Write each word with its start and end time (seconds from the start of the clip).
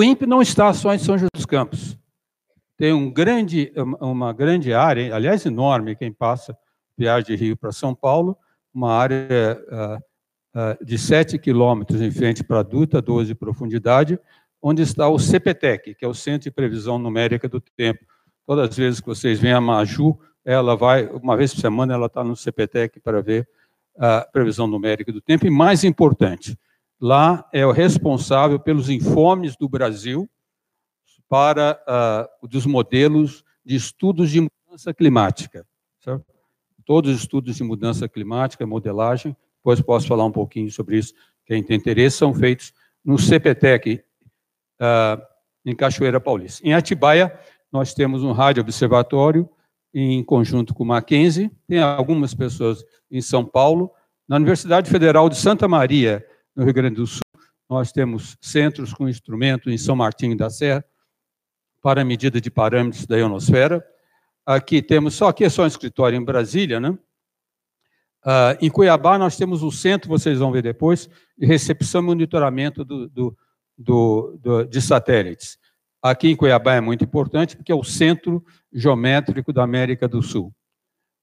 O 0.00 0.02
INPE 0.02 0.24
não 0.24 0.40
está 0.40 0.72
só 0.72 0.94
em 0.94 0.98
São 0.98 1.18
José 1.18 1.28
dos 1.34 1.44
Campos. 1.44 1.94
Tem 2.74 2.90
um 2.90 3.12
grande, 3.12 3.70
uma 4.00 4.32
grande 4.32 4.72
área, 4.72 5.14
aliás, 5.14 5.44
enorme, 5.44 5.94
quem 5.94 6.10
passa 6.10 6.56
viagem 6.96 7.36
de 7.36 7.44
Rio 7.44 7.54
para 7.54 7.70
São 7.70 7.94
Paulo, 7.94 8.34
uma 8.72 8.94
área 8.94 9.62
uh, 9.68 10.58
uh, 10.58 10.82
de 10.82 10.96
7 10.96 11.38
quilômetros 11.38 12.00
em 12.00 12.10
frente 12.10 12.42
para 12.42 12.60
a 12.60 12.62
Duta, 12.62 13.02
12 13.02 13.28
de 13.28 13.34
profundidade, 13.34 14.18
onde 14.62 14.80
está 14.80 15.06
o 15.06 15.18
CPTEC, 15.18 15.94
que 15.94 16.02
é 16.06 16.08
o 16.08 16.14
Centro 16.14 16.44
de 16.44 16.50
Previsão 16.50 16.98
Numérica 16.98 17.46
do 17.46 17.60
Tempo. 17.60 18.00
Todas 18.46 18.70
as 18.70 18.76
vezes 18.78 19.00
que 19.00 19.06
vocês 19.06 19.38
vêm 19.38 19.52
a 19.52 19.60
Maju, 19.60 20.18
ela 20.46 20.74
vai, 20.78 21.08
uma 21.08 21.36
vez 21.36 21.52
por 21.52 21.60
semana, 21.60 21.92
ela 21.92 22.06
está 22.06 22.24
no 22.24 22.34
CPTEC 22.34 23.00
para 23.00 23.20
ver 23.20 23.46
a 23.98 24.26
previsão 24.32 24.66
numérica 24.66 25.12
do 25.12 25.20
tempo. 25.20 25.46
E 25.46 25.50
mais 25.50 25.84
importante, 25.84 26.58
lá 27.00 27.48
é 27.52 27.64
o 27.66 27.72
responsável 27.72 28.60
pelos 28.60 28.90
informes 28.90 29.56
do 29.56 29.68
Brasil 29.68 30.28
para 31.28 31.80
uh, 32.42 32.48
dos 32.48 32.66
modelos 32.66 33.44
de 33.64 33.76
estudos 33.76 34.30
de 34.30 34.40
mudança 34.40 34.92
climática. 34.92 35.66
Certo? 36.00 36.24
Todos 36.84 37.14
os 37.14 37.20
estudos 37.20 37.56
de 37.56 37.62
mudança 37.62 38.08
climática, 38.08 38.66
modelagem, 38.66 39.36
depois 39.58 39.80
posso 39.80 40.06
falar 40.06 40.24
um 40.24 40.32
pouquinho 40.32 40.70
sobre 40.70 40.98
isso, 40.98 41.14
quem 41.46 41.62
tem 41.62 41.76
interesse, 41.76 42.16
são 42.16 42.34
feitos 42.34 42.72
no 43.04 43.16
CPTEC, 43.16 44.02
uh, 44.80 45.22
em 45.64 45.74
Cachoeira 45.74 46.20
Paulista. 46.20 46.66
Em 46.66 46.74
Atibaia, 46.74 47.38
nós 47.70 47.94
temos 47.94 48.22
um 48.22 48.32
rádio 48.32 48.62
observatório 48.62 49.48
em 49.92 50.22
conjunto 50.24 50.74
com 50.74 50.82
o 50.82 50.86
Mackenzie, 50.86 51.50
tem 51.66 51.80
algumas 51.80 52.34
pessoas 52.34 52.84
em 53.10 53.20
São 53.20 53.44
Paulo. 53.44 53.90
Na 54.28 54.36
Universidade 54.36 54.88
Federal 54.88 55.28
de 55.28 55.36
Santa 55.36 55.66
Maria, 55.66 56.24
no 56.54 56.64
Rio 56.64 56.74
Grande 56.74 56.96
do 56.96 57.06
Sul, 57.06 57.20
nós 57.68 57.92
temos 57.92 58.36
centros 58.40 58.92
com 58.92 59.08
instrumento 59.08 59.70
em 59.70 59.78
São 59.78 59.94
Martinho 59.94 60.36
da 60.36 60.50
Serra, 60.50 60.84
para 61.82 62.04
medida 62.04 62.40
de 62.40 62.50
parâmetros 62.50 63.06
da 63.06 63.16
ionosfera. 63.16 63.84
Aqui 64.44 64.82
temos, 64.82 65.14
só 65.14 65.28
aqui 65.28 65.44
é 65.44 65.48
só 65.48 65.62
um 65.62 65.66
escritório 65.66 66.16
em 66.16 66.24
Brasília, 66.24 66.80
né? 66.80 66.90
Uh, 68.22 68.52
em 68.60 68.68
Cuiabá, 68.68 69.16
nós 69.16 69.36
temos 69.36 69.62
o 69.62 69.70
centro, 69.70 70.08
vocês 70.10 70.38
vão 70.38 70.52
ver 70.52 70.62
depois, 70.62 71.08
de 71.38 71.46
recepção 71.46 72.02
e 72.02 72.04
monitoramento 72.04 72.84
do, 72.84 73.08
do, 73.08 73.36
do, 73.78 74.38
do, 74.42 74.64
de 74.64 74.82
satélites. 74.82 75.56
Aqui 76.02 76.28
em 76.28 76.36
Cuiabá 76.36 76.74
é 76.74 76.80
muito 76.80 77.02
importante, 77.02 77.56
porque 77.56 77.72
é 77.72 77.74
o 77.74 77.84
centro 77.84 78.44
geométrico 78.72 79.52
da 79.52 79.62
América 79.62 80.06
do 80.06 80.22
Sul. 80.22 80.54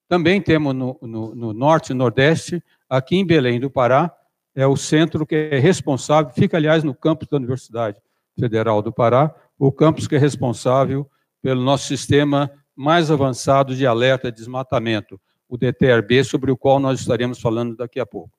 Também 0.07 0.41
temos 0.41 0.73
no, 0.73 0.97
no, 1.01 1.35
no 1.35 1.53
norte 1.53 1.91
e 1.91 1.95
nordeste, 1.95 2.63
aqui 2.89 3.15
em 3.15 3.25
Belém 3.25 3.59
do 3.59 3.69
Pará, 3.69 4.11
é 4.57 4.65
o 4.65 4.75
centro 4.75 5.23
que 5.23 5.35
é 5.35 5.59
responsável, 5.59 6.33
fica, 6.33 6.57
aliás, 6.57 6.83
no 6.83 6.95
campus 6.95 7.27
da 7.27 7.37
Universidade 7.37 8.01
Federal 8.39 8.81
do 8.81 8.91
Pará, 8.91 9.31
o 9.57 9.71
campus 9.71 10.07
que 10.07 10.15
é 10.15 10.17
responsável 10.17 11.07
pelo 11.43 11.61
nosso 11.61 11.85
sistema 11.85 12.51
mais 12.75 13.11
avançado 13.11 13.75
de 13.75 13.85
alerta 13.85 14.31
de 14.31 14.37
desmatamento, 14.39 15.21
o 15.47 15.57
DTRB, 15.57 16.23
sobre 16.23 16.49
o 16.51 16.57
qual 16.57 16.79
nós 16.79 16.99
estaremos 16.99 17.39
falando 17.39 17.77
daqui 17.77 17.99
a 17.99 18.05
pouco. 18.05 18.31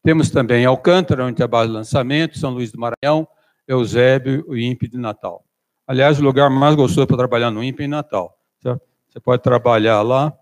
Temos 0.00 0.30
também 0.30 0.64
Alcântara, 0.64 1.24
onde 1.24 1.34
trabalha 1.34 1.68
o 1.68 1.72
lançamento, 1.72 2.38
São 2.38 2.52
Luís 2.52 2.70
do 2.70 2.78
Maranhão, 2.78 3.26
Eusébio 3.66 4.54
e 4.54 4.64
INPE 4.64 4.86
de 4.86 4.96
Natal. 4.96 5.44
Aliás, 5.88 6.20
o 6.20 6.22
lugar 6.22 6.48
mais 6.50 6.76
gostoso 6.76 7.08
para 7.08 7.16
trabalhar 7.16 7.50
no 7.50 7.64
INPE 7.64 7.82
é 7.82 7.86
em 7.86 7.88
Natal. 7.88 8.38
Certo? 8.62 8.80
Você 9.08 9.18
pode 9.18 9.42
trabalhar 9.42 10.02
lá 10.02 10.32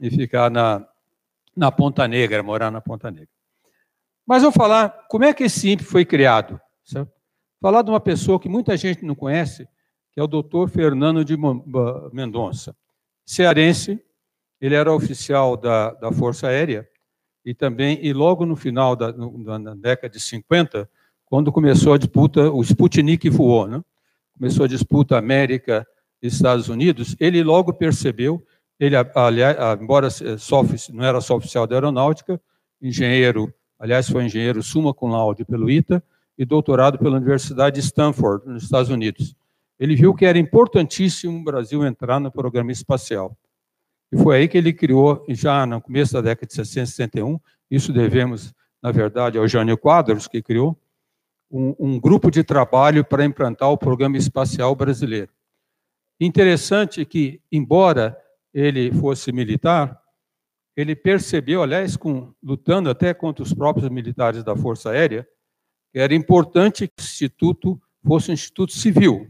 e 0.00 0.10
ficar 0.10 0.50
na, 0.50 0.84
na 1.54 1.70
Ponta 1.70 2.08
Negra, 2.08 2.42
morar 2.42 2.72
na 2.72 2.80
Ponta 2.80 3.08
Negra. 3.08 3.37
Mas 4.28 4.42
vou 4.42 4.52
falar 4.52 4.90
como 5.08 5.24
é 5.24 5.32
que 5.32 5.44
esse 5.44 5.70
INPE 5.70 5.82
foi 5.82 6.04
criado. 6.04 6.60
Certo? 6.84 7.10
Falar 7.62 7.80
de 7.80 7.88
uma 7.88 7.98
pessoa 7.98 8.38
que 8.38 8.46
muita 8.46 8.76
gente 8.76 9.02
não 9.02 9.14
conhece, 9.14 9.66
que 10.12 10.20
é 10.20 10.22
o 10.22 10.26
doutor 10.26 10.68
Fernando 10.68 11.24
de 11.24 11.34
Mendonça. 12.12 12.76
Cearense, 13.24 13.98
ele 14.60 14.74
era 14.74 14.92
oficial 14.92 15.56
da, 15.56 15.92
da 15.94 16.12
Força 16.12 16.48
Aérea, 16.48 16.86
e 17.42 17.54
também, 17.54 17.98
e 18.04 18.12
logo 18.12 18.44
no 18.44 18.54
final 18.54 18.94
da 18.94 19.10
década 19.74 20.10
de 20.10 20.20
50, 20.20 20.88
quando 21.24 21.50
começou 21.50 21.94
a 21.94 21.98
disputa, 21.98 22.50
o 22.50 22.60
Sputnik 22.62 23.30
voou, 23.30 23.66
né? 23.66 23.82
começou 24.36 24.66
a 24.66 24.68
disputa 24.68 25.16
América 25.16 25.86
Estados 26.20 26.68
Unidos, 26.68 27.16
ele 27.18 27.42
logo 27.42 27.72
percebeu, 27.72 28.44
ele, 28.78 28.94
aliás, 29.14 29.56
embora 29.80 30.10
só, 30.10 30.62
não 30.92 31.04
era 31.04 31.20
só 31.22 31.36
oficial 31.36 31.66
da 31.66 31.76
aeronáutica, 31.76 32.40
engenheiro, 32.82 33.52
aliás, 33.78 34.08
foi 34.08 34.24
engenheiro 34.24 34.62
summa 34.62 34.92
cum 34.92 35.08
laude 35.08 35.44
pelo 35.44 35.70
ITA 35.70 36.02
e 36.36 36.44
doutorado 36.44 36.98
pela 36.98 37.16
Universidade 37.16 37.80
de 37.80 37.86
Stanford, 37.86 38.46
nos 38.46 38.64
Estados 38.64 38.90
Unidos. 38.90 39.34
Ele 39.78 39.94
viu 39.94 40.14
que 40.14 40.24
era 40.24 40.38
importantíssimo 40.38 41.38
o 41.38 41.44
Brasil 41.44 41.84
entrar 41.84 42.18
no 42.20 42.30
programa 42.30 42.72
espacial. 42.72 43.36
E 44.10 44.16
foi 44.16 44.38
aí 44.38 44.48
que 44.48 44.58
ele 44.58 44.72
criou, 44.72 45.24
já 45.28 45.66
no 45.66 45.80
começo 45.80 46.14
da 46.14 46.20
década 46.20 46.46
de 46.46 46.54
60, 46.54 46.86
61, 46.86 47.38
isso 47.70 47.92
devemos, 47.92 48.54
na 48.82 48.90
verdade, 48.90 49.38
ao 49.38 49.46
Jânio 49.46 49.76
Quadros, 49.76 50.26
que 50.26 50.42
criou, 50.42 50.76
um, 51.50 51.74
um 51.78 52.00
grupo 52.00 52.30
de 52.30 52.42
trabalho 52.42 53.04
para 53.04 53.24
implantar 53.24 53.70
o 53.70 53.78
programa 53.78 54.16
espacial 54.16 54.74
brasileiro. 54.74 55.30
Interessante 56.20 57.04
que, 57.04 57.40
embora 57.50 58.16
ele 58.52 58.92
fosse 58.92 59.30
militar, 59.32 60.00
ele 60.80 60.94
percebeu, 60.94 61.60
aliás, 61.60 61.96
com, 61.96 62.32
lutando 62.40 62.88
até 62.88 63.12
contra 63.12 63.42
os 63.42 63.52
próprios 63.52 63.90
militares 63.90 64.44
da 64.44 64.54
Força 64.54 64.90
Aérea, 64.90 65.26
que 65.92 65.98
era 65.98 66.14
importante 66.14 66.86
que 66.86 66.94
o 66.96 67.02
Instituto 67.02 67.82
fosse 68.06 68.30
um 68.30 68.34
instituto 68.34 68.72
civil, 68.72 69.26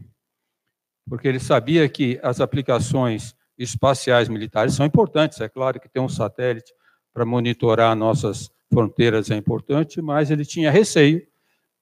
porque 1.09 1.27
ele 1.27 1.39
sabia 1.39 1.89
que 1.89 2.19
as 2.21 2.39
aplicações 2.39 3.35
espaciais 3.57 4.29
militares 4.29 4.75
são 4.75 4.85
importantes. 4.85 5.41
É 5.41 5.49
claro 5.49 5.79
que 5.79 5.89
ter 5.89 5.99
um 5.99 6.07
satélite 6.07 6.71
para 7.11 7.25
monitorar 7.25 7.95
nossas 7.95 8.51
fronteiras 8.71 9.31
é 9.31 9.35
importante, 9.35 9.99
mas 10.03 10.29
ele 10.29 10.45
tinha 10.45 10.69
receio 10.69 11.25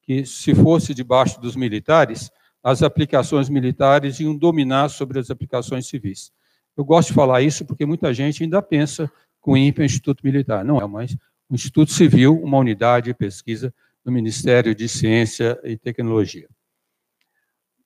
que, 0.01 0.25
se 0.25 0.55
fosse 0.55 0.93
debaixo 0.93 1.41
dos 1.41 1.57
militares, 1.57 2.31
as 2.63 2.83
aplicações 2.83 3.49
militares 3.49 4.21
iam 4.21 4.33
dominar 4.33 4.87
sobre 4.87 5.19
as 5.19 5.29
aplicações 5.29 5.87
civis. 5.87 6.31
Eu 6.77 6.85
gosto 6.85 7.09
de 7.09 7.15
falar 7.15 7.41
isso 7.41 7.65
porque 7.65 7.85
muita 7.85 8.13
gente 8.13 8.43
ainda 8.43 8.61
pensa 8.61 9.11
o 9.47 9.55
INPE 9.55 9.79
é 9.79 9.83
um 9.83 9.85
instituto 9.85 10.19
militar. 10.25 10.65
Não 10.65 10.81
é, 10.81 10.85
mas 10.85 11.15
um 11.49 11.55
instituto 11.55 11.93
civil, 11.93 12.37
uma 12.43 12.57
unidade 12.57 13.05
de 13.05 13.13
pesquisa 13.13 13.73
do 14.03 14.11
Ministério 14.11 14.75
de 14.75 14.89
Ciência 14.89 15.57
e 15.63 15.77
Tecnologia. 15.77 16.49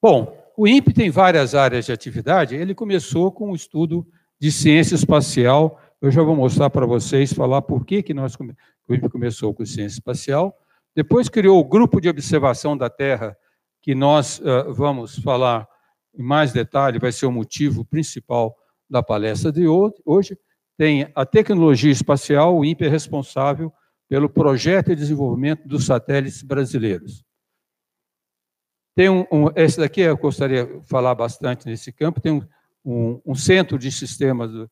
Bom, 0.02 0.36
o 0.58 0.68
INPE 0.68 0.92
tem 0.92 1.12
várias 1.12 1.54
áreas 1.54 1.86
de 1.86 1.92
atividade. 1.92 2.56
Ele 2.56 2.74
começou 2.74 3.32
com 3.32 3.52
o 3.52 3.56
estudo 3.56 4.08
de 4.40 4.52
ciência 4.52 4.96
espacial. 4.96 5.80
Eu 6.02 6.10
já 6.10 6.24
vou 6.24 6.36
mostrar 6.36 6.72
para 6.72 6.88
vocês, 6.88 7.32
falar 7.32 7.62
por 7.62 7.86
que, 7.86 8.02
que 8.02 8.14
nós, 8.14 8.36
o 8.88 8.96
INPE 8.96 9.10
começou 9.10 9.54
com 9.54 9.64
ciência 9.64 10.00
espacial. 10.00 10.58
Depois 10.96 11.30
criou 11.30 11.60
o 11.60 11.64
grupo 11.64 12.02
de 12.02 12.10
observação 12.10 12.76
da 12.76 12.90
Terra, 12.90 13.38
que 13.84 13.94
nós 13.94 14.40
uh, 14.40 14.74
vamos 14.74 15.20
falar 15.20 15.68
em 16.18 16.24
mais 16.24 16.52
detalhe, 16.52 16.98
vai 16.98 17.12
ser 17.12 17.28
o 17.28 17.32
motivo 17.32 17.86
principal 17.86 18.58
da 18.90 19.04
palestra 19.04 19.52
de 19.52 19.68
hoje. 19.68 20.36
Tem 20.82 21.08
a 21.14 21.24
tecnologia 21.28 21.92
espacial, 21.92 22.58
o 22.58 22.66
INPE 22.66 22.86
é 22.86 22.90
responsável 22.90 23.72
pelo 24.10 24.28
projeto 24.28 24.88
de 24.88 24.96
desenvolvimento 24.96 25.68
dos 25.68 25.86
satélites 25.86 26.42
brasileiros. 26.42 27.24
Tem 28.96 29.08
um, 29.08 29.24
um, 29.32 29.52
esse 29.56 29.80
daqui 29.80 30.02
eu 30.02 30.18
gostaria 30.18 30.66
de 30.66 30.82
falar 30.88 31.14
bastante 31.14 31.68
nesse 31.68 31.92
campo, 31.92 32.20
tem 32.20 32.32
um, 32.32 32.42
um, 32.84 33.22
um 33.24 33.36
centro 33.36 33.78
de 33.78 33.92
sistemas 33.92 34.50
uh, 34.56 34.68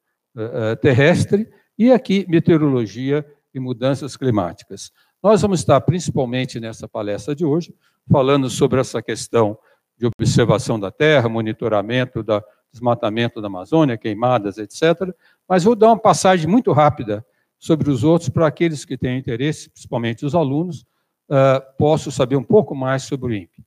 terrestre 0.81 1.48
e 1.78 1.92
aqui 1.92 2.25
meteorologia 2.28 3.24
e 3.54 3.60
mudanças 3.60 4.18
climáticas. 4.18 4.92
Nós 5.22 5.44
vamos 5.44 5.60
estar, 5.60 5.80
principalmente 5.81 6.60
nessa 6.60 6.88
palestra 6.88 7.36
de 7.36 7.45
hoje, 7.45 7.72
falando 8.12 8.50
sobre 8.50 8.80
essa 8.80 9.00
questão 9.00 9.56
de 9.95 10.07
observação 10.07 10.80
da 10.80 10.89
Terra, 10.89 11.30
monitoramento 11.30 12.24
do 12.24 12.44
desmatamento 12.72 13.42
da 13.42 13.48
Amazônia, 13.48 13.95
queimadas, 13.95 14.57
etc. 14.57 15.13
Mas 15.50 15.63
vou 15.63 15.75
dar 15.75 15.88
uma 15.88 16.00
passagem 16.00 16.48
muito 16.48 16.72
rápida 16.72 17.25
sobre 17.57 17.90
os 17.90 18.04
outros 18.04 18.30
para 18.30 18.46
aqueles 18.46 18.86
que 18.86 18.96
têm 18.96 19.18
interesse, 19.18 19.72
principalmente 19.72 20.24
os 20.24 20.36
alunos, 20.36 20.86
uh, 21.28 21.75
possam 21.75 22.12
saber 22.12 22.36
um 22.36 22.44
pouco 22.44 22.75
mais 22.75 23.01
sobre 23.04 23.34
o 23.34 23.36
INPE. 23.36 23.66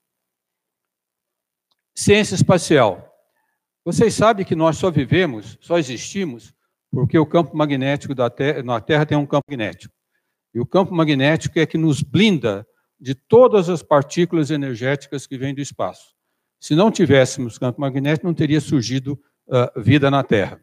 Ciência 1.93 2.37
espacial. 2.37 3.13
Vocês 3.85 4.15
sabem 4.15 4.47
que 4.47 4.55
nós 4.55 4.79
só 4.79 4.93
vivemos, 4.93 5.59
só 5.61 5.77
existimos, 5.77 6.55
porque 6.89 7.19
o 7.19 7.27
campo 7.27 7.57
magnético 7.57 8.15
da 8.15 8.31
Terra, 8.31 8.63
na 8.63 8.81
Terra 8.81 9.05
tem 9.05 9.19
um 9.19 9.27
campo 9.27 9.47
magnético. 9.51 9.93
E 10.55 10.61
o 10.61 10.67
campo 10.67 10.95
magnético 10.95 11.59
é 11.59 11.67
que 11.67 11.77
nos 11.77 12.01
blinda 12.01 12.65
de 13.01 13.15
todas 13.15 13.69
as 13.69 13.83
partículas 13.83 14.51
energéticas 14.51 15.27
que 15.27 15.37
vêm 15.37 15.53
do 15.53 15.61
espaço. 15.61 16.15
Se 16.61 16.77
não 16.77 16.93
tivéssemos 16.93 17.59
campo 17.59 17.81
magnético, 17.81 18.27
não 18.27 18.35
teria 18.35 18.61
surgido 18.61 19.19
uh, 19.49 19.81
vida 19.81 20.11
na 20.11 20.23
Terra. 20.23 20.63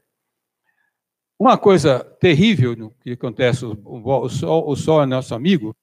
Uma 1.40 1.58
coisa 1.58 2.04
terrível 2.20 2.94
que 3.02 3.14
acontece, 3.14 3.66
o, 3.66 4.28
Sol, 4.28 4.70
o 4.70 4.76
Sol 4.76 5.02
é 5.02 5.06
nosso 5.06 5.34
amigo, 5.34 5.74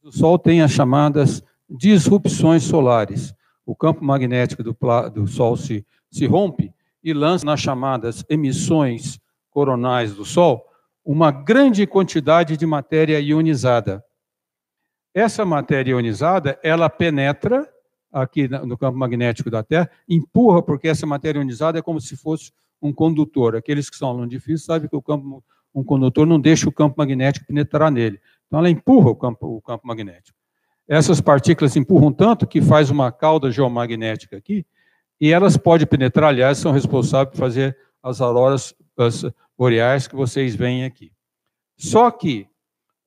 o 0.00 0.12
Sol 0.12 0.38
tem 0.38 0.62
as 0.62 0.70
chamadas 0.70 1.42
disrupções 1.68 2.62
solares. 2.62 3.34
o 3.66 3.74
campo 3.74 4.04
magnético 4.04 4.62
do, 4.62 4.76
do 5.12 5.26
Sol 5.26 5.56
se, 5.56 5.84
se 6.08 6.24
rompe 6.24 6.72
e 7.02 7.12
lança 7.12 7.44
nas 7.44 7.58
chamadas 7.58 8.24
emissões 8.28 9.18
coronais 9.50 10.14
do 10.14 10.24
Sol 10.24 10.64
uma 11.04 11.32
grande 11.32 11.84
quantidade 11.84 12.56
de 12.56 12.64
matéria 12.64 13.18
ionizada. 13.18 14.04
Essa 15.12 15.44
matéria 15.44 15.90
ionizada, 15.90 16.60
ela 16.62 16.88
penetra 16.88 17.68
aqui 18.12 18.46
no 18.46 18.78
campo 18.78 18.96
magnético 18.96 19.50
da 19.50 19.64
Terra, 19.64 19.90
empurra, 20.08 20.62
porque 20.62 20.86
essa 20.86 21.06
matéria 21.06 21.40
ionizada 21.40 21.80
é 21.80 21.82
como 21.82 22.00
se 22.00 22.16
fosse 22.16 22.52
um 22.82 22.92
condutor. 22.92 23.54
Aqueles 23.56 23.88
que 23.88 23.96
são 23.96 24.08
alunos 24.08 24.28
de 24.28 24.40
física 24.40 24.72
sabem 24.72 24.88
que 24.88 24.96
o 24.96 25.00
campo, 25.00 25.42
um 25.74 25.84
condutor 25.84 26.26
não 26.26 26.40
deixa 26.40 26.68
o 26.68 26.72
campo 26.72 26.96
magnético 26.98 27.46
penetrar 27.46 27.90
nele. 27.90 28.20
Então, 28.46 28.58
ela 28.58 28.68
empurra 28.68 29.10
o 29.10 29.16
campo, 29.16 29.46
o 29.46 29.62
campo 29.62 29.86
magnético. 29.86 30.36
Essas 30.88 31.20
partículas 31.20 31.76
empurram 31.76 32.12
tanto 32.12 32.46
que 32.46 32.60
faz 32.60 32.90
uma 32.90 33.12
cauda 33.12 33.50
geomagnética 33.50 34.36
aqui, 34.36 34.66
e 35.20 35.32
elas 35.32 35.56
podem 35.56 35.86
penetrar, 35.86 36.30
aliás, 36.30 36.58
são 36.58 36.72
responsáveis 36.72 37.30
por 37.30 37.38
fazer 37.38 37.76
as 38.02 38.20
auroras 38.20 38.74
as 38.96 39.24
boreais 39.56 40.06
que 40.06 40.14
vocês 40.16 40.54
veem 40.54 40.84
aqui. 40.84 41.12
Só 41.76 42.10
que 42.10 42.46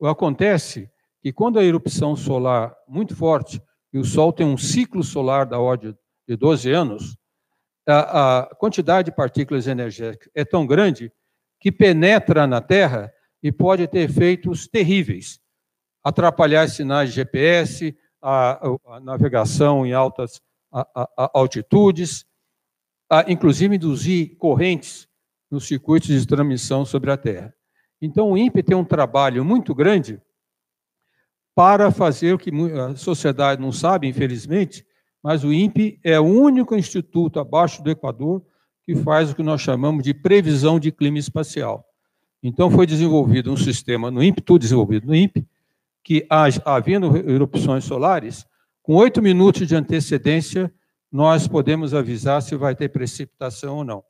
acontece 0.02 0.90
que 1.22 1.32
quando 1.32 1.60
a 1.60 1.64
erupção 1.64 2.16
solar 2.16 2.76
muito 2.88 3.16
forte, 3.16 3.62
e 3.94 3.98
o 3.98 4.04
Sol 4.04 4.34
tem 4.34 4.46
um 4.46 4.58
ciclo 4.58 5.04
solar 5.04 5.46
da 5.46 5.60
ordem 5.60 5.96
de 6.28 6.36
12 6.36 6.72
anos, 6.72 7.18
a, 7.88 8.40
a 8.40 8.56
quantidade 8.56 9.10
de 9.10 9.16
partículas 9.16 9.68
energéticas 9.68 10.30
é 10.34 10.44
tão 10.44 10.66
grande 10.66 11.12
que 11.60 11.72
penetra 11.72 12.48
na 12.48 12.62
Terra 12.62 13.12
e 13.42 13.52
pode 13.52 13.88
ter 13.88 14.10
efeitos 14.10 14.68
terríveis, 14.68 15.40
atrapalhar 16.04 16.68
sinais 16.68 17.10
de 17.10 17.16
GPS, 17.16 17.96
a, 18.22 18.68
a 18.88 19.00
navegação 19.00 19.86
em 19.86 19.94
altas 19.94 20.42
a, 20.72 21.32
altitudes, 21.34 22.26
inclusive 23.28 23.76
induzir 23.76 24.36
correntes 24.38 25.08
nos 25.50 25.68
circuitos 25.68 26.08
de 26.10 26.26
transmissão 26.28 26.86
sobre 26.86 27.12
a 27.12 27.18
Terra. 27.18 27.54
Então, 28.02 28.32
o 28.32 28.38
INPE 28.38 28.64
tem 28.64 28.76
um 28.76 28.84
trabalho 28.84 29.46
muito 29.46 29.74
grande 29.74 30.22
para 31.56 31.92
fazer 31.92 32.34
o 32.34 32.38
que 32.38 32.52
a 32.78 32.96
sociedade 32.96 33.62
não 33.62 33.72
sabe, 33.72 34.08
infelizmente, 34.08 34.86
mas 35.26 35.44
o 35.44 35.52
INPE 35.52 36.00
é 36.04 36.20
o 36.20 36.24
único 36.24 36.76
instituto 36.76 37.40
abaixo 37.40 37.82
do 37.82 37.90
Equador 37.90 38.44
que 38.84 38.96
faz 38.96 39.32
o 39.32 39.36
que 39.36 39.42
nós 39.42 39.60
chamamos 39.60 40.04
de 40.04 40.14
previsão 40.14 40.80
de 40.80 40.92
clima 40.92 41.18
espacial. 41.18 41.84
Então, 42.44 42.70
foi 42.70 42.86
desenvolvido 42.86 43.52
um 43.52 43.58
sistema 43.58 44.12
no 44.12 44.24
INPE, 44.24 44.44
tudo 44.44 44.62
desenvolvido 44.62 45.08
no 45.08 45.16
INPE, 45.16 45.44
que, 46.04 46.28
havendo 46.64 47.18
erupções 47.28 47.86
solares, 47.86 48.46
com 48.84 48.94
oito 48.98 49.20
minutos 49.20 49.68
de 49.68 49.76
antecedência, 49.76 50.72
nós 51.12 51.48
podemos 51.48 51.96
avisar 51.96 52.40
se 52.44 52.56
vai 52.56 52.76
ter 52.76 52.90
precipitação 52.90 53.78
ou 53.78 53.84
não. 53.84 54.04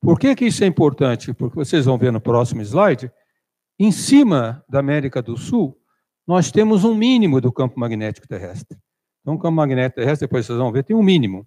Por 0.00 0.20
que, 0.20 0.36
que 0.36 0.44
isso 0.44 0.62
é 0.62 0.68
importante? 0.68 1.34
Porque 1.34 1.56
vocês 1.56 1.86
vão 1.86 1.98
ver 1.98 2.12
no 2.12 2.20
próximo 2.20 2.62
slide, 2.62 3.10
em 3.76 3.90
cima 3.90 4.64
da 4.68 4.78
América 4.78 5.20
do 5.20 5.36
Sul, 5.36 5.76
nós 6.24 6.52
temos 6.52 6.84
um 6.84 6.94
mínimo 6.94 7.40
do 7.40 7.50
campo 7.50 7.80
magnético 7.80 8.28
terrestre. 8.28 8.78
Então, 9.22 9.34
o 9.34 9.38
campo 9.38 9.54
magnético 9.54 10.00
terrestre, 10.00 10.26
depois 10.26 10.44
vocês 10.44 10.58
vão 10.58 10.70
ver, 10.70 10.84
tem 10.84 10.94
um 10.96 11.02
mínimo. 11.02 11.46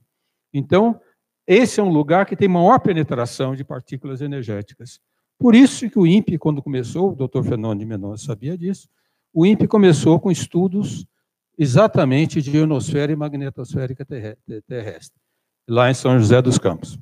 Então, 0.54 1.00
esse 1.46 1.80
é 1.80 1.84
um 1.84 1.92
lugar 1.92 2.26
que 2.26 2.36
tem 2.36 2.48
maior 2.48 2.80
penetração 2.80 3.56
de 3.56 3.64
partículas 3.64 4.22
energéticas. 4.22 5.00
Por 5.38 5.54
isso 5.54 5.90
que 5.90 6.00
o 6.00 6.08
INPE, 6.08 6.38
quando 6.38 6.64
começou, 6.64 7.12
o 7.12 7.16
doutor 7.16 7.44
Fernando 7.44 7.80
de 7.80 7.86
Mendonça 7.86 8.26
sabia 8.26 8.58
disso, 8.58 8.90
o 9.34 9.46
INPE 9.46 9.68
começou 9.68 10.20
com 10.20 10.32
estudos 10.32 11.06
exatamente 11.58 12.42
de 12.42 12.56
ionosfera 12.56 13.12
e 13.12 13.16
magnetosférica 13.16 14.06
terrestre, 14.06 15.20
lá 15.68 15.92
em 15.92 15.94
São 15.94 16.18
José 16.18 16.42
dos 16.42 16.58
Campos. 16.58 16.98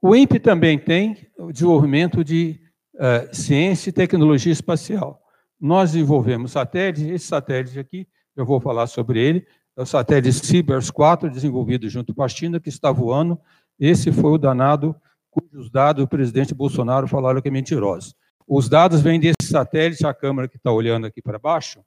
O 0.00 0.16
INPE 0.16 0.40
também 0.40 0.78
tem 0.78 1.28
o 1.38 1.52
desenvolvimento 1.52 2.24
de 2.24 2.60
uh, 2.96 3.34
ciência 3.34 3.90
e 3.90 3.92
tecnologia 3.92 4.52
espacial. 4.52 5.22
Nós 5.60 5.92
desenvolvemos 5.92 6.50
satélites, 6.50 7.04
esse 7.04 7.26
satélite 7.26 7.78
aqui 7.78 8.08
eu 8.36 8.44
vou 8.44 8.60
falar 8.60 8.86
sobre 8.86 9.20
ele. 9.20 9.46
É 9.76 9.82
o 9.82 9.86
satélite 9.86 10.32
Cibers 10.32 10.90
4, 10.90 11.30
desenvolvido 11.30 11.88
junto 11.88 12.14
com 12.14 12.22
a 12.22 12.28
China, 12.28 12.60
que 12.60 12.68
está 12.68 12.92
voando. 12.92 13.40
Esse 13.78 14.12
foi 14.12 14.32
o 14.32 14.38
danado 14.38 14.94
cujos 15.32 15.70
dados 15.70 16.04
o 16.04 16.06
presidente 16.06 16.54
Bolsonaro 16.54 17.08
falaram 17.08 17.40
que 17.40 17.48
é 17.48 17.50
mentiroso. 17.50 18.14
Os 18.46 18.68
dados 18.68 19.00
vêm 19.00 19.18
desse 19.18 19.50
satélite, 19.50 20.06
a 20.06 20.12
câmera 20.12 20.46
que 20.46 20.58
está 20.58 20.70
olhando 20.70 21.06
aqui 21.06 21.22
para 21.22 21.38
baixo, 21.38 21.82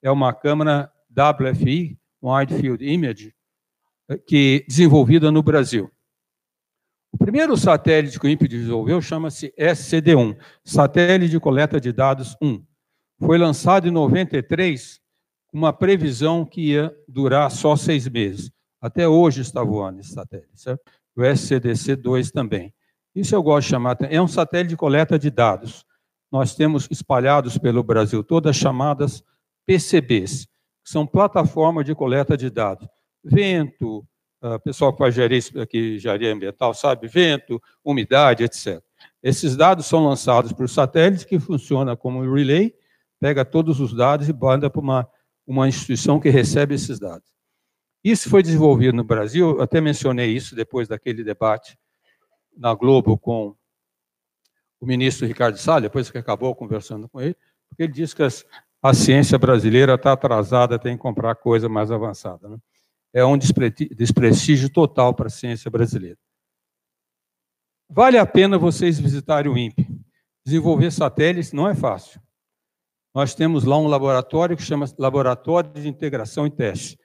é 0.00 0.10
uma 0.10 0.32
câmera 0.32 0.90
WFI, 1.10 1.98
Wide 2.22 2.54
Field 2.54 2.84
Image, 2.84 3.34
que 4.26 4.64
desenvolvida 4.68 5.32
no 5.32 5.42
Brasil. 5.42 5.90
O 7.12 7.18
primeiro 7.18 7.56
satélite 7.56 8.20
que 8.20 8.26
o 8.26 8.30
INPE 8.30 8.46
desenvolveu 8.46 9.00
chama-se 9.00 9.52
SCD-1, 9.58 10.36
Satélite 10.62 11.30
de 11.30 11.40
Coleta 11.40 11.80
de 11.80 11.90
Dados 11.92 12.36
1. 12.40 12.62
Foi 13.18 13.38
lançado 13.38 13.88
em 13.88 13.90
93 13.90 15.00
uma 15.56 15.72
previsão 15.72 16.44
que 16.44 16.72
ia 16.72 16.94
durar 17.08 17.50
só 17.50 17.76
seis 17.76 18.06
meses. 18.06 18.50
Até 18.78 19.08
hoje 19.08 19.40
está 19.40 19.64
voando 19.64 20.00
esse 20.00 20.12
satélite, 20.12 20.60
certo? 20.60 20.82
O 21.16 21.22
SCDC-2 21.22 22.30
também. 22.30 22.74
Isso 23.14 23.34
eu 23.34 23.42
gosto 23.42 23.64
de 23.64 23.70
chamar, 23.70 23.96
é 24.02 24.20
um 24.20 24.28
satélite 24.28 24.70
de 24.70 24.76
coleta 24.76 25.18
de 25.18 25.30
dados. 25.30 25.82
Nós 26.30 26.54
temos 26.54 26.86
espalhados 26.90 27.56
pelo 27.56 27.82
Brasil 27.82 28.22
todas 28.22 28.54
chamadas 28.54 29.24
PCBs, 29.64 30.44
que 30.44 30.90
são 30.90 31.06
plataformas 31.06 31.86
de 31.86 31.94
coleta 31.94 32.36
de 32.36 32.50
dados. 32.50 32.86
Vento, 33.24 34.06
uh, 34.42 34.60
pessoal 34.62 34.92
que 34.92 34.98
faz 34.98 35.14
engenharia, 35.14 35.62
aqui, 35.62 35.96
engenharia 35.96 36.34
ambiental 36.34 36.74
sabe, 36.74 37.08
vento, 37.08 37.62
umidade, 37.82 38.44
etc. 38.44 38.82
Esses 39.22 39.56
dados 39.56 39.86
são 39.86 40.04
lançados 40.04 40.52
por 40.52 40.68
satélites 40.68 41.24
que 41.24 41.38
funciona 41.40 41.96
como 41.96 42.30
relay, 42.30 42.74
pega 43.18 43.42
todos 43.42 43.80
os 43.80 43.94
dados 43.94 44.28
e 44.28 44.34
manda 44.34 44.68
para 44.68 44.82
uma 44.82 45.08
uma 45.46 45.68
instituição 45.68 46.18
que 46.18 46.28
recebe 46.28 46.74
esses 46.74 46.98
dados. 46.98 47.28
Isso 48.02 48.28
foi 48.28 48.42
desenvolvido 48.42 48.96
no 48.96 49.04
Brasil, 49.04 49.60
até 49.60 49.80
mencionei 49.80 50.30
isso 50.30 50.54
depois 50.54 50.88
daquele 50.88 51.22
debate 51.22 51.78
na 52.56 52.74
Globo 52.74 53.16
com 53.16 53.54
o 54.80 54.86
ministro 54.86 55.26
Ricardo 55.26 55.56
Salles, 55.56 55.84
depois 55.84 56.10
que 56.10 56.18
acabou 56.18 56.54
conversando 56.54 57.08
com 57.08 57.20
ele, 57.20 57.36
porque 57.68 57.84
ele 57.84 57.92
disse 57.92 58.14
que 58.14 58.22
as, 58.22 58.44
a 58.82 58.92
ciência 58.92 59.38
brasileira 59.38 59.94
está 59.94 60.12
atrasada, 60.12 60.78
tem 60.78 60.96
que 60.96 61.02
comprar 61.02 61.34
coisa 61.36 61.68
mais 61.68 61.90
avançada. 61.90 62.48
Né? 62.48 62.58
É 63.12 63.24
um 63.24 63.36
desprestígio 63.38 64.70
total 64.70 65.14
para 65.14 65.26
a 65.26 65.30
ciência 65.30 65.70
brasileira. 65.70 66.18
Vale 67.88 68.18
a 68.18 68.26
pena 68.26 68.58
vocês 68.58 68.98
visitarem 68.98 69.50
o 69.50 69.56
INPE. 69.56 69.86
Desenvolver 70.44 70.90
satélites 70.92 71.52
não 71.52 71.68
é 71.68 71.74
fácil 71.74 72.20
nós 73.16 73.34
temos 73.34 73.64
lá 73.64 73.78
um 73.78 73.86
laboratório 73.86 74.54
que 74.54 74.62
chama 74.62 74.84
Laboratório 74.98 75.72
de 75.72 75.88
Integração 75.88 76.46
e 76.46 76.50
Teste, 76.50 76.98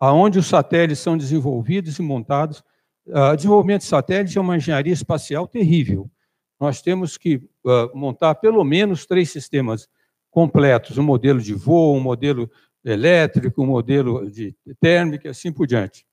aonde 0.00 0.38
os 0.38 0.46
satélites 0.46 0.98
são 0.98 1.14
desenvolvidos 1.14 1.98
e 1.98 2.02
montados. 2.02 2.64
Uh, 3.06 3.36
desenvolvimento 3.36 3.82
de 3.82 3.88
satélite 3.88 4.38
é 4.38 4.40
uma 4.40 4.56
engenharia 4.56 4.94
espacial 4.94 5.46
terrível. 5.46 6.10
Nós 6.58 6.80
temos 6.80 7.18
que 7.18 7.36
uh, 7.66 7.94
montar 7.94 8.36
pelo 8.36 8.64
menos 8.64 9.04
três 9.04 9.30
sistemas 9.30 9.86
completos, 10.30 10.96
um 10.96 11.02
modelo 11.02 11.38
de 11.38 11.52
voo, 11.52 11.94
um 11.94 12.00
modelo 12.00 12.50
elétrico, 12.82 13.62
um 13.62 13.66
modelo 13.66 14.30
de 14.30 14.56
térmica 14.80 15.28
e 15.28 15.30
assim 15.30 15.52
por 15.52 15.66
diante. 15.66 16.06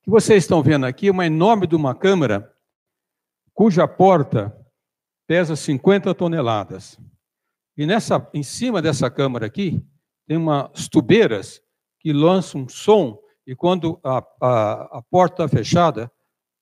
O 0.00 0.04
que 0.04 0.10
vocês 0.10 0.44
estão 0.44 0.62
vendo 0.62 0.86
aqui 0.86 1.08
é 1.08 1.12
uma 1.12 1.26
enorme 1.26 1.66
de 1.66 1.76
uma 1.76 1.94
câmara 1.94 2.50
cuja 3.52 3.86
porta 3.86 4.56
pesa 5.26 5.54
50 5.54 6.14
toneladas. 6.14 6.98
E 7.76 7.84
nessa, 7.86 8.28
em 8.32 8.42
cima 8.42 8.80
dessa 8.80 9.10
câmara 9.10 9.46
aqui, 9.46 9.84
tem 10.26 10.36
umas 10.36 10.88
tubeiras 10.88 11.60
que 12.00 12.12
lançam 12.12 12.62
um 12.62 12.68
som, 12.68 13.18
e 13.46 13.54
quando 13.54 14.00
a, 14.02 14.18
a, 14.40 14.98
a 14.98 15.02
porta 15.10 15.44
está 15.44 15.56
fechada, 15.56 16.10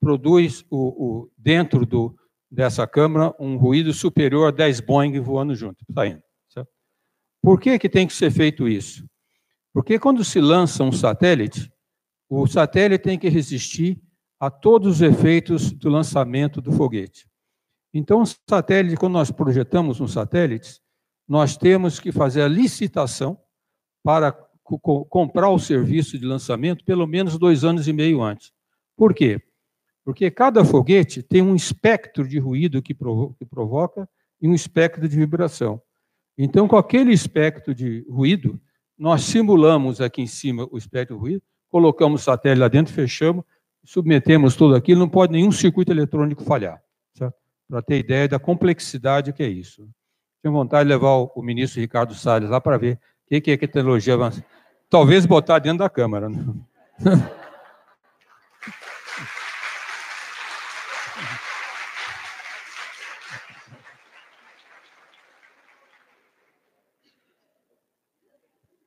produz 0.01 0.65
o, 0.71 0.77
o, 0.79 1.33
dentro 1.37 1.87
do, 1.87 2.15
dessa 2.51 2.87
câmara 2.87 3.35
um 3.39 3.57
ruído 3.57 3.93
superior 3.93 4.49
a 4.49 4.51
10 4.51 4.81
Boeing 4.81 5.19
voando 5.21 5.55
junto, 5.55 5.85
saindo. 5.93 6.23
Por 7.45 7.61
que, 7.61 7.79
que 7.79 7.91
tem 7.91 8.07
que 8.07 8.15
ser 8.15 8.31
feito 8.31 8.67
isso? 8.67 9.07
Porque 9.71 9.99
quando 9.99 10.25
se 10.25 10.41
lança 10.41 10.83
um 10.83 10.91
satélite, 10.91 11.71
o 12.27 12.47
satélite 12.47 13.05
tem 13.05 13.19
que 13.19 13.29
resistir 13.29 14.01
a 14.41 14.51
todos 14.51 14.97
os 14.97 15.03
efeitos 15.03 15.71
do 15.71 15.91
lançamento 15.91 16.63
do 16.63 16.73
foguete. 16.73 17.29
Então, 17.93 18.25
satélite, 18.49 18.97
quando 18.97 19.13
nós 19.13 19.31
projetamos 19.31 20.01
um 20.01 20.09
satélite, 20.09 20.81
nós 21.27 21.57
temos 21.57 21.99
que 21.99 22.13
fazer 22.13 22.43
a 22.43 22.49
licitação 22.49 23.39
para 24.03 24.33
co 24.63 25.05
comprar 25.05 25.51
o 25.51 25.59
serviço 25.59 26.19
de 26.19 26.25
lançamento 26.25 26.85
pelo 26.85 27.07
menos 27.07 27.39
dois 27.39 27.65
anos 27.65 27.87
e 27.87 27.93
meio 27.93 28.23
antes. 28.23 28.53
Por 28.97 29.15
quê? 29.15 29.41
Porque 30.05 30.31
cada 30.31 30.65
foguete 30.65 31.23
tem 31.23 31.43
um 31.43 31.55
espectro 31.55 32.27
de 32.27 32.39
ruído 32.39 32.83
que, 32.83 32.95
provo 32.95 33.35
que 33.39 33.45
provoca 33.45 34.09
e 34.41 34.49
um 34.49 34.55
espectro 34.55 35.09
de 35.09 35.17
vibração. 35.17 35.81
Então, 36.37 36.69
com 36.69 36.77
aquele 36.77 37.13
espectro 37.13 37.75
de 37.75 38.05
ruído, 38.09 38.61
nós 38.99 39.23
simulamos 39.23 40.01
aqui 40.01 40.23
em 40.23 40.27
cima 40.27 40.69
o 40.71 40.77
espectro 40.77 41.17
de 41.17 41.21
ruído, 41.21 41.43
colocamos 41.69 42.21
o 42.21 42.25
satélite 42.25 42.61
lá 42.61 42.69
dentro, 42.69 42.93
fechamos, 42.93 43.45
submetemos 43.85 44.57
tudo 44.57 44.75
aquilo, 44.75 45.01
não 45.01 45.09
pode 45.09 45.33
nenhum 45.33 45.53
circuito 45.53 45.93
eletrônico 45.93 46.45
falhar, 46.45 46.83
para 47.69 47.83
ter 47.83 47.99
ideia 47.99 48.29
da 48.29 48.39
complexidade 48.39 49.33
que 49.33 49.43
é 49.43 49.49
isso. 49.49 49.89
Tenho 50.45 50.53
vontade 50.53 50.87
de 50.87 50.93
levar 50.93 51.15
o, 51.35 51.43
ministro 51.43 51.81
Ricardo 51.81 52.13
Salles 52.13 52.51
lá 52.51 52.61
para 52.61 52.77
ver 52.77 52.97
o 52.97 53.29
que, 53.29 53.37
é 53.37 53.41
que 53.41 53.51
é 53.53 53.57
tecnologia 53.57 54.13
avançada. 54.13 54.45
Talvez 54.91 55.25
botar 55.25 55.59
dentro 55.59 55.79
da 55.79 55.89
Câmara. 55.89 56.29
Né? 56.29 56.45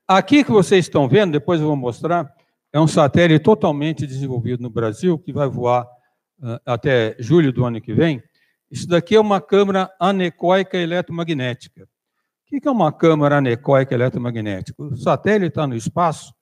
Aqui 0.07 0.43
que 0.43 0.51
vocês 0.51 0.85
estão 0.85 1.09
vendo, 1.09 1.31
depois 1.31 1.59
eu 1.59 1.65
vou 1.65 1.75
mostrar, 1.75 2.31
é 2.71 2.79
um 2.79 2.87
satélite 2.87 3.43
totalmente 3.43 4.05
desenvolvido 4.05 4.61
no 4.61 4.69
Brasil, 4.69 5.17
que 5.17 5.33
vai 5.33 5.47
voar 5.47 5.87
uh, 6.39 6.59
até 6.63 7.15
julho 7.17 7.51
do 7.51 7.65
ano 7.65 7.81
que 7.81 7.95
vem. 7.95 8.21
Isso 8.69 8.87
daqui 8.87 9.15
é 9.15 9.19
uma 9.19 9.39
câmara 9.39 9.89
anecoica 9.99 10.77
eletromagnética. 10.77 11.83
O 11.83 12.59
que 12.59 12.67
é 12.67 12.71
uma 12.71 12.91
câmara 12.91 13.37
anecoica 13.37 13.93
eletromagnética? 13.93 14.81
O 14.81 14.95
satélite 14.95 15.49
está 15.49 15.67
no 15.67 15.75
espaço 15.75 16.33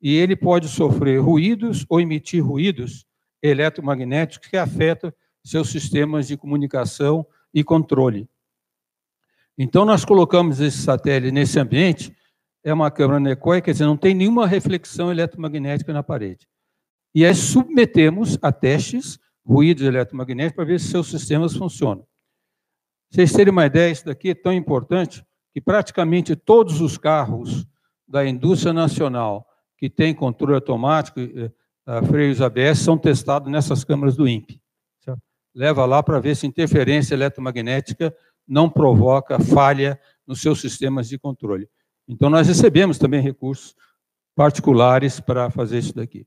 e 0.00 0.14
ele 0.14 0.34
pode 0.34 0.68
sofrer 0.68 1.20
ruídos 1.20 1.84
ou 1.88 2.00
emitir 2.00 2.44
ruídos 2.44 3.06
eletromagnéticos 3.42 4.48
que 4.48 4.56
afetam 4.56 5.12
seus 5.44 5.70
sistemas 5.70 6.26
de 6.26 6.36
comunicação 6.36 7.26
e 7.52 7.62
controle. 7.62 8.28
Então, 9.58 9.84
nós 9.84 10.04
colocamos 10.04 10.60
esse 10.60 10.78
satélite 10.78 11.32
nesse 11.32 11.58
ambiente 11.58 12.16
é 12.64 12.72
uma 12.72 12.90
câmara 12.90 13.16
anecoica, 13.16 13.66
quer 13.66 13.72
dizer, 13.72 13.86
não 13.86 13.96
tem 13.96 14.14
nenhuma 14.14 14.46
reflexão 14.46 15.10
eletromagnética 15.10 15.92
na 15.92 16.02
parede. 16.02 16.46
E 17.14 17.26
aí 17.26 17.34
submetemos 17.34 18.38
a 18.40 18.52
testes 18.52 19.18
ruídos 19.44 19.84
eletromagnéticos 19.84 20.56
para 20.56 20.64
ver 20.64 20.80
se 20.80 20.88
seus 20.88 21.08
sistemas 21.08 21.56
funcionam. 21.56 22.06
Vocês 23.10 23.32
terem 23.32 23.52
uma 23.52 23.66
ideia, 23.66 23.90
isso 23.90 24.06
daqui 24.06 24.30
é 24.30 24.34
tão 24.34 24.52
importante 24.52 25.24
que 25.52 25.60
praticamente 25.60 26.34
todos 26.34 26.80
os 26.80 26.96
carros 26.96 27.66
da 28.08 28.26
indústria 28.26 28.72
nacional 28.72 29.46
que 29.76 29.90
tem 29.90 30.14
controle 30.14 30.54
automático, 30.54 31.20
uh, 31.20 32.06
freios 32.06 32.40
ABS, 32.40 32.78
são 32.78 32.96
testados 32.96 33.50
nessas 33.50 33.84
câmaras 33.84 34.16
do 34.16 34.28
INPE. 34.28 34.60
Leva 35.54 35.84
lá 35.84 36.02
para 36.02 36.18
ver 36.18 36.34
se 36.34 36.46
interferência 36.46 37.14
eletromagnética 37.14 38.14
não 38.46 38.70
provoca 38.70 39.38
falha 39.38 40.00
nos 40.26 40.40
seus 40.40 40.60
sistemas 40.60 41.08
de 41.08 41.18
controle. 41.18 41.68
Então, 42.08 42.30
nós 42.30 42.48
recebemos 42.48 42.98
também 42.98 43.20
recursos 43.20 43.74
particulares 44.34 45.20
para 45.20 45.50
fazer 45.50 45.78
isso 45.78 45.94
daqui. 45.94 46.26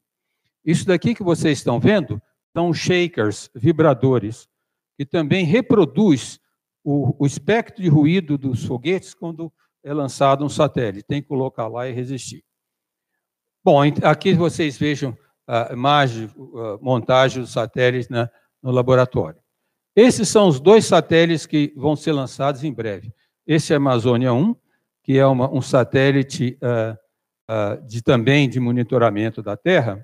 Isso 0.63 0.85
daqui 0.85 1.15
que 1.15 1.23
vocês 1.23 1.57
estão 1.57 1.79
vendo 1.79 2.21
são 2.55 2.73
shakers, 2.73 3.49
vibradores, 3.53 4.47
que 4.97 5.05
também 5.05 5.45
reproduz 5.45 6.39
o, 6.83 7.15
o 7.19 7.25
espectro 7.25 7.81
de 7.81 7.89
ruído 7.89 8.37
dos 8.37 8.63
foguetes 8.63 9.13
quando 9.13 9.51
é 9.83 9.93
lançado 9.93 10.45
um 10.45 10.49
satélite. 10.49 11.05
Tem 11.07 11.21
que 11.21 11.27
colocar 11.27 11.67
lá 11.67 11.87
e 11.87 11.91
resistir. 11.91 12.43
Bom, 13.63 13.81
aqui 14.03 14.33
vocês 14.33 14.77
vejam 14.77 15.17
a 15.47 15.73
imagem, 15.73 16.29
a 16.29 16.77
montagem 16.81 17.41
do 17.41 17.47
satélite 17.47 18.09
na, 18.09 18.29
no 18.61 18.71
laboratório. 18.71 19.39
Esses 19.95 20.29
são 20.29 20.47
os 20.47 20.59
dois 20.59 20.85
satélites 20.85 21.45
que 21.45 21.73
vão 21.75 21.95
ser 21.95 22.13
lançados 22.13 22.63
em 22.63 22.71
breve. 22.71 23.13
Esse 23.45 23.73
é 23.73 23.75
Amazônia 23.75 24.33
1 24.33 24.55
que 25.05 25.19
é 25.19 25.25
uma, 25.25 25.47
um 25.53 25.61
satélite 25.61 26.57
uh, 26.63 26.97
uh, 27.47 27.87
de, 27.87 28.01
também 28.01 28.49
de 28.49 28.59
monitoramento 28.59 29.39
da 29.39 29.55
Terra, 29.55 30.03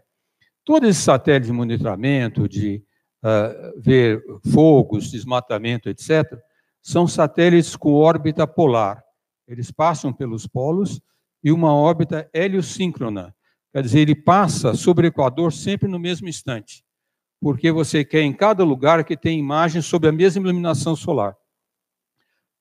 todos 0.72 0.88
esses 0.88 1.04
satélites 1.04 1.48
de 1.48 1.54
monitoramento, 1.54 2.48
de 2.48 2.82
uh, 3.22 3.82
ver 3.82 4.24
fogos, 4.54 5.12
desmatamento, 5.12 5.90
etc., 5.90 6.24
são 6.82 7.06
satélites 7.06 7.76
com 7.76 7.92
órbita 7.92 8.48
polar. 8.48 9.04
Eles 9.46 9.70
passam 9.70 10.14
pelos 10.14 10.48
polos 10.48 11.02
e 11.44 11.52
uma 11.52 11.76
órbita 11.76 12.30
heliosíncrona. 12.34 13.36
Quer 13.74 13.84
dizer, 13.84 14.00
ele 14.00 14.16
passa 14.16 14.74
sobre 14.74 15.08
o 15.08 15.10
Equador 15.10 15.52
sempre 15.52 15.90
no 15.90 16.00
mesmo 16.00 16.30
instante, 16.30 16.86
porque 17.42 17.70
você 17.70 18.06
quer 18.06 18.22
em 18.22 18.32
cada 18.32 18.64
lugar 18.64 19.04
que 19.04 19.18
tem 19.18 19.38
imagem 19.38 19.82
sobre 19.82 20.08
a 20.08 20.14
mesma 20.14 20.42
iluminação 20.42 20.96
solar. 20.96 21.36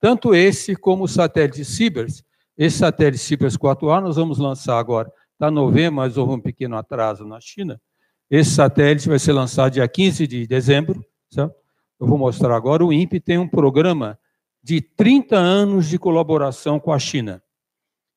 Tanto 0.01 0.35
esse 0.35 0.75
como 0.75 1.05
o 1.05 1.09
satélite 1.09 1.65
Cibers, 1.65 2.25
esse 2.59 2.79
satélite 2.79 3.23
Cipras 3.23 3.57
4A 3.57 4.01
nós 4.01 4.17
vamos 4.17 4.39
lançar 4.39 4.81
agora. 4.81 5.13
Está 5.35 5.49
novembro, 5.49 5.95
mas 5.95 6.17
houve 6.17 6.33
um 6.33 6.41
pequeno 6.41 6.77
atraso 6.77 7.25
na 7.25 7.41
China. 7.41 7.81
Esse 8.31 8.51
satélite 8.53 9.09
vai 9.09 9.19
ser 9.19 9.33
lançado 9.33 9.73
dia 9.73 9.89
15 9.89 10.27
de 10.27 10.47
dezembro. 10.47 11.05
Certo? 11.29 11.55
Eu 11.99 12.07
vou 12.07 12.17
mostrar 12.17 12.55
agora. 12.55 12.85
O 12.85 12.93
INPE 12.93 13.19
tem 13.19 13.39
um 13.39 13.49
programa 13.49 14.19
de 14.63 14.81
30 14.81 15.37
anos 15.37 15.89
de 15.89 15.99
colaboração 15.99 16.79
com 16.79 16.93
a 16.93 16.99
China. 16.99 17.43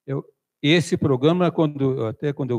Eu, 0.05 0.23
esse 0.61 0.95
programa, 0.95 1.51
quando, 1.51 2.05
até 2.05 2.31
quando 2.31 2.51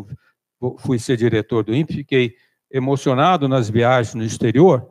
eu 0.61 0.76
fui 0.78 0.99
ser 0.99 1.16
diretor 1.16 1.62
do 1.62 1.75
INPE, 1.75 1.94
fiquei 1.94 2.34
emocionado 2.70 3.49
nas 3.49 3.70
viagens 3.70 4.14
no 4.14 4.25
exterior, 4.25 4.87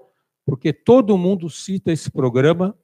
porque 0.46 0.72
todo 0.72 1.18
mundo 1.18 1.50
cita 1.50 1.92
esse 1.92 2.10
programa 2.10 2.78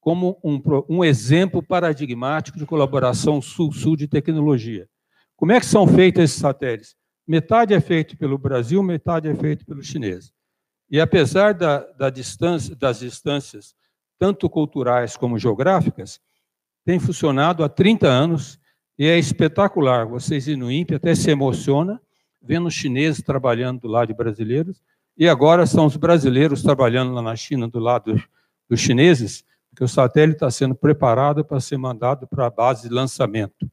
como 0.00 0.40
um, 0.42 0.60
um 0.88 1.04
exemplo 1.04 1.62
paradigmático 1.62 2.58
de 2.58 2.64
colaboração 2.64 3.42
sul-sul 3.42 3.96
de 3.96 4.08
tecnologia. 4.08 4.88
Como 5.36 5.52
é 5.52 5.60
que 5.60 5.66
são 5.66 5.86
feitos 5.86 6.22
esses 6.22 6.38
satélites? 6.38 6.96
Metade 7.30 7.72
é 7.72 7.80
feito 7.80 8.16
pelo 8.16 8.36
Brasil, 8.36 8.82
metade 8.82 9.28
é 9.28 9.34
feito 9.36 9.64
pelos 9.64 9.86
chineses. 9.86 10.32
E 10.90 11.00
apesar 11.00 11.54
da, 11.54 11.78
da 11.92 12.10
distância, 12.10 12.74
das 12.74 12.98
distâncias, 12.98 13.72
tanto 14.18 14.50
culturais 14.50 15.16
como 15.16 15.38
geográficas, 15.38 16.20
tem 16.84 16.98
funcionado 16.98 17.62
há 17.62 17.68
30 17.68 18.08
anos 18.08 18.58
e 18.98 19.06
é 19.06 19.16
espetacular. 19.16 20.06
Vocês 20.06 20.48
ir 20.48 20.56
no 20.56 20.72
INPE 20.72 20.96
até 20.96 21.14
se 21.14 21.30
emociona 21.30 22.02
vendo 22.42 22.66
os 22.66 22.74
chineses 22.74 23.22
trabalhando 23.22 23.82
do 23.82 23.86
lado 23.86 24.08
de 24.08 24.14
brasileiros, 24.14 24.82
e 25.16 25.28
agora 25.28 25.66
são 25.66 25.86
os 25.86 25.96
brasileiros 25.96 26.64
trabalhando 26.64 27.12
lá 27.12 27.22
na 27.22 27.36
China 27.36 27.68
do 27.68 27.78
lado 27.78 28.20
dos 28.68 28.80
chineses, 28.80 29.44
que 29.76 29.84
o 29.84 29.88
satélite 29.88 30.38
está 30.38 30.50
sendo 30.50 30.74
preparado 30.74 31.44
para 31.44 31.60
ser 31.60 31.76
mandado 31.76 32.26
para 32.26 32.46
a 32.46 32.50
base 32.50 32.88
de 32.88 32.92
lançamento, 32.92 33.70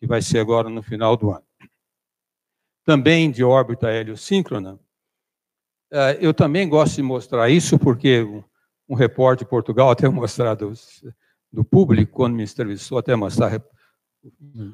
que 0.00 0.06
vai 0.08 0.20
ser 0.20 0.40
agora 0.40 0.68
no 0.68 0.82
final 0.82 1.16
do 1.16 1.30
ano. 1.30 1.47
Também 2.88 3.30
de 3.30 3.44
órbita 3.44 3.92
heliosíncrona. 3.92 4.80
Eh, 5.92 6.18
eu 6.22 6.32
também 6.32 6.66
gosto 6.66 6.96
de 6.96 7.02
mostrar 7.02 7.50
isso, 7.50 7.78
porque 7.78 8.26
um 8.88 8.94
repórter 8.94 9.44
de 9.44 9.50
Portugal 9.50 9.90
até 9.92 10.08
mostrado 10.08 10.72
do 11.52 11.62
público, 11.62 12.10
quando 12.10 12.34
me 12.34 12.42
entrevistou, 12.42 12.96
até 12.96 13.14
mostrar 13.14 13.62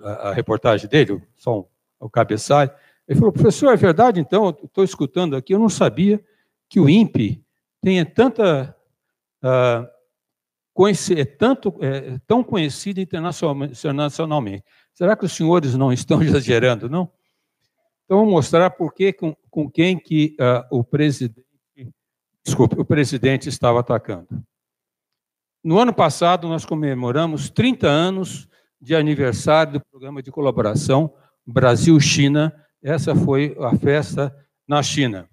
a 0.05 0.33
reportagem 0.33 0.89
dele, 0.89 1.21
só 1.35 1.69
o 1.99 2.09
cabeçalho. 2.09 2.71
Ele 3.09 3.19
falou, 3.19 3.33
professor, 3.33 3.73
é 3.73 3.77
verdade 3.77 4.21
então? 4.21 4.57
Estou 4.63 4.85
escutando 4.85 5.35
aqui, 5.35 5.53
eu 5.53 5.59
não 5.59 5.69
sabia 5.69 6.25
que 6.69 6.79
o 6.79 6.89
INPE 6.89 7.45
tenha 7.83 8.07
tanta 8.07 8.77
uh, 9.43 9.89
é, 11.17 11.25
tanto, 11.25 11.75
é, 11.81 12.21
tão 12.29 12.45
conhecida 12.45 13.01
internacionalmente. 13.01 14.63
Será 14.93 15.17
que 15.17 15.25
os 15.25 15.33
senhores 15.33 15.75
não 15.75 15.93
estão 15.93 16.23
exagerando, 16.23 16.89
não? 16.89 17.11
Então, 18.05 18.19
vou 18.19 18.27
mostrar 18.27 18.71
por 18.71 18.93
que, 18.93 19.13
com, 19.13 19.35
com 19.51 19.71
quem 19.71 19.99
que 19.99 20.37
uh, 20.41 20.79
o 20.79 20.85
presidente, 20.85 21.47
desculpe, 22.45 22.79
o 22.79 22.85
presidente 22.85 23.49
estava 23.49 23.81
atacando. 23.81 24.29
No 25.63 25.79
ano 25.79 25.95
passado, 25.95 26.47
nós 26.47 26.67
comemoramos 26.67 27.49
30 27.49 27.87
anos 27.87 28.49
de 28.81 28.95
aniversário 28.95 29.75
do 29.75 29.81
programa 29.81 30.23
de 30.23 30.31
colaboração 30.31 31.15
Brasil-China. 31.47 32.55
Essa 32.83 33.15
foi 33.15 33.57
a 33.59 33.75
festa 33.77 34.35
na 34.69 34.83
China. 34.83 35.29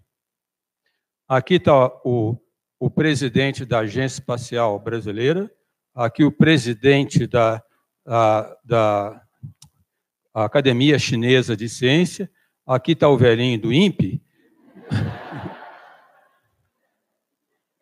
Aqui 1.27 1.55
está 1.55 1.87
o 2.05 2.37
o 2.81 2.89
presidente 2.89 3.63
da 3.63 3.81
Agência 3.81 4.19
Espacial 4.19 4.79
Brasileira, 4.79 5.51
aqui 5.93 6.23
o 6.23 6.31
presidente 6.31 7.27
da, 7.27 7.61
a, 8.03 8.57
da 8.65 9.21
Academia 10.33 10.97
Chinesa 10.97 11.55
de 11.55 11.69
Ciência, 11.69 12.27
aqui 12.73 12.93
está 12.93 13.09
o 13.09 13.17
velhinho 13.17 13.59
do 13.59 13.73
INPE. 13.73 14.21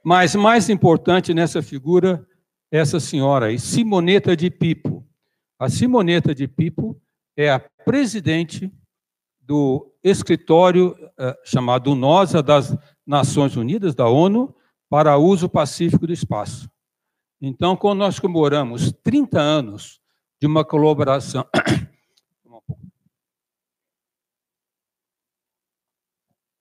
Mas 0.04 0.34
mais 0.34 0.70
importante 0.70 1.34
nessa 1.34 1.62
figura, 1.62 2.26
essa 2.72 3.00
senhora 3.00 3.48
aí, 3.48 3.60
Simoneta 3.60 4.36
de 4.36 4.50
Pipo. 4.50 5.06
A 5.60 5.70
Simoneta 5.70 6.34
de 6.34 6.48
Pipo 6.48 7.00
é 7.38 7.52
a 7.52 7.60
presidente 7.60 8.72
do 9.40 9.94
escritório 10.04 10.96
uh, 11.20 11.36
chamado 11.44 11.94
NOSA 11.94 12.42
das 12.42 12.76
Nações 13.06 13.56
Unidas, 13.56 13.94
da 13.94 14.08
ONU, 14.08 14.56
para 14.90 15.18
uso 15.18 15.48
pacífico 15.48 16.08
do 16.08 16.14
espaço. 16.14 16.70
Então, 17.42 17.76
quando 17.76 18.00
nós 18.00 18.20
comemoramos 18.20 18.92
30 19.04 19.40
anos 19.40 20.00
de 20.42 20.48
uma 20.48 20.66
colaboração. 20.66 21.46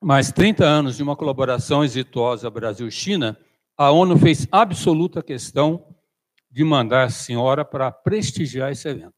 Mais 0.00 0.31
30 0.31 0.64
anos 0.64 0.97
de 0.97 1.02
uma 1.02 1.17
colaboração 1.17 1.85
exitosa 1.85 2.50
Brasil-China, 2.50 3.37
a 3.76 3.90
ONU 3.90 4.19
fez 4.19 4.47
absoluta 4.50 5.23
questão 5.23 5.95
de 6.50 6.64
mandar 6.64 7.05
a 7.05 7.11
senhora 7.11 7.64
para 7.64 7.90
prestigiar 7.90 8.73
esse 8.73 8.88
evento. 8.88 9.14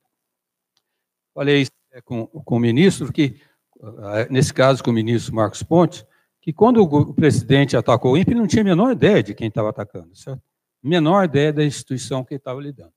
Falei 1.34 1.66
é, 1.92 2.00
com, 2.00 2.26
com 2.26 2.56
o 2.56 2.60
ministro 2.60 3.12
que, 3.12 3.40
ah, 3.82 4.26
nesse 4.30 4.52
caso 4.52 4.82
com 4.82 4.90
o 4.90 4.94
ministro 4.94 5.34
Marcos 5.34 5.62
Pontes, 5.62 6.04
que 6.40 6.52
quando 6.52 6.82
o 6.82 7.14
presidente 7.14 7.76
atacou 7.76 8.12
o 8.12 8.16
INPE, 8.16 8.34
não 8.34 8.46
tinha 8.46 8.62
a 8.62 8.64
menor 8.64 8.92
ideia 8.92 9.22
de 9.22 9.34
quem 9.34 9.48
estava 9.48 9.70
atacando, 9.70 10.16
certo? 10.16 10.42
Menor 10.82 11.24
ideia 11.24 11.52
da 11.52 11.64
instituição 11.64 12.24
que 12.24 12.34
estava 12.34 12.60
lidando. 12.60 12.92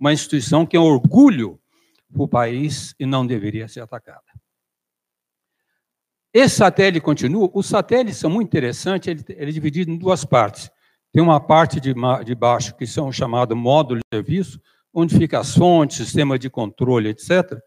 Uma 0.00 0.12
instituição 0.12 0.64
que 0.64 0.76
é 0.76 0.80
um 0.80 0.84
orgulho 0.84 1.60
para 2.10 2.22
o 2.22 2.28
país 2.28 2.94
e 2.98 3.04
não 3.04 3.26
deveria 3.26 3.68
ser 3.68 3.80
atacada. 3.80 4.22
Esse 6.32 6.56
satélite 6.56 7.00
continua. 7.00 7.50
Os 7.54 7.66
satélites 7.66 8.18
são 8.18 8.30
muito 8.30 8.48
interessantes, 8.48 9.08
ele, 9.08 9.24
ele 9.28 9.50
é 9.50 9.52
dividido 9.52 9.90
em 9.90 9.96
duas 9.96 10.24
partes. 10.24 10.70
Tem 11.12 11.22
uma 11.22 11.40
parte 11.40 11.80
de, 11.80 11.94
de 12.24 12.34
baixo 12.34 12.76
que 12.76 12.86
são 12.86 13.10
chamado 13.10 13.56
módulo 13.56 14.00
de 14.00 14.16
serviço, 14.16 14.60
onde 14.92 15.16
ficam 15.16 15.40
as 15.40 15.54
fontes, 15.54 15.96
sistema 15.96 16.38
de 16.38 16.50
controle, 16.50 17.10
etc. 17.10 17.58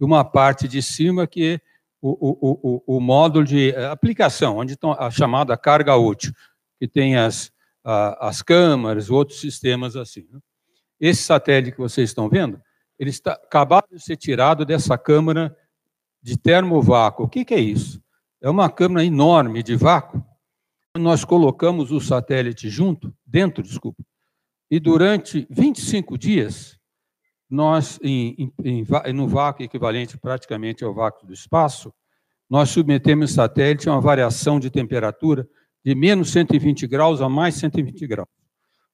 E 0.00 0.04
uma 0.04 0.24
parte 0.24 0.66
de 0.66 0.82
cima 0.82 1.26
que 1.26 1.54
é 1.54 1.60
o, 2.00 2.10
o, 2.10 2.82
o, 2.86 2.96
o 2.96 3.00
módulo 3.00 3.44
de 3.44 3.70
eh, 3.70 3.86
aplicação, 3.86 4.58
onde 4.58 4.74
estão 4.74 4.92
a 4.92 5.10
chamada 5.10 5.56
carga 5.56 5.96
útil, 5.96 6.32
que 6.78 6.86
tem 6.86 7.16
as, 7.16 7.50
a, 7.84 8.28
as 8.28 8.42
câmaras, 8.42 9.10
outros 9.10 9.40
sistemas 9.40 9.96
assim. 9.96 10.26
Né? 10.30 10.38
Esse 11.00 11.22
satélite 11.22 11.72
que 11.72 11.80
vocês 11.80 12.10
estão 12.10 12.28
vendo, 12.28 12.60
ele 12.98 13.10
está 13.10 13.32
acabado 13.32 13.88
de 13.92 14.02
ser 14.02 14.16
tirado 14.16 14.64
dessa 14.64 14.96
câmara 14.96 15.56
de 16.22 16.38
termovácuo. 16.38 17.26
O 17.26 17.28
que, 17.28 17.44
que 17.44 17.54
é 17.54 17.60
isso? 17.60 18.00
É 18.46 18.48
uma 18.48 18.70
câmara 18.70 19.04
enorme 19.04 19.60
de 19.60 19.74
vácuo. 19.74 20.24
Nós 20.96 21.24
colocamos 21.24 21.90
o 21.90 21.98
satélite 22.00 22.70
junto, 22.70 23.12
dentro, 23.26 23.60
desculpa, 23.60 24.04
e 24.70 24.78
durante 24.78 25.48
25 25.50 26.16
dias, 26.16 26.78
nós, 27.50 27.98
em, 28.00 28.52
em, 28.64 28.86
em, 29.04 29.12
no 29.12 29.26
vácuo 29.26 29.64
equivalente 29.64 30.16
praticamente 30.16 30.84
ao 30.84 30.94
vácuo 30.94 31.26
do 31.26 31.32
espaço, 31.32 31.92
nós 32.48 32.70
submetemos 32.70 33.32
o 33.32 33.34
satélite 33.34 33.88
a 33.88 33.92
uma 33.94 34.00
variação 34.00 34.60
de 34.60 34.70
temperatura 34.70 35.44
de 35.84 35.96
menos 35.96 36.30
120 36.30 36.86
graus 36.86 37.20
a 37.20 37.28
mais 37.28 37.56
120 37.56 38.06
graus. 38.06 38.28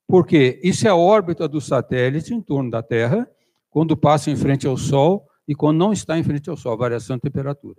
Por 0.09 0.27
quê? 0.27 0.63
Isso 0.65 0.87
é 0.87 0.91
a 0.91 0.97
órbita 0.97 1.47
do 1.47 1.61
satélite 1.61 2.33
em 2.33 2.41
torno 2.41 2.71
da 2.71 2.83
Terra, 2.83 3.29
quando 3.69 3.99
passa 3.99 4.31
em 4.31 4.37
frente 4.37 4.67
ao 4.67 4.79
Sol 4.79 5.29
e 5.47 5.55
quando 5.55 5.77
não 5.77 5.93
está 5.93 6.17
em 6.17 6.23
frente 6.23 6.49
ao 6.49 6.57
Sol, 6.57 6.75
variação 6.79 7.17
de 7.17 7.21
temperatura. 7.21 7.77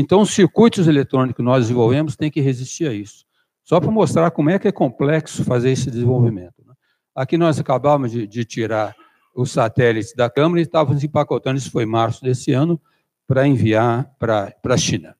Então, 0.00 0.20
os 0.20 0.30
circuitos 0.30 0.86
eletrônicos 0.86 1.36
que 1.36 1.42
nós 1.42 1.64
desenvolvemos 1.64 2.14
têm 2.14 2.30
que 2.30 2.40
resistir 2.40 2.86
a 2.86 2.94
isso. 2.94 3.26
Só 3.64 3.80
para 3.80 3.90
mostrar 3.90 4.30
como 4.30 4.48
é 4.48 4.56
que 4.56 4.68
é 4.68 4.72
complexo 4.72 5.42
fazer 5.42 5.70
esse 5.70 5.90
desenvolvimento. 5.90 6.54
Né? 6.64 6.72
Aqui 7.16 7.36
nós 7.36 7.58
acabamos 7.58 8.12
de, 8.12 8.24
de 8.24 8.44
tirar 8.44 8.94
os 9.34 9.50
satélites 9.50 10.14
da 10.14 10.30
Câmara 10.30 10.60
e 10.60 10.62
estávamos 10.62 11.02
empacotando, 11.02 11.58
isso 11.58 11.72
foi 11.72 11.82
em 11.82 11.86
março 11.86 12.22
desse 12.22 12.52
ano, 12.52 12.80
para 13.26 13.44
enviar 13.44 14.08
para 14.20 14.54
a 14.64 14.76
China. 14.76 15.16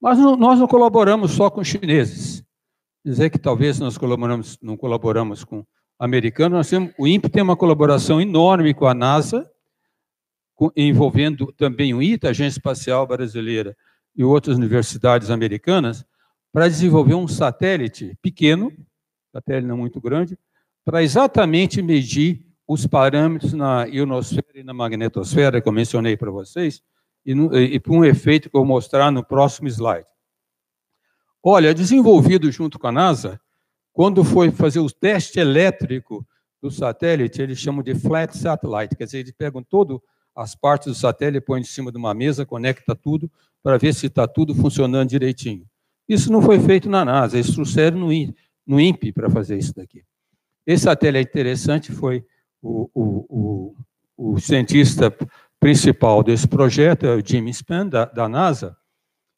Mas 0.00 0.16
não, 0.16 0.36
nós 0.36 0.60
não 0.60 0.68
colaboramos 0.68 1.32
só 1.32 1.50
com 1.50 1.64
chineses. 1.64 2.44
Dizer 3.04 3.30
que 3.30 3.38
talvez 3.38 3.80
nós 3.80 3.98
colaboramos, 3.98 4.60
não 4.62 4.76
colaboramos 4.76 5.42
com 5.42 5.64
americanos, 5.98 6.56
nós 6.56 6.70
temos, 6.70 6.92
o 6.96 7.04
INPE 7.08 7.28
tem 7.28 7.42
uma 7.42 7.56
colaboração 7.56 8.20
enorme 8.20 8.72
com 8.74 8.86
a 8.86 8.94
NASA, 8.94 9.50
envolvendo 10.76 11.52
também 11.52 11.94
o 11.94 12.02
ITA, 12.02 12.30
Agência 12.30 12.58
Espacial 12.58 13.06
Brasileira, 13.06 13.76
e 14.16 14.22
outras 14.22 14.56
universidades 14.56 15.30
americanas, 15.30 16.04
para 16.52 16.68
desenvolver 16.68 17.14
um 17.14 17.26
satélite 17.26 18.16
pequeno, 18.22 18.72
satélite 19.32 19.66
não 19.66 19.76
muito 19.76 20.00
grande, 20.00 20.38
para 20.84 21.02
exatamente 21.02 21.82
medir 21.82 22.46
os 22.66 22.86
parâmetros 22.86 23.52
na 23.52 23.84
ionosfera 23.86 24.60
e 24.60 24.62
na 24.62 24.72
magnetosfera, 24.72 25.60
que 25.60 25.68
eu 25.68 25.72
mencionei 25.72 26.16
para 26.16 26.30
vocês, 26.30 26.82
e, 27.26 27.34
no, 27.34 27.56
e, 27.56 27.74
e 27.74 27.80
para 27.80 27.92
um 27.92 28.04
efeito 28.04 28.48
que 28.48 28.56
eu 28.56 28.60
vou 28.60 28.68
mostrar 28.68 29.10
no 29.10 29.24
próximo 29.24 29.68
slide. 29.68 30.06
Olha, 31.42 31.74
desenvolvido 31.74 32.50
junto 32.50 32.78
com 32.78 32.86
a 32.86 32.92
NASA, 32.92 33.40
quando 33.92 34.24
foi 34.24 34.50
fazer 34.50 34.80
o 34.80 34.90
teste 34.90 35.38
elétrico 35.38 36.26
do 36.62 36.70
satélite, 36.70 37.42
eles 37.42 37.58
chamam 37.58 37.82
de 37.82 37.94
flat 37.94 38.36
satellite, 38.36 38.96
quer 38.96 39.04
dizer, 39.04 39.18
eles 39.18 39.32
pegam 39.32 39.62
todas 39.62 39.98
as 40.34 40.54
partes 40.54 40.88
do 40.88 40.94
satélite, 40.94 41.44
põem 41.44 41.60
em 41.60 41.64
cima 41.64 41.92
de 41.92 41.98
uma 41.98 42.12
mesa, 42.12 42.44
conecta 42.44 42.94
tudo, 42.94 43.30
para 43.62 43.78
ver 43.78 43.94
se 43.94 44.06
está 44.06 44.26
tudo 44.26 44.54
funcionando 44.54 45.08
direitinho. 45.08 45.64
Isso 46.08 46.30
não 46.30 46.42
foi 46.42 46.60
feito 46.60 46.88
na 46.88 47.04
NASA, 47.04 47.36
eles 47.36 47.52
trouxeram 47.52 47.98
no, 47.98 48.08
no 48.66 48.80
INPE 48.80 49.12
para 49.12 49.30
fazer 49.30 49.56
isso 49.56 49.74
daqui. 49.74 50.04
Esse 50.66 50.84
satélite 50.84 51.30
interessante 51.30 51.92
foi 51.92 52.24
o, 52.62 52.90
o, 52.94 53.74
o, 54.16 54.32
o, 54.32 54.40
cientista 54.40 55.14
principal 55.60 56.22
desse 56.22 56.48
projeto, 56.48 57.06
é 57.06 57.14
o 57.14 57.24
Jim 57.24 57.46
Span, 57.48 57.86
da, 57.86 58.04
da 58.06 58.28
NASA. 58.28 58.76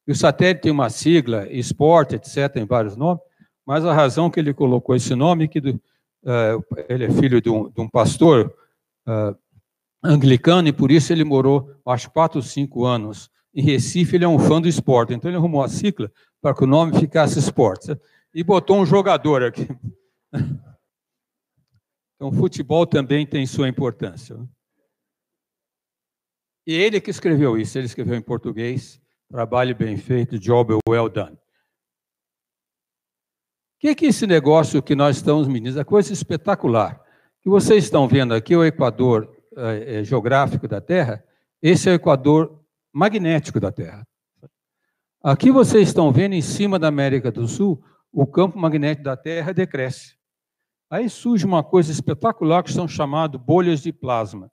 E 0.07 0.11
o 0.11 0.15
satélite 0.15 0.61
tem 0.61 0.71
uma 0.71 0.89
sigla, 0.89 1.47
Sport, 1.51 2.13
etc., 2.13 2.55
em 2.55 2.65
vários 2.65 2.95
nomes, 2.95 3.21
mas 3.65 3.85
a 3.85 3.93
razão 3.93 4.29
que 4.29 4.39
ele 4.39 4.53
colocou 4.53 4.95
esse 4.95 5.13
nome 5.13 5.45
é 5.45 5.47
que 5.47 5.59
do, 5.59 5.71
uh, 5.71 6.63
ele 6.87 7.05
é 7.05 7.11
filho 7.11 7.41
de 7.41 7.49
um, 7.49 7.69
de 7.69 7.81
um 7.81 7.89
pastor 7.89 8.53
uh, 9.05 9.37
anglicano 10.03 10.67
e 10.67 10.73
por 10.73 10.91
isso 10.91 11.11
ele 11.11 11.23
morou, 11.23 11.75
acho, 11.85 12.09
quatro 12.11 12.39
ou 12.39 12.43
cinco 12.43 12.85
anos 12.85 13.29
em 13.53 13.61
Recife. 13.61 14.15
Ele 14.15 14.25
é 14.25 14.27
um 14.27 14.39
fã 14.39 14.61
do 14.61 14.67
esporte, 14.67 15.13
então 15.13 15.29
ele 15.29 15.37
arrumou 15.37 15.63
a 15.63 15.67
sigla 15.69 16.11
para 16.41 16.55
que 16.55 16.63
o 16.63 16.67
nome 16.67 16.97
ficasse 16.99 17.39
esporte. 17.39 17.97
E 18.33 18.43
botou 18.43 18.77
um 18.77 18.85
jogador 18.85 19.43
aqui. 19.43 19.67
Então, 22.17 22.31
futebol 22.31 22.87
também 22.87 23.27
tem 23.27 23.45
sua 23.45 23.69
importância. 23.69 24.35
E 26.65 26.73
ele 26.73 26.99
que 26.99 27.11
escreveu 27.11 27.57
isso, 27.59 27.77
ele 27.77 27.85
escreveu 27.85 28.15
em 28.15 28.21
português, 28.23 28.99
trabalho 29.29 29.75
bem 29.75 29.95
feito, 29.97 30.39
job 30.39 30.79
well 30.89 31.07
done. 31.09 31.35
O 31.35 31.39
que 33.79 33.89
é 33.89 33.95
que 33.95 34.07
esse 34.07 34.25
negócio 34.25 34.81
que 34.81 34.95
nós 34.95 35.17
estamos 35.17 35.47
medindo? 35.47 35.79
A 35.79 35.85
coisa 35.85 36.11
espetacular. 36.11 36.99
que 37.39 37.49
vocês 37.49 37.83
estão 37.83 38.07
vendo 38.07 38.33
aqui, 38.33 38.55
o 38.55 38.65
Equador 38.65 39.36
é, 39.57 40.03
geográfico 40.03 40.67
da 40.67 40.79
Terra, 40.79 41.23
esse 41.61 41.89
é 41.89 41.91
o 41.91 41.95
Equador 41.95 42.63
magnético 42.93 43.59
da 43.59 43.71
Terra. 43.71 44.07
Aqui 45.23 45.51
vocês 45.51 45.87
estão 45.87 46.11
vendo 46.11 46.33
em 46.33 46.41
cima 46.41 46.77
da 46.77 46.87
América 46.87 47.31
do 47.31 47.47
Sul, 47.47 47.83
o 48.11 48.25
campo 48.25 48.57
magnético 48.57 49.03
da 49.03 49.17
Terra 49.17 49.51
decresce. 49.51 50.15
Aí 50.89 51.09
surge 51.09 51.45
uma 51.45 51.63
coisa 51.63 51.91
espetacular 51.91 52.63
que 52.63 52.71
são 52.71 52.87
chamadas 52.87 53.41
bolhas 53.41 53.81
de 53.81 53.91
plasma. 53.91 54.49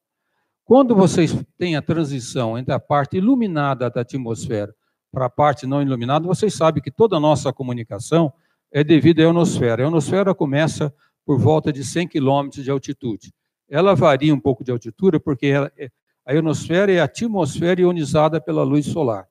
Quando 0.65 0.95
vocês 0.95 1.37
têm 1.59 1.77
a 1.77 1.83
transição 1.83 2.59
entre 2.59 2.73
a 2.73 2.81
parte 2.81 3.19
iluminada 3.19 3.89
da 3.91 4.01
atmosfera 4.01 4.75
para 5.13 5.27
a 5.27 5.31
parte 5.31 5.67
não 5.67 5.83
iluminada, 5.83 6.27
vocês 6.27 6.55
sabem 6.55 6.83
que 6.83 6.91
toda 6.91 7.17
a 7.17 7.21
nossa 7.21 7.53
comunicação 7.53 8.33
é 8.73 8.83
devido 8.83 9.21
à 9.21 9.25
ionosfera. 9.25 9.83
A 9.83 9.85
ionosfera 9.85 10.35
começa 10.35 10.93
por 11.25 11.39
volta 11.39 11.73
de 11.73 11.85
100 11.85 12.09
quilômetros 12.09 12.65
de 12.65 12.71
altitude. 12.71 13.33
Ela 13.69 13.95
varia 13.95 14.35
um 14.35 14.41
pouco 14.41 14.63
de 14.63 14.71
altitude 14.71 15.19
porque 15.19 15.47
ela, 15.47 15.73
é, 15.77 15.91
a 16.27 16.33
ionosfera 16.33 16.93
é 16.93 17.01
a 17.01 17.05
atmosfera 17.05 17.81
ionizada 17.81 18.41
pela 18.41 18.63
luz 18.63 18.87
solar. 18.87 19.29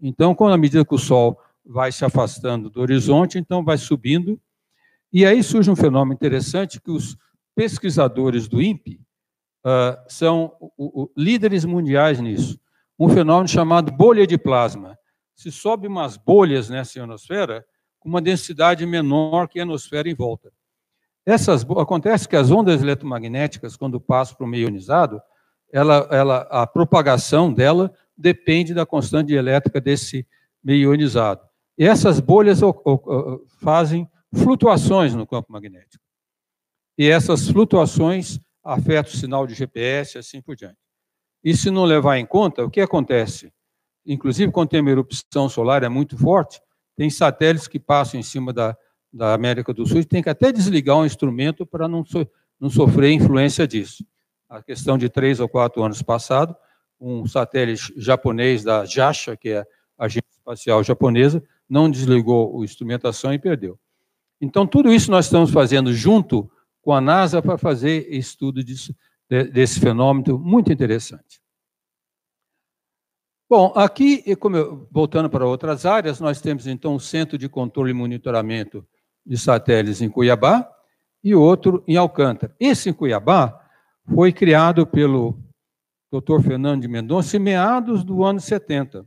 Então, 0.00 0.34
quando 0.34 0.54
à 0.54 0.58
medida 0.58 0.84
que 0.84 0.94
o 0.94 0.98
Sol 0.98 1.38
vai 1.64 1.90
se 1.90 2.04
afastando 2.04 2.70
do 2.70 2.80
horizonte, 2.80 3.38
então 3.38 3.64
vai 3.64 3.76
subindo, 3.76 4.40
e 5.12 5.26
aí 5.26 5.42
surge 5.42 5.70
um 5.70 5.76
fenômeno 5.76 6.14
interessante 6.14 6.80
que 6.80 6.90
os 6.90 7.16
pesquisadores 7.54 8.46
do 8.46 8.62
INPE 8.62 9.00
uh, 9.64 9.98
são 10.06 10.54
o, 10.60 11.02
o, 11.02 11.10
líderes 11.16 11.64
mundiais 11.64 12.20
nisso. 12.20 12.58
Um 12.98 13.08
fenômeno 13.08 13.48
chamado 13.48 13.90
bolha 13.90 14.26
de 14.26 14.38
plasma. 14.38 14.98
Se 15.34 15.50
sobe 15.50 15.86
umas 15.86 16.16
bolhas 16.16 16.68
nessa 16.68 16.98
ionosfera 16.98 17.64
com 17.98 18.08
uma 18.08 18.20
densidade 18.20 18.84
menor 18.86 19.48
que 19.48 19.58
a 19.58 19.62
ionosfera 19.62 20.08
em 20.08 20.14
volta. 20.14 20.52
Essas, 21.28 21.62
acontece 21.76 22.26
que 22.26 22.34
as 22.34 22.50
ondas 22.50 22.80
eletromagnéticas, 22.80 23.76
quando 23.76 24.00
passam 24.00 24.34
para 24.34 24.46
o 24.46 24.48
meio 24.48 24.62
ionizado, 24.62 25.20
ela, 25.70 26.08
ela, 26.10 26.38
a 26.50 26.66
propagação 26.66 27.52
dela 27.52 27.92
depende 28.16 28.72
da 28.72 28.86
constante 28.86 29.34
elétrica 29.34 29.78
desse 29.78 30.26
meio 30.64 30.90
ionizado. 30.90 31.42
E 31.76 31.84
essas 31.84 32.18
bolhas 32.18 32.60
fazem 33.60 34.08
flutuações 34.34 35.14
no 35.14 35.26
campo 35.26 35.52
magnético. 35.52 36.02
E 36.96 37.06
essas 37.10 37.46
flutuações 37.46 38.40
afetam 38.64 39.12
o 39.12 39.16
sinal 39.16 39.46
de 39.46 39.52
GPS 39.52 40.16
e 40.16 40.20
assim 40.20 40.40
por 40.40 40.56
diante. 40.56 40.78
E 41.44 41.54
se 41.54 41.70
não 41.70 41.84
levar 41.84 42.16
em 42.16 42.24
conta, 42.24 42.64
o 42.64 42.70
que 42.70 42.80
acontece? 42.80 43.52
Inclusive, 44.06 44.50
quando 44.50 44.70
tem 44.70 44.80
uma 44.80 44.90
erupção 44.90 45.46
solar 45.46 45.82
é 45.82 45.90
muito 45.90 46.16
forte, 46.16 46.58
tem 46.96 47.10
satélites 47.10 47.68
que 47.68 47.78
passam 47.78 48.18
em 48.18 48.22
cima 48.22 48.50
da, 48.50 48.74
da 49.12 49.34
América 49.34 49.72
do 49.72 49.86
Sul 49.86 50.04
tem 50.04 50.22
que 50.22 50.28
até 50.28 50.52
desligar 50.52 50.96
um 50.96 51.06
instrumento 51.06 51.66
para 51.66 51.88
não, 51.88 52.04
so, 52.04 52.26
não 52.60 52.70
sofrer 52.70 53.12
influência 53.12 53.66
disso. 53.66 54.04
A 54.48 54.62
questão 54.62 54.96
de 54.96 55.08
três 55.08 55.40
ou 55.40 55.48
quatro 55.48 55.82
anos 55.82 56.02
passado, 56.02 56.54
um 57.00 57.26
satélite 57.26 57.92
japonês 57.96 58.64
da 58.64 58.84
JAXA, 58.84 59.36
que 59.36 59.50
é 59.50 59.66
agência 59.96 60.28
espacial 60.30 60.82
japonesa, 60.82 61.42
não 61.68 61.90
desligou 61.90 62.60
a 62.60 62.64
instrumentação 62.64 63.32
e 63.32 63.38
perdeu. 63.38 63.78
Então, 64.40 64.66
tudo 64.66 64.92
isso 64.92 65.10
nós 65.10 65.26
estamos 65.26 65.50
fazendo 65.50 65.92
junto 65.92 66.50
com 66.80 66.92
a 66.92 67.00
NASA 67.00 67.42
para 67.42 67.58
fazer 67.58 68.06
estudo 68.08 68.62
disso, 68.62 68.94
desse 69.28 69.80
fenômeno 69.80 70.38
muito 70.38 70.72
interessante. 70.72 71.40
Bom, 73.50 73.72
aqui, 73.74 74.22
eu, 74.26 74.36
voltando 74.90 75.28
para 75.30 75.46
outras 75.46 75.86
áreas, 75.86 76.20
nós 76.20 76.40
temos 76.40 76.66
então 76.66 76.94
o 76.94 77.00
Centro 77.00 77.38
de 77.38 77.48
Controle 77.48 77.90
e 77.90 77.94
Monitoramento 77.94 78.86
de 79.24 79.36
Satélites 79.36 80.00
em 80.00 80.08
Cuiabá 80.08 80.68
e 81.22 81.34
outro 81.34 81.82
em 81.86 81.96
Alcântara. 81.96 82.54
Esse 82.58 82.90
em 82.90 82.92
Cuiabá 82.92 83.60
foi 84.14 84.32
criado 84.32 84.86
pelo 84.86 85.38
Dr. 86.10 86.40
Fernando 86.42 86.82
de 86.82 86.88
Mendonça 86.88 87.36
em 87.36 87.40
meados 87.40 88.02
do 88.02 88.24
ano 88.24 88.40
70. 88.40 89.04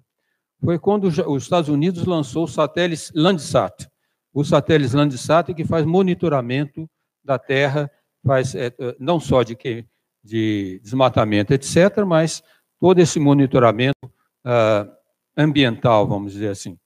Foi 0.63 0.78
quando 0.78 1.06
os 1.06 1.43
Estados 1.43 1.69
Unidos 1.69 2.06
lançou 2.06 2.43
o 2.43 2.47
satélite 2.47 3.12
Landsat. 3.15 3.89
O 4.32 4.43
satélite 4.43 4.95
Landsat 4.95 5.54
que 5.54 5.65
faz 5.65 5.86
monitoramento 5.86 6.88
da 7.24 7.39
Terra, 7.39 7.89
faz 8.24 8.54
é, 8.54 8.71
não 9.00 9.19
só 9.19 9.41
de, 9.41 9.58
de 10.24 10.80
desmatamento, 10.84 11.54
etc., 11.54 12.06
mas 12.06 12.43
todo 12.80 13.00
esse 13.00 13.19
monitoramento 13.19 14.06
uh, 14.06 14.91
ambiental, 15.36 16.08
vamos 16.08 16.34
dizer 16.34 16.50
assim. 16.50 16.78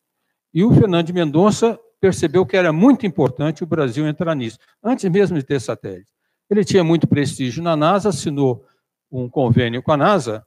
E 0.53 0.63
o 0.63 0.73
Fernando 0.73 1.07
de 1.07 1.13
Mendonça 1.13 1.79
percebeu 2.05 2.45
que 2.45 2.55
era 2.55 2.71
muito 2.71 3.03
importante 3.03 3.63
o 3.63 3.65
Brasil 3.65 4.07
entrar 4.07 4.35
nisso, 4.35 4.59
antes 4.83 5.09
mesmo 5.09 5.39
de 5.39 5.43
ter 5.43 5.59
satélite. 5.59 6.11
Ele 6.47 6.63
tinha 6.63 6.83
muito 6.83 7.07
prestígio 7.07 7.63
na 7.63 7.75
NASA, 7.75 8.09
assinou 8.09 8.63
um 9.11 9.27
convênio 9.27 9.81
com 9.81 9.91
a 9.91 9.97
NASA 9.97 10.45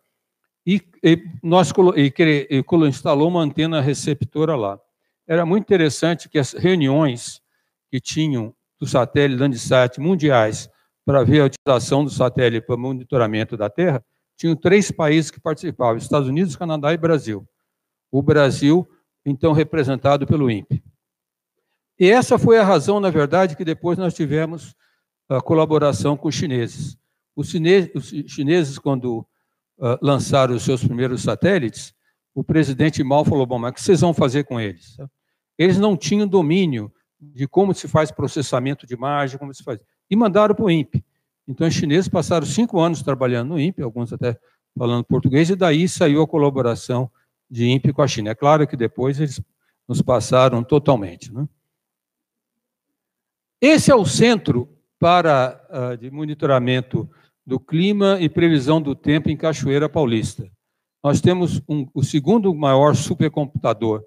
e, 0.65 0.81
e 1.03 1.21
nós 1.43 1.73
e, 1.97 2.15
e, 2.49 2.65
instalou 2.89 3.27
uma 3.27 3.43
antena 3.43 3.81
receptora 3.81 4.55
lá. 4.55 4.79
Era 5.27 5.45
muito 5.45 5.65
interessante 5.65 6.29
que 6.29 6.39
as 6.39 6.53
reuniões 6.53 7.43
que 7.91 7.99
tinham 7.99 8.55
do 8.79 8.87
satélite 8.87 9.41
Landsat 9.41 10.01
mundiais 10.01 10.71
para 11.05 11.25
ver 11.25 11.41
a 11.41 11.47
utilização 11.47 12.05
do 12.05 12.11
satélite 12.11 12.65
para 12.65 12.77
monitoramento 12.77 13.57
da 13.57 13.69
Terra, 13.69 14.01
tinham 14.37 14.55
três 14.55 14.93
países 14.93 15.29
que 15.29 15.41
participavam: 15.41 15.97
Estados 15.97 16.29
Unidos, 16.29 16.55
Canadá 16.55 16.93
e 16.93 16.97
Brasil. 16.97 17.45
O 18.13 18.23
Brasil, 18.23 18.89
então, 19.27 19.53
representado 19.53 20.25
pelo 20.25 20.49
INPE. 20.49 20.85
E 21.99 22.09
essa 22.09 22.39
foi 22.39 22.59
a 22.59 22.65
razão, 22.65 23.01
na 23.01 23.11
verdade, 23.11 23.57
que 23.57 23.65
depois 23.65 23.99
nós 23.99 24.15
tivemos 24.15 24.75
a 25.29 25.41
colaboração 25.41 26.17
com 26.17 26.29
os 26.29 26.35
chineses. 26.35 26.97
Os 27.35 27.49
chineses, 27.51 27.91
os 27.95 28.33
chineses 28.33 28.79
quando 28.79 29.19
uh, 29.79 29.99
lançaram 30.01 30.55
os 30.55 30.63
seus 30.63 30.83
primeiros 30.83 31.23
satélites, 31.23 31.93
o 32.35 32.45
presidente 32.45 33.03
Mao 33.03 33.25
falou: 33.25 33.47
bom, 33.47 33.59
mas 33.59 33.73
o 33.73 33.75
que 33.75 33.83
vocês 33.83 34.01
vão 34.01 34.15
fazer 34.15 34.45
com 34.45 34.61
eles? 34.61 34.97
Eles 35.59 35.79
não 35.79 35.97
tinham 35.97 36.27
domínio 36.27 36.93
de 37.21 37.49
como 37.49 37.75
se 37.75 37.89
faz 37.89 38.13
processamento 38.13 38.87
de 38.87 38.95
imagem, 38.95 39.39
como 39.39 39.53
se 39.53 39.63
faz. 39.63 39.81
E 40.09 40.15
mandaram 40.15 40.55
para 40.55 40.65
o 40.65 40.71
INPE. 40.71 41.05
Então, 41.49 41.67
os 41.67 41.75
chineses 41.75 42.09
passaram 42.09 42.47
cinco 42.47 42.79
anos 42.79 43.03
trabalhando 43.03 43.49
no 43.51 43.61
INPE, 43.61 43.83
alguns 43.83 44.13
até 44.13 44.39
falando 44.77 45.05
português, 45.05 45.51
e 45.51 45.57
daí 45.57 45.89
saiu 45.89 46.23
a 46.23 46.29
colaboração 46.29 47.11
de 47.51 47.67
INPE 47.67 47.93
com 47.93 48.03
a 48.03 48.07
China. 48.07 48.31
É 48.31 48.35
claro 48.35 48.67
que 48.69 48.77
depois 48.77 49.19
eles 49.19 49.41
nos 49.89 50.01
passaram 50.01 50.63
totalmente. 50.63 51.33
Né? 51.33 51.49
Esse 53.61 53.91
é 53.91 53.95
o 53.95 54.07
centro 54.07 54.69
para 55.01 55.61
uh, 55.69 55.97
de 55.97 56.11
monitoramento 56.13 57.11
do 57.45 57.59
clima 57.59 58.17
e 58.21 58.29
previsão 58.29 58.81
do 58.81 58.95
tempo 58.95 59.31
em 59.31 59.37
Cachoeira 59.37 59.89
Paulista. 59.89 60.49
Nós 61.03 61.21
temos 61.21 61.61
um, 61.69 61.89
o 61.93 62.05
segundo 62.05 62.55
maior 62.55 62.95
supercomputador 62.95 64.05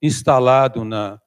instalado 0.00 0.84
na, 0.84 1.20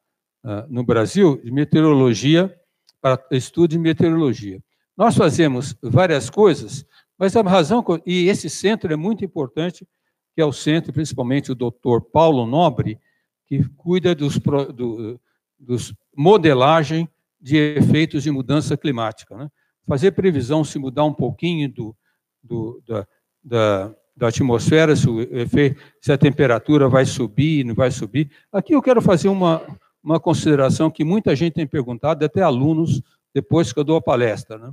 uh, 0.46 0.66
no 0.70 0.86
Brasil 0.86 1.42
de 1.44 1.52
meteorologia, 1.52 2.54
para 3.02 3.22
estudo 3.32 3.72
de 3.72 3.78
meteorologia. 3.78 4.64
Nós 4.96 5.18
fazemos 5.18 5.76
várias 5.84 6.30
coisas, 6.30 6.86
mas 7.20 7.36
a 7.36 7.42
razão, 7.42 7.84
e 8.06 8.30
esse 8.30 8.50
centro 8.50 8.92
é 8.92 8.96
muito 8.96 9.26
importante, 9.26 9.86
que 10.34 10.42
é 10.42 10.46
o 10.46 10.54
centro, 10.54 10.94
principalmente 10.94 11.52
o 11.52 11.56
doutor 11.56 12.02
Paulo 12.02 12.46
Nobre, 12.46 12.98
que 13.46 13.68
cuida 13.76 14.16
dos, 14.16 14.40
do, 14.40 15.20
dos 15.60 15.94
modelagem 16.16 17.08
de 17.46 17.58
efeitos 17.58 18.24
de 18.24 18.32
mudança 18.32 18.76
climática. 18.76 19.38
Né? 19.38 19.48
Fazer 19.88 20.14
previsão 20.14 20.64
se 20.64 20.80
mudar 20.80 21.06
um 21.06 21.14
pouquinho 21.14 21.72
do, 21.72 21.96
do, 22.42 22.82
da, 22.88 23.08
da, 23.44 23.96
da, 24.18 24.28
atmosfera, 24.30 24.96
se, 24.96 25.08
efeito, 25.30 25.80
se 26.02 26.12
a 26.12 26.18
temperatura 26.18 26.90
vai 26.90 27.06
subir, 27.06 27.64
não 27.64 27.76
vai 27.76 27.92
subir. 27.92 28.32
Aqui 28.52 28.74
eu 28.74 28.82
quero 28.82 29.00
fazer 29.00 29.28
uma, 29.28 29.62
uma 30.04 30.20
consideração 30.20 30.90
que 30.90 31.04
muita 31.04 31.36
gente 31.36 31.54
tem 31.54 31.68
perguntado, 31.68 32.26
até 32.26 32.42
alunos, 32.42 33.00
depois 33.32 33.72
que 33.72 33.80
eu 33.80 33.84
dou 33.84 33.98
a 33.98 34.02
palestra. 34.02 34.58
Né? 34.58 34.72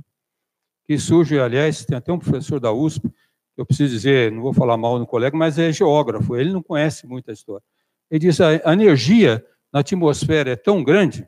Que 0.87 0.97
surge, 0.97 1.39
aliás, 1.39 1.85
tem 1.85 1.95
até 1.95 2.11
um 2.11 2.17
professor 2.17 2.59
da 2.59 2.71
USP, 2.71 3.07
eu 3.55 3.67
preciso 3.67 3.93
dizer, 3.93 4.31
não 4.31 4.41
vou 4.41 4.51
falar 4.51 4.77
mal 4.77 4.97
no 4.97 5.05
colega, 5.05 5.37
mas 5.37 5.59
é 5.59 5.71
geógrafo, 5.71 6.35
ele 6.35 6.51
não 6.51 6.63
conhece 6.63 7.05
muita 7.05 7.31
história. 7.31 7.63
Ele 8.09 8.21
diz 8.21 8.41
a 8.41 8.73
energia 8.73 9.45
na 9.71 9.81
atmosfera 9.81 10.49
é 10.49 10.55
tão 10.55 10.83
grande 10.83 11.23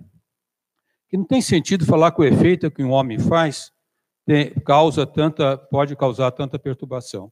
que 1.16 1.18
não 1.18 1.26
tem 1.26 1.42
sentido 1.42 1.86
falar 1.86 2.12
que 2.12 2.20
o 2.20 2.26
efeito 2.26 2.70
que 2.70 2.84
um 2.84 2.92
homem 2.92 3.18
faz 3.18 3.72
tem, 4.26 4.54
causa 4.66 5.08
tanta, 5.08 5.58
pode 5.58 5.96
causar 5.96 6.30
tanta 6.32 6.60
perturbação. 6.60 7.32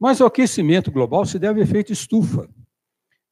Mas 0.00 0.20
o 0.20 0.24
aquecimento 0.24 0.90
global 0.90 1.26
se 1.26 1.38
deve 1.38 1.60
ao 1.60 1.66
efeito 1.66 1.92
estufa. 1.92 2.48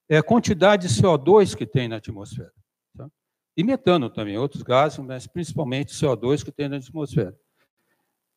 É 0.09 0.19
a 0.19 0.23
quantidade 0.23 0.87
de 0.87 0.95
CO2 0.95 1.57
que 1.57 1.65
tem 1.65 1.89
na 1.89 1.97
atmosfera. 1.97 2.53
Tá? 2.97 3.09
E 3.57 3.65
metano 3.65 4.11
também, 4.11 4.37
outros 4.37 4.63
gases, 4.63 4.99
mas 4.99 5.27
principalmente 5.27 5.95
CO2 5.95 6.45
que 6.45 6.53
tem 6.53 6.69
na 6.69 6.77
atmosfera. 6.77 7.35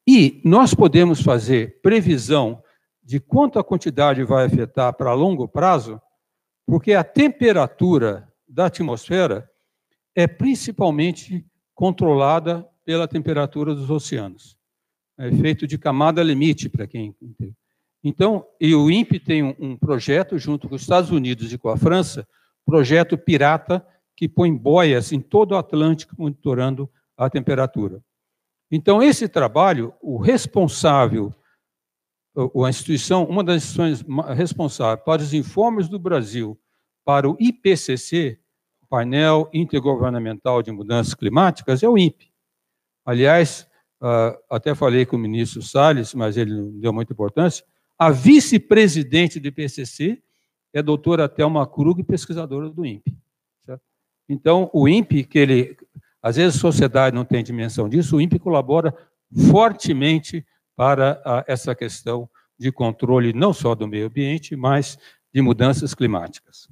E 0.08 0.42
nós 0.46 0.74
podemos 0.74 1.22
fazer 1.22 1.82
previsão 1.82 2.64
de 3.04 3.20
quanto 3.20 3.60
a 3.60 3.64
quantidade 3.64 4.24
vai 4.24 4.46
afetar 4.46 4.94
para 4.94 5.14
longo 5.14 5.48
prazo, 5.48 6.02
porque 6.66 6.94
a 6.94 7.04
temperatura 7.04 8.32
da 8.48 8.68
atmosfera 8.68 9.50
é 10.16 10.28
principalmente 10.28 11.46
controlada 11.74 12.68
pela 12.86 13.08
temperatura 13.08 13.74
dos 13.74 13.90
oceanos. 13.90 14.58
É 15.18 15.32
feito 15.32 15.66
de 15.68 15.78
camada 15.78 16.22
limite, 16.24 16.70
para 16.70 16.88
quem 16.88 17.16
entende. 17.22 17.56
Então, 18.04 18.46
e 18.60 18.76
o 18.76 18.92
INPE 18.92 19.20
tem 19.20 19.44
um, 19.44 19.78
projeto, 19.78 20.38
junto 20.38 20.68
com 20.68 20.76
os 20.76 20.82
Estados 20.82 21.10
Unidos 21.10 21.54
e 21.54 21.58
com 21.58 21.70
a 21.70 21.78
França, 21.78 22.28
projeto 22.66 23.18
Pirata, 23.18 23.86
que 24.16 24.28
põe 24.28 24.54
boias 24.54 25.12
em 25.12 25.22
todo 25.22 25.54
o 25.54 25.58
Atlântico 25.58 26.16
monitorando 26.18 26.90
a 27.18 27.30
temperatura. 27.30 28.04
Então, 28.70 29.02
esse 29.02 29.30
trabalho, 29.30 29.94
o 30.02 30.18
responsável, 30.18 31.34
a 32.36 32.70
instituição, 32.70 33.24
uma 33.24 33.44
das 33.44 33.64
instituições 33.64 34.04
responsáveis 34.36 35.06
para 35.06 35.22
os 35.22 35.34
informes 35.34 35.88
do 35.88 36.00
Brasil 36.00 36.60
para 37.06 37.30
o 37.30 37.38
IPCC, 37.40 38.40
painel 38.94 39.50
intergovernamental 39.52 40.62
de 40.62 40.72
mudanças 40.72 41.16
climáticas 41.16 41.82
é 41.82 41.90
o 41.90 41.98
INPE. 41.98 42.32
Aliás, 43.04 43.68
ah, 44.00 44.38
até 44.48 44.76
falei 44.76 45.04
com 45.04 45.16
o 45.16 45.20
ministro 45.20 45.64
Salles, 45.64 46.14
mas 46.14 46.38
ele 46.38 46.54
não 46.54 46.80
deu 46.80 46.94
muita 46.94 47.12
importância. 47.12 47.66
A 47.98 48.12
vice-presidente 48.12 49.40
do 49.40 49.48
IPCC 49.48 50.22
é 50.72 50.78
a 50.78 50.84
doutora 50.84 51.28
Thelma 51.28 51.66
Krug, 51.66 52.04
pesquisadora 52.04 52.70
do 52.70 52.86
INPE. 52.86 53.18
Então, 54.30 54.70
o 54.72 54.88
INPE, 54.88 55.24
que 55.24 55.40
ele, 55.40 55.76
às 56.22 56.36
vezes 56.36 56.56
a 56.56 56.60
sociedade 56.60 57.16
não 57.16 57.26
tem 57.26 57.44
dimensão 57.44 57.90
disso, 57.90 58.18
o 58.18 58.22
INPE 58.22 58.38
colabora 58.38 58.96
fortemente 59.50 60.46
para 60.76 61.20
a, 61.26 61.44
essa 61.48 61.74
questão 61.74 62.30
de 62.60 62.72
controle 62.72 63.34
não 63.34 63.54
só 63.54 63.74
do 63.74 63.88
meio 63.88 64.06
ambiente, 64.06 64.56
mas 64.56 65.00
de 65.34 65.42
mudanças 65.42 65.96
climáticas. 65.96 66.70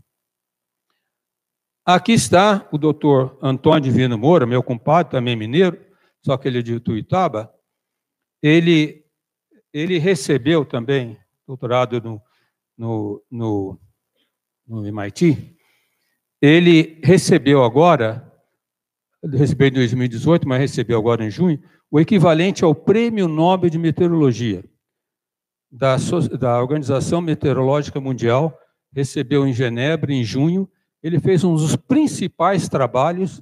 Aqui 1.86 2.13
está 2.13 2.67
o 2.72 2.78
doutor 2.78 3.38
Antônio 3.41 3.82
Divino 3.82 4.17
Moura, 4.17 4.46
meu 4.46 4.62
compadre, 4.62 5.12
também 5.12 5.36
mineiro, 5.36 5.80
só 6.24 6.38
que 6.38 6.48
ele 6.48 6.60
é 6.60 6.62
de 6.62 6.80
Tuitaba. 6.80 7.52
Ele, 8.41 9.04
ele 9.74 9.98
recebeu 9.98 10.63
também 10.63 11.17
doutorado 11.48 12.00
no, 12.00 12.22
no, 12.78 13.24
no, 13.32 13.80
no 14.67 14.86
MIT. 14.86 15.58
Ele 16.39 17.00
recebeu 17.04 17.63
agora, 17.63 18.32
recebeu 19.24 19.67
em 19.67 19.74
2018, 19.74 20.48
mas 20.48 20.60
recebeu 20.60 21.00
agora 21.00 21.26
em 21.26 21.32
junho, 21.32 21.62
o 21.89 22.00
equivalente 22.00 22.63
ao 22.63 22.76
Prêmio 22.76 23.28
Nobel 23.28 23.70
de 23.70 23.78
Meteorologia 23.78 24.63
da, 25.72 25.96
da 26.39 26.60
Organização 26.60 27.22
Meteorológica 27.22 28.00
Mundial, 28.00 28.58
recebeu 28.94 29.48
em 29.48 29.54
Genebra 29.54 30.13
em 30.13 30.24
junho, 30.24 30.70
ele 31.02 31.20
fez 31.20 31.44
um 31.44 31.56
dos 31.56 31.76
principais 31.76 32.70
trabalhos 32.70 33.42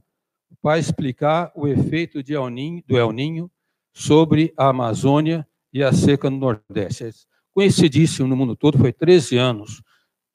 para 0.62 0.80
explicar 0.80 1.52
o 1.56 1.68
efeito 1.68 2.22
El 2.28 2.50
Ninho, 2.50 2.84
do 2.88 2.98
El 2.98 3.12
Ninho 3.12 3.52
sobre 3.94 4.54
a 4.58 4.70
Amazônia 4.70 5.48
e 5.74 5.84
a 5.84 5.92
seca 5.92 6.30
no 6.30 6.38
Nordeste. 6.38 7.28
Conhecidíssimo 7.52 8.28
no 8.28 8.36
mundo 8.36 8.56
todo, 8.56 8.78
foi 8.78 8.94
13 8.94 9.38
anos 9.38 9.82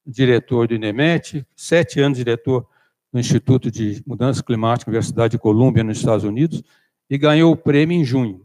diretor 0.07 0.69
do 0.69 0.75
INEMET, 0.75 1.47
sete 1.57 2.01
anos 2.01 2.19
diretor 2.19 2.69
no 3.13 3.19
Instituto 3.19 3.71
de 3.71 4.03
Mudança 4.07 4.43
Climática, 4.43 4.91
Universidade 4.91 5.33
de 5.33 5.39
Colômbia, 5.39 5.85
nos 5.85 5.99
Estados 5.99 6.25
Unidos, 6.25 6.63
e 7.09 7.17
ganhou 7.17 7.53
o 7.53 7.57
prêmio 7.57 7.99
em 7.99 8.05
junho. 8.05 8.45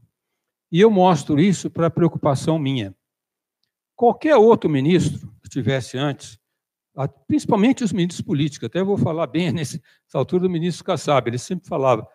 E 0.72 0.80
eu 0.80 0.92
mostro 0.92 1.39
isso 1.39 1.70
para 1.70 1.89
preocupação 1.89 2.60
minha. 2.60 2.96
Qualquer 3.96 4.36
outro 4.38 4.70
ministro 4.70 5.28
que 5.42 5.50
tivesse 5.50 5.98
antes, 5.98 6.39
principalmente 7.08 7.84
os 7.84 7.94
ministros 7.94 8.22
políticos, 8.22 8.66
até 8.68 8.84
vou 8.84 8.98
falar 8.98 9.28
bem 9.28 9.52
nessa 9.54 9.80
altura 10.14 10.44
do 10.44 10.50
ministro 10.50 10.84
Kassab, 10.84 11.30
ele 11.30 11.38
sempre 11.38 11.68
falava 11.68 12.08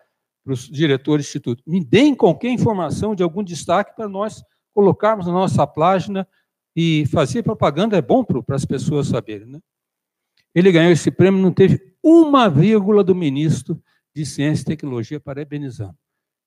para 0.43 0.53
os 0.53 0.69
diretores 0.69 1.25
do 1.25 1.29
Instituto, 1.29 1.63
me 1.65 1.83
deem 1.83 2.13
qualquer 2.13 2.49
informação 2.49 3.15
de 3.15 3.23
algum 3.23 3.43
destaque 3.43 3.95
para 3.95 4.07
nós 4.07 4.43
colocarmos 4.73 5.25
na 5.25 5.33
nossa 5.33 5.65
página 5.65 6.27
e 6.75 7.05
fazer 7.07 7.41
propaganda 7.41 7.97
é 7.97 8.01
bom 8.01 8.23
para 8.23 8.55
as 8.55 8.65
pessoas 8.65 9.07
saberem. 9.07 9.47
Né? 9.47 9.59
Ele 10.53 10.71
ganhou 10.71 10.91
esse 10.91 11.09
prêmio, 11.09 11.41
não 11.41 11.51
teve 11.51 11.95
uma 12.03 12.49
vírgula 12.49 13.03
do 13.03 13.15
ministro 13.15 13.81
de 14.13 14.25
Ciência 14.25 14.61
e 14.61 14.65
Tecnologia 14.65 15.19
parabenizando. 15.19 15.95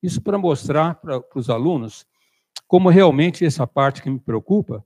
Isso 0.02 0.20
para 0.20 0.38
mostrar 0.38 0.94
para, 0.94 1.20
para 1.20 1.38
os 1.38 1.50
alunos 1.50 2.06
como 2.66 2.88
realmente 2.88 3.44
essa 3.44 3.66
parte 3.66 4.02
que 4.02 4.10
me 4.10 4.20
preocupa, 4.20 4.84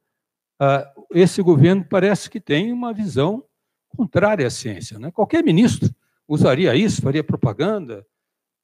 esse 1.12 1.42
governo 1.42 1.84
parece 1.88 2.30
que 2.30 2.40
tem 2.40 2.72
uma 2.72 2.92
visão 2.92 3.44
contrária 3.88 4.46
à 4.46 4.50
ciência. 4.50 4.98
Né? 4.98 5.10
Qualquer 5.10 5.42
ministro 5.42 5.94
usaria 6.26 6.74
isso, 6.74 7.02
faria 7.02 7.22
propaganda, 7.22 8.06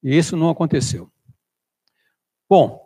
e 0.01 0.17
isso 0.17 0.35
não 0.35 0.49
aconteceu. 0.49 1.11
Bom, 2.49 2.81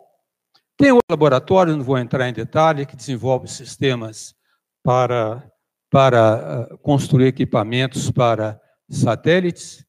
tem 0.76 0.92
um 0.92 0.98
laboratório, 1.08 1.76
não 1.76 1.84
vou 1.84 1.98
entrar 1.98 2.28
em 2.28 2.32
detalhe, 2.32 2.84
que 2.84 2.96
desenvolve 2.96 3.48
sistemas 3.48 4.34
para 4.82 5.48
para 5.94 6.34
ah, 6.34 6.76
construir 6.78 7.28
equipamentos 7.28 8.10
para 8.10 8.60
satélites. 8.88 9.86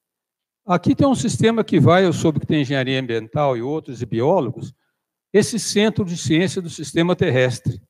Aqui 0.64 0.94
tem 0.94 1.08
um 1.08 1.16
sistema 1.16 1.64
que 1.64 1.80
vai, 1.80 2.06
eu 2.06 2.14
soube 2.14 2.40
que 2.40 2.46
tem 2.46 2.62
engenharia 2.62 3.00
ambiental 3.00 3.58
e 3.58 3.64
outros, 3.64 4.04
e 4.04 4.06
biólogos, 4.06 4.72
esse 5.34 5.60
centro 5.60 6.06
de 6.06 6.16
ciência 6.16 6.62
do 6.62 6.70
sistema 6.70 7.16
terrestre. 7.16 7.82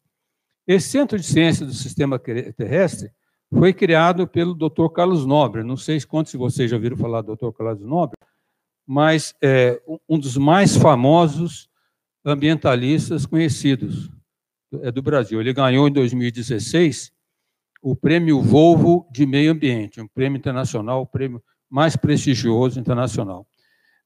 Esse 0.67 0.89
centro 0.89 1.19
de 1.19 1.25
ciência 1.25 1.65
do 1.65 1.73
sistema 1.73 2.17
terrestre 2.17 3.12
foi 3.54 3.73
criado 3.73 4.28
pelo 4.28 4.54
Dr. 4.56 4.88
Carlos 4.93 5.25
Nobre. 5.25 5.63
Não 5.63 5.78
sei 5.78 5.99
quantos 6.01 6.32
de 6.32 6.38
vocês 6.38 6.69
já 6.69 6.75
ouviram 6.75 6.97
falar 6.97 7.21
do 7.21 7.36
Dr. 7.36 7.51
Carlos 7.51 7.86
Nobre, 7.86 8.17
mas 8.86 9.36
é 9.41 9.82
um 10.10 10.17
dos 10.17 10.38
mais 10.38 10.75
famosos 10.75 11.69
ambientalistas 12.23 13.25
conhecidos 13.25 14.10
é 14.82 14.91
do 14.91 15.01
Brasil. 15.01 15.39
Ele 15.39 15.54
ganhou 15.54 15.88
em 15.88 15.91
2016 15.91 17.12
o 17.82 17.95
prêmio 17.95 18.41
Volvo 18.41 19.08
de 19.12 19.25
Meio 19.25 19.51
Ambiente, 19.51 20.01
um 20.01 20.08
prêmio 20.08 20.38
internacional, 20.38 21.01
o 21.01 21.06
prêmio 21.06 21.41
mais 21.69 21.95
prestigioso 21.95 22.80
internacional. 22.80 23.41
O 23.41 23.45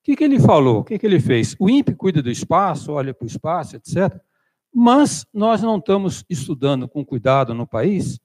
que, 0.03 0.15
que 0.15 0.23
ele 0.23 0.39
falou? 0.39 0.79
O 0.79 0.83
que, 0.83 0.99
que 0.99 1.05
ele 1.05 1.19
fez? 1.19 1.55
O 1.59 1.69
INPE 1.69 1.95
cuida 1.95 2.21
do 2.21 2.29
espaço, 2.29 2.91
olha 2.91 3.13
para 3.13 3.23
o 3.23 3.27
espaço, 3.27 3.75
etc. 3.75 4.19
Mas 4.73 5.25
nós 5.34 5.62
não 5.62 5.77
estamos 5.77 6.23
estudando 6.29 6.88
com 6.88 7.05
cuidado 7.05 7.53
no 7.53 7.67
país 7.67 8.19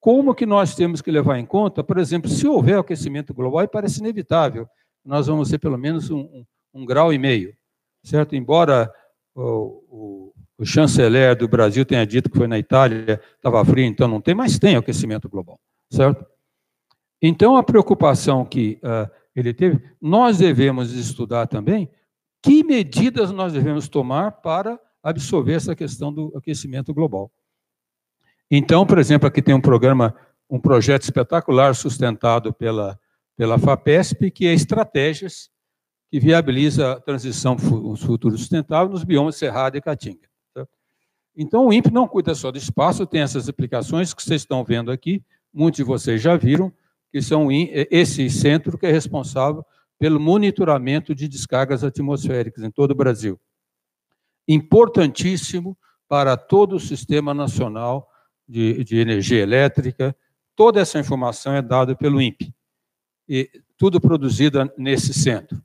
como 0.00 0.34
que 0.34 0.44
nós 0.44 0.74
temos 0.74 1.00
que 1.00 1.10
levar 1.10 1.38
em 1.38 1.46
conta, 1.46 1.82
por 1.82 1.98
exemplo, 1.98 2.28
se 2.28 2.46
houver 2.46 2.78
aquecimento 2.78 3.32
global, 3.32 3.62
e 3.62 3.68
parece 3.68 4.00
inevitável, 4.00 4.68
nós 5.04 5.28
vamos 5.28 5.48
ter 5.48 5.58
pelo 5.58 5.78
menos 5.78 6.10
um, 6.10 6.20
um, 6.20 6.44
um 6.74 6.84
grau 6.84 7.12
e 7.12 7.18
meio, 7.18 7.56
certo? 8.02 8.36
Embora 8.36 8.92
o, 9.34 9.42
o 9.88 10.34
o 10.58 10.64
chanceler 10.64 11.36
do 11.36 11.48
Brasil 11.48 11.84
tenha 11.84 12.06
dito 12.06 12.30
que 12.30 12.38
foi 12.38 12.46
na 12.46 12.58
Itália, 12.58 13.20
estava 13.36 13.64
frio, 13.64 13.84
então 13.84 14.06
não 14.06 14.20
tem, 14.20 14.34
mas 14.34 14.58
tem 14.58 14.76
aquecimento 14.76 15.28
global, 15.28 15.58
certo? 15.90 16.24
Então, 17.20 17.56
a 17.56 17.62
preocupação 17.62 18.44
que 18.44 18.78
uh, 18.82 19.10
ele 19.34 19.52
teve, 19.52 19.82
nós 20.00 20.38
devemos 20.38 20.92
estudar 20.92 21.46
também 21.46 21.90
que 22.42 22.62
medidas 22.62 23.30
nós 23.30 23.52
devemos 23.52 23.88
tomar 23.88 24.32
para 24.32 24.78
absorver 25.04 25.52
essa 25.52 25.76
questão 25.76 26.12
do 26.12 26.32
aquecimento 26.34 26.94
global. 26.94 27.30
Então, 28.50 28.86
por 28.86 28.98
exemplo, 28.98 29.28
aqui 29.28 29.42
tem 29.42 29.54
um 29.54 29.60
programa, 29.60 30.14
um 30.48 30.58
projeto 30.58 31.02
espetacular 31.02 31.74
sustentado 31.74 32.52
pela, 32.52 32.98
pela 33.36 33.58
FAPESP, 33.58 34.30
que 34.30 34.46
é 34.46 34.54
estratégias 34.54 35.50
que 36.10 36.18
viabiliza 36.18 36.92
a 36.92 37.00
transição 37.00 37.58
futuro 37.58 38.38
sustentável 38.38 38.88
nos 38.88 39.04
biomas 39.04 39.36
Cerrado 39.36 39.76
e 39.76 39.80
Caatinga. 39.80 40.28
Então, 41.36 41.66
o 41.66 41.72
INPE 41.72 41.92
não 41.92 42.06
cuida 42.06 42.34
só 42.34 42.52
do 42.52 42.58
espaço, 42.58 43.06
tem 43.06 43.20
essas 43.20 43.48
aplicações 43.48 44.14
que 44.14 44.22
vocês 44.22 44.42
estão 44.42 44.64
vendo 44.64 44.92
aqui, 44.92 45.22
muitos 45.52 45.78
de 45.78 45.82
vocês 45.82 46.22
já 46.22 46.36
viram, 46.36 46.72
que 47.10 47.20
são 47.20 47.48
esse 47.50 48.30
centro 48.30 48.78
que 48.78 48.86
é 48.86 48.92
responsável 48.92 49.64
pelo 49.98 50.20
monitoramento 50.20 51.14
de 51.14 51.26
descargas 51.26 51.82
atmosféricas 51.82 52.62
em 52.62 52.70
todo 52.70 52.92
o 52.92 52.94
Brasil. 52.94 53.38
Importantíssimo 54.46 55.76
para 56.08 56.36
todo 56.36 56.76
o 56.76 56.80
sistema 56.80 57.32
nacional 57.32 58.08
de, 58.48 58.84
de 58.84 58.98
energia 58.98 59.42
elétrica, 59.42 60.14
toda 60.54 60.80
essa 60.80 60.98
informação 60.98 61.54
é 61.54 61.62
dada 61.62 61.96
pelo 61.96 62.20
INPE, 62.20 62.54
e 63.28 63.50
tudo 63.76 64.00
produzido 64.00 64.70
nesse 64.76 65.14
centro. 65.14 65.62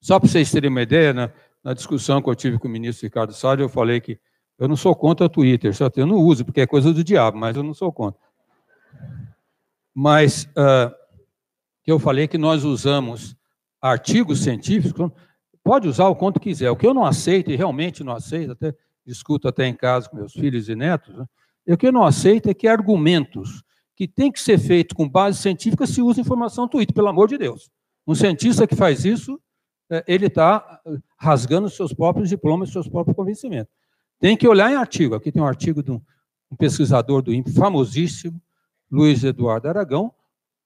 Só 0.00 0.18
para 0.18 0.28
vocês 0.28 0.50
terem 0.50 0.68
uma 0.68 0.82
ideia, 0.82 1.12
na, 1.12 1.32
na 1.62 1.72
discussão 1.72 2.20
que 2.20 2.28
eu 2.28 2.34
tive 2.34 2.58
com 2.58 2.68
o 2.68 2.70
ministro 2.70 3.06
Ricardo 3.06 3.32
Salles, 3.32 3.62
eu 3.62 3.68
falei 3.68 4.00
que 4.00 4.18
eu 4.58 4.68
não 4.68 4.76
sou 4.76 4.94
contra 4.94 5.26
o 5.26 5.28
Twitter, 5.28 5.74
só 5.74 5.90
eu 5.96 6.06
não 6.06 6.16
uso, 6.16 6.44
porque 6.44 6.60
é 6.60 6.66
coisa 6.66 6.92
do 6.92 7.02
diabo, 7.02 7.38
mas 7.38 7.56
eu 7.56 7.62
não 7.62 7.74
sou 7.74 7.92
contra. 7.92 8.20
Mas 9.94 10.44
uh, 10.44 10.94
que 11.82 11.90
eu 11.90 11.98
falei 11.98 12.28
que 12.28 12.38
nós 12.38 12.64
usamos 12.64 13.36
artigos 13.80 14.42
científicos, 14.42 15.10
pode 15.62 15.88
usar 15.88 16.08
o 16.08 16.16
quanto 16.16 16.40
quiser. 16.40 16.70
O 16.70 16.76
que 16.76 16.86
eu 16.86 16.94
não 16.94 17.04
aceito, 17.04 17.50
e 17.50 17.56
realmente 17.56 18.02
não 18.02 18.12
aceito, 18.12 18.52
até 18.52 18.74
discuto 19.06 19.48
até 19.48 19.66
em 19.66 19.74
casa 19.74 20.08
com 20.08 20.16
meus 20.16 20.32
filhos 20.32 20.68
e 20.68 20.74
netos, 20.74 21.14
né, 21.16 21.26
o 21.68 21.76
que 21.76 21.86
eu 21.86 21.92
não 21.92 22.04
aceito 22.04 22.48
é 22.48 22.54
que 22.54 22.66
argumentos 22.66 23.62
que 23.94 24.08
têm 24.08 24.32
que 24.32 24.40
ser 24.40 24.58
feitos 24.58 24.96
com 24.96 25.08
base 25.08 25.38
científica 25.38 25.86
se 25.86 26.02
usam 26.02 26.22
informação 26.22 26.66
Twitter, 26.66 26.94
pelo 26.94 27.08
amor 27.08 27.28
de 27.28 27.38
Deus. 27.38 27.70
Um 28.06 28.14
cientista 28.14 28.66
que 28.66 28.74
faz 28.74 29.04
isso, 29.04 29.40
é, 29.90 30.02
ele 30.08 30.26
está 30.26 30.80
rasgando 31.16 31.68
seus 31.68 31.92
próprios 31.92 32.28
diplomas, 32.28 32.70
seus 32.70 32.88
próprios 32.88 33.16
convencimentos. 33.16 33.72
Tem 34.18 34.36
que 34.36 34.48
olhar 34.48 34.70
em 34.70 34.74
artigo. 34.74 35.14
Aqui 35.14 35.30
tem 35.30 35.42
um 35.42 35.46
artigo 35.46 35.82
de 35.82 35.92
um 35.92 36.00
pesquisador 36.58 37.22
do 37.22 37.32
INPE 37.32 37.52
famosíssimo, 37.52 38.40
Luiz 38.90 39.22
Eduardo 39.24 39.68
Aragão, 39.68 40.12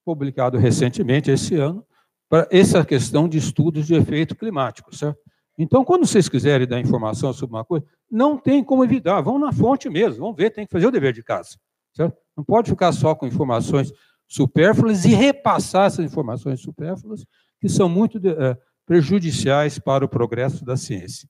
publicado 0.03 0.57
recentemente, 0.57 1.29
esse 1.29 1.55
ano, 1.55 1.85
para 2.29 2.47
essa 2.51 2.85
questão 2.85 3.27
de 3.27 3.37
estudos 3.37 3.87
de 3.87 3.95
efeito 3.95 4.35
climático, 4.35 4.95
certo? 4.95 5.19
Então, 5.57 5.83
quando 5.83 6.05
vocês 6.05 6.29
quiserem 6.29 6.67
dar 6.67 6.79
informação 6.79 7.33
sobre 7.33 7.55
uma 7.55 7.65
coisa, 7.65 7.85
não 8.11 8.37
tem 8.37 8.63
como 8.63 8.83
evitar, 8.83 9.19
vão 9.21 9.39
na 9.39 9.51
fonte 9.51 9.89
mesmo, 9.89 10.19
vão 10.19 10.33
ver, 10.33 10.51
tem 10.51 10.65
que 10.65 10.71
fazer 10.71 10.85
o 10.85 10.91
dever 10.91 11.13
de 11.13 11.23
casa, 11.23 11.57
certo? 11.93 12.15
Não 12.35 12.43
pode 12.43 12.69
ficar 12.69 12.91
só 12.91 13.15
com 13.15 13.25
informações 13.25 13.91
supérfluas 14.27 15.05
e 15.05 15.09
repassar 15.09 15.87
essas 15.87 16.05
informações 16.05 16.61
supérfluas, 16.61 17.25
que 17.59 17.67
são 17.67 17.89
muito 17.89 18.19
é, 18.27 18.57
prejudiciais 18.85 19.79
para 19.79 20.05
o 20.05 20.09
progresso 20.09 20.63
da 20.63 20.77
ciência. 20.77 21.27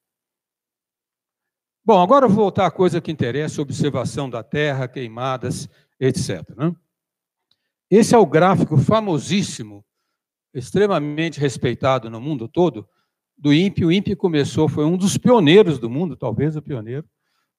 Bom, 1.85 2.01
agora 2.01 2.27
vou 2.27 2.35
voltar 2.35 2.65
à 2.65 2.71
coisa 2.71 2.99
que 2.99 3.11
interessa, 3.11 3.61
observação 3.61 4.29
da 4.29 4.43
Terra, 4.43 4.89
queimadas, 4.89 5.69
etc. 5.97 6.43
Né? 6.57 6.75
Esse 7.89 8.13
é 8.13 8.17
o 8.17 8.25
gráfico 8.25 8.75
famosíssimo, 8.77 9.85
extremamente 10.57 11.39
respeitado 11.39 12.09
no 12.09 12.19
mundo 12.19 12.47
todo, 12.47 12.87
do 13.37 13.53
INPE. 13.53 13.85
O 13.85 13.91
INPE 13.91 14.15
começou, 14.15 14.67
foi 14.67 14.85
um 14.85 14.97
dos 14.97 15.17
pioneiros 15.17 15.77
do 15.79 15.89
mundo, 15.89 16.15
talvez 16.15 16.55
o 16.55 16.61
pioneiro, 16.61 17.05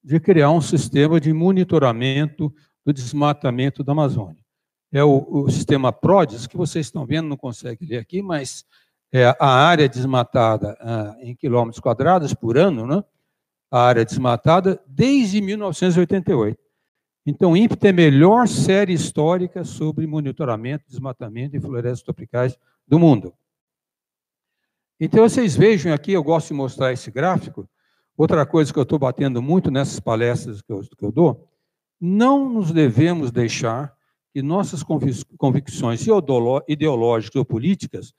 de 0.03 0.19
criar 0.19 0.51
um 0.51 0.61
sistema 0.61 1.21
de 1.21 1.33
monitoramento 1.33 2.53
do 2.85 2.93
desmatamento 2.93 3.85
da 3.85 3.93
Amazônia. 3.93 4.43
É 4.91 5.05
o, 5.05 5.27
o 5.29 5.51
sistema 5.51 5.93
PRODES, 5.93 6.47
que 6.47 6.57
vocês 6.57 6.87
estão 6.87 7.05
vendo, 7.05 7.29
não 7.29 7.37
consegue 7.37 7.85
ler 7.87 7.99
aqui, 7.99 8.23
mas 8.23 8.65
é 9.13 9.35
a 9.39 9.49
área 9.49 9.89
desmatada 9.89 10.77
ah, 10.81 11.17
em 11.21 11.35
quilômetros 11.35 11.81
quadrados 11.81 12.35
por 12.35 12.57
ano, 12.57 12.87
né? 12.87 13.05
a 13.71 13.81
área 13.81 14.05
desmatada 14.05 14.81
desde 14.87 15.41
1988. 15.41 16.59
Então, 17.27 17.53
o 17.53 17.57
INPE 17.57 17.77
tem 17.77 17.91
a 17.91 17.93
melhor 17.93 18.49
série 18.49 18.95
histórica 18.95 19.63
sobre 19.63 20.07
monitoramento, 20.07 20.87
desmatamento 20.89 21.55
e 21.55 21.61
florestas 21.61 22.03
tropicais 22.03 22.57
do 22.89 22.99
mundo. 22.99 23.35
Então, 24.99 25.29
vocês 25.29 25.55
vejam 25.55 25.93
aqui, 25.93 26.13
eu 26.13 26.25
gosto 26.25 26.49
de 26.49 26.55
mostrar 26.55 26.93
esse 26.93 27.11
gráfico. 27.11 27.69
Outra 28.17 28.45
coisa 28.45 28.73
que 28.73 28.79
eu 28.79 28.83
estou 28.83 28.99
batendo 28.99 29.41
muito 29.41 29.71
nessas 29.71 30.01
palestras 30.01 30.61
que 30.61 30.73
eu, 30.73 30.81
que 30.81 31.05
eu 31.05 31.13
dou, 31.13 31.49
não 32.01 32.49
nos 32.49 32.73
devemos 32.73 33.31
deixar 33.31 33.95
que 34.33 34.43
nossas 34.43 34.83
convicções 35.37 36.05
ideológicas 36.67 37.37
ou 37.37 37.45
políticas 37.45 38.13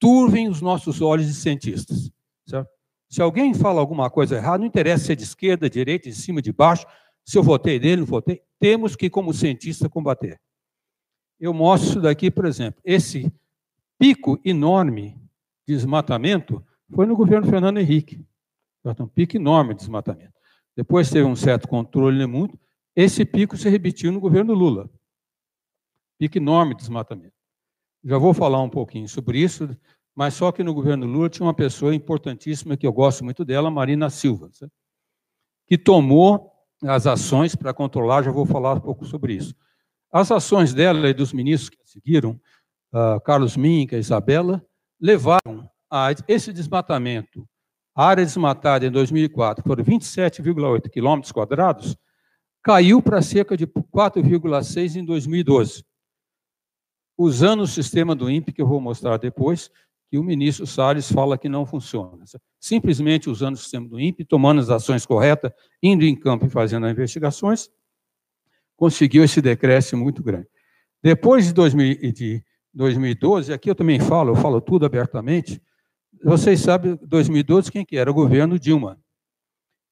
turvem 0.00 0.48
os 0.48 0.60
nossos 0.60 1.00
olhos 1.00 1.26
de 1.26 1.34
cientistas. 1.34 2.10
Certo? 2.46 2.68
Se 3.08 3.22
alguém 3.22 3.54
fala 3.54 3.80
alguma 3.80 4.10
coisa 4.10 4.36
errada, 4.36 4.58
não 4.58 4.66
interessa 4.66 5.04
se 5.04 5.12
é 5.12 5.14
de 5.14 5.22
esquerda, 5.22 5.70
de 5.70 5.74
direita, 5.74 6.08
de 6.08 6.16
cima, 6.16 6.42
de 6.42 6.52
baixo, 6.52 6.84
se 7.24 7.38
eu 7.38 7.42
votei 7.42 7.78
nele, 7.78 8.00
não 8.00 8.06
votei, 8.06 8.42
temos 8.58 8.96
que, 8.96 9.08
como 9.08 9.32
cientista, 9.32 9.88
combater. 9.88 10.40
Eu 11.38 11.54
mostro 11.54 11.90
isso 11.90 12.00
daqui, 12.00 12.30
por 12.30 12.44
exemplo. 12.44 12.80
Esse 12.84 13.32
pico 13.98 14.40
enorme 14.44 15.20
de 15.66 15.74
desmatamento 15.74 16.64
foi 16.94 17.06
no 17.06 17.16
governo 17.16 17.46
Fernando 17.46 17.78
Henrique. 17.78 18.26
Um 18.84 19.06
pico 19.06 19.36
enorme 19.36 19.74
de 19.74 19.80
desmatamento. 19.80 20.34
Depois 20.76 21.08
teve 21.08 21.26
um 21.26 21.36
certo 21.36 21.66
controle 21.66 22.18
no 22.18 22.28
mundo. 22.28 22.58
Esse 22.94 23.24
pico 23.24 23.56
se 23.56 23.68
repetiu 23.68 24.12
no 24.12 24.20
governo 24.20 24.52
Lula. 24.52 24.90
Pico 26.18 26.36
enorme 26.38 26.74
de 26.74 26.80
desmatamento. 26.80 27.34
Já 28.04 28.18
vou 28.18 28.34
falar 28.34 28.60
um 28.60 28.68
pouquinho 28.68 29.08
sobre 29.08 29.38
isso, 29.38 29.68
mas 30.14 30.34
só 30.34 30.52
que 30.52 30.62
no 30.62 30.74
governo 30.74 31.06
Lula 31.06 31.30
tinha 31.30 31.46
uma 31.46 31.54
pessoa 31.54 31.94
importantíssima 31.94 32.76
que 32.76 32.86
eu 32.86 32.92
gosto 32.92 33.24
muito 33.24 33.44
dela, 33.44 33.70
Marina 33.70 34.10
Silva, 34.10 34.50
que 35.66 35.78
tomou 35.78 36.52
as 36.82 37.06
ações 37.06 37.56
para 37.56 37.72
controlar, 37.72 38.22
já 38.22 38.30
vou 38.30 38.44
falar 38.44 38.74
um 38.74 38.80
pouco 38.80 39.06
sobre 39.06 39.34
isso. 39.34 39.54
As 40.12 40.30
ações 40.30 40.74
dela 40.74 41.08
e 41.08 41.14
dos 41.14 41.32
ministros 41.32 41.70
que 41.70 41.78
seguiram, 41.88 42.38
uh, 42.94 43.20
Carlos 43.20 43.56
Minca, 43.56 43.98
Isabela, 43.98 44.64
levaram 45.00 45.68
a 45.90 46.14
esse 46.28 46.52
desmatamento. 46.52 47.46
A 47.94 48.06
área 48.06 48.24
desmatada 48.24 48.86
em 48.86 48.90
2004 48.90 49.62
foram 49.64 49.84
27,8 49.84 50.88
quilômetros 50.88 51.32
quadrados, 51.32 51.96
caiu 52.62 53.02
para 53.02 53.20
cerca 53.20 53.56
de 53.56 53.66
4,6 53.66 54.96
em 54.96 55.04
2012. 55.04 55.84
Usando 57.16 57.60
o 57.60 57.66
sistema 57.66 58.14
do 58.14 58.30
INPE, 58.30 58.52
que 58.52 58.62
eu 58.62 58.66
vou 58.66 58.80
mostrar 58.80 59.18
depois, 59.18 59.70
que 60.10 60.18
o 60.18 60.24
ministro 60.24 60.66
Salles 60.66 61.10
fala 61.10 61.38
que 61.38 61.48
não 61.48 61.64
funciona. 61.64 62.24
Simplesmente 62.58 63.30
usando 63.30 63.54
o 63.54 63.58
sistema 63.58 63.88
do 63.88 64.00
INPE, 64.00 64.24
tomando 64.24 64.60
as 64.60 64.70
ações 64.70 65.06
corretas, 65.06 65.52
indo 65.82 66.04
em 66.04 66.16
campo 66.16 66.46
e 66.46 66.50
fazendo 66.50 66.86
as 66.86 66.92
investigações, 66.92 67.68
conseguiu 68.76 69.22
esse 69.22 69.40
decréscimo 69.40 70.02
muito 70.02 70.22
grande. 70.22 70.48
Depois 71.02 71.46
de, 71.46 71.52
2000, 71.52 72.12
de 72.12 72.44
2012, 72.74 73.52
aqui 73.52 73.70
eu 73.70 73.74
também 73.74 74.00
falo, 74.00 74.32
eu 74.32 74.36
falo 74.36 74.60
tudo 74.60 74.84
abertamente, 74.84 75.62
vocês 76.22 76.60
sabem, 76.60 76.98
2012, 77.02 77.70
quem 77.70 77.84
que 77.84 77.96
era? 77.96 78.10
O 78.10 78.14
governo 78.14 78.58
Dilma. 78.58 78.98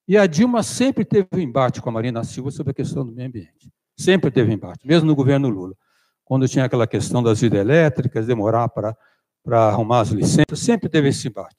E 0.08 0.16
a 0.16 0.26
Dilma 0.26 0.62
sempre 0.62 1.04
teve 1.04 1.28
um 1.34 1.38
embate 1.38 1.80
com 1.80 1.88
a 1.88 1.92
Marina 1.92 2.24
Silva 2.24 2.50
sobre 2.50 2.72
a 2.72 2.74
questão 2.74 3.04
do 3.04 3.12
meio 3.12 3.28
ambiente. 3.28 3.70
Sempre 3.96 4.30
teve 4.30 4.52
embate, 4.52 4.86
mesmo 4.86 5.06
no 5.06 5.14
governo 5.14 5.48
Lula. 5.48 5.74
Quando 6.24 6.48
tinha 6.48 6.64
aquela 6.64 6.86
questão 6.86 7.22
das 7.22 7.42
hidrelétricas, 7.42 8.26
demorar 8.26 8.68
para 8.68 8.96
arrumar 9.68 10.00
as 10.00 10.08
licenças, 10.08 10.58
sempre 10.58 10.88
teve 10.88 11.08
esse 11.08 11.28
embate. 11.28 11.56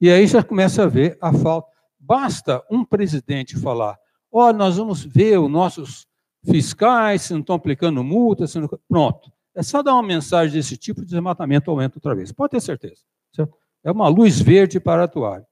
E 0.00 0.10
aí 0.10 0.26
já 0.26 0.42
começa 0.42 0.82
a 0.82 0.86
ver 0.86 1.16
a 1.20 1.32
falta. 1.32 1.70
Basta 1.98 2.62
um 2.70 2.84
presidente 2.84 3.56
falar: 3.58 3.98
ó, 4.32 4.48
oh, 4.48 4.52
nós 4.52 4.76
vamos 4.76 5.04
ver 5.04 5.38
os 5.38 5.50
nossos 5.50 6.06
fiscais 6.44 7.22
se 7.22 7.32
não 7.32 7.40
estão 7.40 7.54
aplicando 7.54 8.02
multas, 8.02 8.54
não... 8.54 8.68
pronto. 8.88 9.30
É 9.54 9.62
só 9.62 9.82
dar 9.82 9.94
uma 9.94 10.02
mensagem 10.02 10.54
desse 10.54 10.76
tipo, 10.76 11.00
de 11.00 11.06
desmatamento 11.08 11.70
aumenta 11.70 11.96
outra 11.98 12.14
vez. 12.14 12.30
Pode 12.32 12.50
ter 12.52 12.60
certeza. 12.60 13.02
Certo? 13.34 13.56
É 13.82 13.90
uma 13.90 14.08
luz 14.08 14.40
verde 14.40 14.78
para 14.78 15.04
atuar. 15.04 15.42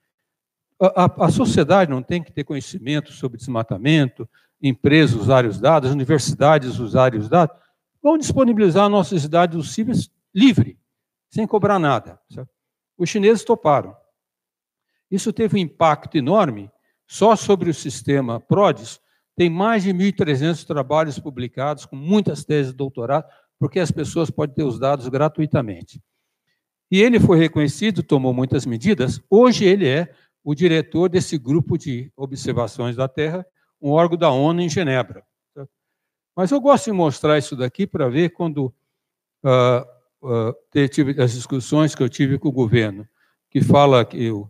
a, 0.79 1.03
a, 1.05 1.25
a, 1.25 1.31
sociedade 1.31 1.89
não 1.89 2.03
tem 2.03 2.21
que 2.21 2.31
ter 2.31 2.43
conhecimento 2.43 3.11
sobre 3.11 3.38
desmatamento, 3.38 4.27
empresas 4.61 5.15
usarem 5.15 5.49
os 5.49 5.59
dados, 5.59 5.91
universidades 5.91 6.79
usarem 6.79 7.19
os 7.19 7.29
dados, 7.29 7.55
vamos 8.01 8.19
disponibilizar 8.19 8.85
a 8.85 8.89
nossa 8.89 9.17
cidade 9.17 9.55
dos 9.55 9.73
CIVES 9.73 10.09
livre, 10.33 10.77
sem 11.29 11.47
cobrar 11.47 11.79
nada. 11.79 12.19
Certo? 12.29 12.49
Os 12.97 13.09
chineses 13.09 13.43
toparam. 13.43 13.95
Isso 15.09 15.31
teve 15.31 15.57
um 15.57 15.61
impacto 15.61 16.17
enorme 16.17 16.69
só 17.07 17.35
sobre 17.35 17.69
o 17.69 17.73
sistema 17.73 18.39
PRODES, 18.39 18.99
tem 19.35 19.49
mais 19.49 19.83
de 19.83 19.93
1.300 19.93 20.65
trabalhos 20.65 21.19
publicados, 21.19 21.85
com 21.85 21.95
muitas 21.95 22.43
teses 22.43 22.71
de 22.71 22.77
doutorado, 22.77 23.25
porque 23.59 23.79
as 23.79 23.91
pessoas 23.91 24.29
podem 24.29 24.55
ter 24.55 24.63
os 24.63 24.79
dados 24.79 25.07
gratuitamente. 25.07 26.01
E 26.89 27.01
ele 27.01 27.19
foi 27.19 27.38
reconhecido, 27.38 28.03
tomou 28.03 28.33
muitas 28.33 28.65
medidas. 28.65 29.21
Hoje 29.29 29.65
ele 29.65 29.88
é 29.88 30.13
o 30.45 30.53
diretor 30.53 31.10
desse 31.10 31.39
grupo 31.39 31.75
de 31.75 32.12
observações 32.15 32.95
da 32.95 33.08
Terra, 33.08 33.43
um 33.81 33.89
órgão 33.89 34.15
da 34.15 34.29
ONU 34.29 34.62
em 34.62 34.69
Genebra. 34.69 35.25
Mas 36.36 36.51
eu 36.51 36.62
gosto 36.62 36.86
de 36.86 36.91
mostrar 36.91 37.39
isso 37.39 37.55
daqui 37.55 37.88
para 37.88 38.08
ver 38.08 38.29
quando 38.29 38.71
uh, 39.43 39.81
uh, 40.21 40.88
tive 40.91 41.19
as 41.19 41.34
discussões 41.34 41.95
que 41.95 42.03
eu 42.03 42.10
tive 42.10 42.38
com 42.38 42.49
o 42.49 42.51
governo, 42.51 43.08
que 43.49 43.60
fala 43.60 44.05
que 44.05 44.23
eu, 44.23 44.47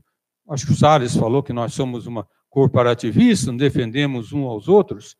acho 0.49 0.65
que 0.65 0.73
o 0.73 0.75
Salles 0.75 1.15
falou 1.15 1.41
que 1.41 1.53
nós 1.53 1.73
somos 1.73 2.05
uma 2.07 2.27
corporativista, 2.49 3.47
não 3.47 3.57
defendemos 3.57 4.33
um 4.33 4.43
aos 4.43 4.67
outros, 4.67 5.15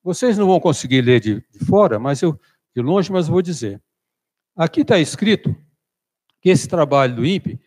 vocês 0.00 0.38
não 0.38 0.46
vão 0.46 0.60
conseguir 0.60 1.02
ler 1.02 1.18
de, 1.18 1.44
de 1.50 1.64
fora, 1.64 1.98
mas 1.98 2.22
eu, 2.22 2.38
de 2.74 2.80
longe, 2.80 3.10
mas 3.10 3.26
vou 3.26 3.42
dizer. 3.42 3.82
Aqui 4.54 4.82
está 4.82 4.96
escrito 5.00 5.56
que 6.40 6.50
esse 6.50 6.68
trabalho 6.68 7.16
do 7.16 7.26
INPE 7.26 7.60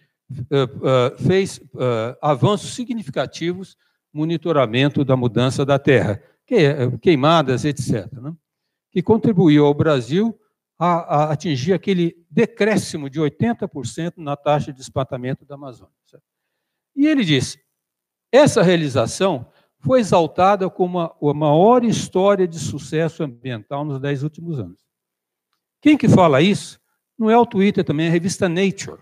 fez 1.26 1.58
uh, 1.58 2.16
avanços 2.22 2.74
significativos 2.74 3.78
no 4.14 4.20
monitoramento 4.22 5.04
da 5.04 5.16
mudança 5.16 5.66
da 5.66 5.80
terra, 5.80 6.22
que, 6.46 6.58
queimadas, 7.02 7.66
etc., 7.66 8.12
né? 8.14 8.34
que 8.92 9.02
contribuiu 9.02 9.66
ao 9.66 9.74
Brasil 9.74 10.38
a, 10.78 11.32
atingir 11.32 11.74
aquele 11.74 12.16
decréscimo 12.30 13.10
de 13.10 13.20
80% 13.20 14.14
na 14.18 14.36
taxa 14.36 14.72
de 14.72 14.80
desmatamento 14.80 15.46
da 15.46 15.56
Amazônia. 15.56 15.94
E 16.96 17.08
ele 17.08 17.24
disse: 17.24 17.60
essa 18.32 18.62
realização 18.62 19.48
foi 19.80 20.00
exaltada 20.00 20.70
como 20.70 21.00
a, 21.00 21.16
a 21.22 21.34
maior 21.34 21.84
história 21.84 22.48
de 22.48 22.60
sucesso 22.60 23.24
ambiental 23.24 23.84
nos 23.84 24.00
dez 24.00 24.24
últimos 24.24 24.60
anos. 24.60 24.80
Quem 25.82 25.98
que 25.98 26.08
fala 26.08 26.42
isso? 26.42 26.80
Não 27.18 27.30
é 27.30 27.38
o 27.38 27.46
Twitter 27.46 27.84
também, 27.84 28.06
é 28.06 28.10
a 28.10 28.12
revista 28.12 28.48
Nature. 28.48 29.02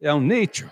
É 0.00 0.12
o 0.12 0.20
Nature. 0.20 0.70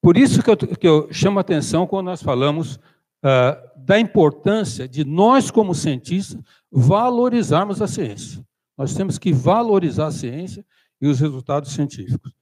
Por 0.00 0.16
isso 0.16 0.42
que 0.42 0.50
eu, 0.50 0.56
que 0.56 0.88
eu 0.88 1.12
chamo 1.12 1.38
a 1.38 1.42
atenção 1.42 1.86
quando 1.86 2.06
nós 2.06 2.22
falamos 2.22 2.76
uh, 2.76 3.72
da 3.76 3.98
importância 3.98 4.88
de 4.88 5.04
nós, 5.04 5.50
como 5.50 5.74
cientistas, 5.74 6.40
valorizarmos 6.70 7.80
a 7.80 7.86
ciência. 7.86 8.44
Nós 8.76 8.94
temos 8.94 9.18
que 9.18 9.32
valorizar 9.32 10.06
a 10.08 10.12
ciência 10.12 10.64
e 11.00 11.06
os 11.06 11.20
resultados 11.20 11.72
científicos. 11.72 12.32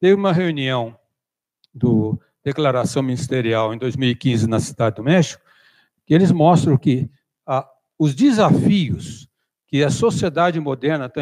Teve 0.00 0.14
uma 0.14 0.32
reunião 0.32 0.98
do 1.74 2.18
declaração 2.42 3.02
ministerial 3.02 3.74
em 3.74 3.78
2015 3.78 4.46
na 4.46 4.58
Cidade 4.58 4.96
do 4.96 5.04
México, 5.04 5.42
que 6.06 6.14
eles 6.14 6.32
mostram 6.32 6.76
que 6.76 7.10
ah, 7.46 7.68
os 7.98 8.14
desafios 8.14 9.28
que 9.66 9.84
a 9.84 9.90
sociedade 9.90 10.58
moderna 10.58 11.06
está 11.06 11.20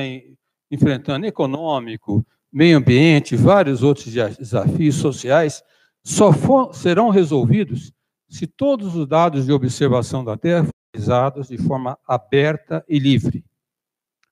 enfrentando, 0.70 1.26
econômico, 1.26 2.24
meio 2.52 2.78
ambiente, 2.78 3.36
vários 3.36 3.82
outros 3.82 4.06
desafios 4.06 4.96
sociais, 4.96 5.62
só 6.04 6.32
for, 6.32 6.74
serão 6.74 7.10
resolvidos 7.10 7.92
se 8.28 8.46
todos 8.46 8.94
os 8.94 9.06
dados 9.06 9.46
de 9.46 9.52
observação 9.52 10.24
da 10.24 10.36
Terra 10.36 10.64
forem 10.64 10.72
utilizados 10.94 11.48
de 11.48 11.58
forma 11.58 11.98
aberta 12.06 12.84
e 12.88 12.98
livre. 12.98 13.44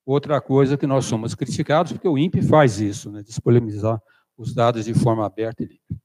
Outra 0.04 0.40
coisa 0.40 0.76
que 0.76 0.86
nós 0.86 1.04
somos 1.06 1.34
criticados, 1.34 1.92
porque 1.92 2.08
o 2.08 2.16
INPE 2.16 2.42
faz 2.42 2.80
isso, 2.80 3.10
né, 3.10 3.22
disponibilizar 3.22 4.00
os 4.36 4.54
dados 4.54 4.84
de 4.84 4.94
forma 4.94 5.24
aberta 5.24 5.62
e 5.62 5.66
livre. 5.66 6.00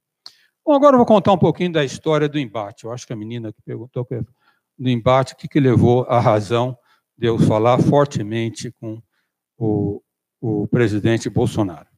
Bom, 0.65 0.73
agora 0.73 0.93
eu 0.93 0.99
vou 0.99 1.05
contar 1.05 1.33
um 1.33 1.37
pouquinho 1.37 1.71
da 1.71 1.83
história 1.83 2.29
do 2.29 2.39
embate. 2.39 2.85
Eu 2.85 2.91
acho 2.91 3.05
que 3.05 3.13
a 3.13 3.15
menina 3.15 3.51
que 3.51 3.61
perguntou 3.61 4.07
do 4.77 4.89
embate, 4.89 5.33
o 5.33 5.37
que, 5.37 5.47
que 5.47 5.59
levou 5.59 6.03
a 6.03 6.19
razão 6.19 6.77
de 7.17 7.27
eu 7.27 7.37
falar 7.37 7.79
fortemente 7.79 8.71
com 8.79 9.01
o, 9.57 10.01
o 10.39 10.67
presidente 10.67 11.29
Bolsonaro. 11.29 11.90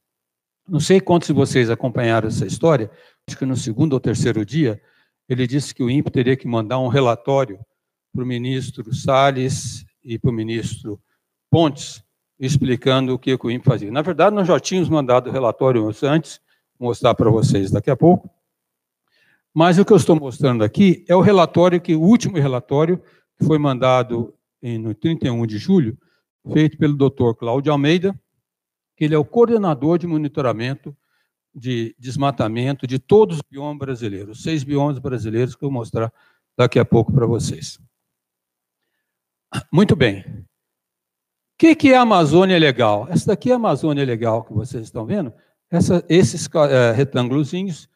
Não 0.68 0.80
sei 0.80 1.02
quantos 1.02 1.28
de 1.28 1.34
vocês 1.34 1.70
acompanharam 1.70 2.28
essa 2.28 2.46
história, 2.46 2.90
acho 3.28 3.38
que 3.38 3.46
no 3.46 3.56
segundo 3.56 3.94
ou 3.94 4.00
terceiro 4.00 4.46
dia, 4.46 4.82
ele 5.28 5.46
disse 5.46 5.74
que 5.74 5.84
o 5.84 5.90
INPE 5.90 6.12
teria 6.12 6.38
que 6.38 6.48
mandar 6.48 6.80
um 6.80 6.88
relatório 6.88 7.60
para 8.14 8.24
o 8.24 8.28
ministro 8.28 8.94
Salles 8.94 9.86
e 10.04 10.18
para 10.18 10.30
o 10.30 10.34
ministro 10.34 11.02
Pontes, 11.50 12.04
explicando 12.40 13.14
o 13.14 13.20
que 13.20 13.34
o 13.34 13.52
INPE 13.52 13.66
fazia. 13.66 13.92
Na 13.92 14.02
verdade, 14.02 14.36
nós 14.36 14.48
já 14.48 14.60
tínhamos 14.60 14.90
mandado 14.90 15.30
o 15.30 15.34
relatório 15.34 15.88
antes, 16.04 16.40
vou 16.80 16.90
mostrar 16.90 17.14
para 17.14 17.30
vocês 17.30 17.72
daqui 17.72 17.92
a 17.92 17.96
pouco. 17.96 18.30
Mas 19.54 19.78
o 19.78 19.86
que 19.86 19.94
eu 19.94 19.98
estou 19.98 20.16
mostrando 20.16 20.64
aqui 20.64 21.06
é 21.08 21.16
o 21.16 21.22
relatório 21.22 21.80
que 21.80 21.96
o 21.96 22.02
último 22.02 22.38
relatório 22.38 23.00
que 23.38 23.46
foi 23.46 23.58
mandado 23.58 24.34
em, 24.62 24.80
no 24.80 24.96
31 24.96 25.46
de 25.46 25.58
julho, 25.58 25.98
feito 26.52 26.78
pelo 26.78 26.96
Dr. 26.96 27.34
Cláudio 27.38 27.72
Almeida, 27.72 28.20
ele 29.04 29.16
é 29.16 29.18
o 29.18 29.26
coordenador 29.26 29.98
de 29.98 30.08
monitoramento 30.08 30.96
de 31.54 31.96
desmatamento 32.00 32.88
de 32.88 32.98
todos 32.98 33.38
os 33.38 33.44
biomas 33.48 33.78
brasileiros, 33.78 34.42
seis 34.42 34.64
biomas 34.64 34.98
brasileiros 34.98 35.56
que 35.56 35.64
eu 35.64 35.70
vou 35.70 35.80
mostrar 35.80 36.12
daqui 36.58 36.80
a 36.80 36.86
pouco 36.86 37.14
para 37.14 37.28
vocês. 37.28 37.80
Muito 39.72 39.96
bem. 39.96 40.22
O 40.22 41.58
que, 41.60 41.76
que 41.76 41.94
é 41.94 41.98
a 41.98 42.02
Amazônia 42.02 42.58
Legal? 42.58 43.08
Essa 43.10 43.28
daqui 43.28 43.52
é 43.52 43.54
a 43.54 43.58
Amazônia 43.58 44.04
Legal 44.04 44.44
que 44.44 44.54
vocês 44.54 44.84
estão 44.84 45.06
vendo. 45.06 45.32
Essa, 45.70 46.04
esses 46.10 46.50
é, 46.70 46.92
retângulozinhos, 46.92 47.88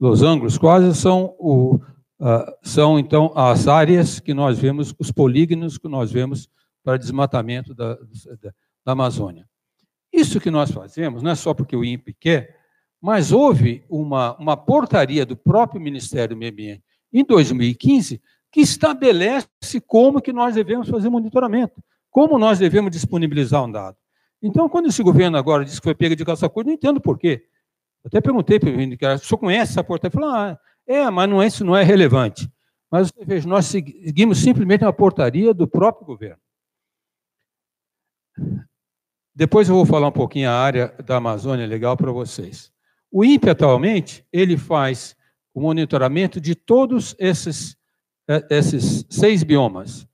losangos 0.00 0.56
quase, 0.56 0.94
são, 0.98 1.36
o, 1.38 1.76
uh, 1.76 2.52
são 2.62 2.98
então 2.98 3.32
as 3.36 3.68
áreas 3.68 4.18
que 4.18 4.34
nós 4.34 4.58
vemos, 4.58 4.94
os 4.98 5.12
polígonos 5.12 5.78
que 5.78 5.88
nós 5.88 6.10
vemos 6.10 6.48
para 6.82 6.96
desmatamento 6.96 7.74
da, 7.74 7.94
da, 7.94 8.54
da 8.84 8.92
Amazônia. 8.92 9.46
Isso 10.12 10.40
que 10.40 10.50
nós 10.50 10.70
fazemos 10.70 11.22
não 11.22 11.30
é 11.30 11.34
só 11.34 11.54
porque 11.54 11.74
o 11.74 11.84
INPE 11.84 12.14
quer, 12.14 12.58
mas 13.00 13.32
houve 13.32 13.84
uma, 13.88 14.36
uma 14.36 14.56
portaria 14.56 15.24
do 15.24 15.36
próprio 15.36 15.80
Ministério 15.80 16.34
do 16.34 16.38
Meio 16.38 16.52
Ambiente 16.52 16.84
em 17.12 17.24
2015 17.24 18.20
que 18.50 18.60
estabelece 18.60 19.48
como 19.86 20.20
que 20.20 20.32
nós 20.32 20.54
devemos 20.54 20.88
fazer 20.88 21.08
monitoramento, 21.08 21.82
como 22.10 22.38
nós 22.38 22.58
devemos 22.58 22.90
disponibilizar 22.90 23.64
um 23.64 23.72
dado. 23.72 23.96
Então, 24.42 24.68
quando 24.68 24.88
esse 24.88 25.02
governo 25.02 25.38
agora 25.38 25.64
diz 25.64 25.78
que 25.78 25.84
foi 25.84 25.94
pego 25.94 26.14
de 26.14 26.24
calça 26.24 26.48
curta, 26.48 26.68
não 26.68 26.74
entendo 26.74 27.00
por 27.00 27.18
quê. 27.18 27.46
Eu 28.04 28.08
até 28.08 28.20
perguntei 28.20 28.60
para 28.60 28.68
o 28.68 29.14
o 29.14 29.18
senhor 29.18 29.38
conhece 29.38 29.72
essa 29.72 29.84
portaria? 29.84 30.14
Ele 30.14 30.20
falou, 30.20 30.36
ah, 30.36 30.58
é, 30.86 31.08
mas 31.10 31.30
não 31.30 31.40
é, 31.40 31.46
isso 31.46 31.64
não 31.64 31.76
é 31.76 31.82
relevante. 31.82 32.50
Mas, 32.90 33.10
veja, 33.24 33.48
nós 33.48 33.66
seguimos 33.66 34.38
simplesmente 34.38 34.84
uma 34.84 34.92
portaria 34.92 35.54
do 35.54 35.66
próprio 35.66 36.04
governo. 36.04 36.42
Depois 39.34 39.68
eu 39.68 39.74
vou 39.74 39.86
falar 39.86 40.08
um 40.08 40.12
pouquinho 40.12 40.50
a 40.50 40.54
área 40.54 40.94
da 41.06 41.16
Amazônia 41.16 41.66
legal 41.66 41.96
para 41.96 42.12
vocês. 42.12 42.70
O 43.10 43.24
INPE, 43.24 43.50
atualmente, 43.50 44.26
ele 44.32 44.56
faz 44.58 45.16
o 45.54 45.60
monitoramento 45.60 46.40
de 46.40 46.54
todos 46.54 47.14
esses, 47.18 47.76
é, 48.28 48.46
esses 48.50 49.06
seis 49.08 49.42
biomas. 49.42 50.06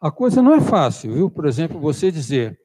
A 0.00 0.10
coisa 0.10 0.42
não 0.42 0.54
é 0.54 0.60
fácil, 0.60 1.12
viu? 1.12 1.30
Por 1.30 1.46
exemplo, 1.46 1.80
você 1.80 2.10
dizer 2.10 2.58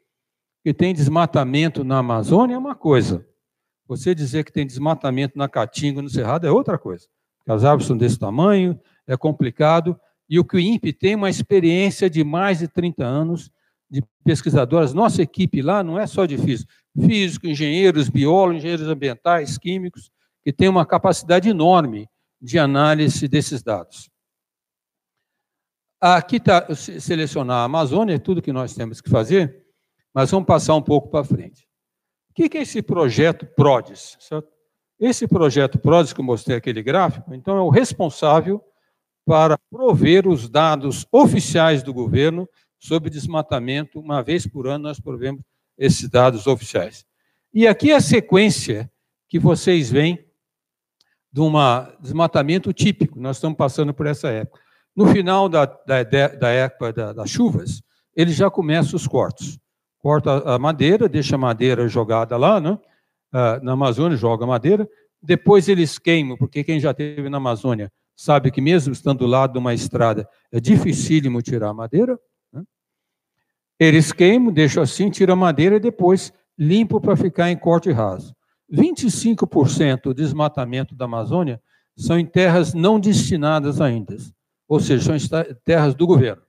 que 0.64 0.74
tem 0.74 0.94
desmatamento 0.94 1.84
na 1.84 2.00
Amazônia 2.00 2.56
é 2.56 2.58
uma 2.58 2.76
coisa. 2.76 3.26
Você 3.88 4.14
dizer 4.14 4.44
que 4.44 4.52
tem 4.52 4.68
desmatamento 4.68 5.38
na 5.38 5.48
Caatinga, 5.48 6.02
no 6.02 6.10
Cerrado, 6.10 6.46
é 6.46 6.52
outra 6.52 6.78
coisa. 6.78 7.08
As 7.48 7.64
árvores 7.64 7.88
são 7.88 7.98
desse 7.98 8.20
tamanho, 8.20 8.80
é 9.08 9.16
complicado. 9.16 10.00
E 10.30 10.40
o 10.40 10.44
que 10.44 10.58
o 10.58 10.60
INPE 10.60 10.92
tem 10.92 11.16
uma 11.16 11.30
experiência 11.30 12.10
de 12.10 12.24
mais 12.24 12.60
de 12.60 12.68
30 12.68 13.06
anos 13.06 13.50
de 13.90 14.04
pesquisadores. 14.24 14.94
Nossa 14.94 15.22
equipe 15.22 15.62
lá 15.62 15.84
não 15.84 16.00
é 16.00 16.06
só 16.06 16.26
de 16.26 16.38
físico, 16.38 16.72
físico, 16.96 17.48
engenheiros, 17.48 18.10
biólogos, 18.10 18.58
engenheiros 18.58 18.88
ambientais, 18.88 19.58
químicos, 19.58 20.12
que 20.44 20.52
tem 20.52 20.68
uma 20.68 20.86
capacidade 20.86 21.50
enorme 21.50 22.10
de 22.42 22.60
análise 22.60 23.28
desses 23.28 23.64
dados. 23.64 24.10
Aqui 26.00 26.38
está 26.38 26.74
selecionar 26.76 27.58
a 27.58 27.64
Amazônia, 27.64 28.16
é 28.16 28.20
tudo 28.20 28.42
que 28.42 28.54
nós 28.54 28.76
temos 28.76 29.02
que 29.02 29.10
fazer, 29.10 29.66
mas 30.14 30.30
vamos 30.30 30.46
passar 30.46 30.76
um 30.76 30.82
pouco 30.82 31.10
para 31.10 31.24
frente. 31.24 31.68
O 32.30 32.34
que 32.34 32.56
é 32.58 32.62
esse 32.62 32.84
projeto 32.84 33.48
PRODES? 33.48 34.16
Certo? 34.20 34.48
Esse 35.00 35.28
projeto 35.28 35.80
PRODES, 35.80 36.14
que 36.14 36.22
eu 36.22 36.26
mostrei 36.26 36.58
aquele 36.58 36.84
gráfico, 36.84 37.34
então 37.34 37.58
é 37.58 37.62
o 37.62 37.70
responsável 37.70 38.64
para 39.26 39.58
prover 39.70 40.28
os 40.28 40.48
dados 40.48 41.06
oficiais 41.12 41.84
do 41.84 41.94
governo 41.94 42.48
sobre 42.80 43.10
desmatamento. 43.10 44.00
Uma 44.00 44.22
vez 44.22 44.46
por 44.46 44.68
ano 44.68 44.86
nós 44.86 45.00
provemos 45.00 45.42
esses 45.78 46.10
dados 46.10 46.48
oficiais. 46.48 47.06
E 47.54 47.68
aqui 47.68 47.92
é 47.92 47.96
a 47.96 48.02
sequência 48.02 48.92
que 49.28 49.40
vocês 49.40 49.90
veem 49.90 50.26
de 51.32 51.42
um 51.42 51.52
desmatamento 52.00 52.72
típico. 52.74 53.20
Nós 53.20 53.38
estamos 53.38 53.58
passando 53.58 53.94
por 53.94 54.06
essa 54.06 54.30
época. 54.30 54.62
No 54.96 55.08
final 55.08 55.48
da, 55.48 55.66
da, 55.66 56.04
da 56.04 56.50
época 56.50 56.92
da, 56.92 57.14
das 57.14 57.30
chuvas, 57.30 57.82
ele 58.16 58.32
já 58.32 58.50
começa 58.50 58.96
os 58.96 59.08
cortes. 59.08 59.60
Corta 60.00 60.40
a 60.50 60.58
madeira, 60.58 61.08
deixa 61.08 61.36
a 61.36 61.38
madeira 61.38 61.88
jogada 61.88 62.36
lá, 62.38 62.60
né? 62.60 62.80
Ah, 63.32 63.60
na 63.62 63.74
Amazônia, 63.74 64.18
joga 64.18 64.46
a 64.46 64.48
madeira. 64.48 64.88
Depois 65.22 65.68
eles 65.68 66.00
queimam, 66.00 66.38
porque 66.38 66.64
quem 66.64 66.80
já 66.80 66.92
esteve 66.92 67.30
na 67.30 67.38
Amazônia 67.38 67.92
sabe 68.16 68.50
que 68.50 68.60
mesmo 68.60 68.92
estando 68.92 69.20
do 69.20 69.28
lado 69.28 69.54
de 69.54 69.60
uma 69.60 69.74
estrada, 69.74 70.28
é 70.52 70.60
dificílimo 70.60 71.42
tirar 71.42 71.70
a 71.70 71.74
madeira. 71.74 72.20
Eles 73.80 74.12
queimam, 74.12 74.52
deixam 74.52 74.82
assim, 74.82 75.10
tiram 75.10 75.34
a 75.34 75.38
madeira 75.38 75.76
e 75.76 75.80
depois 75.80 76.34
limpam 76.58 77.00
para 77.00 77.16
ficar 77.16 77.52
em 77.52 77.58
corte 77.58 77.92
raso. 77.92 78.36
25% 78.72 80.02
do 80.04 80.14
desmatamento 80.14 80.96
da 80.96 81.06
Amazônia 81.06 81.62
são 81.96 82.20
em 82.20 82.26
terras 82.26 82.74
não 82.74 83.00
destinadas 83.00 83.80
ainda, 83.80 84.18
ou 84.68 84.80
seja, 84.80 85.18
são 85.18 85.56
terras 85.64 85.96
do 85.96 86.06
governo. 86.06 86.42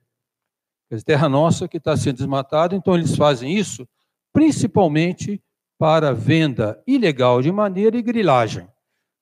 É 0.91 0.97
terra 0.97 1.29
nossa 1.29 1.67
que 1.67 1.77
está 1.77 1.95
sendo 1.95 2.17
desmatada, 2.17 2.75
então 2.75 2.95
eles 2.95 3.15
fazem 3.15 3.55
isso 3.55 3.87
principalmente 4.33 5.41
para 5.77 6.13
venda 6.13 6.81
ilegal 6.85 7.41
de 7.41 7.51
madeira 7.51 7.97
e 7.97 8.01
grilagem. 8.01 8.67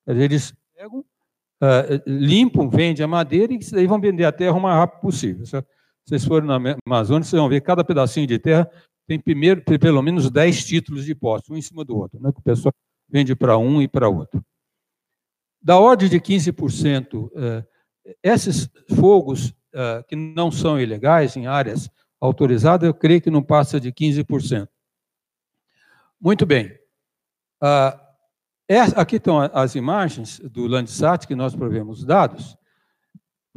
Eles 0.07 0.53
pegam, 0.73 0.99
uh, 0.99 2.01
limpam, 2.05 2.69
vendem 2.69 3.03
a 3.03 3.07
madeira 3.07 3.53
e 3.53 3.59
daí 3.71 3.85
vão 3.85 3.99
vender 3.99 4.25
a 4.25 4.31
terra 4.31 4.57
o 4.57 4.61
mais 4.61 4.77
rápido 4.77 5.01
possível. 5.01 5.45
Certo? 5.45 5.67
Vocês 6.07 6.23
forem 6.23 6.47
na 6.47 6.55
Amazônia, 6.85 7.23
vocês 7.23 7.39
vão 7.39 7.49
ver 7.49 7.61
cada 7.61 7.83
pedacinho 7.83 8.25
de 8.25 8.39
terra 8.39 8.69
tem 9.07 9.17
primeiro, 9.17 9.63
pelo 9.79 10.01
menos 10.01 10.29
10 10.29 10.65
títulos 10.65 11.05
de 11.05 11.15
posse, 11.15 11.51
um 11.51 11.55
em 11.55 11.61
cima 11.61 11.85
do 11.85 11.97
outro, 11.97 12.19
né, 12.19 12.29
que 12.31 12.39
o 12.39 12.43
pessoal 12.43 12.73
vende 13.09 13.33
para 13.33 13.57
um 13.57 13.81
e 13.81 13.87
para 13.87 14.09
outro. 14.09 14.43
Da 15.61 15.79
ordem 15.79 16.09
de 16.09 16.19
15%, 16.19 17.31
eh, 17.35 17.65
esses 18.21 18.69
fogos 18.95 19.53
eh, 19.73 20.03
que 20.07 20.15
não 20.15 20.51
são 20.51 20.79
ilegais 20.79 21.37
em 21.37 21.47
áreas 21.47 21.89
autorizadas, 22.19 22.85
eu 22.85 22.93
creio 22.93 23.21
que 23.21 23.31
não 23.31 23.41
passa 23.41 23.79
de 23.79 23.91
15%. 23.93 24.67
Muito 26.19 26.45
bem. 26.45 26.77
Ah, 27.61 27.99
aqui 28.95 29.15
estão 29.15 29.39
as 29.39 29.75
imagens 29.75 30.39
do 30.39 30.67
Landsat, 30.67 31.25
que 31.25 31.35
nós 31.35 31.55
provemos 31.55 32.03
dados. 32.03 32.56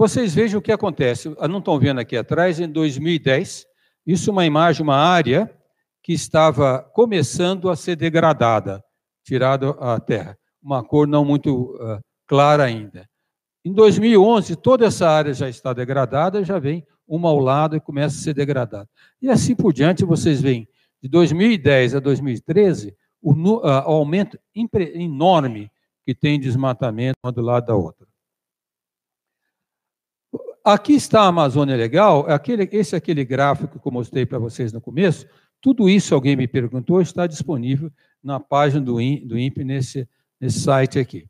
Vocês 0.01 0.35
vejam 0.35 0.61
o 0.61 0.63
que 0.63 0.73
acontece. 0.73 1.29
Não 1.47 1.59
estão 1.59 1.79
vendo 1.79 2.01
aqui 2.01 2.17
atrás, 2.17 2.59
em 2.59 2.67
2010, 2.67 3.67
isso 4.07 4.31
é 4.31 4.33
uma 4.33 4.47
imagem, 4.47 4.83
uma 4.83 4.97
área 4.97 5.55
que 6.03 6.15
estava 6.15 6.83
começando 6.95 7.69
a 7.69 7.77
ser 7.77 7.97
degradada, 7.97 8.83
tirada 9.23 9.69
a 9.73 10.01
terra. 10.01 10.39
Uma 10.63 10.83
cor 10.83 11.07
não 11.07 11.23
muito 11.23 11.75
uh, 11.75 12.01
clara 12.27 12.65
ainda. 12.65 13.07
Em 13.63 13.75
2011, 13.75 14.57
toda 14.57 14.87
essa 14.87 15.07
área 15.07 15.35
já 15.35 15.51
está 15.51 15.75
degradada, 15.75 16.43
já 16.43 16.59
vem 16.59 16.83
uma 17.07 17.29
ao 17.29 17.39
lado 17.39 17.77
e 17.77 17.81
começa 17.81 18.17
a 18.17 18.23
ser 18.23 18.33
degradada. 18.33 18.89
E 19.21 19.29
assim 19.29 19.55
por 19.55 19.71
diante, 19.71 20.03
vocês 20.03 20.41
veem, 20.41 20.67
de 21.03 21.11
2010 21.11 21.97
a 21.97 22.01
2013, 22.01 22.97
o, 23.21 23.35
uh, 23.35 23.67
aumento 23.67 24.41
enorme 24.95 25.71
que 26.07 26.15
tem 26.15 26.41
desmatamento 26.41 27.19
uma 27.23 27.31
do 27.31 27.43
lado 27.43 27.67
da 27.67 27.77
outra. 27.77 28.10
Aqui 30.65 30.93
está 30.93 31.23
a 31.23 31.29
Amazônia 31.29 31.75
Legal, 31.75 32.29
aquele, 32.29 32.69
esse 32.71 32.95
é 32.95 32.99
aquele 32.99 33.25
gráfico 33.25 33.81
que 33.81 33.89
eu 33.89 33.93
mostrei 33.93 34.27
para 34.27 34.39
vocês 34.39 34.73
no 34.73 34.81
começo. 34.81 35.27
Tudo 35.61 35.89
isso, 35.89 36.15
alguém 36.15 36.37
me 36.37 36.47
perguntou, 36.47 37.01
está 37.01 37.27
disponível 37.27 37.91
na 38.23 38.39
página 38.39 38.81
do, 38.81 38.95
do 38.95 39.39
INPE, 39.39 39.65
nesse, 39.65 40.09
nesse 40.39 40.61
site 40.61 40.99
aqui. 40.99 41.27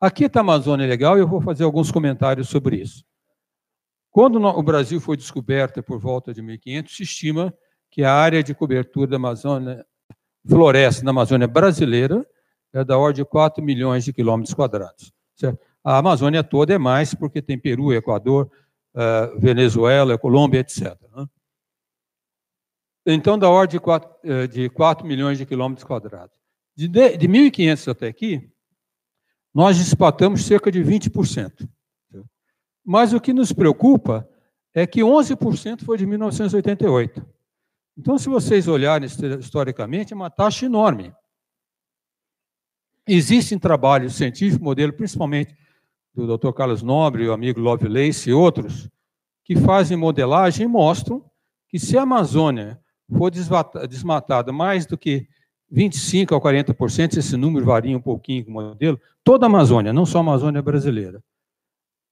Aqui 0.00 0.24
está 0.24 0.40
a 0.40 0.42
Amazônia 0.42 0.86
Legal 0.86 1.16
e 1.16 1.20
eu 1.20 1.28
vou 1.28 1.40
fazer 1.40 1.64
alguns 1.64 1.90
comentários 1.90 2.48
sobre 2.48 2.76
isso. 2.76 3.04
Quando 4.10 4.42
o 4.42 4.62
Brasil 4.62 5.00
foi 5.00 5.16
descoberto 5.16 5.82
por 5.82 5.98
volta 5.98 6.32
de 6.32 6.40
1500, 6.40 6.96
se 6.96 7.02
estima 7.02 7.52
que 7.90 8.02
a 8.02 8.12
área 8.14 8.42
de 8.42 8.54
cobertura 8.54 9.06
da 9.06 9.16
Amazônia, 9.16 9.84
floresta 10.46 11.04
na 11.04 11.10
Amazônia 11.10 11.46
brasileira, 11.46 12.26
é 12.72 12.82
da 12.82 12.96
ordem 12.96 13.22
de 13.22 13.28
4 13.28 13.62
milhões 13.62 14.04
de 14.04 14.12
quilômetros 14.14 14.54
quadrados. 14.54 15.12
Certo? 15.34 15.60
A 15.86 15.98
Amazônia 15.98 16.42
toda 16.42 16.74
é 16.74 16.78
mais, 16.78 17.14
porque 17.14 17.40
tem 17.40 17.56
Peru, 17.56 17.94
Equador, 17.94 18.50
uh, 18.92 19.38
Venezuela, 19.38 20.18
Colômbia, 20.18 20.58
etc. 20.58 21.00
Né? 21.14 21.28
Então, 23.06 23.38
da 23.38 23.48
ordem 23.48 23.78
de 23.78 23.80
4, 23.80 24.10
uh, 24.24 24.48
de 24.48 24.68
4 24.68 25.06
milhões 25.06 25.38
de 25.38 25.46
quilômetros 25.46 25.84
quadrados. 25.84 26.36
De, 26.74 26.88
de, 26.88 27.16
de 27.16 27.28
1.500 27.28 27.88
até 27.92 28.08
aqui, 28.08 28.50
nós 29.54 29.78
despatamos 29.78 30.44
cerca 30.44 30.72
de 30.72 30.80
20%. 30.80 31.68
Mas 32.84 33.12
o 33.12 33.20
que 33.20 33.32
nos 33.32 33.52
preocupa 33.52 34.28
é 34.74 34.88
que 34.88 35.02
11% 35.02 35.84
foi 35.84 35.96
de 35.98 36.04
1988. 36.04 37.24
Então, 37.96 38.18
se 38.18 38.28
vocês 38.28 38.66
olharem 38.66 39.08
historicamente, 39.38 40.12
é 40.12 40.16
uma 40.16 40.30
taxa 40.30 40.66
enorme. 40.66 41.14
Existem 43.06 43.56
trabalhos 43.56 44.16
científicos, 44.16 44.58
modelo 44.58 44.92
principalmente 44.92 45.54
do 46.16 46.38
Dr. 46.38 46.52
Carlos 46.52 46.82
Nobre, 46.82 47.28
o 47.28 47.32
amigo 47.32 47.60
Lovelace 47.60 48.30
e 48.30 48.32
outros, 48.32 48.88
que 49.44 49.54
fazem 49.54 49.96
modelagem 49.96 50.64
e 50.64 50.68
mostram 50.68 51.22
que 51.68 51.78
se 51.78 51.98
a 51.98 52.02
Amazônia 52.02 52.80
for 53.16 53.30
desmatada 53.30 54.50
mais 54.50 54.86
do 54.86 54.96
que 54.96 55.28
25% 55.72 56.36
a 56.36 56.40
40%, 56.40 57.18
esse 57.18 57.36
número 57.36 57.66
varia 57.66 57.96
um 57.96 58.00
pouquinho 58.00 58.44
com 58.44 58.50
o 58.50 58.54
modelo, 58.54 59.00
toda 59.22 59.44
a 59.44 59.48
Amazônia, 59.48 59.92
não 59.92 60.06
só 60.06 60.18
a 60.18 60.20
Amazônia 60.22 60.62
brasileira, 60.62 61.22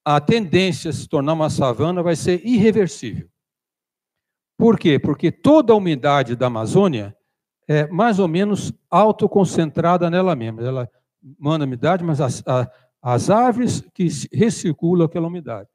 a 0.05 0.21
tendência 0.21 0.91
a 0.91 0.93
se 0.93 1.09
tornar 1.09 1.33
uma 1.33 1.49
savana 1.49 2.03
vai 2.03 2.15
ser 2.15 2.45
irreversível. 2.47 3.29
Por 4.59 4.79
quê? 4.79 4.99
Porque 4.99 5.33
toda 5.33 5.73
a 5.73 5.77
umidade 5.77 6.37
da 6.37 6.47
Amazônia 6.47 7.17
é 7.67 7.87
mais 7.89 8.19
ou 8.19 8.29
menos 8.29 8.73
autoconcentrada 8.91 10.11
nela 10.11 10.37
mesma. 10.37 10.63
Ela 10.63 10.91
manda 11.39 11.65
umidade, 11.65 12.05
mas 12.05 12.21
as, 12.21 12.47
a, 12.47 12.71
as 13.05 13.29
árvores 13.29 13.83
que 13.93 14.09
recirculam 14.33 15.05
aquela 15.05 15.27
umidade. 15.27 15.69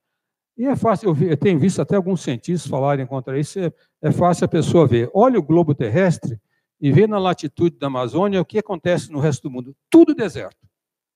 E 0.58 0.66
é 0.66 0.76
fácil, 0.76 1.10
eu, 1.10 1.14
vi, 1.14 1.30
eu 1.30 1.38
tenho 1.38 1.60
visto 1.60 1.80
até 1.80 1.96
alguns 1.96 2.22
cientistas 2.22 2.68
falarem 2.68 3.06
contra 3.06 3.40
isso, 3.40 3.60
é, 3.60 3.72
é 4.02 4.12
fácil 4.12 4.46
a 4.46 4.48
pessoa 4.48 4.88
ver. 4.88 5.12
Olha 5.14 5.38
o 5.38 5.44
globo 5.44 5.76
terrestre 5.76 6.42
e 6.82 6.92
vê 6.92 7.06
na 7.06 7.20
latitude 7.20 7.78
da 7.78 7.86
Amazônia 7.86 8.42
o 8.42 8.46
que 8.46 8.58
acontece 8.58 9.12
no 9.12 9.20
resto 9.20 9.44
do 9.44 9.52
mundo. 9.52 9.76
Tudo 9.92 10.16
deserto. 10.16 10.58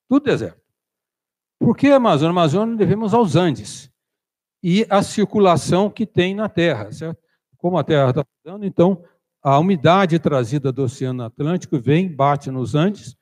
Tudo 0.08 0.26
deserto. 0.26 0.62
Por 1.60 1.76
que 1.76 1.88
a 1.88 1.96
Amazônia? 1.96 2.30
A 2.30 2.32
Amazônia 2.32 2.76
devemos 2.76 3.12
aos 3.16 3.36
Andes 3.36 3.92
e 4.62 4.86
a 4.92 5.02
circulação 5.02 5.90
que 5.90 6.06
tem 6.06 6.36
na 6.36 6.48
Terra, 6.48 6.92
certo? 6.92 7.20
Como 7.58 7.76
a 7.76 7.84
Terra 7.84 8.12
está 8.12 8.24
mudando, 8.46 8.66
então 8.66 9.04
a 9.42 9.58
umidade 9.58 10.20
trazida 10.20 10.72
do 10.72 10.84
Oceano 10.84 11.24
Atlântico 11.24 11.80
vem, 11.80 12.08
bate 12.08 12.52
nos 12.52 12.76
Andes, 12.76 13.18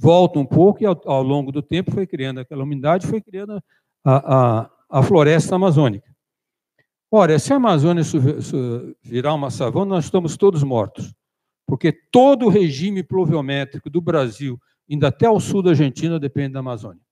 volta 0.00 0.38
um 0.38 0.46
pouco 0.46 0.82
e 0.82 0.86
ao, 0.86 0.98
ao 1.04 1.22
longo 1.22 1.52
do 1.52 1.60
tempo 1.60 1.90
foi 1.90 2.06
criando 2.06 2.40
aquela 2.40 2.64
umidade, 2.64 3.06
foi 3.06 3.20
criando 3.20 3.62
a, 4.02 4.62
a, 4.62 4.70
a 4.88 5.02
floresta 5.02 5.56
amazônica. 5.56 6.10
Ora, 7.12 7.38
se 7.38 7.52
a 7.52 7.56
Amazônia 7.56 8.02
virar 9.02 9.34
uma 9.34 9.50
savana, 9.50 9.96
nós 9.96 10.04
estamos 10.04 10.36
todos 10.36 10.62
mortos, 10.62 11.12
porque 11.66 11.92
todo 11.92 12.46
o 12.46 12.48
regime 12.48 13.02
pluviométrico 13.02 13.90
do 13.90 14.00
Brasil, 14.00 14.58
indo 14.88 15.04
até 15.06 15.28
o 15.28 15.38
sul 15.38 15.62
da 15.62 15.70
Argentina, 15.70 16.18
depende 16.18 16.54
da 16.54 16.60
Amazônia. 16.60 17.02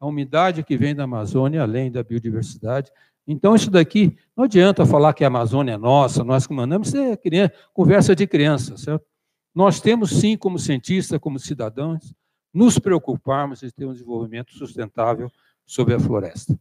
A 0.00 0.06
umidade 0.06 0.62
que 0.62 0.76
vem 0.78 0.94
da 0.94 1.04
Amazônia, 1.04 1.62
além 1.62 1.90
da 1.90 2.02
biodiversidade. 2.02 2.90
Então, 3.26 3.54
isso 3.54 3.70
daqui, 3.70 4.16
não 4.34 4.44
adianta 4.44 4.86
falar 4.86 5.12
que 5.12 5.24
a 5.24 5.26
Amazônia 5.26 5.72
é 5.72 5.76
nossa, 5.76 6.24
nós 6.24 6.46
que 6.46 6.54
mandamos, 6.54 6.88
isso 6.88 6.96
é 6.96 7.16
criança, 7.16 7.52
conversa 7.74 8.16
de 8.16 8.26
criança, 8.26 8.76
certo? 8.78 9.04
Nós 9.54 9.80
temos, 9.80 10.10
sim, 10.10 10.36
como 10.36 10.58
cientistas, 10.58 11.18
como 11.18 11.38
cidadãos, 11.38 12.14
nos 12.52 12.78
preocuparmos 12.78 13.62
em 13.62 13.70
ter 13.70 13.86
um 13.86 13.92
desenvolvimento 13.92 14.52
sustentável 14.52 15.30
sobre 15.64 15.94
a 15.94 16.00
floresta. 16.00 16.58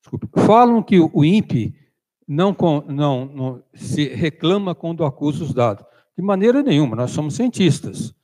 Desculpe. 0.00 0.28
Falam 0.46 0.82
que 0.82 0.98
o 0.98 1.24
INPE 1.24 1.74
não, 2.26 2.56
não, 2.86 3.24
não 3.24 3.64
se 3.74 4.08
reclama 4.08 4.74
quando 4.74 5.04
acusa 5.04 5.44
os 5.44 5.54
dados. 5.54 5.84
De 6.16 6.22
maneira 6.22 6.62
nenhuma, 6.62 6.96
nós 6.96 7.10
somos 7.10 7.34
cientistas. 7.34 8.14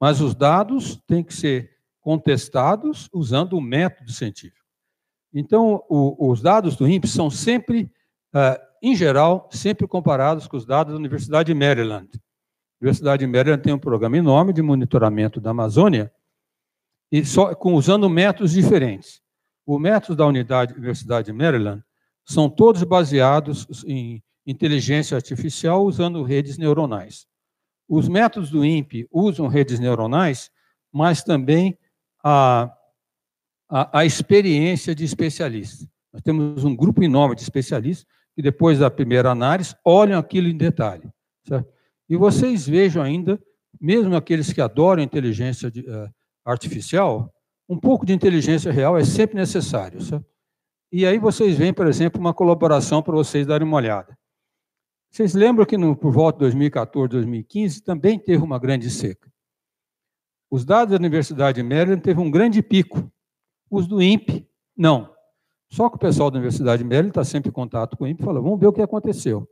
Mas 0.00 0.20
os 0.20 0.34
dados 0.34 0.96
têm 1.06 1.22
que 1.22 1.34
ser 1.34 1.70
contestados 2.00 3.08
usando 3.12 3.54
o 3.54 3.60
método 3.60 4.10
científico. 4.10 4.64
Então, 5.32 5.82
o, 5.88 6.30
os 6.30 6.40
dados 6.40 6.76
do 6.76 6.86
INPE 6.86 7.08
são 7.08 7.30
sempre, 7.30 7.90
uh, 8.34 8.60
em 8.86 8.94
geral, 8.94 9.48
sempre 9.50 9.88
comparados 9.88 10.46
com 10.46 10.58
os 10.58 10.66
dados 10.66 10.92
da 10.92 10.98
Universidade 10.98 11.46
de 11.46 11.58
Maryland. 11.58 12.06
A 12.12 12.18
Universidade 12.82 13.24
de 13.24 13.32
Maryland 13.32 13.62
tem 13.62 13.72
um 13.72 13.78
programa 13.78 14.18
enorme 14.18 14.52
de 14.52 14.60
monitoramento 14.60 15.40
da 15.40 15.52
Amazônia, 15.52 16.12
e 17.10 17.24
só, 17.24 17.54
com, 17.54 17.72
usando 17.72 18.10
métodos 18.10 18.52
diferentes. 18.52 19.22
O 19.64 19.78
método 19.78 20.16
da 20.16 20.26
unidade, 20.26 20.74
Universidade 20.74 21.26
de 21.26 21.32
Maryland 21.32 21.82
são 22.26 22.50
todos 22.50 22.82
baseados 22.82 23.66
em 23.86 24.22
inteligência 24.46 25.16
artificial 25.16 25.82
usando 25.82 26.22
redes 26.22 26.58
neuronais. 26.58 27.26
Os 27.88 28.06
métodos 28.06 28.50
do 28.50 28.62
INPE 28.62 29.08
usam 29.10 29.46
redes 29.46 29.80
neuronais, 29.80 30.50
mas 30.92 31.22
também 31.22 31.78
a, 32.22 32.70
a, 33.66 34.00
a 34.00 34.04
experiência 34.04 34.94
de 34.94 35.04
especialistas. 35.04 35.88
Nós 36.12 36.20
temos 36.20 36.64
um 36.64 36.76
grupo 36.76 37.02
enorme 37.02 37.34
de 37.34 37.40
especialistas 37.40 38.06
que, 38.34 38.42
depois 38.42 38.78
da 38.78 38.90
primeira 38.90 39.30
análise, 39.30 39.74
olham 39.84 40.18
aquilo 40.18 40.48
em 40.48 40.56
detalhe. 40.56 41.10
Certo? 41.46 41.68
E 42.08 42.16
vocês 42.16 42.66
vejam 42.66 43.02
ainda, 43.02 43.40
mesmo 43.80 44.14
aqueles 44.16 44.52
que 44.52 44.60
adoram 44.60 45.02
inteligência 45.02 45.70
de, 45.70 45.80
uh, 45.80 46.10
artificial, 46.44 47.32
um 47.68 47.78
pouco 47.78 48.04
de 48.04 48.12
inteligência 48.12 48.70
real 48.70 48.98
é 48.98 49.04
sempre 49.04 49.36
necessário. 49.36 50.00
Certo? 50.02 50.26
E 50.92 51.06
aí 51.06 51.18
vocês 51.18 51.56
veem, 51.56 51.72
por 51.72 51.86
exemplo, 51.86 52.20
uma 52.20 52.34
colaboração 52.34 53.02
para 53.02 53.14
vocês 53.14 53.46
darem 53.46 53.66
uma 53.66 53.76
olhada. 53.76 54.16
Vocês 55.10 55.32
lembram 55.32 55.64
que 55.64 55.78
no, 55.78 55.96
por 55.96 56.12
volta 56.12 56.38
de 56.38 56.40
2014, 56.40 57.08
2015, 57.08 57.82
também 57.82 58.18
teve 58.18 58.42
uma 58.42 58.58
grande 58.58 58.90
seca. 58.90 59.32
Os 60.50 60.64
dados 60.64 60.90
da 60.90 60.96
Universidade 60.96 61.62
de 61.62 61.68
Maryland 61.68 62.02
teve 62.02 62.20
um 62.20 62.30
grande 62.30 62.62
pico. 62.62 63.08
Os 63.70 63.86
do 63.86 64.02
INPE, 64.02 64.48
não. 64.76 65.13
Só 65.74 65.90
que 65.90 65.96
o 65.96 65.98
pessoal 65.98 66.30
da 66.30 66.38
Universidade 66.38 66.84
de 66.84 66.88
Maryland 66.88 67.08
está 67.08 67.24
sempre 67.24 67.48
em 67.48 67.52
contato 67.52 67.96
com 67.96 68.04
o 68.04 68.06
e 68.06 68.14
fala, 68.14 68.40
vamos 68.40 68.60
ver 68.60 68.68
o 68.68 68.72
que 68.72 68.80
aconteceu. 68.80 69.44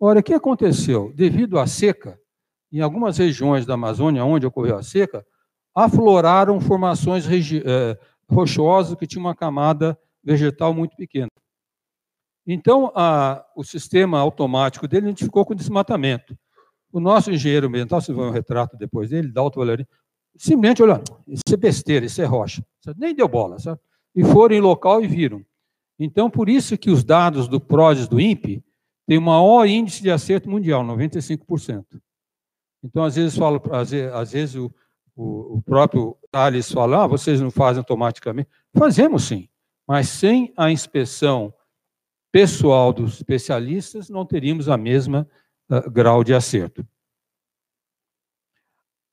Ora, 0.00 0.20
o 0.20 0.22
que 0.22 0.32
aconteceu? 0.32 1.12
Devido 1.14 1.58
à 1.58 1.66
seca, 1.66 2.18
em 2.72 2.80
algumas 2.80 3.18
regiões 3.18 3.66
da 3.66 3.74
Amazônia 3.74 4.24
onde 4.24 4.46
ocorreu 4.46 4.78
a 4.78 4.82
seca, 4.82 5.22
afloraram 5.74 6.58
formações 6.62 7.26
eh, 7.30 7.98
rochosas 8.26 8.94
que 8.94 9.06
tinham 9.06 9.26
uma 9.26 9.34
camada 9.34 9.98
vegetal 10.24 10.72
muito 10.72 10.96
pequena. 10.96 11.28
Então, 12.46 12.90
a, 12.94 13.44
o 13.54 13.62
sistema 13.62 14.18
automático 14.18 14.88
dele 14.88 15.08
identificou 15.08 15.44
com 15.44 15.54
desmatamento. 15.54 16.34
O 16.90 16.98
nosso 16.98 17.30
engenheiro 17.30 17.66
ambiental, 17.66 18.00
se 18.00 18.14
vai 18.14 18.26
um 18.26 18.32
retrato 18.32 18.78
depois 18.78 19.10
dele, 19.10 19.30
Dalton 19.30 19.60
Valerino, 19.60 19.88
simplesmente 20.38 20.82
olhando, 20.82 21.04
isso 21.28 21.42
é 21.52 21.56
besteira, 21.58 22.06
isso 22.06 22.22
é 22.22 22.24
rocha. 22.24 22.64
Nem 22.96 23.14
deu 23.14 23.28
bola, 23.28 23.58
sabe? 23.58 23.78
E 24.14 24.24
foram 24.24 24.56
em 24.56 24.60
local 24.60 25.04
e 25.04 25.06
viram. 25.06 25.44
Então, 26.02 26.30
por 26.30 26.48
isso 26.48 26.78
que 26.78 26.90
os 26.90 27.04
dados 27.04 27.46
do 27.46 27.60
PRODES 27.60 28.08
do 28.08 28.18
INPE 28.18 28.64
têm 29.06 29.18
o 29.18 29.22
maior 29.22 29.66
índice 29.66 30.02
de 30.02 30.10
acerto 30.10 30.48
mundial, 30.48 30.82
95%. 30.82 32.00
Então, 32.82 33.04
às 33.04 33.16
vezes, 33.16 33.36
falo, 33.36 33.62
às 33.70 33.90
vezes, 33.90 34.12
às 34.14 34.32
vezes 34.32 34.54
o, 34.54 34.74
o, 35.14 35.58
o, 35.58 35.62
próprio 35.62 36.16
Thales 36.30 36.72
fala, 36.72 37.04
ah, 37.04 37.06
vocês 37.06 37.38
não 37.38 37.50
fazem 37.50 37.80
automaticamente. 37.80 38.48
Fazemos 38.74 39.24
sim, 39.24 39.46
mas 39.86 40.08
sem 40.08 40.54
a 40.56 40.70
inspeção 40.70 41.52
pessoal 42.32 42.94
dos 42.94 43.16
especialistas, 43.16 44.08
não 44.08 44.24
teríamos 44.24 44.70
a 44.70 44.78
mesma 44.78 45.28
uh, 45.68 45.90
grau 45.90 46.24
de 46.24 46.32
acerto. 46.32 46.86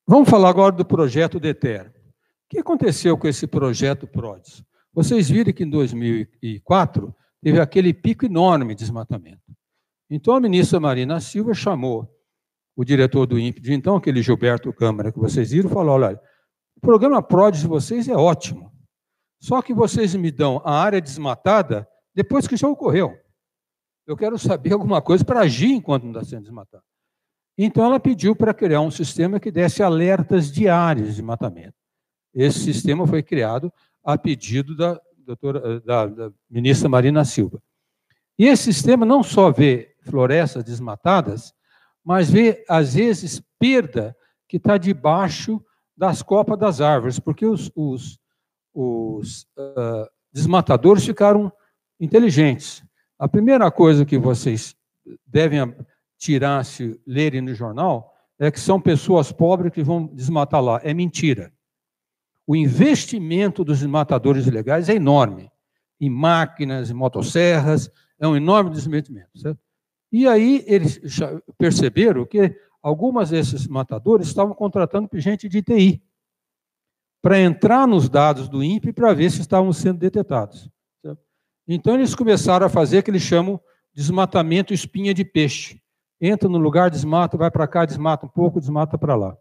Vamos 0.07 0.29
falar 0.29 0.49
agora 0.49 0.71
do 0.71 0.85
projeto 0.85 1.37
DETER. 1.37 1.89
O 1.89 2.49
que 2.49 2.59
aconteceu 2.59 3.17
com 3.17 3.27
esse 3.27 3.45
projeto 3.45 4.07
PRODES? 4.07 4.63
Vocês 4.97 5.29
viram 5.29 5.53
que 5.53 5.63
em 5.63 5.69
2004 5.69 7.15
teve 7.39 7.59
aquele 7.59 7.93
pico 7.93 8.25
enorme 8.25 8.73
de 8.73 8.79
desmatamento. 8.79 9.55
Então 10.09 10.33
a 10.33 10.39
ministra 10.39 10.79
Marina 10.79 11.19
Silva 11.19 11.53
chamou 11.53 12.11
o 12.75 12.83
diretor 12.83 13.27
do 13.27 13.37
INPE 13.37 13.61
de 13.61 13.73
então, 13.75 13.95
aquele 13.95 14.23
Gilberto 14.23 14.73
Câmara 14.73 15.11
que 15.11 15.19
vocês 15.19 15.51
viram, 15.51 15.69
falou: 15.69 15.93
olha, 15.93 16.19
o 16.75 16.81
programa 16.81 17.21
PRODES 17.21 17.61
de 17.61 17.67
vocês 17.67 18.07
é 18.07 18.15
ótimo. 18.15 18.73
Só 19.39 19.61
que 19.61 19.71
vocês 19.71 20.15
me 20.15 20.31
dão 20.31 20.63
a 20.65 20.73
área 20.81 20.99
desmatada 20.99 21.87
depois 22.15 22.47
que 22.47 22.57
já 22.57 22.67
ocorreu. 22.67 23.15
Eu 24.07 24.17
quero 24.17 24.39
saber 24.39 24.73
alguma 24.73 24.99
coisa 24.99 25.23
para 25.23 25.41
agir 25.41 25.73
enquanto 25.73 26.05
não 26.05 26.11
está 26.11 26.23
sendo 26.23 26.41
desmatado. 26.41 26.83
Então, 27.55 27.85
ela 27.85 27.99
pediu 27.99 28.35
para 28.35 28.51
criar 28.51 28.81
um 28.81 28.89
sistema 28.89 29.39
que 29.39 29.51
desse 29.51 29.83
alertas 29.83 30.51
diários 30.51 31.15
de 31.15 31.21
matamento. 31.21 31.75
Esse 32.33 32.59
sistema 32.59 33.05
foi 33.05 33.21
criado 33.21 33.71
a 34.07 34.17
pedido 34.17 34.73
da, 34.73 34.97
doutora, 35.17 35.81
da, 35.81 36.05
da 36.07 36.31
ministra 36.49 36.87
Marina 36.87 37.25
Silva. 37.25 37.61
E 38.39 38.45
esse 38.45 38.71
sistema 38.71 39.05
não 39.05 39.21
só 39.21 39.51
vê 39.51 39.93
florestas 39.99 40.63
desmatadas, 40.63 41.53
mas 42.01 42.31
vê, 42.31 42.63
às 42.69 42.93
vezes, 42.93 43.43
perda 43.59 44.15
que 44.47 44.55
está 44.55 44.77
debaixo 44.77 45.61
das 45.95 46.21
copas 46.21 46.57
das 46.57 46.79
árvores, 46.79 47.19
porque 47.19 47.45
os, 47.45 47.69
os, 47.75 48.17
os 48.73 49.41
uh, 49.57 50.07
desmatadores 50.31 51.05
ficaram 51.05 51.51
inteligentes. 51.99 52.81
A 53.19 53.27
primeira 53.27 53.69
coisa 53.69 54.05
que 54.05 54.17
vocês 54.17 54.73
devem 55.25 55.75
tirar, 56.17 56.63
se 56.63 56.97
lerem 57.05 57.41
no 57.41 57.53
jornal, 57.53 58.13
é 58.39 58.49
que 58.49 58.59
são 58.59 58.79
pessoas 58.79 59.33
pobres 59.33 59.73
que 59.73 59.83
vão 59.83 60.07
desmatar 60.07 60.61
lá. 60.61 60.79
É 60.81 60.93
mentira. 60.93 61.51
O 62.47 62.55
investimento 62.55 63.61
dos 63.65 63.79
desmatadores 63.79 64.47
ilegais 64.47 64.87
é 64.87 64.95
enorme, 64.95 65.51
em 65.99 66.09
máquinas, 66.09 66.89
em 66.89 66.93
motosserras, 66.93 67.91
é 68.17 68.25
um 68.25 68.37
enorme 68.37 68.69
investimento. 68.69 69.11
Certo? 69.35 69.59
E 70.09 70.25
aí 70.25 70.63
eles 70.65 71.01
perceberam 71.57 72.25
que 72.25 72.55
algumas 72.81 73.31
desses 73.31 73.67
matadores 73.67 74.27
estavam 74.27 74.55
contratando 74.55 75.09
gente 75.15 75.49
de 75.49 75.61
TI 75.61 76.01
para 77.21 77.37
entrar 77.37 77.85
nos 77.85 78.07
dados 78.07 78.47
do 78.47 78.63
INPE 78.63 78.93
para 78.93 79.13
ver 79.13 79.29
se 79.29 79.41
estavam 79.41 79.73
sendo 79.73 79.99
detectados. 79.99 80.69
Certo? 81.01 81.19
Então 81.67 81.95
eles 81.95 82.15
começaram 82.15 82.65
a 82.65 82.69
fazer 82.69 82.99
o 82.99 83.03
que 83.03 83.11
eles 83.11 83.23
chamam 83.23 83.59
de 83.93 84.01
desmatamento 84.01 84.73
espinha 84.73 85.13
de 85.13 85.25
peixe. 85.25 85.81
Entra 86.21 86.47
no 86.47 86.57
lugar, 86.57 86.89
desmata, 86.89 87.35
vai 87.35 87.51
para 87.51 87.67
cá, 87.67 87.83
desmata 87.83 88.25
um 88.25 88.29
pouco, 88.29 88.61
desmata 88.61 88.97
para 88.97 89.15
lá. 89.15 89.37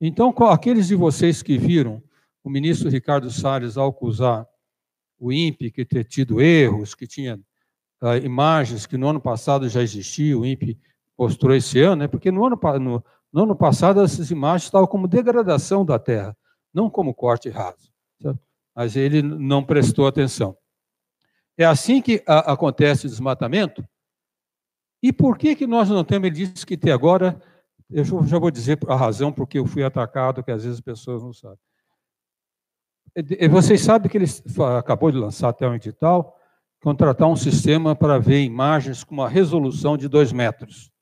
Então, 0.00 0.34
aqueles 0.48 0.88
de 0.88 0.94
vocês 0.94 1.42
que 1.42 1.58
viram 1.58 2.02
o 2.42 2.48
ministro 2.48 2.88
Ricardo 2.88 3.30
Salles, 3.30 3.76
ao 3.76 3.90
acusar 3.90 4.46
o 5.18 5.30
INPE 5.30 5.70
que 5.70 5.84
ter 5.84 6.04
tido 6.04 6.40
erros, 6.40 6.94
que 6.94 7.06
tinha 7.06 7.38
uh, 8.02 8.16
imagens 8.24 8.86
que 8.86 8.96
no 8.96 9.08
ano 9.08 9.20
passado 9.20 9.68
já 9.68 9.82
existiam, 9.82 10.40
o 10.40 10.46
INPE 10.46 10.78
mostrou 11.18 11.54
esse 11.54 11.78
ano, 11.80 11.96
né? 11.96 12.08
porque 12.08 12.30
no 12.30 12.46
ano, 12.46 12.58
no, 12.80 13.04
no 13.30 13.42
ano 13.42 13.54
passado 13.54 14.00
essas 14.00 14.30
imagens 14.30 14.64
estavam 14.64 14.86
como 14.86 15.06
degradação 15.06 15.84
da 15.84 15.98
terra, 15.98 16.34
não 16.72 16.88
como 16.88 17.12
corte 17.12 17.50
raso. 17.50 17.92
Certo? 18.22 18.40
Mas 18.74 18.96
ele 18.96 19.20
não 19.20 19.62
prestou 19.62 20.06
atenção. 20.06 20.56
É 21.58 21.66
assim 21.66 22.00
que 22.00 22.22
a, 22.26 22.52
acontece 22.52 23.06
o 23.06 23.10
desmatamento. 23.10 23.86
E 25.02 25.12
por 25.12 25.36
que, 25.36 25.54
que 25.54 25.66
nós 25.66 25.90
não 25.90 26.02
temos? 26.02 26.28
Ele 26.28 26.46
disse 26.46 26.64
que 26.64 26.74
até 26.74 26.90
agora 26.90 27.38
eu 27.90 28.04
já 28.04 28.38
vou 28.38 28.50
dizer 28.50 28.78
a 28.88 28.96
razão 28.96 29.32
porque 29.32 29.58
eu 29.58 29.66
fui 29.66 29.82
atacado, 29.82 30.42
que 30.42 30.50
às 30.50 30.62
vezes 30.62 30.78
as 30.78 30.84
pessoas 30.84 31.22
não 31.22 31.32
sabem. 31.32 31.58
Vocês 33.50 33.80
sabem 33.80 34.10
que 34.10 34.16
ele 34.16 34.26
acabou 34.78 35.10
de 35.10 35.18
lançar 35.18 35.48
até 35.48 35.68
um 35.68 35.74
edital, 35.74 36.36
contratar 36.80 37.28
um 37.28 37.36
sistema 37.36 37.96
para 37.96 38.18
ver 38.18 38.42
imagens 38.42 39.02
com 39.02 39.14
uma 39.14 39.28
resolução 39.28 39.96
de 39.96 40.08
2 40.08 40.32
metros. 40.32 40.92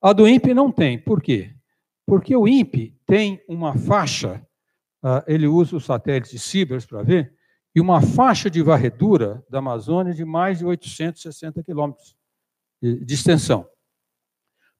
A 0.00 0.12
do 0.12 0.28
INPE 0.28 0.52
não 0.52 0.70
tem. 0.70 0.98
Por 0.98 1.22
quê? 1.22 1.54
Porque 2.06 2.34
o 2.34 2.48
INPE 2.48 2.98
tem 3.06 3.42
uma 3.48 3.76
faixa, 3.76 4.44
ah, 5.02 5.24
ele 5.26 5.46
usa 5.46 5.76
o 5.76 5.80
satélite 5.80 6.38
Cibers 6.38 6.84
para 6.84 7.02
ver, 7.02 7.32
e 7.74 7.80
uma 7.80 8.00
faixa 8.00 8.50
de 8.50 8.62
varredura 8.62 9.44
da 9.48 9.58
Amazônia 9.58 10.12
de 10.12 10.24
mais 10.24 10.58
de 10.58 10.64
860 10.64 11.62
quilômetros 11.62 12.16
de 12.82 13.14
extensão. 13.14 13.68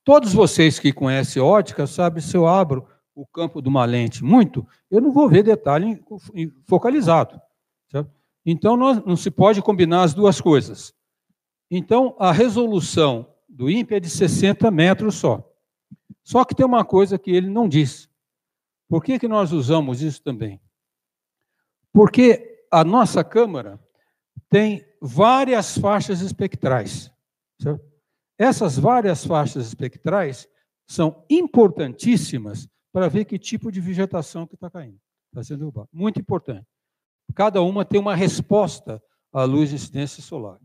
Todos 0.09 0.33
vocês 0.33 0.79
que 0.79 0.91
conhecem 0.91 1.43
ótica 1.43 1.87
sabem 1.87 2.23
se 2.23 2.35
eu 2.35 2.47
abro 2.49 2.89
o 3.15 3.27
campo 3.27 3.61
de 3.61 3.69
uma 3.69 3.85
lente 3.85 4.25
muito, 4.25 4.67
eu 4.91 5.03
não 5.03 5.13
vou 5.13 5.29
ver 5.29 5.43
detalhe 5.43 6.03
focalizado. 6.67 7.39
Certo? 7.91 8.11
Então, 8.47 8.75
não 8.75 9.17
se 9.17 9.31
pode 9.31 9.61
combinar 9.61 10.05
as 10.05 10.15
duas 10.15 10.41
coisas. 10.41 10.95
Então, 11.71 12.17
a 12.19 12.33
resolução 12.33 13.35
do 13.47 13.69
INPE 13.69 13.97
é 13.97 14.01
de 14.01 14.09
60 14.09 14.71
metros 14.71 15.17
só. 15.17 15.47
Só 16.25 16.43
que 16.43 16.55
tem 16.55 16.65
uma 16.65 16.87
coisa 16.87 17.19
que 17.19 17.31
ele 17.31 17.51
não 17.51 17.69
diz. 17.69 18.09
Por 18.89 19.05
que, 19.05 19.19
que 19.19 19.29
nós 19.29 19.53
usamos 19.53 20.01
isso 20.01 20.23
também? 20.23 20.59
Porque 21.93 22.65
a 22.71 22.83
nossa 22.83 23.23
câmara 23.23 23.79
tem 24.49 24.87
várias 25.03 25.77
faixas 25.77 26.23
espectrais. 26.23 27.13
Certo? 27.61 27.88
Essas 28.39 28.79
várias 28.79 29.27
faixas 29.27 29.67
espectrais 29.67 30.49
são 30.87 31.25
importantíssimas 31.29 32.69
para 32.93 33.09
ver 33.09 33.25
que 33.25 33.39
tipo 33.39 33.71
de 33.71 33.81
vegetação 33.81 34.47
que 34.47 34.55
está 34.55 34.71
caindo, 34.71 34.99
está 35.29 35.43
sendo. 35.43 35.73
Muito 35.93 36.21
importante. 36.21 36.67
Cada 37.35 37.61
uma 37.61 37.85
tem 37.85 38.01
uma 38.01 38.15
resposta 38.15 39.03
à 39.33 39.45
luz 39.45 39.69
de 39.71 39.75
incidência 39.75 40.23
solar. 40.23 40.59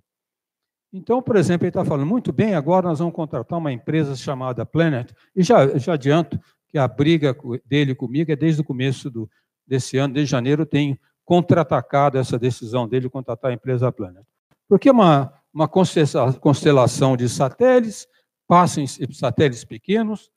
Então, 0.94 1.22
por 1.22 1.36
exemplo, 1.36 1.66
ele 1.66 1.72
está 1.72 1.84
falando, 1.84 2.08
muito 2.08 2.32
bem, 2.32 2.54
agora 2.54 2.88
nós 2.88 3.00
vamos 3.00 3.16
contratar 3.16 3.58
uma 3.58 3.72
empresa 3.72 4.16
chamada 4.16 4.64
Planet, 4.64 5.12
e 5.36 5.42
já, 5.42 5.76
já 5.78 5.94
adianto 5.94 6.40
que 6.70 6.78
a 6.78 6.88
briga 6.88 7.36
dele 7.66 7.96
comigo 7.96 8.32
é 8.32 8.36
desde 8.36 8.62
o 8.62 8.64
começo 8.64 9.10
do, 9.10 9.30
desse 9.66 9.98
ano, 9.98 10.14
desde 10.14 10.32
janeiro, 10.32 10.66
tem 10.66 11.00
contra-atacado 11.26 12.18
essa 12.18 12.38
decisão 12.38 12.88
dele 12.88 13.08
de 13.08 13.10
contratar 13.10 13.50
a 13.50 13.54
empresa 13.54 13.92
Planet. 13.92 14.24
Porque 14.70 14.90
é 14.90 14.92
uma, 14.92 15.34
uma 15.54 15.68
constelação 15.68 17.16
de 17.16 17.30
satélites, 17.30 18.08
passa 18.48 18.82
em 18.82 18.88
satélites 18.88 19.64
pequenos, 19.64 20.32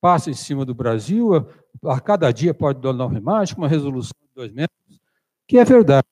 passa 0.00 0.30
em 0.30 0.34
cima 0.34 0.64
do 0.64 0.74
Brasil, 0.74 1.34
a, 1.34 1.94
a 1.94 2.00
cada 2.00 2.30
dia 2.30 2.52
pode 2.52 2.80
dar 2.80 2.90
uma 2.90 3.18
imagem 3.18 3.56
uma 3.56 3.68
resolução 3.68 4.16
de 4.22 4.34
2 4.34 4.52
metros, 4.52 4.78
que 5.48 5.58
é 5.58 5.64
verdade. 5.64 6.06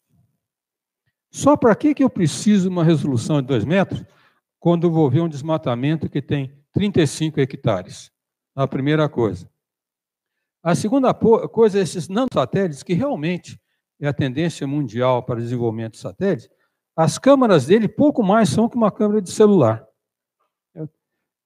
Só 1.31 1.57
para 1.57 1.75
que, 1.77 1.95
que 1.95 2.03
eu 2.03 2.11
preciso 2.11 2.63
de 2.63 2.69
uma 2.69 2.85
resolução 2.85 3.41
de 3.41 3.49
2 3.49 3.65
metros 3.65 4.05
quando 4.59 4.87
eu 4.87 4.91
vou 4.91 5.11
ver 5.11 5.21
um 5.21 5.29
desmatamento 5.29 6.09
que 6.09 6.23
tem 6.23 6.53
35 6.73 7.41
hectares? 7.41 8.11
A 8.55 8.67
primeira 8.67 9.09
coisa. 9.09 9.49
A 10.63 10.75
segunda 10.75 11.15
coisa 11.15 11.79
é 11.79 11.83
esses 11.83 12.09
nanosatélites, 12.09 12.83
que 12.83 12.93
realmente 12.93 13.61
é 14.01 14.09
a 14.09 14.13
tendência 14.13 14.67
mundial 14.67 15.23
para 15.23 15.41
desenvolvimento 15.41 15.93
de 15.93 15.99
satélites, 15.99 16.49
as 16.99 17.17
câmaras 17.17 17.67
dele 17.67 17.87
pouco 17.87 18.25
mais 18.25 18.49
são 18.49 18.69
que 18.69 18.77
uma 18.77 18.91
câmera 18.91 19.23
de 19.23 19.31
celular. 19.31 19.87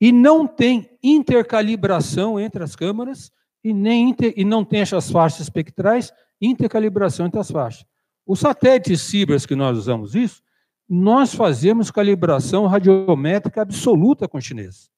E 0.01 0.11
não 0.11 0.47
tem 0.47 0.99
intercalibração 1.03 2.41
entre 2.41 2.65
as 2.65 2.75
câmaras 2.75 3.31
e, 3.63 3.75
nem 3.75 4.09
inter, 4.09 4.33
e 4.35 4.47
não 4.47 4.65
tem 4.65 4.81
essas 4.81 5.11
faixas 5.11 5.41
espectrais, 5.41 6.11
intercalibração 6.41 7.27
entre 7.27 7.39
as 7.39 7.51
faixas. 7.51 7.85
Os 8.27 8.41
satélites 8.41 9.03
Cibers 9.03 9.45
que 9.45 9.55
nós 9.55 9.77
usamos 9.77 10.15
isso, 10.15 10.43
nós 10.89 11.35
fazemos 11.35 11.91
calibração 11.91 12.67
radiométrica 12.67 13.61
absoluta 13.61 14.27
com 14.27 14.41
chinês. 14.41 14.91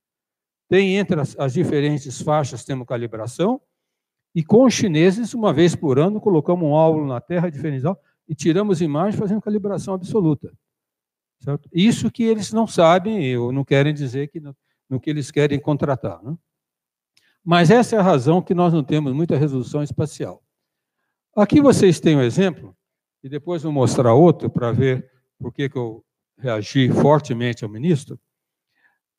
Tem 0.69 0.97
entre 0.97 1.21
as, 1.21 1.37
as 1.37 1.53
diferentes 1.53 2.23
faixas, 2.23 2.65
temos 2.65 2.87
calibração, 2.87 3.61
e 4.33 4.45
com 4.45 4.65
os 4.67 4.73
chineses, 4.73 5.35
uma 5.35 5.53
vez 5.53 5.75
por 5.75 5.99
ano, 5.99 6.21
colocamos 6.21 6.65
um 6.65 6.75
álbum 6.75 7.07
na 7.07 7.21
Terra 7.21 7.51
diferencial 7.51 8.01
e 8.29 8.35
tiramos 8.35 8.81
imagens 8.81 9.19
fazendo 9.19 9.41
calibração 9.41 9.95
absoluta. 9.95 10.53
Certo? 11.41 11.69
Isso 11.73 12.11
que 12.11 12.23
eles 12.23 12.53
não 12.53 12.67
sabem 12.67 13.37
ou 13.37 13.53
não 13.53 13.65
querem 13.65 13.93
dizer 13.93 14.29
que 14.29 14.41
no, 14.41 14.57
no 14.89 14.99
que 14.99 15.11
eles 15.11 15.31
querem 15.31 15.61
contratar. 15.61 16.23
Né? 16.23 16.37
Mas 17.45 17.71
essa 17.71 17.97
é 17.97 17.99
a 17.99 18.03
razão 18.03 18.41
que 18.41 18.55
nós 18.55 18.73
não 18.73 18.83
temos 18.83 19.13
muita 19.13 19.37
resolução 19.37 19.83
espacial. 19.83 20.43
Aqui 21.37 21.61
vocês 21.61 22.01
têm 22.01 22.17
um 22.17 22.23
exemplo, 22.23 22.75
e 23.23 23.29
depois 23.29 23.63
vou 23.63 23.73
mostrar 23.73 24.15
outro 24.15 24.49
para 24.49 24.73
ver 24.73 25.11
por 25.39 25.53
que, 25.53 25.71
eu 25.75 26.05
reagi 26.39 26.91
fortemente 26.91 27.65
ao 27.65 27.71
ministro. 27.71 28.19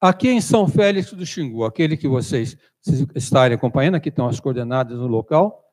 Aqui 0.02 0.30
em 0.30 0.42
São 0.42 0.68
Félix 0.68 1.14
do 1.14 1.26
Xingu, 1.26 1.64
aquele 1.64 1.96
que 1.98 2.08
vocês 2.08 2.58
estarem 3.16 3.56
acompanhando, 3.56 3.96
aqui 3.96 4.10
estão 4.10 4.28
as 4.28 4.40
coordenadas 4.40 4.98
no 4.98 5.08
local, 5.08 5.64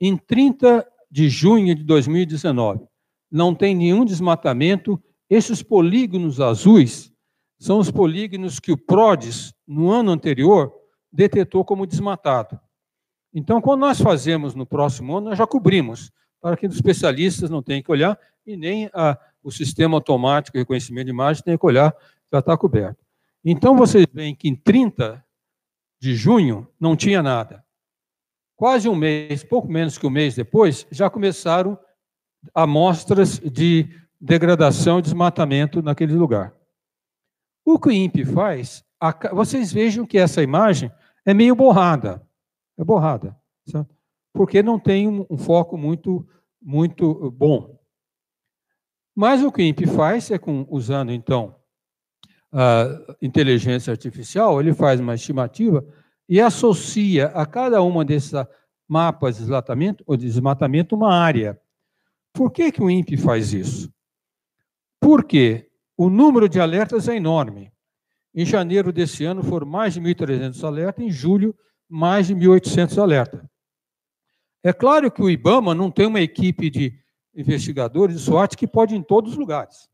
em 0.00 0.16
30 0.16 0.86
de 1.10 1.28
junho 1.28 1.74
de 1.74 1.84
2019. 1.84 2.86
Não 3.30 3.54
tem 3.54 3.74
nenhum 3.74 4.04
desmatamento. 4.04 5.02
Esses 5.28 5.62
polígonos 5.62 6.40
azuis 6.40 7.12
são 7.58 7.78
os 7.78 7.90
polígonos 7.90 8.60
que 8.60 8.72
o 8.72 8.76
PRODES, 8.76 9.54
no 9.66 9.90
ano 9.90 10.10
anterior, 10.10 10.72
detectou 11.10 11.64
como 11.64 11.86
desmatado. 11.86 12.60
Então, 13.32 13.60
quando 13.60 13.80
nós 13.80 14.00
fazemos 14.00 14.54
no 14.54 14.66
próximo 14.66 15.16
ano, 15.16 15.30
nós 15.30 15.38
já 15.38 15.46
cobrimos, 15.46 16.10
para 16.40 16.56
que 16.56 16.66
os 16.66 16.74
especialistas 16.74 17.50
não 17.50 17.62
tenham 17.62 17.82
que 17.82 17.90
olhar 17.90 18.18
e 18.46 18.56
nem 18.56 18.88
a, 18.92 19.18
o 19.42 19.50
sistema 19.50 19.96
automático 19.96 20.56
de 20.56 20.60
reconhecimento 20.60 21.06
de 21.06 21.10
imagem 21.10 21.42
tenha 21.42 21.58
que 21.58 21.66
olhar, 21.66 21.94
já 22.32 22.38
está 22.38 22.56
coberto. 22.56 23.04
Então, 23.44 23.76
vocês 23.76 24.06
veem 24.12 24.34
que 24.34 24.48
em 24.48 24.54
30 24.54 25.24
de 26.00 26.14
junho 26.14 26.68
não 26.78 26.94
tinha 26.94 27.22
nada. 27.22 27.64
Quase 28.56 28.88
um 28.88 28.94
mês, 28.94 29.44
pouco 29.44 29.70
menos 29.70 29.98
que 29.98 30.06
um 30.06 30.10
mês 30.10 30.34
depois, 30.34 30.86
já 30.90 31.10
começaram 31.10 31.78
amostras 32.54 33.38
de 33.38 33.88
degradação 34.18 34.98
e 34.98 35.02
desmatamento 35.02 35.82
naquele 35.82 36.14
lugar. 36.14 36.54
O 37.64 37.78
que 37.78 37.88
o 37.88 37.92
INPE 37.92 38.24
faz, 38.24 38.82
vocês 39.32 39.72
vejam 39.72 40.06
que 40.06 40.16
essa 40.16 40.42
imagem 40.42 40.90
é 41.24 41.34
meio 41.34 41.54
borrada, 41.54 42.26
é 42.78 42.84
borrada, 42.84 43.36
certo? 43.66 43.94
porque 44.32 44.62
não 44.62 44.78
tem 44.78 45.08
um, 45.08 45.38
foco 45.38 45.76
muito, 45.76 46.26
muito 46.60 47.30
bom. 47.32 47.78
Mas 49.14 49.42
o 49.42 49.50
que 49.50 49.62
o 49.62 49.64
INPE 49.64 49.86
faz 49.86 50.30
é, 50.30 50.38
com, 50.38 50.66
usando 50.68 51.10
então 51.10 51.56
a 52.52 53.16
inteligência 53.20 53.90
artificial, 53.90 54.60
ele 54.60 54.72
faz 54.72 55.00
uma 55.00 55.14
estimativa 55.14 55.84
e 56.28 56.40
associa 56.40 57.26
a 57.28 57.46
cada 57.46 57.82
uma 57.82 58.04
desses 58.04 58.32
mapas 58.88 59.36
de 59.36 59.42
desmatamento, 59.42 60.04
ou 60.06 60.16
de 60.16 60.26
desmatamento 60.26 60.94
uma 60.94 61.14
área. 61.14 61.60
Por 62.32 62.50
que, 62.50 62.70
que 62.70 62.82
o 62.82 62.90
INPE 62.90 63.16
faz 63.16 63.52
isso? 63.52 63.92
Porque 65.00 65.70
o 65.96 66.10
número 66.10 66.48
de 66.48 66.60
alertas 66.60 67.08
é 67.08 67.16
enorme. 67.16 67.72
Em 68.34 68.44
janeiro 68.44 68.92
desse 68.92 69.24
ano 69.24 69.42
foram 69.42 69.66
mais 69.66 69.94
de 69.94 70.00
1.300 70.00 70.62
alertas, 70.62 71.04
em 71.04 71.10
julho, 71.10 71.54
mais 71.88 72.26
de 72.26 72.34
1.800 72.34 73.02
alertas. 73.02 73.40
É 74.62 74.72
claro 74.72 75.10
que 75.10 75.22
o 75.22 75.30
IBAMA 75.30 75.74
não 75.74 75.90
tem 75.90 76.06
uma 76.06 76.20
equipe 76.20 76.68
de 76.68 76.98
investigadores 77.34 78.16
de 78.16 78.22
SWOT 78.22 78.56
que 78.56 78.66
pode 78.66 78.94
ir 78.94 78.98
em 78.98 79.02
todos 79.02 79.32
os 79.32 79.38
lugares. 79.38 79.88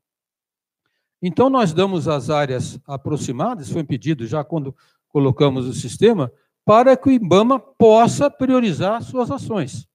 Então, 1.20 1.48
nós 1.48 1.72
damos 1.72 2.08
as 2.08 2.30
áreas 2.30 2.80
aproximadas, 2.86 3.70
foi 3.70 3.84
pedido 3.84 4.26
já 4.26 4.42
quando 4.42 4.74
colocamos 5.12 5.66
o 5.66 5.74
sistema, 5.74 6.32
para 6.64 6.96
que 6.96 7.08
o 7.08 7.12
IBAMA 7.12 7.58
possa 7.58 8.30
priorizar 8.30 9.02
suas 9.02 9.30
ações. 9.30 9.86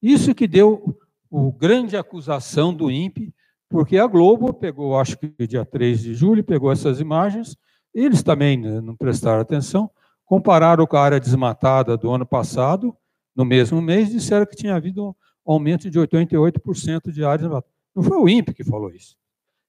Isso 0.00 0.34
que 0.34 0.46
deu 0.46 0.96
o 1.30 1.50
grande 1.50 1.96
acusação 1.96 2.72
do 2.72 2.90
INPE, 2.90 3.34
porque 3.68 3.98
a 3.98 4.06
Globo 4.06 4.52
pegou, 4.52 4.98
acho 4.98 5.18
que 5.18 5.46
dia 5.46 5.64
3 5.64 6.00
de 6.00 6.14
julho, 6.14 6.44
pegou 6.44 6.70
essas 6.70 7.00
imagens, 7.00 7.56
eles 7.94 8.22
também 8.22 8.58
né, 8.58 8.80
não 8.80 8.94
prestaram 8.94 9.40
atenção, 9.40 9.90
compararam 10.24 10.86
com 10.86 10.96
a 10.96 11.02
área 11.02 11.18
desmatada 11.18 11.96
do 11.96 12.10
ano 12.10 12.26
passado, 12.26 12.94
no 13.34 13.44
mesmo 13.44 13.80
mês, 13.80 14.10
disseram 14.10 14.46
que 14.46 14.54
tinha 14.54 14.76
havido 14.76 15.08
um 15.46 15.52
aumento 15.52 15.90
de 15.90 15.98
88% 15.98 17.10
de 17.10 17.24
áreas 17.24 17.40
desmatadas. 17.42 17.74
Não 17.94 18.02
foi 18.02 18.18
o 18.18 18.28
INPE 18.28 18.54
que 18.54 18.64
falou 18.64 18.90
isso. 18.90 19.16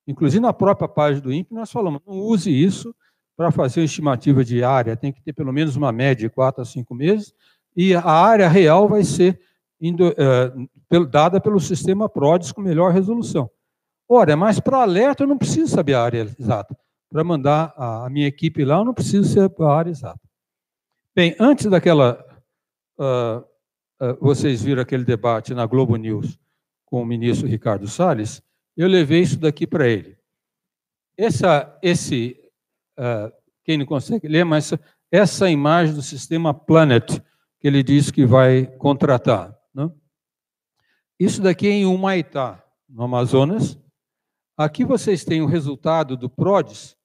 Inclusive, 0.07 0.41
na 0.41 0.53
própria 0.53 0.87
página 0.87 1.21
do 1.21 1.33
INPE, 1.33 1.53
nós 1.53 1.71
falamos, 1.71 2.01
não 2.05 2.15
use 2.15 2.51
isso 2.51 2.95
para 3.35 3.51
fazer 3.51 3.81
uma 3.81 3.85
estimativa 3.85 4.43
de 4.43 4.63
área, 4.63 4.95
tem 4.95 5.11
que 5.11 5.21
ter 5.21 5.33
pelo 5.33 5.51
menos 5.51 5.75
uma 5.75 5.91
média 5.91 6.27
de 6.27 6.33
4 6.33 6.61
a 6.61 6.65
5 6.65 6.95
meses, 6.95 7.33
e 7.75 7.93
a 7.93 8.03
área 8.03 8.47
real 8.47 8.87
vai 8.87 9.03
ser 9.03 9.39
indo, 9.79 10.09
uh, 10.09 11.05
dada 11.07 11.41
pelo 11.41 11.59
sistema 11.59 12.07
PRODES 12.07 12.51
com 12.51 12.61
melhor 12.61 12.93
resolução. 12.93 13.49
Ora, 14.07 14.37
mas 14.37 14.59
para 14.59 14.81
alerta 14.81 15.23
eu 15.23 15.27
não 15.27 15.37
preciso 15.37 15.75
saber 15.75 15.95
a 15.95 16.03
área 16.03 16.21
exata. 16.39 16.77
Para 17.09 17.23
mandar 17.23 17.73
a 17.75 18.09
minha 18.09 18.27
equipe 18.27 18.63
lá, 18.63 18.77
eu 18.77 18.85
não 18.85 18.93
preciso 18.93 19.33
saber 19.33 19.63
a 19.63 19.73
área 19.73 19.89
exata. 19.89 20.19
Bem, 21.15 21.35
antes 21.39 21.65
daquela. 21.67 22.23
Uh, 22.97 23.43
uh, 24.01 24.17
vocês 24.21 24.61
viram 24.61 24.81
aquele 24.81 25.03
debate 25.03 25.53
na 25.53 25.65
Globo 25.65 25.97
News 25.97 26.39
com 26.85 27.01
o 27.01 27.05
ministro 27.05 27.47
Ricardo 27.47 27.87
Salles, 27.87 28.41
eu 28.77 28.87
levei 28.87 29.21
isso 29.21 29.37
daqui 29.37 29.65
para 29.65 29.87
ele. 29.87 30.17
Essa, 31.17 31.77
esse, 31.81 32.37
uh, 32.99 33.31
quem 33.63 33.77
não 33.77 33.85
consegue 33.85 34.27
ler, 34.27 34.43
mas 34.43 34.73
essa 35.11 35.49
imagem 35.49 35.93
do 35.93 36.01
sistema 36.01 36.53
Planet, 36.53 37.19
que 37.59 37.67
ele 37.67 37.81
disse 37.81 38.11
que 38.11 38.25
vai 38.25 38.65
contratar. 38.65 39.55
Né? 39.73 39.89
Isso 41.19 41.41
daqui 41.41 41.67
é 41.67 41.71
em 41.71 41.85
Humaitá, 41.85 42.63
no 42.87 43.03
Amazonas. 43.03 43.79
Aqui 44.57 44.85
vocês 44.85 45.25
têm 45.25 45.41
o 45.41 45.47
resultado 45.47 46.15
do 46.15 46.29
PRODES 46.29 46.95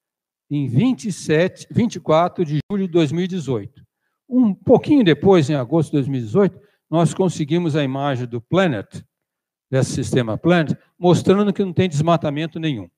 em 0.49 0.67
27, 0.67 1.67
24 1.71 2.45
de 2.45 2.59
julho 2.69 2.85
de 2.85 2.91
2018. 2.91 3.81
Um 4.29 4.53
pouquinho 4.53 5.03
depois, 5.03 5.49
em 5.49 5.55
agosto 5.55 5.89
de 5.89 5.97
2018, 5.97 6.59
nós 6.89 7.13
conseguimos 7.13 7.75
a 7.75 7.83
imagem 7.83 8.27
do 8.27 8.41
Planet, 8.41 9.01
desse 9.69 9.91
sistema 9.91 10.37
Planet, 10.37 10.77
mostrando 10.99 11.53
que 11.53 11.63
não 11.63 11.73
tem 11.73 11.87
desmatamento 11.87 12.59
nenhum. 12.59 12.89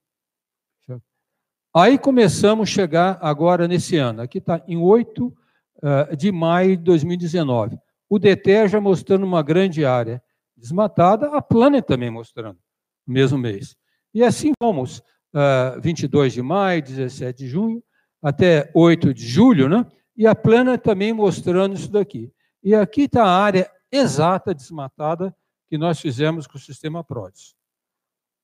Aí 1.76 1.98
começamos 1.98 2.70
a 2.70 2.72
chegar 2.72 3.18
agora 3.20 3.68
nesse 3.68 3.98
ano. 3.98 4.22
Aqui 4.22 4.38
está 4.38 4.64
em 4.68 4.78
8 4.78 5.34
eh, 5.82 6.16
de 6.16 6.32
maio 6.32 6.78
de 6.78 6.84
2019. 6.84 7.80
O 8.08 8.20
DETER 8.20 8.68
já 8.68 8.80
mostrando 8.80 9.24
uma 9.26 9.42
grande 9.42 9.84
área 9.84 10.22
desmatada, 10.56 11.28
a 11.36 11.42
Planet 11.42 11.84
também 11.84 12.12
mostrando, 12.12 12.60
no 13.08 13.14
mesmo 13.14 13.38
mês. 13.38 13.76
E 14.14 14.24
assim 14.24 14.54
vamos, 14.62 15.00
uh, 15.34 15.82
22 15.82 16.32
de 16.32 16.42
maio, 16.42 16.82
17 16.82 17.44
de 17.44 17.50
junho, 17.50 17.84
até 18.22 18.72
8 18.74 19.14
de 19.14 19.28
julho, 19.28 19.68
né? 19.68 19.86
e 20.16 20.28
a 20.28 20.36
Planet 20.36 20.80
também 20.80 21.12
mostrando 21.12 21.76
isso 21.76 21.92
daqui. 21.92 22.32
E 22.64 22.74
aqui 22.74 23.04
está 23.04 23.24
a 23.26 23.44
área 23.44 23.70
exata 23.92 24.54
desmatada 24.54 25.36
que 25.68 25.78
nós 25.78 26.00
fizemos 26.00 26.48
com 26.48 26.58
o 26.58 26.62
sistema 26.62 27.04
PRODES. 27.04 27.56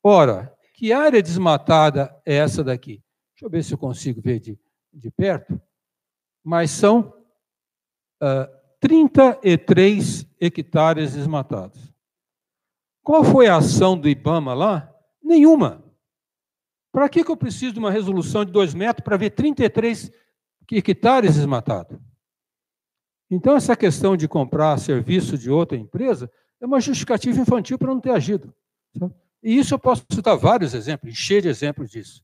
Ora, 0.04 0.54
que 0.74 0.92
área 0.92 1.22
desmatada 1.22 2.14
é 2.26 2.36
essa 2.36 2.64
daqui? 2.64 3.02
Deixa 3.40 3.46
eu 3.46 3.50
ver 3.50 3.64
se 3.64 3.74
eu 3.74 3.78
consigo 3.78 4.20
ver 4.20 4.38
de, 4.38 4.60
de 4.92 5.10
perto. 5.10 5.62
Mas 6.44 6.72
são 6.72 7.14
uh, 8.22 8.60
33 8.82 10.28
hectares 10.42 11.14
desmatados. 11.14 11.94
Qual 13.02 13.24
foi 13.24 13.48
a 13.48 13.56
ação 13.56 13.98
do 13.98 14.10
IBAMA 14.10 14.54
lá? 14.54 14.94
Nenhuma. 15.24 15.82
Para 16.92 17.08
que, 17.08 17.24
que 17.24 17.32
eu 17.32 17.38
preciso 17.38 17.72
de 17.72 17.80
uma 17.80 17.90
resolução 17.92 18.44
de 18.44 18.52
2 18.52 18.74
metros 18.74 19.06
para 19.06 19.16
ver 19.16 19.30
33 19.30 20.12
hectares 20.70 21.36
desmatados? 21.36 21.98
Então, 23.32 23.56
essa 23.56 23.74
questão 23.74 24.18
de 24.18 24.28
comprar 24.28 24.78
serviço 24.80 25.38
de 25.38 25.50
outra 25.50 25.78
empresa 25.78 26.30
é 26.60 26.66
uma 26.66 26.82
justificativa 26.82 27.40
infantil 27.40 27.78
para 27.78 27.88
não 27.88 28.02
ter 28.02 28.12
agido. 28.12 28.54
E 29.42 29.58
isso 29.58 29.74
eu 29.74 29.80
posso 29.80 30.06
citar 30.12 30.38
vários 30.38 30.74
exemplos, 30.74 31.14
encher 31.14 31.42
de 31.42 31.48
exemplos 31.48 31.90
disso. 31.90 32.22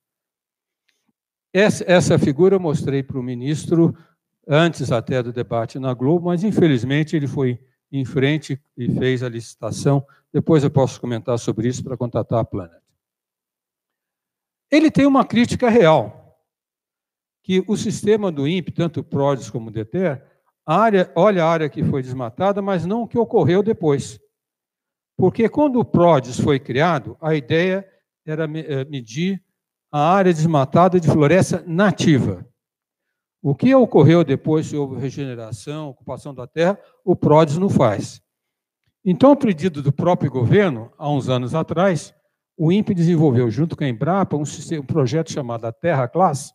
Essa, 1.58 2.20
figura 2.20 2.56
eu 2.56 2.60
mostrei 2.60 3.02
para 3.02 3.18
o 3.18 3.24
ministro 3.24 3.98
antes 4.46 4.92
até 4.92 5.24
do 5.24 5.32
debate 5.32 5.80
na 5.80 5.94
Globo, 5.94 6.26
mas 6.26 6.44
infelizmente 6.44 7.16
ele 7.16 7.28
foi 7.28 7.58
em 7.90 8.04
frente 8.04 8.62
e 8.78 8.92
fez 8.92 9.24
a 9.24 9.30
licitação. 9.30 10.06
Depois 10.34 10.66
eu 10.66 10.70
posso 10.70 11.00
comentar 11.00 11.40
sobre 11.40 11.70
isso 11.70 11.82
para 11.82 11.96
contatar 11.96 12.42
a 12.42 12.44
Planet. 12.44 12.82
Ele 14.70 14.92
tem 14.92 15.06
uma 15.06 15.24
crítica 15.24 15.70
real, 15.70 16.38
que 17.42 17.64
o 17.70 17.78
sistema 17.78 18.34
do 18.34 18.46
INPE, 18.46 18.74
tanto 18.74 19.02
PRODES 19.02 19.50
como 19.50 19.72
DETER, 19.72 20.22
área, 20.66 21.10
olha 21.16 21.46
a 21.46 21.50
área 21.50 21.70
que 21.70 21.86
foi 21.86 22.02
desmatada, 22.02 22.62
mas 22.62 22.86
não 22.86 23.04
o 23.04 23.08
que 23.08 23.18
ocorreu 23.18 23.64
depois. 23.64 24.20
Porque 25.16 25.48
quando 25.48 25.80
o 25.80 25.86
PRODES 25.86 26.38
foi 26.38 26.60
criado, 26.60 27.16
a 27.22 27.34
ideia 27.34 27.90
era 28.26 28.44
eh, 28.44 28.84
medir 28.84 29.45
a 29.98 30.10
área 30.10 30.34
desmatada 30.34 31.00
de 31.00 31.08
floresta 31.08 31.64
nativa. 31.66 32.46
O 33.42 33.56
que 33.56 33.74
ocorreu 33.74 34.26
depois, 34.26 34.66
se 34.66 34.76
houve 34.76 35.00
regeneração, 35.00 35.88
ocupação 35.88 36.36
da 36.36 36.46
terra, 36.46 36.78
o 37.06 37.16
PRODES 37.16 37.58
não 37.58 37.70
faz. 37.70 38.22
Então, 39.06 39.32
a 39.32 39.38
pedido 39.38 39.82
do 39.82 39.94
próprio 39.94 40.30
governo, 40.30 40.92
há 40.98 41.10
uns 41.10 41.30
anos 41.30 41.56
atrás, 41.56 42.14
o 42.58 42.74
INPE 42.74 42.94
desenvolveu, 42.94 43.50
junto 43.50 43.78
com 43.78 43.86
a 43.86 43.88
Embrapa, 43.88 44.36
um, 44.36 44.42
um 44.42 44.86
projeto 44.86 45.32
chamado 45.32 45.72
Terra 45.72 46.10
Class, 46.10 46.54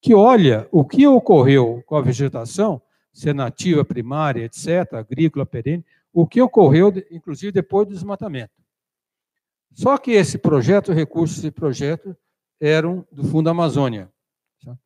que 0.00 0.14
olha 0.14 0.68
o 0.70 0.84
que 0.84 1.08
ocorreu 1.08 1.82
com 1.86 1.96
a 1.96 2.00
vegetação, 2.00 2.80
se 3.12 3.28
é 3.28 3.34
nativa, 3.34 3.84
primária, 3.84 4.44
etc., 4.44 4.94
agrícola, 4.94 5.44
perene, 5.44 5.84
o 6.12 6.24
que 6.24 6.40
ocorreu, 6.40 6.92
inclusive, 7.10 7.50
depois 7.50 7.88
do 7.88 7.94
desmatamento. 7.94 8.54
Só 9.72 9.98
que 9.98 10.12
esse 10.12 10.38
projeto, 10.38 10.92
recursos 10.92 11.44
e 11.44 11.50
projeto, 11.50 12.16
eram 12.60 13.06
do 13.10 13.24
Fundo 13.24 13.50
Amazônia. 13.50 14.10
Tá? 14.64 14.76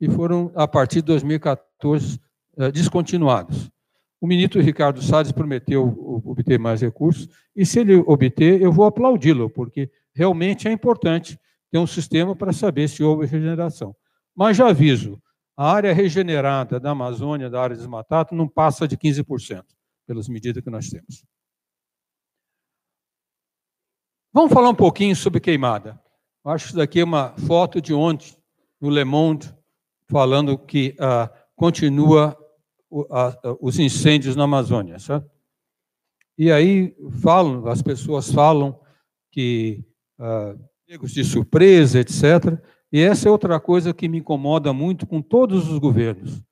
E 0.00 0.08
foram, 0.08 0.50
a 0.54 0.66
partir 0.66 0.96
de 0.96 1.06
2014, 1.06 2.20
eh, 2.56 2.70
descontinuados. 2.72 3.70
O 4.20 4.26
ministro 4.26 4.60
Ricardo 4.60 5.00
Salles 5.00 5.30
prometeu 5.30 6.22
obter 6.24 6.58
mais 6.58 6.80
recursos, 6.80 7.28
e 7.54 7.64
se 7.64 7.78
ele 7.78 7.96
obter, 7.96 8.60
eu 8.60 8.72
vou 8.72 8.84
aplaudi-lo, 8.84 9.48
porque 9.48 9.90
realmente 10.12 10.66
é 10.66 10.72
importante 10.72 11.38
ter 11.70 11.78
um 11.78 11.86
sistema 11.86 12.34
para 12.34 12.52
saber 12.52 12.88
se 12.88 13.02
houve 13.04 13.26
regeneração. 13.26 13.94
Mas 14.34 14.56
já 14.56 14.68
aviso, 14.68 15.22
a 15.56 15.72
área 15.72 15.92
regenerada 15.92 16.80
da 16.80 16.90
Amazônia, 16.90 17.50
da 17.50 17.60
área 17.60 17.76
desmatada, 17.76 18.34
não 18.34 18.48
passa 18.48 18.88
de 18.88 18.96
15%, 18.96 19.64
pelas 20.06 20.28
medidas 20.28 20.62
que 20.62 20.70
nós 20.70 20.88
temos. 20.88 21.24
Vamos 24.32 24.52
falar 24.52 24.70
um 24.70 24.74
pouquinho 24.74 25.14
sobre 25.16 25.40
queimada. 25.40 26.00
Acho 26.48 26.64
que 26.64 26.68
isso 26.70 26.76
daqui 26.76 27.00
é 27.00 27.04
uma 27.04 27.34
foto 27.46 27.80
de 27.80 27.92
ontem, 27.92 28.36
no 28.80 28.88
Le 28.88 29.04
Monde, 29.04 29.54
falando 30.06 30.56
que 30.56 30.94
ah, 30.98 31.30
continua 31.54 32.36
os 33.60 33.78
incêndios 33.78 34.34
na 34.34 34.44
Amazônia. 34.44 34.98
Sabe? 34.98 35.26
E 36.38 36.50
aí 36.50 36.96
falam, 37.20 37.66
as 37.66 37.82
pessoas 37.82 38.32
falam 38.32 38.80
que 39.30 39.84
ah, 40.18 40.54
de 40.86 41.24
surpresa, 41.24 42.00
etc. 42.00 42.58
E 42.90 43.00
essa 43.00 43.28
é 43.28 43.30
outra 43.30 43.60
coisa 43.60 43.92
que 43.92 44.08
me 44.08 44.18
incomoda 44.18 44.72
muito 44.72 45.06
com 45.06 45.20
todos 45.20 45.68
os 45.70 45.78
governos 45.78 46.42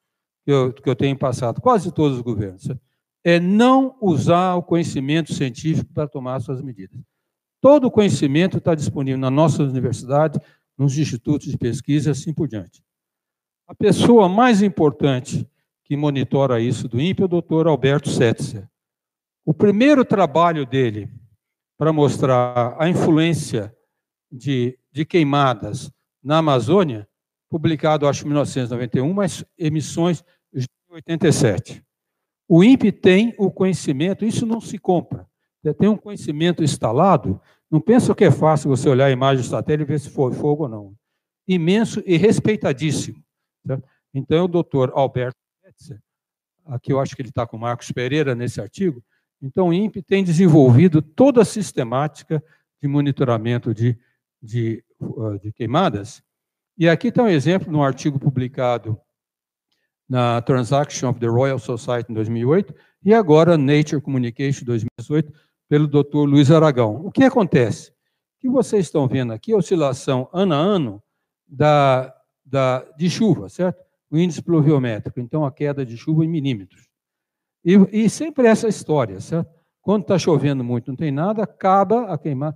que 0.44 0.52
eu, 0.52 0.72
que 0.72 0.88
eu 0.88 0.94
tenho 0.94 1.18
passado, 1.18 1.60
quase 1.60 1.90
todos 1.90 2.18
os 2.18 2.22
governos, 2.22 2.68
é 3.24 3.40
não 3.40 3.96
usar 4.00 4.54
o 4.54 4.62
conhecimento 4.62 5.34
científico 5.34 5.92
para 5.92 6.06
tomar 6.06 6.38
suas 6.40 6.62
medidas. 6.62 7.00
Todo 7.66 7.88
o 7.88 7.90
conhecimento 7.90 8.58
está 8.58 8.76
disponível 8.76 9.18
na 9.18 9.28
nossa 9.28 9.60
universidade, 9.64 10.38
nos 10.78 10.96
institutos 10.96 11.48
de 11.48 11.58
pesquisa 11.58 12.10
e 12.10 12.12
assim 12.12 12.32
por 12.32 12.46
diante. 12.46 12.80
A 13.66 13.74
pessoa 13.74 14.28
mais 14.28 14.62
importante 14.62 15.50
que 15.82 15.96
monitora 15.96 16.60
isso 16.60 16.86
do 16.86 17.00
INPE 17.00 17.22
é 17.22 17.24
o 17.24 17.28
doutor 17.28 17.66
Alberto 17.66 18.08
Setzer. 18.08 18.68
O 19.44 19.52
primeiro 19.52 20.04
trabalho 20.04 20.64
dele 20.64 21.10
para 21.76 21.92
mostrar 21.92 22.76
a 22.78 22.88
influência 22.88 23.76
de, 24.30 24.78
de 24.92 25.04
queimadas 25.04 25.90
na 26.22 26.38
Amazônia, 26.38 27.08
publicado, 27.50 28.06
acho, 28.06 28.22
em 28.22 28.28
1991, 28.28 29.12
mas 29.12 29.44
emissões 29.58 30.22
de 30.54 30.68
87. 30.88 31.82
O 32.48 32.62
INPE 32.62 32.92
tem 32.92 33.34
o 33.36 33.50
conhecimento, 33.50 34.24
isso 34.24 34.46
não 34.46 34.60
se 34.60 34.78
compra. 34.78 35.26
Tem 35.74 35.88
um 35.88 35.96
conhecimento 35.96 36.62
instalado. 36.62 37.40
Não 37.70 37.80
pensa 37.80 38.14
que 38.14 38.24
é 38.24 38.30
fácil 38.30 38.70
você 38.70 38.88
olhar 38.88 39.06
a 39.06 39.10
imagem 39.10 39.42
do 39.42 39.48
satélite 39.48 39.88
e 39.88 39.92
ver 39.92 40.00
se 40.00 40.10
foi 40.10 40.32
fogo 40.32 40.64
ou 40.64 40.68
não. 40.68 40.94
Imenso 41.46 42.02
e 42.06 42.16
respeitadíssimo. 42.16 43.22
Certo? 43.66 43.86
Então, 44.14 44.44
o 44.44 44.48
doutor 44.48 44.92
Alberto 44.94 45.36
Metzer, 45.64 46.00
aqui 46.64 46.92
eu 46.92 47.00
acho 47.00 47.14
que 47.14 47.22
ele 47.22 47.28
está 47.28 47.46
com 47.46 47.56
o 47.56 47.60
Marcos 47.60 47.90
Pereira 47.92 48.34
nesse 48.34 48.60
artigo, 48.60 49.02
então 49.42 49.68
o 49.68 49.74
INPE 49.74 50.02
tem 50.02 50.24
desenvolvido 50.24 51.02
toda 51.02 51.42
a 51.42 51.44
sistemática 51.44 52.42
de 52.80 52.88
monitoramento 52.88 53.74
de, 53.74 53.98
de, 54.42 54.82
uh, 55.00 55.38
de 55.38 55.52
queimadas. 55.52 56.22
E 56.78 56.88
aqui 56.88 57.08
está 57.08 57.22
um 57.22 57.28
exemplo 57.28 57.70
de 57.70 57.76
um 57.76 57.82
artigo 57.82 58.18
publicado 58.18 58.98
na 60.08 60.40
Transaction 60.40 61.10
of 61.10 61.18
the 61.18 61.26
Royal 61.26 61.58
Society 61.58 62.10
em 62.10 62.14
2008 62.14 62.74
e 63.04 63.12
agora 63.12 63.58
Nature 63.58 64.00
Communication 64.00 64.64
2018 64.64 65.32
pelo 65.68 65.86
Dr. 65.86 66.24
Luiz 66.26 66.50
Aragão. 66.50 67.04
O 67.04 67.10
que 67.10 67.24
acontece? 67.24 67.90
O 67.90 68.40
que 68.40 68.48
vocês 68.48 68.86
estão 68.86 69.06
vendo 69.06 69.32
aqui 69.32 69.52
é 69.52 69.54
a 69.54 69.58
oscilação 69.58 70.28
ano 70.32 70.54
a 70.54 70.58
ano 70.58 71.02
da, 71.46 72.14
da, 72.44 72.84
de 72.96 73.08
chuva, 73.10 73.48
certo? 73.48 73.84
O 74.10 74.16
índice 74.16 74.42
pluviométrico, 74.42 75.18
então 75.18 75.44
a 75.44 75.50
queda 75.50 75.84
de 75.84 75.96
chuva 75.96 76.24
em 76.24 76.28
milímetros. 76.28 76.88
E, 77.64 78.04
e 78.04 78.08
sempre 78.08 78.46
essa 78.46 78.68
história, 78.68 79.20
certo? 79.20 79.50
Quando 79.82 80.02
está 80.02 80.18
chovendo 80.18 80.64
muito, 80.64 80.88
não 80.88 80.96
tem 80.96 81.12
nada, 81.12 81.42
acaba 81.42 82.12
a 82.12 82.18
queimar, 82.18 82.54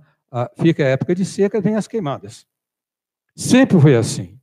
fica 0.57 0.83
a 0.83 0.87
época 0.87 1.15
de 1.15 1.25
seca, 1.25 1.61
vem 1.61 1.75
as 1.75 1.87
queimadas. 1.87 2.45
Sempre 3.35 3.79
foi 3.79 3.95
assim. 3.95 4.37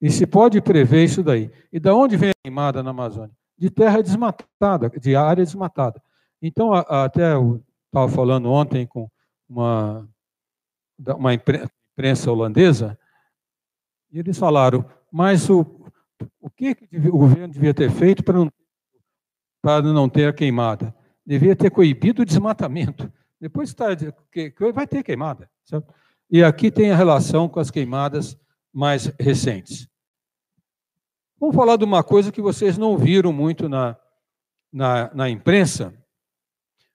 E 0.00 0.10
se 0.10 0.26
pode 0.26 0.60
prever 0.60 1.04
isso 1.04 1.22
daí. 1.22 1.50
E 1.72 1.80
da 1.80 1.94
onde 1.94 2.16
vem 2.16 2.30
a 2.30 2.34
queimada 2.44 2.82
na 2.82 2.90
Amazônia? 2.90 3.34
De 3.56 3.70
terra 3.70 4.02
desmatada, 4.02 4.90
de 5.00 5.16
área 5.16 5.44
desmatada. 5.44 6.02
Então, 6.42 6.74
até 6.74 7.32
eu 7.32 7.62
estava 7.96 8.08
falando 8.08 8.50
ontem 8.50 8.86
com 8.86 9.10
uma, 9.48 10.06
uma 11.16 11.32
imprensa 11.32 12.30
holandesa, 12.30 12.98
e 14.12 14.18
eles 14.18 14.36
falaram, 14.36 14.84
mas 15.10 15.48
o, 15.48 15.60
o 16.38 16.50
que, 16.50 16.76
o 16.92 17.18
governo 17.18 17.54
devia 17.54 17.72
ter 17.72 17.90
feito 17.90 18.22
para 18.22 18.34
não, 18.34 18.52
para 19.62 19.82
não 19.82 20.08
ter 20.10 20.28
a 20.28 20.32
queimada? 20.32 20.94
Devia 21.24 21.56
ter 21.56 21.70
coibido 21.70 22.20
o 22.20 22.24
desmatamento. 22.24 23.10
Depois 23.40 23.70
está, 23.70 23.86
que, 24.30 24.52
vai 24.72 24.86
ter 24.86 25.02
queimada. 25.02 25.50
Certo? 25.64 25.92
E 26.30 26.44
aqui 26.44 26.70
tem 26.70 26.90
a 26.90 26.96
relação 26.96 27.48
com 27.48 27.60
as 27.60 27.70
queimadas 27.70 28.38
mais 28.72 29.06
recentes. 29.18 29.88
Vamos 31.40 31.56
falar 31.56 31.76
de 31.76 31.84
uma 31.84 32.04
coisa 32.04 32.30
que 32.30 32.42
vocês 32.42 32.76
não 32.76 32.96
viram 32.96 33.32
muito 33.32 33.68
na, 33.68 33.96
na, 34.72 35.14
na 35.14 35.30
imprensa, 35.30 35.94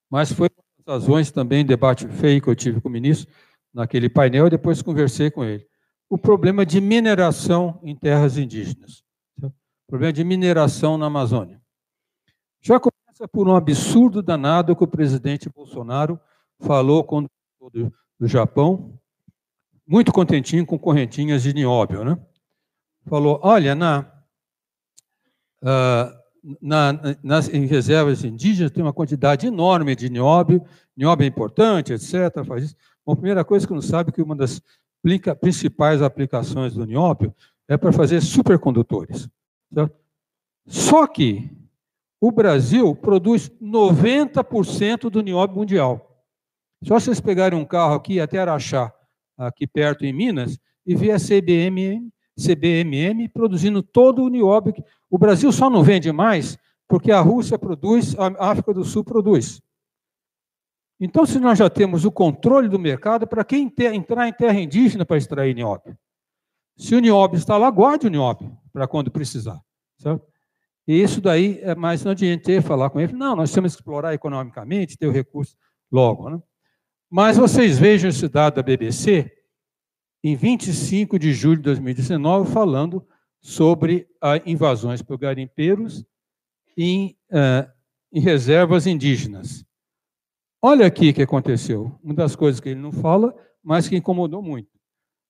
mas 0.09 0.31
foi 0.31 0.49
razões 0.91 1.31
também, 1.31 1.65
debate 1.65 2.07
feio 2.07 2.41
que 2.41 2.49
eu 2.49 2.55
tive 2.55 2.81
com 2.81 2.89
o 2.89 2.91
ministro 2.91 3.33
naquele 3.73 4.09
painel, 4.09 4.47
e 4.47 4.49
depois 4.49 4.81
conversei 4.81 5.31
com 5.31 5.43
ele. 5.43 5.65
O 6.09 6.17
problema 6.17 6.65
de 6.65 6.81
mineração 6.81 7.79
em 7.83 7.95
terras 7.95 8.37
indígenas. 8.37 9.03
O 9.41 9.51
problema 9.87 10.11
de 10.11 10.23
mineração 10.23 10.97
na 10.97 11.05
Amazônia. 11.05 11.61
Já 12.61 12.79
começa 12.79 13.27
por 13.31 13.47
um 13.47 13.55
absurdo 13.55 14.21
danado 14.21 14.75
que 14.75 14.83
o 14.83 14.87
presidente 14.87 15.49
Bolsonaro 15.49 16.19
falou 16.59 17.03
quando 17.03 17.29
do, 17.73 17.93
do 18.19 18.27
Japão, 18.27 18.99
muito 19.87 20.11
contentinho 20.11 20.65
com 20.65 20.77
correntinhas 20.77 21.43
de 21.43 21.53
nióbio, 21.53 22.03
né? 22.03 22.17
Falou, 23.07 23.39
olha, 23.41 23.73
na, 23.73 24.05
uh, 25.61 26.20
na, 26.61 26.93
nas 27.23 27.49
em 27.49 27.65
reservas 27.65 28.23
indígenas 28.23 28.71
tem 28.71 28.83
uma 28.83 28.93
quantidade 28.93 29.47
enorme 29.47 29.95
de 29.95 30.09
nióbio, 30.09 30.63
nióbio 30.95 31.23
é 31.23 31.27
importante, 31.27 31.93
etc. 31.93 32.43
Faz 32.45 32.65
isso. 32.65 32.75
Bom, 33.05 33.13
a 33.13 33.15
primeira 33.15 33.43
coisa 33.43 33.67
que 33.67 33.73
não 33.73 33.81
sabe 33.81 34.09
é 34.09 34.13
que 34.13 34.21
uma 34.21 34.35
das 34.35 34.61
principais 35.39 36.01
aplicações 36.01 36.73
do 36.73 36.85
nióbio 36.85 37.33
é 37.67 37.77
para 37.77 37.91
fazer 37.91 38.21
supercondutores. 38.21 39.29
Certo? 39.73 39.95
Só 40.67 41.07
que 41.07 41.49
o 42.19 42.31
Brasil 42.31 42.95
produz 42.95 43.49
90% 43.61 45.09
do 45.09 45.21
nióbio 45.21 45.57
mundial. 45.57 46.23
Só 46.83 46.99
vocês 46.99 47.19
pegarem 47.19 47.57
um 47.57 47.65
carro 47.65 47.95
aqui 47.95 48.19
até 48.19 48.39
Araxá, 48.39 48.93
aqui 49.37 49.65
perto 49.65 50.05
em 50.05 50.13
Minas, 50.13 50.59
e 50.85 50.95
ver 50.95 51.11
a 51.11 51.17
CBMM 51.17 53.29
produzindo 53.29 53.81
todo 53.81 54.23
o 54.23 54.29
nióbio. 54.29 54.73
O 55.11 55.17
Brasil 55.17 55.51
só 55.51 55.69
não 55.69 55.83
vende 55.83 56.09
mais 56.13 56.57
porque 56.87 57.11
a 57.11 57.19
Rússia 57.19 57.59
produz, 57.59 58.15
a 58.17 58.49
África 58.49 58.73
do 58.73 58.85
Sul 58.85 59.03
produz. 59.03 59.61
Então, 60.99 61.25
se 61.25 61.39
nós 61.39 61.57
já 61.57 61.69
temos 61.69 62.05
o 62.05 62.11
controle 62.11 62.69
do 62.69 62.79
mercado, 62.79 63.27
para 63.27 63.43
quem 63.43 63.73
entrar 63.93 64.27
em 64.27 64.33
terra 64.33 64.59
indígena 64.59 65.05
para 65.05 65.17
extrair 65.17 65.53
nióbio? 65.53 65.97
Se 66.77 66.95
o 66.95 66.99
nióbio 66.99 67.37
está 67.37 67.57
lá, 67.57 67.69
guarde 67.69 68.07
o 68.07 68.09
nióbio 68.09 68.57
para 68.71 68.87
quando 68.87 69.11
precisar. 69.11 69.59
Certo? 69.97 70.25
E 70.87 71.01
isso 71.01 71.19
daí, 71.19 71.59
é 71.61 71.75
mais 71.75 72.03
não 72.03 72.11
adianta 72.11 72.61
falar 72.61 72.89
com 72.89 72.99
ele, 72.99 73.13
não, 73.13 73.35
nós 73.35 73.51
temos 73.51 73.73
que 73.73 73.81
explorar 73.81 74.13
economicamente, 74.13 74.97
ter 74.97 75.07
o 75.07 75.11
recurso 75.11 75.55
logo. 75.91 76.29
Né? 76.29 76.41
Mas 77.09 77.37
vocês 77.37 77.77
vejam 77.77 78.09
esse 78.09 78.27
dado 78.27 78.55
da 78.55 78.63
BBC, 78.63 79.31
em 80.23 80.35
25 80.35 81.19
de 81.19 81.33
julho 81.33 81.57
de 81.57 81.63
2019, 81.63 82.51
falando 82.51 83.05
sobre 83.41 84.07
invasões 84.45 85.01
por 85.01 85.17
garimpeiros 85.17 86.05
em, 86.77 87.17
uh, 87.31 87.69
em 88.13 88.19
reservas 88.19 88.85
indígenas. 88.85 89.65
Olha 90.61 90.85
aqui 90.85 91.09
o 91.09 91.13
que 91.13 91.23
aconteceu. 91.23 91.97
Uma 92.03 92.13
das 92.13 92.35
coisas 92.35 92.61
que 92.61 92.69
ele 92.69 92.79
não 92.79 92.91
fala, 92.91 93.35
mas 93.63 93.87
que 93.87 93.95
incomodou 93.95 94.41
muito. 94.41 94.69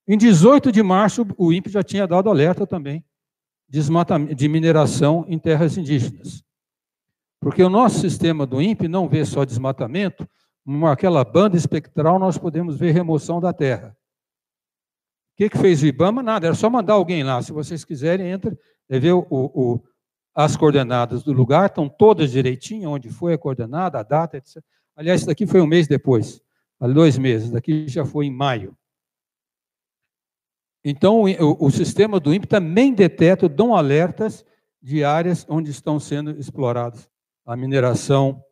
Em 0.07 0.17
18 0.17 0.71
de 0.71 0.83
março, 0.83 1.25
o 1.37 1.53
INPE 1.53 1.69
já 1.69 1.81
tinha 1.81 2.05
dado 2.05 2.29
alerta 2.29 2.67
também 2.67 3.03
de 3.69 4.49
mineração 4.49 5.23
em 5.29 5.39
terras 5.39 5.77
indígenas. 5.77 6.43
Porque 7.39 7.63
o 7.63 7.69
nosso 7.69 7.99
sistema 7.99 8.45
do 8.45 8.61
INPE 8.61 8.89
não 8.89 9.07
vê 9.07 9.23
só 9.23 9.45
desmatamento, 9.45 10.27
aquela 10.91 11.23
banda 11.23 11.55
espectral, 11.55 12.19
nós 12.19 12.37
podemos 12.37 12.77
ver 12.77 12.91
remoção 12.91 13.39
da 13.39 13.53
terra. 13.53 13.95
O 15.33 15.37
que, 15.37 15.49
que 15.49 15.57
fez 15.57 15.81
o 15.81 15.87
IBAMA? 15.87 16.21
Nada, 16.21 16.47
era 16.47 16.55
só 16.55 16.69
mandar 16.69 16.93
alguém 16.93 17.23
lá. 17.23 17.41
Se 17.41 17.51
vocês 17.51 17.83
quiserem, 17.83 18.27
entra, 18.27 18.57
ver 18.89 19.13
o, 19.13 19.25
o, 19.29 19.81
as 20.35 20.55
coordenadas 20.55 21.23
do 21.23 21.33
lugar, 21.33 21.67
estão 21.67 21.89
todas 21.89 22.31
direitinho, 22.31 22.89
onde 22.89 23.09
foi 23.09 23.33
a 23.33 23.37
coordenada, 23.37 23.99
a 23.99 24.03
data, 24.03 24.37
etc. 24.37 24.63
Aliás, 24.95 25.21
isso 25.21 25.27
daqui 25.27 25.47
foi 25.47 25.61
um 25.61 25.67
mês 25.67 25.87
depois, 25.87 26.41
dois 26.93 27.17
meses, 27.17 27.49
daqui 27.49 27.87
já 27.87 28.05
foi 28.05 28.25
em 28.27 28.31
maio. 28.31 28.75
Então, 30.83 31.23
o, 31.23 31.65
o 31.65 31.71
sistema 31.71 32.19
do 32.19 32.33
INPE 32.33 32.47
também 32.47 32.93
detecta, 32.93 33.47
dão 33.47 33.75
alertas 33.75 34.45
de 34.81 35.03
áreas 35.03 35.45
onde 35.47 35.69
estão 35.69 35.99
sendo 35.99 36.31
exploradas 36.31 37.09
a 37.45 37.55
mineração 37.55 38.43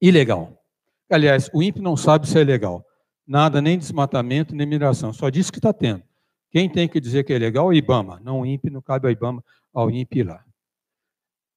ilegal. 0.00 0.62
Aliás, 1.10 1.50
o 1.52 1.62
INPE 1.62 1.80
não 1.80 1.96
sabe 1.96 2.28
se 2.28 2.38
é 2.38 2.44
legal. 2.44 2.84
Nada, 3.26 3.60
nem 3.60 3.76
desmatamento, 3.76 4.54
nem 4.54 4.66
mineração. 4.66 5.12
Só 5.12 5.28
diz 5.28 5.50
que 5.50 5.58
está 5.58 5.72
tendo. 5.72 6.02
Quem 6.50 6.70
tem 6.70 6.88
que 6.88 7.00
dizer 7.00 7.24
que 7.24 7.32
é 7.32 7.38
legal 7.38 7.66
é 7.66 7.68
o 7.68 7.72
IBAMA. 7.72 8.20
Não 8.22 8.40
o 8.40 8.46
INPE, 8.46 8.70
não 8.70 8.80
cabe 8.80 9.06
ao 9.06 9.12
IBAMA, 9.12 9.44
ao 9.74 9.90
INPE 9.90 10.22
lá. 10.22 10.44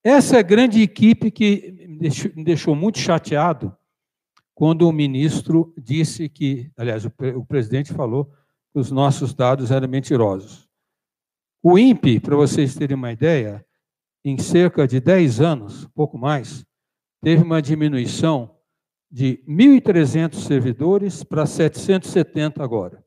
Essa 0.03 0.38
é 0.39 0.43
grande 0.43 0.82
equipe 0.82 1.30
que 1.30 1.88
me 2.36 2.43
deixou 2.43 2.74
muito 2.74 2.99
chateado 2.99 3.76
quando 4.55 4.88
o 4.88 4.91
ministro 4.91 5.74
disse 5.78 6.28
que, 6.28 6.72
aliás, 6.76 7.05
o, 7.05 7.11
o 7.36 7.45
presidente 7.45 7.93
falou 7.93 8.26
que 8.74 8.80
os 8.80 8.91
nossos 8.91 9.34
dados 9.34 9.72
eram 9.72 9.88
mentirosos. 9.88 10.67
O 11.61 11.78
INPE, 11.78 12.20
para 12.20 12.36
vocês 12.36 12.76
terem 12.76 12.95
uma 12.95 13.11
ideia, 13.11 13.65
em 14.24 14.38
cerca 14.38 14.88
de 14.88 14.99
10 14.99 15.39
anos, 15.41 15.86
pouco 15.93 16.17
mais, 16.17 16.65
teve 17.22 17.43
uma 17.43 17.61
diminuição 17.61 18.59
de 19.12 19.43
1.300 19.47 20.36
servidores 20.36 21.24
para 21.24 21.45
770 21.45 22.64
agora, 22.64 23.03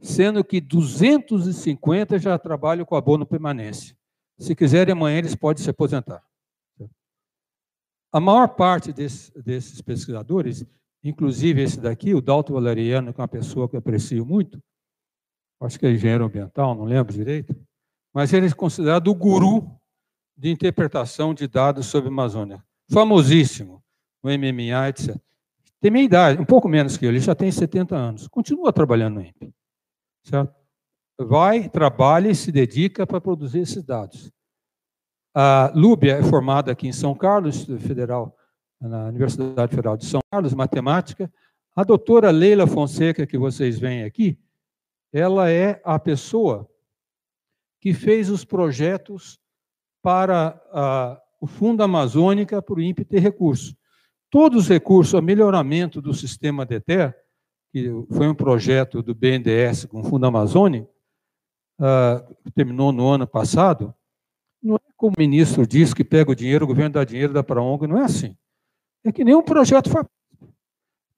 sendo 0.00 0.42
que 0.42 0.60
250 0.60 2.18
já 2.18 2.38
trabalham 2.38 2.84
com 2.84 2.96
abono 2.96 3.24
permanência. 3.24 3.96
Se 4.38 4.54
quiserem, 4.54 4.92
amanhã 4.92 5.18
eles 5.18 5.34
podem 5.34 5.62
se 5.62 5.70
aposentar. 5.70 6.22
A 8.12 8.18
maior 8.20 8.48
parte 8.48 8.92
desses, 8.92 9.30
desses 9.30 9.80
pesquisadores, 9.80 10.64
inclusive 11.04 11.62
esse 11.62 11.78
daqui, 11.78 12.14
o 12.14 12.20
Dalton 12.20 12.54
Valeriano, 12.54 13.12
que 13.12 13.20
é 13.20 13.22
uma 13.22 13.28
pessoa 13.28 13.68
que 13.68 13.76
eu 13.76 13.78
aprecio 13.78 14.24
muito, 14.24 14.58
acho 15.60 15.78
que 15.78 15.86
é 15.86 15.92
engenheiro 15.92 16.24
ambiental, 16.24 16.74
não 16.74 16.84
lembro 16.84 17.12
direito, 17.12 17.54
mas 18.12 18.32
ele 18.32 18.46
é 18.46 18.52
considerado 18.52 19.08
o 19.08 19.14
guru 19.14 19.70
de 20.36 20.50
interpretação 20.50 21.34
de 21.34 21.46
dados 21.46 21.86
sobre 21.86 22.08
a 22.08 22.12
Amazônia. 22.12 22.64
Famosíssimo 22.90 23.82
no 24.22 24.30
MMA, 24.30 24.88
etc. 24.88 25.16
Tem 25.80 25.90
minha 25.90 26.04
idade, 26.04 26.40
um 26.40 26.44
pouco 26.44 26.68
menos 26.68 26.96
que 26.96 27.06
eu, 27.06 27.10
ele 27.10 27.20
já 27.20 27.34
tem 27.34 27.50
70 27.50 27.96
anos. 27.96 28.28
Continua 28.28 28.72
trabalhando 28.72 29.14
no 29.14 29.20
INPE. 29.22 29.54
Certo? 30.24 30.54
Vai, 31.20 31.68
trabalha 31.68 32.28
e 32.28 32.34
se 32.34 32.50
dedica 32.50 33.06
para 33.06 33.20
produzir 33.20 33.60
esses 33.60 33.82
dados. 33.82 34.30
A 35.34 35.72
Lúbia 35.74 36.18
é 36.18 36.22
formada 36.22 36.72
aqui 36.72 36.88
em 36.88 36.92
São 36.92 37.14
Carlos, 37.14 37.64
Federal, 37.64 38.36
na 38.80 39.06
Universidade 39.06 39.70
Federal 39.70 39.96
de 39.96 40.06
São 40.06 40.20
Carlos, 40.32 40.54
matemática. 40.54 41.32
A 41.76 41.84
doutora 41.84 42.30
Leila 42.30 42.66
Fonseca, 42.66 43.26
que 43.26 43.38
vocês 43.38 43.78
veem 43.78 44.02
aqui, 44.02 44.38
ela 45.12 45.50
é 45.50 45.80
a 45.84 45.98
pessoa 45.98 46.68
que 47.80 47.94
fez 47.94 48.30
os 48.30 48.44
projetos 48.44 49.38
para 50.02 50.60
a, 50.72 51.20
o 51.40 51.46
Fundo 51.46 51.82
Amazônica 51.82 52.60
para 52.60 52.74
o 52.74 52.80
INPE 52.80 53.04
ter 53.04 53.20
recursos. 53.20 53.76
Todos 54.30 54.64
os 54.64 54.68
recursos, 54.68 55.14
o 55.14 55.22
melhoramento 55.22 56.02
do 56.02 56.12
sistema 56.12 56.66
DETER, 56.66 57.14
que 57.72 57.90
foi 58.10 58.28
um 58.28 58.34
projeto 58.34 59.02
do 59.02 59.14
BNDES 59.14 59.86
com 59.86 60.00
o 60.00 60.04
Fundo 60.04 60.26
Amazônico, 60.26 60.90
uh, 61.78 62.34
que 62.44 62.50
terminou 62.50 62.92
no 62.92 63.08
ano 63.08 63.26
passado, 63.26 63.94
não 64.62 64.76
é 64.76 64.78
como 64.96 65.14
o 65.16 65.20
ministro 65.20 65.66
diz 65.66 65.94
que 65.94 66.04
pega 66.04 66.30
o 66.30 66.34
dinheiro, 66.34 66.64
o 66.64 66.68
governo 66.68 66.94
dá 66.94 67.04
dinheiro, 67.04 67.32
dá 67.32 67.42
para 67.42 67.60
a 67.60 67.62
ONG, 67.62 67.86
não 67.86 67.98
é 67.98 68.04
assim. 68.04 68.36
É 69.04 69.12
que 69.12 69.24
nenhum 69.24 69.42
projeto 69.42 69.88
foi. 69.88 70.02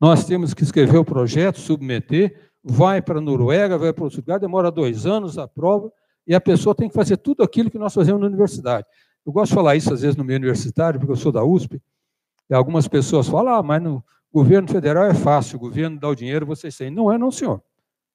Nós 0.01 0.25
temos 0.25 0.55
que 0.55 0.63
escrever 0.63 0.99
o 0.99 1.05
projeto, 1.05 1.59
submeter, 1.59 2.53
vai 2.63 3.03
para 3.03 3.19
a 3.19 3.21
Noruega, 3.21 3.79
vai 3.79 3.93
para 3.93 4.05
outro 4.05 4.21
lugar, 4.21 4.39
demora 4.39 4.71
dois 4.71 5.07
anos, 5.07 5.39
aprova, 5.39 5.93
e 6.27 6.35
a 6.35 6.41
pessoa 6.41 6.75
tem 6.75 6.89
que 6.89 6.95
fazer 6.95 7.17
tudo 7.17 7.43
aquilo 7.43 7.71
que 7.71 7.79
nós 7.79 7.93
fazemos 7.93 8.21
na 8.21 8.27
universidade. 8.27 8.87
Eu 9.27 9.33
gosto 9.33 9.51
de 9.51 9.55
falar 9.55 9.77
isso 9.77 9.93
às 9.93 10.03
vezes 10.03 10.17
no 10.17 10.25
meio 10.25 10.39
universitário, 10.39 10.99
porque 10.99 11.13
eu 11.13 11.17
sou 11.17 11.33
da 11.33 11.43
USP, 11.43 11.81
algumas 12.55 12.89
pessoas 12.89 13.29
falam, 13.29 13.55
ah, 13.55 13.63
mas 13.63 13.83
no 13.83 14.05
governo 14.33 14.69
federal 14.69 15.05
é 15.05 15.15
fácil, 15.15 15.57
o 15.57 15.61
governo 15.61 15.99
dá 15.99 16.09
o 16.09 16.15
dinheiro, 16.15 16.47
vocês 16.47 16.77
têm. 16.77 16.91
Não 16.91 17.13
é, 17.13 17.19
não, 17.19 17.31
senhor. 17.31 17.63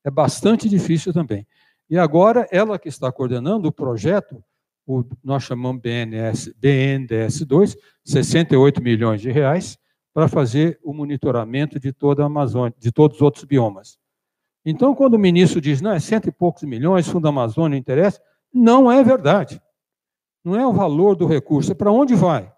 É 0.03 0.11
bastante 0.11 0.69
difícil 0.69 1.13
também. 1.13 1.47
E 1.89 1.97
agora, 1.97 2.47
ela 2.51 2.79
que 2.79 2.89
está 2.89 3.11
coordenando 3.11 3.67
o 3.67 3.71
projeto, 3.71 4.43
o, 4.85 5.03
nós 5.23 5.43
chamamos 5.43 5.81
BNS, 5.81 6.53
BNDS2, 6.61 7.75
68 8.03 8.81
milhões 8.81 9.21
de 9.21 9.31
reais, 9.31 9.77
para 10.13 10.27
fazer 10.27 10.79
o 10.83 10.93
monitoramento 10.93 11.79
de 11.79 11.91
toda 11.91 12.23
a 12.23 12.27
Amazônia, 12.27 12.73
de 12.79 12.91
todos 12.91 13.17
os 13.17 13.21
outros 13.21 13.43
biomas. 13.43 13.97
Então, 14.65 14.95
quando 14.95 15.15
o 15.15 15.19
ministro 15.19 15.59
diz, 15.59 15.81
não, 15.81 15.91
é 15.91 15.99
cento 15.99 16.29
e 16.29 16.31
poucos 16.31 16.63
milhões, 16.63 17.07
Fundo 17.07 17.27
Amazônia 17.27 17.77
interessa, 17.77 18.19
não 18.53 18.91
é 18.91 19.03
verdade. 19.03 19.61
Não 20.43 20.55
é 20.55 20.65
o 20.65 20.71
valor 20.71 21.15
do 21.15 21.27
recurso, 21.27 21.71
é 21.71 21.75
para 21.75 21.91
onde 21.91 22.15
vai. 22.15 22.54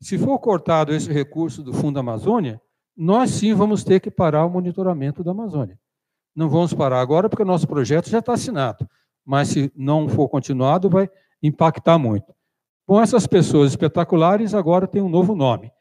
Se 0.00 0.18
for 0.18 0.38
cortado 0.38 0.94
esse 0.94 1.12
recurso 1.12 1.62
do 1.62 1.72
Fundo 1.72 1.98
Amazônia, 1.98 2.60
nós 2.96 3.30
sim 3.30 3.54
vamos 3.54 3.82
ter 3.84 4.00
que 4.00 4.10
parar 4.10 4.44
o 4.44 4.50
monitoramento 4.50 5.24
da 5.24 5.30
Amazônia. 5.30 5.78
Não 6.34 6.48
vamos 6.48 6.74
parar 6.74 7.00
agora, 7.00 7.28
porque 7.28 7.42
o 7.42 7.46
nosso 7.46 7.66
projeto 7.66 8.10
já 8.10 8.18
está 8.18 8.34
assinado. 8.34 8.88
Mas 9.24 9.48
se 9.48 9.72
não 9.74 10.08
for 10.08 10.28
continuado, 10.28 10.90
vai 10.90 11.10
impactar 11.42 11.98
muito. 11.98 12.34
Bom, 12.86 13.00
essas 13.00 13.26
pessoas 13.26 13.72
espetaculares 13.72 14.54
agora 14.54 14.86
têm 14.86 15.02
um 15.02 15.08
novo 15.08 15.34
nome. 15.34 15.72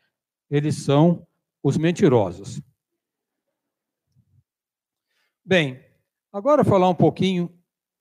Eles 0.49 0.83
são 0.83 1.27
os 1.61 1.77
mentirosos. 1.77 2.61
Bem, 5.43 5.79
agora 6.31 6.63
falar 6.63 6.89
um 6.89 6.95
pouquinho 6.95 7.53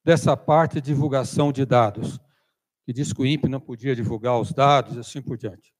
dessa 0.02 0.36
parte 0.36 0.80
de 0.80 0.92
divulgação 0.92 1.52
de 1.52 1.66
dados, 1.66 2.20
que 2.84 2.92
diz 2.92 3.12
que 3.12 3.20
o 3.20 3.26
INPE 3.26 3.48
não 3.48 3.60
podia 3.60 3.96
divulgar 3.96 4.38
os 4.38 4.52
dados 4.52 4.96
e 4.96 5.00
assim 5.00 5.20
por 5.20 5.36
diante. 5.36 5.73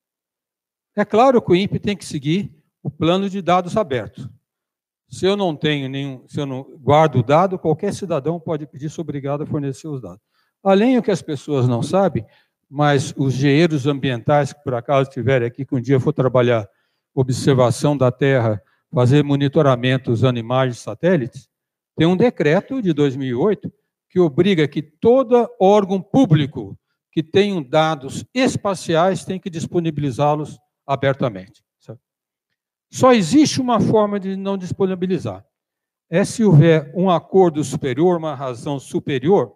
É 0.97 1.05
claro 1.05 1.43
que 1.43 1.53
o 1.53 1.57
INPE 1.57 1.79
tem 1.79 1.97
que 1.97 2.05
seguir 2.05 2.53
o 2.83 2.91
plano 2.91 3.29
de 3.29 3.43
dados 3.43 3.77
abertos. 3.77 4.29
Se 5.09 5.27
eu 5.27 5.37
não 5.37 5.55
tenho 5.55 5.89
nenhum, 5.89 6.27
se 6.27 6.41
eu 6.41 6.47
não 6.47 6.63
guardo 6.79 7.17
o 7.17 7.23
dado, 7.23 7.59
qualquer 7.59 7.93
cidadão 7.93 8.39
pode 8.39 8.67
pedir, 8.67 8.91
sou 8.91 9.03
obrigado 9.03 9.43
a 9.43 9.47
fornecer 9.47 9.89
os 9.89 10.01
dados. 10.01 10.21
Além 10.63 10.97
do 10.97 11.03
que 11.03 11.11
as 11.11 11.23
pessoas 11.23 11.69
não 11.69 11.83
sabem, 11.83 12.25
mas 12.71 13.13
os 13.17 13.35
engenheiros 13.35 13.87
ambientais 13.87 14.53
que 14.53 14.63
por 14.65 14.75
acaso 14.75 15.09
estiverem 15.09 15.47
aqui, 15.47 15.65
que 15.65 15.75
um 15.75 15.81
dia 15.81 16.01
for 16.01 16.13
trabalhar 16.13 16.69
observação 17.15 17.97
da 17.97 18.11
Terra, 18.11 18.61
fazer 18.93 19.23
monitoramento 19.23 20.11
usando 20.11 20.39
imagens 20.39 20.79
satélites, 20.79 21.49
tem 21.97 22.07
um 22.07 22.17
decreto 22.17 22.83
de 22.83 22.93
2008 22.93 23.73
que 24.09 24.19
obriga 24.19 24.67
que 24.67 24.83
todo 24.83 25.49
órgão 25.61 26.01
público 26.01 26.79
que 27.13 27.23
tenha 27.23 27.63
dados 27.63 28.25
espaciais 28.35 29.25
tem 29.25 29.39
que 29.39 29.51
disponibilizá-los 29.51 30.59
abertamente. 30.87 31.65
Só 32.95 33.13
existe 33.13 33.61
uma 33.61 33.81
forma 33.81 34.21
de 34.21 34.37
não 34.37 34.57
disponibilizar. 34.57 35.45
É 36.09 36.25
se 36.25 36.45
houver 36.45 36.93
um 36.95 37.11
acordo 37.11 37.65
superior, 37.65 38.17
uma 38.17 38.37
razão 38.37 38.79
superior, 38.79 39.53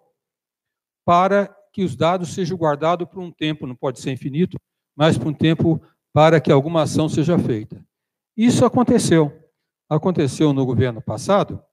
para 1.05 1.47
que 1.71 1.81
os 1.81 1.95
dados 1.95 2.33
sejam 2.33 2.57
guardados 2.57 3.07
por 3.07 3.19
um 3.19 3.31
tempo, 3.31 3.65
não 3.65 3.75
pode 3.75 4.01
ser 4.01 4.11
infinito, 4.11 4.57
mas 4.93 5.17
por 5.17 5.27
um 5.27 5.33
tempo 5.33 5.81
para 6.11 6.41
que 6.41 6.51
alguma 6.51 6.81
ação 6.81 7.07
seja 7.07 7.39
feita. 7.39 7.81
Isso 8.35 8.65
aconteceu. 8.65 9.31
Aconteceu 9.87 10.51
no 10.51 10.65
governo 10.65 11.01
passado, 11.01 11.63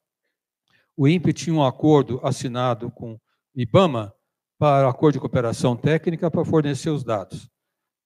o 0.97 1.07
INPE 1.07 1.33
tinha 1.33 1.55
um 1.55 1.65
acordo 1.65 2.21
assinado 2.23 2.91
com 2.91 3.15
o 3.15 3.21
IBAMA 3.55 4.15
para 4.57 4.89
acordo 4.89 5.15
de 5.15 5.21
cooperação 5.21 5.77
técnica 5.77 6.31
para 6.31 6.45
fornecer 6.45 6.91
os 6.91 7.05
dados. 7.05 7.51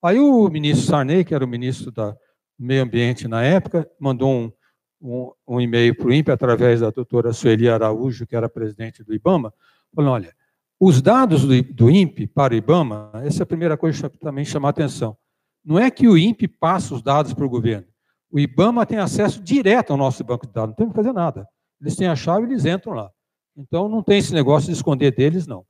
Aí 0.03 0.19
o 0.19 0.49
ministro 0.49 0.87
Sarney, 0.87 1.25
que 1.25 1.35
era 1.35 1.45
o 1.45 1.49
ministro 1.49 1.91
do 1.91 2.17
Meio 2.59 2.83
Ambiente 2.83 3.29
na 3.29 3.43
época, 3.43 3.89
mandou 4.01 4.31
um, 4.31 4.53
um, 5.01 5.33
um 5.47 5.61
e-mail 5.61 5.95
para 5.95 6.07
o 6.07 6.13
INPE 6.13 6.31
através 6.31 6.81
da 6.81 6.91
doutora 6.91 7.33
Sueli 7.33 7.69
Araújo, 7.69 8.27
que 8.27 8.35
era 8.35 8.49
presidente 8.49 9.05
do 9.05 9.15
IBAMA, 9.15 9.53
falando, 9.95 10.13
olha, 10.13 10.35
os 10.79 11.03
dados 11.03 11.45
do, 11.45 11.63
do 11.63 11.91
INPE 11.91 12.27
para 12.27 12.55
o 12.55 12.57
IBAMA, 12.57 13.11
essa 13.25 13.43
é 13.43 13.45
a 13.45 13.47
primeira 13.47 13.77
coisa 13.77 14.09
que 14.09 14.19
também 14.19 14.45
chamar 14.45 14.69
a 14.69 14.71
atenção. 14.71 15.17
Não 15.63 15.79
é 15.79 15.91
que 15.91 16.09
o 16.09 16.17
INPE 16.17 16.49
passa 16.49 16.95
os 16.95 17.03
dados 17.03 17.35
para 17.35 17.45
o 17.45 17.51
governo. 17.51 17.87
O 18.31 18.41
IBAMA 18.41 18.87
tem 18.87 18.99
acesso 18.99 19.43
direto 19.43 19.91
ao 19.91 19.99
nosso 19.99 20.25
banco 20.25 20.47
de 20.47 20.53
dados, 20.53 20.71
não 20.71 20.77
tem 20.77 20.89
que 20.89 20.95
fazer 20.95 21.13
nada. 21.13 21.47
Eles 21.81 21.97
têm 21.97 22.07
a 22.07 22.17
chave 22.17 22.47
e 22.47 22.51
eles 22.51 22.65
entram 22.65 22.95
lá. 22.95 23.11
Então 23.57 23.89
não 23.89 24.03
tem 24.03 24.19
esse 24.19 24.33
negócio 24.33 24.69
de 24.69 24.75
esconder 24.75 25.15
deles, 25.15 25.47
não. 25.47 25.67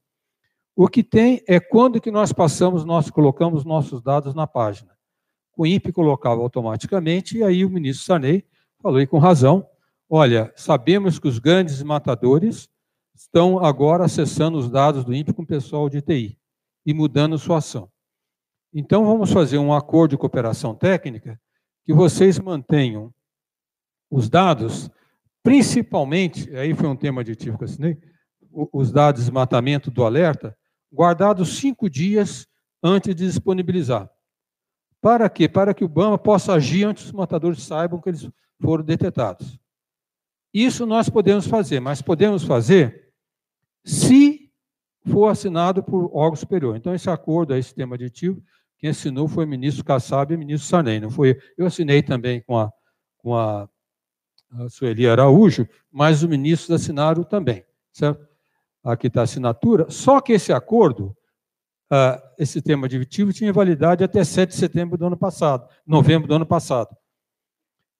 O 0.82 0.88
que 0.88 1.02
tem 1.02 1.42
é 1.46 1.60
quando 1.60 2.00
que 2.00 2.10
nós 2.10 2.32
passamos, 2.32 2.86
nós 2.86 3.10
colocamos 3.10 3.66
nossos 3.66 4.00
dados 4.00 4.34
na 4.34 4.46
página. 4.46 4.96
O 5.54 5.66
INPE 5.66 5.92
colocava 5.92 6.40
automaticamente, 6.40 7.36
e 7.36 7.44
aí 7.44 7.66
o 7.66 7.68
ministro 7.68 8.06
Sarney 8.06 8.46
falou, 8.82 8.98
e 8.98 9.06
com 9.06 9.18
razão, 9.18 9.68
olha, 10.08 10.50
sabemos 10.56 11.18
que 11.18 11.28
os 11.28 11.38
grandes 11.38 11.82
matadores 11.82 12.66
estão 13.14 13.62
agora 13.62 14.06
acessando 14.06 14.56
os 14.56 14.70
dados 14.70 15.04
do 15.04 15.12
INPE 15.12 15.34
com 15.34 15.42
o 15.42 15.46
pessoal 15.46 15.90
de 15.90 16.00
TI 16.00 16.38
e 16.86 16.94
mudando 16.94 17.36
sua 17.36 17.58
ação. 17.58 17.90
Então, 18.72 19.04
vamos 19.04 19.30
fazer 19.30 19.58
um 19.58 19.74
acordo 19.74 20.12
de 20.12 20.16
cooperação 20.16 20.74
técnica 20.74 21.38
que 21.84 21.92
vocês 21.92 22.38
mantenham 22.38 23.12
os 24.10 24.30
dados 24.30 24.90
principalmente, 25.42 26.56
aí 26.56 26.72
foi 26.72 26.88
um 26.88 26.96
tema 26.96 27.20
aditivo 27.20 27.58
que 27.58 27.64
eu 27.64 27.68
assinei, 27.68 27.98
os 28.72 28.90
dados 28.90 29.20
de 29.20 29.26
desmatamento 29.26 29.90
do 29.90 30.06
alerta, 30.06 30.56
guardados 30.92 31.56
cinco 31.58 31.88
dias 31.88 32.46
antes 32.82 33.14
de 33.14 33.26
disponibilizar. 33.26 34.10
Para 35.00 35.28
quê? 35.30 35.48
Para 35.48 35.72
que 35.72 35.84
o 35.84 35.88
BAMA 35.88 36.18
possa 36.18 36.52
agir 36.52 36.84
antes 36.84 37.04
que 37.04 37.08
os 37.08 37.14
matadores 37.14 37.62
saibam 37.62 38.00
que 38.00 38.08
eles 38.10 38.28
foram 38.60 38.84
detectados. 38.84 39.58
Isso 40.52 40.84
nós 40.84 41.08
podemos 41.08 41.46
fazer, 41.46 41.80
mas 41.80 42.02
podemos 42.02 42.44
fazer 42.44 43.12
se 43.84 44.52
for 45.06 45.28
assinado 45.28 45.82
por 45.82 46.10
órgão 46.14 46.36
superior. 46.36 46.76
Então, 46.76 46.94
esse 46.94 47.08
acordo, 47.08 47.54
esse 47.54 47.74
tema 47.74 47.94
aditivo, 47.94 48.42
quem 48.78 48.90
assinou 48.90 49.28
foi 49.28 49.44
o 49.44 49.48
ministro 49.48 49.84
Kassab 49.84 50.32
e 50.32 50.36
o 50.36 50.38
ministro 50.38 50.68
Sarney, 50.68 51.00
não 51.00 51.10
foi 51.10 51.30
eu. 51.30 51.40
Eu 51.58 51.66
assinei 51.66 52.02
também 52.02 52.42
com 52.42 52.58
a, 52.58 52.70
com 53.18 53.34
a 53.34 53.68
a 54.52 54.68
Sueli 54.68 55.08
Araújo, 55.08 55.68
mas 55.90 56.22
os 56.22 56.28
ministros 56.28 56.70
assinaram 56.70 57.22
também, 57.22 57.64
certo? 57.92 58.26
Aqui 58.82 59.08
está 59.08 59.20
a 59.20 59.24
assinatura. 59.24 59.90
Só 59.90 60.20
que 60.20 60.32
esse 60.32 60.52
acordo, 60.52 61.16
uh, 61.92 62.20
esse 62.38 62.62
tema 62.62 62.86
aditivo, 62.86 63.32
tinha 63.32 63.52
validade 63.52 64.02
até 64.02 64.24
7 64.24 64.50
de 64.50 64.56
setembro 64.56 64.96
do 64.96 65.06
ano 65.06 65.16
passado, 65.16 65.68
novembro 65.86 66.26
do 66.26 66.34
ano 66.34 66.46
passado. 66.46 66.96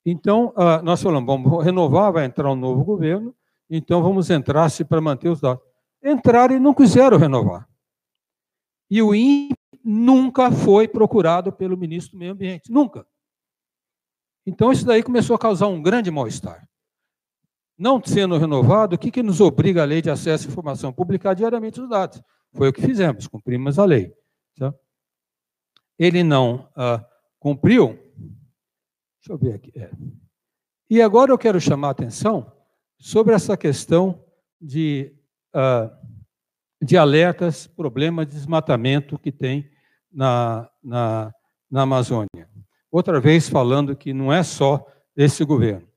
Então, 0.05 0.55
uh, 0.57 0.83
nós 0.83 1.03
falamos, 1.03 1.27
vamos 1.27 1.65
renovar, 1.65 2.13
vai 2.13 2.25
entrar 2.25 2.51
um 2.51 2.57
novo 2.57 2.83
governo, 2.85 3.35
então 3.69 4.03
vamos 4.03 4.31
entrar-se 4.31 4.85
para 4.85 5.01
manter 5.01 5.29
os 5.29 5.41
dados. 5.41 5.63
Entraram 6.03 6.57
e 6.57 6.61
não 6.61 6.73
quiseram 6.73 7.19
renovar. 7.19 7.69
E 8.91 9.03
o 9.03 9.15
INPE 9.15 9.55
nunca 9.85 10.51
foi 10.51 10.89
procurado 10.89 11.53
pelo 11.53 11.77
ministro 11.77 12.13
do 12.13 12.19
Meio 12.19 12.33
Ambiente, 12.33 12.73
nunca. 12.73 13.07
Então, 14.47 14.73
isso 14.73 14.87
daí 14.87 15.03
começou 15.03 15.37
a 15.37 15.39
causar 15.39 15.67
um 15.69 15.83
grande 15.83 16.11
mal-estar. 16.11 16.70
Não 17.81 17.99
sendo 18.05 18.37
renovado, 18.37 18.95
o 18.95 18.99
que, 18.99 19.11
que 19.11 19.23
nos 19.23 19.41
obriga 19.41 19.81
a 19.81 19.87
lei 19.87 20.03
de 20.03 20.11
acesso 20.11 20.47
à 20.47 20.51
informação? 20.51 20.93
Publicar 20.93 21.33
diariamente 21.33 21.81
os 21.81 21.89
dados. 21.89 22.23
Foi 22.53 22.69
o 22.69 22.73
que 22.75 22.83
fizemos, 22.83 23.27
cumprimos 23.27 23.79
a 23.79 23.87
lei. 23.87 24.13
Tá? 24.59 24.75
Ele 25.99 26.23
não 26.23 26.69
ah, 26.77 27.03
cumpriu. 27.39 27.99
Deixa 29.19 29.31
eu 29.31 29.39
ver 29.39 29.55
aqui. 29.55 29.73
É. 29.75 29.91
E 30.91 31.01
agora 31.01 31.33
eu 31.33 31.39
quero 31.39 31.59
chamar 31.59 31.89
a 31.89 31.93
atenção 31.93 32.53
sobre 32.99 33.33
essa 33.33 33.57
questão 33.57 34.23
de, 34.61 35.17
ah, 35.55 35.91
de 36.83 36.99
alertas, 36.99 37.67
problemas 37.67 38.27
de 38.27 38.35
desmatamento 38.35 39.19
que 39.19 39.33
tem 39.33 39.71
na, 40.13 40.69
na, 40.85 41.33
na 41.71 41.81
Amazônia. 41.81 42.47
Outra 42.93 43.19
vez 43.19 43.49
falando 43.49 43.97
que 43.97 44.13
não 44.13 44.31
é 44.31 44.43
só 44.43 44.87
esse 45.17 45.43
governo. 45.47 45.90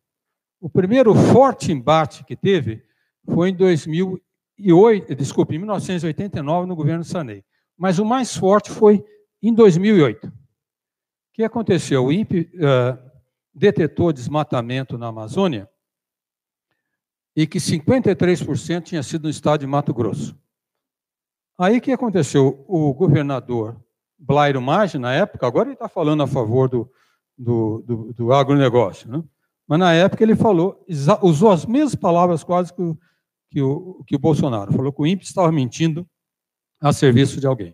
O 0.63 0.69
primeiro 0.69 1.13
forte 1.13 1.73
embate 1.73 2.23
que 2.23 2.37
teve 2.37 2.81
foi 3.25 3.49
em 3.49 3.53
2008, 3.53 5.13
desculpe, 5.13 5.55
em 5.55 5.57
1989, 5.57 6.65
no 6.65 6.73
governo 6.73 7.03
Sanei. 7.03 7.43
Mas 7.77 7.99
o 7.99 8.05
mais 8.05 8.33
forte 8.33 8.71
foi 8.71 9.03
em 9.41 9.53
2008. 9.53 10.25
O 10.25 10.31
que 11.33 11.43
aconteceu? 11.43 12.05
O 12.05 12.13
INPE 12.13 12.49
uh, 12.55 12.97
detetou 13.53 14.13
desmatamento 14.13 14.97
na 14.97 15.07
Amazônia 15.07 15.69
e 17.35 17.45
que 17.45 17.57
53% 17.57 18.83
tinha 18.83 19.03
sido 19.03 19.23
no 19.23 19.29
estado 19.29 19.59
de 19.59 19.67
Mato 19.67 19.93
Grosso. 19.93 20.33
Aí 21.59 21.79
o 21.79 21.81
que 21.81 21.91
aconteceu? 21.91 22.63
O 22.69 22.93
governador 22.93 23.83
Blairo 24.17 24.61
Maggi, 24.61 24.97
na 24.97 25.13
época, 25.13 25.45
agora 25.45 25.67
ele 25.67 25.73
está 25.73 25.89
falando 25.89 26.23
a 26.23 26.27
favor 26.27 26.69
do, 26.69 26.89
do, 27.37 27.83
do, 27.85 28.13
do 28.13 28.31
agronegócio, 28.31 29.11
né? 29.11 29.21
Mas 29.67 29.79
na 29.79 29.93
época 29.93 30.23
ele 30.23 30.35
falou, 30.35 30.85
usou 31.21 31.51
as 31.51 31.65
mesmas 31.65 31.95
palavras 31.95 32.43
quase 32.43 32.73
que 32.73 32.81
o, 32.81 32.97
que 33.49 33.61
o, 33.61 34.03
que 34.05 34.15
o 34.15 34.19
Bolsonaro, 34.19 34.73
falou 34.73 34.91
que 34.91 35.01
o 35.01 35.07
INPE 35.07 35.23
estava 35.23 35.51
mentindo 35.51 36.07
a 36.81 36.91
serviço 36.91 37.39
de 37.39 37.47
alguém. 37.47 37.73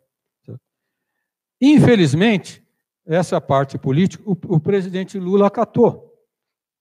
Infelizmente, 1.62 2.64
essa 3.06 3.42
parte 3.42 3.78
política, 3.78 4.24
o, 4.26 4.32
o 4.32 4.60
presidente 4.60 5.20
Lula 5.20 5.48
acatou 5.48 6.14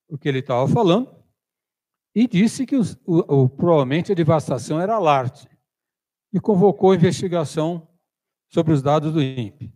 o 0.07 0.17
que 0.17 0.29
ele 0.29 0.39
estava 0.39 0.67
falando 0.67 1.13
e 2.15 2.27
disse 2.27 2.65
que 2.65 2.75
os, 2.75 2.95
o, 3.05 3.43
o, 3.43 3.49
provavelmente 3.49 4.11
a 4.11 4.15
devastação 4.15 4.79
era 4.79 4.97
large 4.99 5.47
e 6.31 6.39
convocou 6.39 6.91
a 6.91 6.95
investigação 6.95 7.87
sobre 8.47 8.73
os 8.73 8.81
dados 8.81 9.11
do 9.11 9.21
INPE. 9.21 9.73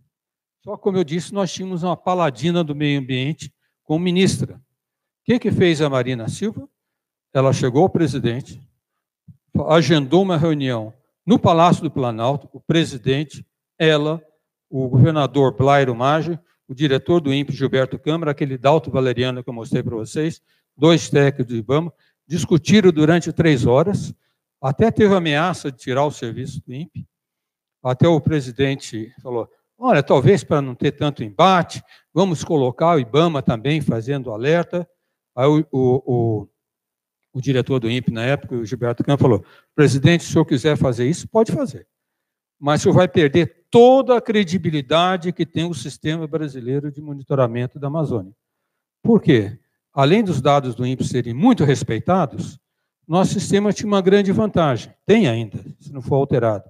Só 0.62 0.76
como 0.76 0.96
eu 0.96 1.04
disse, 1.04 1.34
nós 1.34 1.52
tínhamos 1.52 1.82
uma 1.82 1.96
paladina 1.96 2.64
do 2.64 2.74
meio 2.74 2.98
ambiente 2.98 3.52
como 3.82 4.02
ministra. 4.02 4.60
O 5.24 5.26
que, 5.26 5.38
que 5.38 5.50
fez 5.50 5.80
a 5.80 5.88
Marina 5.88 6.28
Silva? 6.28 6.68
Ela 7.32 7.50
chegou 7.50 7.84
ao 7.84 7.88
presidente, 7.88 8.60
agendou 9.70 10.22
uma 10.22 10.36
reunião 10.36 10.92
no 11.24 11.38
Palácio 11.38 11.82
do 11.82 11.90
Planalto, 11.90 12.46
o 12.52 12.60
presidente, 12.60 13.42
ela, 13.78 14.22
o 14.68 14.86
governador 14.86 15.56
Blairo 15.56 15.94
Maggi, 15.94 16.38
o 16.68 16.74
diretor 16.74 17.22
do 17.22 17.32
INPE, 17.32 17.54
Gilberto 17.54 17.98
Câmara, 17.98 18.32
aquele 18.32 18.58
Dalto 18.58 18.90
Valeriano 18.90 19.42
que 19.42 19.48
eu 19.48 19.54
mostrei 19.54 19.82
para 19.82 19.96
vocês, 19.96 20.42
dois 20.76 21.08
técnicos 21.08 21.46
do 21.46 21.56
IBAMA, 21.56 21.90
discutiram 22.26 22.92
durante 22.92 23.32
três 23.32 23.64
horas, 23.64 24.14
até 24.60 24.90
teve 24.90 25.14
ameaça 25.14 25.72
de 25.72 25.78
tirar 25.78 26.04
o 26.04 26.10
serviço 26.10 26.62
do 26.66 26.74
INPE, 26.74 27.08
até 27.82 28.06
o 28.06 28.20
presidente 28.20 29.10
falou: 29.22 29.48
olha, 29.78 30.02
talvez 30.02 30.44
para 30.44 30.60
não 30.60 30.74
ter 30.74 30.92
tanto 30.92 31.24
embate, 31.24 31.82
vamos 32.12 32.44
colocar 32.44 32.94
o 32.94 33.00
IBAMA 33.00 33.40
também 33.40 33.80
fazendo 33.80 34.30
alerta. 34.30 34.86
Aí 35.34 35.46
o, 35.46 35.66
o, 35.72 36.02
o, 36.06 36.48
o 37.34 37.40
diretor 37.40 37.80
do 37.80 37.90
INPE 37.90 38.12
na 38.12 38.24
época, 38.24 38.54
o 38.54 38.64
Gilberto 38.64 39.02
Campos, 39.02 39.22
falou: 39.22 39.44
presidente, 39.74 40.24
se 40.24 40.30
o 40.30 40.32
senhor 40.32 40.44
quiser 40.44 40.76
fazer 40.76 41.08
isso, 41.08 41.28
pode 41.28 41.52
fazer. 41.52 41.86
Mas 42.58 42.80
o 42.80 42.82
senhor 42.84 42.94
vai 42.94 43.08
perder 43.08 43.66
toda 43.70 44.16
a 44.16 44.20
credibilidade 44.20 45.32
que 45.32 45.44
tem 45.44 45.68
o 45.68 45.74
sistema 45.74 46.26
brasileiro 46.26 46.90
de 46.90 47.00
monitoramento 47.00 47.78
da 47.78 47.88
Amazônia. 47.88 48.32
Por 49.02 49.20
quê? 49.20 49.58
Além 49.92 50.22
dos 50.22 50.40
dados 50.40 50.74
do 50.74 50.86
INPE 50.86 51.04
serem 51.04 51.34
muito 51.34 51.64
respeitados, 51.64 52.58
nosso 53.06 53.34
sistema 53.34 53.72
tinha 53.72 53.86
uma 53.86 54.00
grande 54.00 54.32
vantagem, 54.32 54.92
tem 55.04 55.28
ainda, 55.28 55.58
se 55.78 55.92
não 55.92 56.00
for 56.00 56.16
alterado 56.16 56.64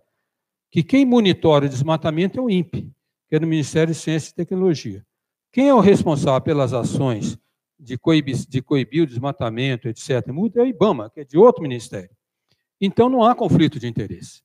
que 0.74 0.82
quem 0.82 1.06
monitora 1.06 1.66
o 1.66 1.68
desmatamento 1.68 2.36
é 2.36 2.42
o 2.42 2.50
INPE, 2.50 2.92
que 3.28 3.36
é 3.36 3.38
do 3.38 3.46
Ministério 3.46 3.94
de 3.94 4.00
Ciência 4.00 4.32
e 4.32 4.34
Tecnologia. 4.34 5.06
Quem 5.52 5.68
é 5.68 5.74
o 5.74 5.78
responsável 5.78 6.40
pelas 6.40 6.72
ações 6.72 7.38
de 7.84 7.98
coibir, 7.98 8.36
de 8.48 8.62
coibir 8.62 9.02
o 9.02 9.06
desmatamento, 9.06 9.88
etc., 9.88 10.10
é 10.26 10.60
o 10.60 10.66
IBAMA, 10.66 11.10
que 11.10 11.20
é 11.20 11.24
de 11.24 11.38
outro 11.38 11.62
ministério. 11.62 12.10
Então 12.80 13.08
não 13.08 13.22
há 13.22 13.34
conflito 13.34 13.78
de 13.78 13.86
interesse. 13.86 14.42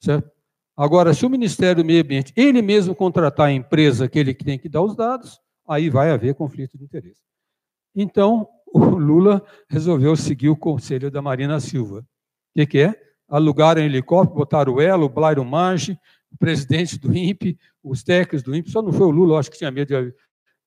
Certo? 0.00 0.30
Agora, 0.76 1.12
se 1.12 1.26
o 1.26 1.30
Ministério 1.30 1.82
do 1.82 1.86
Meio 1.86 2.02
Ambiente, 2.02 2.32
ele 2.34 2.62
mesmo 2.62 2.94
contratar 2.94 3.48
a 3.48 3.52
empresa 3.52 4.08
que 4.08 4.18
ele 4.18 4.32
tem 4.32 4.58
que 4.58 4.68
dar 4.68 4.82
os 4.82 4.96
dados, 4.96 5.40
aí 5.68 5.90
vai 5.90 6.10
haver 6.10 6.34
conflito 6.34 6.78
de 6.78 6.84
interesse. 6.84 7.20
Então, 7.94 8.48
o 8.72 8.78
Lula 8.78 9.44
resolveu 9.68 10.16
seguir 10.16 10.48
o 10.48 10.56
conselho 10.56 11.10
da 11.10 11.20
Marina 11.20 11.60
Silva. 11.60 12.00
O 12.00 12.04
que, 12.54 12.66
que 12.66 12.78
é? 12.78 13.10
alugaram 13.30 13.80
helicóptero, 13.80 14.38
botaram 14.38 14.74
o 14.74 14.80
Elo, 14.80 15.06
o 15.06 15.08
Blairo 15.08 15.44
Maggi, 15.44 15.96
o 16.32 16.36
presidente 16.36 16.98
do 16.98 17.16
INPE, 17.16 17.56
os 17.82 18.02
técnicos 18.02 18.42
do 18.42 18.54
INPE, 18.54 18.70
só 18.70 18.82
não 18.82 18.92
foi 18.92 19.06
o 19.06 19.10
Lula, 19.10 19.38
acho 19.38 19.50
que 19.50 19.58
tinha 19.58 19.70
medo 19.70 20.12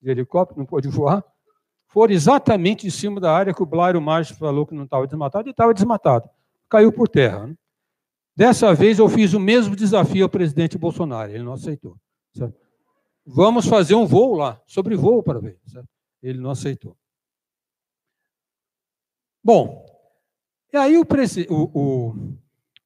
de 0.01 0.09
helicóptero, 0.09 0.59
não 0.59 0.65
pôde 0.65 0.87
voar, 0.87 1.23
foram 1.93 2.11
exatamente 2.11 2.87
em 2.87 2.89
cima 2.89 3.21
da 3.21 3.31
área 3.31 3.53
que 3.53 3.61
o 3.61 3.67
Blairo 3.67 4.01
Maggi 4.01 4.33
falou 4.33 4.65
que 4.65 4.73
não 4.73 4.85
estava 4.85 5.05
desmatado, 5.05 5.47
e 5.47 5.51
estava 5.51 5.75
desmatado. 5.75 6.27
Caiu 6.67 6.91
por 6.91 7.07
terra. 7.07 7.45
Né? 7.45 7.55
Dessa 8.35 8.73
vez 8.73 8.97
eu 8.97 9.07
fiz 9.07 9.33
o 9.33 9.39
mesmo 9.39 9.75
desafio 9.75 10.23
ao 10.23 10.29
presidente 10.29 10.75
Bolsonaro, 10.75 11.31
ele 11.31 11.43
não 11.43 11.53
aceitou. 11.53 11.95
Certo? 12.35 12.57
Vamos 13.23 13.67
fazer 13.67 13.93
um 13.93 14.07
voo 14.07 14.33
lá, 14.33 14.59
sobre 14.65 14.95
voo 14.95 15.21
para 15.21 15.39
ver. 15.39 15.59
Certo? 15.67 15.87
Ele 16.23 16.39
não 16.39 16.49
aceitou. 16.49 16.97
Bom, 19.43 19.85
e 20.73 20.77
aí 20.77 20.97
o, 20.97 21.05
o, 21.51 22.15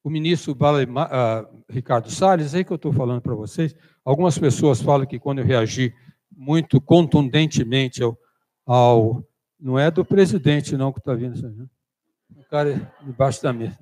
o 0.04 0.10
ministro 0.10 0.52
uh, 0.52 1.64
Ricardo 1.70 2.12
Salles, 2.12 2.54
aí 2.54 2.66
que 2.66 2.74
eu 2.74 2.76
estou 2.76 2.92
falando 2.92 3.22
para 3.22 3.36
vocês, 3.36 3.74
algumas 4.04 4.38
pessoas 4.38 4.82
falam 4.82 5.08
que 5.08 5.18
quando 5.18 5.40
eu 5.40 5.46
reagi 5.46 5.94
muito 6.30 6.82
contundentemente 6.82 8.04
ao, 8.04 8.18
ao 8.68 9.24
não 9.60 9.80
é 9.80 9.90
do 9.90 10.06
presidente 10.06 10.78
não 10.78 10.94
que 10.94 11.00
está 11.00 11.16
vindo, 11.16 11.42
né? 11.42 11.66
o 12.36 12.44
cara 12.44 12.76
é 12.76 13.04
debaixo 13.04 13.42
da 13.42 13.52
mesa. 13.52 13.80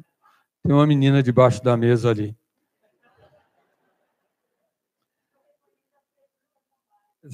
Tem 0.63 0.73
uma 0.73 0.87
menina 0.87 1.21
debaixo 1.21 1.61
da 1.61 1.75
mesa 1.75 2.09
ali. 2.09 2.35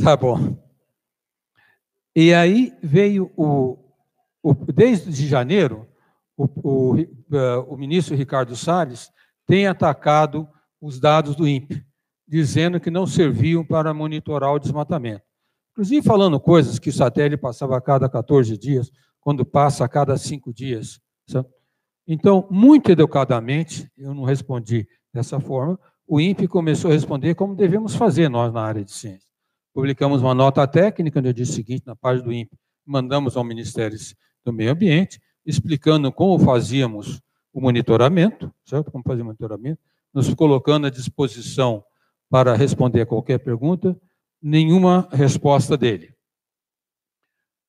Tá 0.02 0.16
bom. 0.18 0.58
E 2.16 2.34
aí 2.34 2.74
veio 2.82 3.32
o, 3.38 3.78
o 4.42 4.54
desde 4.54 5.28
janeiro, 5.28 5.88
o, 6.36 6.46
o, 6.46 6.96
o 7.68 7.78
ministro 7.78 8.16
Ricardo 8.16 8.56
Salles 8.56 9.12
tem 9.46 9.68
atacado 9.68 10.50
os 10.80 11.00
dados 11.00 11.36
do 11.36 11.48
INPE, 11.48 11.86
dizendo 12.28 12.80
que 12.80 12.90
não 12.90 13.06
serviam 13.06 13.64
para 13.64 13.94
monitorar 13.94 14.52
o 14.52 14.60
desmatamento. 14.60 15.31
Inclusive 15.72 16.06
falando 16.06 16.40
coisas 16.40 16.80
que 16.80 16.90
o 16.90 16.94
satélite 16.94 17.42
passava 17.42 17.78
a 17.78 17.82
cada 17.82 18.10
14 18.10 18.58
dias, 18.58 18.92
quando 19.20 19.46
passa 19.46 19.86
a 19.86 19.88
cada 19.88 20.18
cinco 20.18 20.54
dias. 20.54 21.00
Então, 22.08 22.48
muito 22.50 22.92
educadamente, 22.92 23.90
eu 23.98 24.14
não 24.14 24.24
respondi 24.24 24.88
dessa 25.14 25.40
forma, 25.40 25.80
o 26.08 26.20
INPE 26.20 26.48
começou 26.48 26.92
a 26.92 26.94
responder 26.94 27.36
como 27.36 27.56
devemos 27.56 27.96
fazer 27.96 28.28
nós 28.28 28.52
na 28.52 28.62
área 28.62 28.84
de 28.84 28.92
ciência. 28.92 29.30
Publicamos 29.74 30.22
uma 30.22 30.34
nota 30.34 30.68
técnica 30.68 31.22
no 31.22 31.34
dia 31.34 31.46
seguinte, 31.46 31.84
na 31.86 31.96
página 31.96 32.26
do 32.26 32.34
INPE, 32.34 32.58
mandamos 32.86 33.38
ao 33.38 33.44
Ministério 33.44 33.98
do 34.44 34.52
Meio 34.52 34.72
Ambiente, 34.72 35.22
explicando 35.46 36.12
como 36.12 36.38
fazíamos 36.44 37.22
o 37.54 37.62
monitoramento, 37.62 38.54
certo? 38.66 38.92
Como 38.92 39.04
fazer 39.06 39.24
monitoramento, 39.24 39.80
nos 40.14 40.34
colocando 40.34 40.88
à 40.88 40.90
disposição 40.90 41.84
para 42.30 42.56
responder 42.56 43.02
a 43.02 43.06
qualquer 43.06 43.38
pergunta, 43.38 43.98
nenhuma 44.42 45.08
resposta 45.12 45.78
dele. 45.78 46.14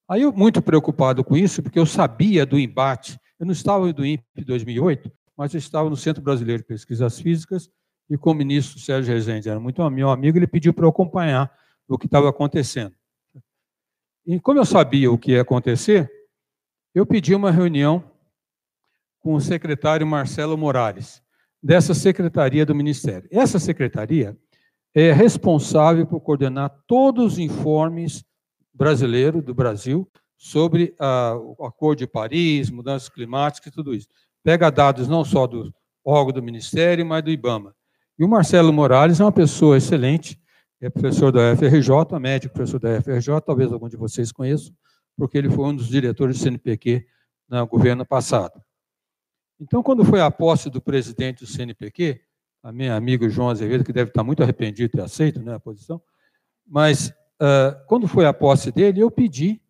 Aí 0.08 0.22
eu 0.22 0.32
muito 0.32 0.60
preocupado 0.60 1.24
com 1.24 1.36
isso, 1.36 1.62
porque 1.62 1.78
eu 1.78 1.86
sabia 1.86 2.44
do 2.44 2.58
embate. 2.58 3.18
Eu 3.38 3.46
não 3.46 3.52
estava 3.52 3.92
do 3.92 4.04
INPE 4.04 4.44
2008, 4.44 5.10
mas 5.36 5.54
eu 5.54 5.58
estava 5.58 5.88
no 5.88 5.96
Centro 5.96 6.22
Brasileiro 6.22 6.62
de 6.62 6.68
Pesquisas 6.68 7.18
Físicas 7.18 7.70
e 8.10 8.18
com 8.18 8.30
o 8.30 8.34
ministro 8.34 8.78
Sérgio 8.78 9.14
Rezende, 9.14 9.48
era 9.48 9.58
muito 9.58 9.88
meu 9.90 10.10
amigo, 10.10 10.36
ele 10.36 10.46
pediu 10.46 10.74
para 10.74 10.84
eu 10.84 10.90
acompanhar 10.90 11.50
o 11.88 11.96
que 11.96 12.06
estava 12.06 12.28
acontecendo. 12.28 12.94
E 14.26 14.38
como 14.38 14.58
eu 14.58 14.64
sabia 14.64 15.10
o 15.10 15.18
que 15.18 15.32
ia 15.32 15.42
acontecer, 15.42 16.10
eu 16.94 17.06
pedi 17.06 17.34
uma 17.34 17.50
reunião 17.50 18.04
com 19.18 19.34
o 19.34 19.40
secretário 19.40 20.06
Marcelo 20.06 20.58
Morales, 20.58 21.22
dessa 21.62 21.94
secretaria 21.94 22.66
do 22.66 22.74
Ministério. 22.74 23.28
Essa 23.32 23.58
secretaria 23.58 24.36
é 24.94 25.12
responsável 25.12 26.06
por 26.06 26.20
coordenar 26.20 26.70
todos 26.86 27.34
os 27.34 27.38
informes 27.38 28.24
brasileiros 28.72 29.42
do 29.42 29.54
Brasil 29.54 30.08
sobre 30.36 30.94
a, 30.98 31.36
o 31.36 31.64
Acordo 31.64 32.00
de 32.00 32.06
Paris, 32.06 32.70
mudanças 32.70 33.08
climáticas 33.08 33.72
e 33.72 33.74
tudo 33.74 33.94
isso. 33.94 34.08
Pega 34.42 34.70
dados 34.70 35.08
não 35.08 35.24
só 35.24 35.46
do 35.46 35.72
órgão 36.04 36.32
do 36.32 36.42
Ministério, 36.42 37.06
mas 37.06 37.22
do 37.22 37.30
IBAMA. 37.30 37.74
E 38.18 38.24
o 38.24 38.28
Marcelo 38.28 38.72
Morales 38.72 39.20
é 39.20 39.24
uma 39.24 39.32
pessoa 39.32 39.76
excelente, 39.76 40.38
é 40.80 40.90
professor 40.90 41.30
da 41.30 41.52
UFRJ, 41.52 42.18
médico 42.20 42.54
professor 42.54 42.80
da 42.80 42.98
UFRJ, 42.98 43.40
talvez 43.46 43.72
algum 43.72 43.88
de 43.88 43.96
vocês 43.96 44.32
conheçam, 44.32 44.74
porque 45.16 45.38
ele 45.38 45.48
foi 45.48 45.66
um 45.66 45.76
dos 45.76 45.88
diretores 45.88 46.36
do 46.38 46.42
CNPq 46.42 47.06
no 47.48 47.66
governo 47.66 48.04
passado. 48.04 48.60
Então, 49.60 49.80
quando 49.82 50.04
foi 50.04 50.20
a 50.20 50.30
posse 50.30 50.68
do 50.68 50.80
presidente 50.80 51.44
do 51.44 51.46
CNPq, 51.46 52.20
a 52.62 52.70
minha 52.70 52.94
amigo 52.94 53.28
João 53.28 53.50
Azevedo, 53.50 53.84
que 53.84 53.92
deve 53.92 54.10
estar 54.10 54.22
muito 54.22 54.42
arrependido 54.42 54.88
de 54.88 54.96
ter 54.96 55.02
aceito 55.02 55.40
né, 55.40 55.54
a 55.54 55.60
posição, 55.60 56.00
mas 56.66 57.08
uh, 57.40 57.84
quando 57.86 58.06
foi 58.06 58.24
a 58.24 58.32
posse 58.32 58.70
dele, 58.70 59.00
eu 59.00 59.10
pedi 59.10 59.60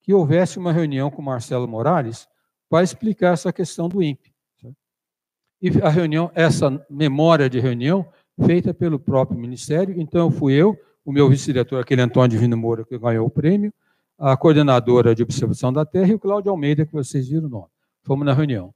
que 0.00 0.14
houvesse 0.14 0.58
uma 0.58 0.72
reunião 0.72 1.10
com 1.10 1.20
Marcelo 1.20 1.68
Morales 1.68 2.26
para 2.68 2.82
explicar 2.82 3.34
essa 3.34 3.52
questão 3.52 3.88
do 3.88 4.02
INPE. 4.02 4.34
E 5.60 5.70
a 5.82 5.88
reunião, 5.88 6.30
essa 6.34 6.84
memória 6.88 7.50
de 7.50 7.58
reunião, 7.58 8.08
feita 8.44 8.72
pelo 8.72 8.98
próprio 8.98 9.38
Ministério, 9.38 10.00
então 10.00 10.30
fui 10.30 10.54
eu, 10.54 10.78
o 11.04 11.10
meu 11.10 11.28
vice-diretor, 11.28 11.80
aquele 11.80 12.00
Antônio 12.00 12.30
Divino 12.30 12.56
Moura, 12.56 12.84
que 12.84 12.96
ganhou 12.96 13.26
o 13.26 13.30
prêmio, 13.30 13.72
a 14.16 14.36
coordenadora 14.36 15.14
de 15.14 15.22
observação 15.22 15.72
da 15.72 15.84
Terra 15.84 16.08
e 16.08 16.14
o 16.14 16.18
Cláudio 16.18 16.50
Almeida, 16.50 16.86
que 16.86 16.92
vocês 16.92 17.28
viram 17.28 17.46
o 17.46 17.50
nome. 17.50 17.68
Fomos 18.02 18.24
na 18.24 18.32
reunião. 18.32 18.72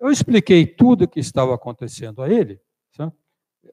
Eu 0.00 0.10
expliquei 0.10 0.66
tudo 0.66 1.04
o 1.04 1.08
que 1.08 1.20
estava 1.20 1.54
acontecendo 1.54 2.22
a 2.22 2.28
ele? 2.30 2.60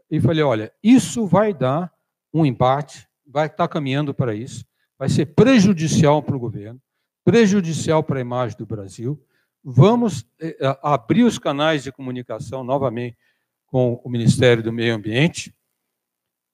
E 0.09 0.19
falei: 0.19 0.43
olha, 0.43 0.71
isso 0.81 1.25
vai 1.25 1.53
dar 1.53 1.91
um 2.33 2.45
embate, 2.45 3.07
vai 3.25 3.47
estar 3.47 3.67
caminhando 3.67 4.13
para 4.13 4.33
isso, 4.33 4.65
vai 4.97 5.09
ser 5.09 5.27
prejudicial 5.27 6.21
para 6.21 6.35
o 6.35 6.39
governo, 6.39 6.81
prejudicial 7.23 8.03
para 8.03 8.19
a 8.19 8.21
imagem 8.21 8.57
do 8.57 8.65
Brasil. 8.65 9.21
Vamos 9.63 10.25
eh, 10.39 10.57
abrir 10.81 11.23
os 11.23 11.37
canais 11.37 11.83
de 11.83 11.91
comunicação 11.91 12.63
novamente 12.63 13.17
com 13.65 13.99
o 14.03 14.09
Ministério 14.09 14.63
do 14.63 14.71
Meio 14.71 14.95
Ambiente, 14.95 15.53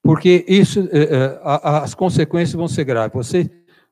porque 0.02 0.44
isso, 0.48 0.80
eh, 0.92 1.08
eh, 1.10 1.40
as 1.44 1.94
consequências 1.94 2.54
vão 2.54 2.66
ser 2.66 2.84
graves. 2.84 3.14
Você, 3.14 3.48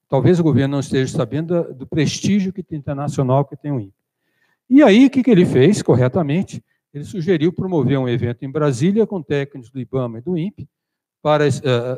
talvez 0.08 0.40
o 0.40 0.42
governo 0.42 0.72
não 0.72 0.80
esteja 0.80 1.16
sabendo 1.16 1.72
do 1.72 1.86
prestígio 1.86 2.52
que 2.52 2.62
tem 2.62 2.78
internacional 2.78 3.44
que 3.44 3.56
tem 3.56 3.70
o 3.70 3.78
INPE. 3.78 3.94
E 4.68 4.82
aí, 4.82 5.06
o 5.06 5.10
que 5.10 5.30
ele 5.30 5.46
fez 5.46 5.82
corretamente? 5.82 6.64
Ele 6.92 7.04
sugeriu 7.04 7.52
promover 7.52 7.98
um 7.98 8.08
evento 8.08 8.44
em 8.44 8.50
Brasília 8.50 9.06
com 9.06 9.22
técnicos 9.22 9.70
do 9.70 9.80
IBAMA 9.80 10.18
e 10.18 10.22
do 10.22 10.36
INPE 10.36 10.68
para 11.22 11.44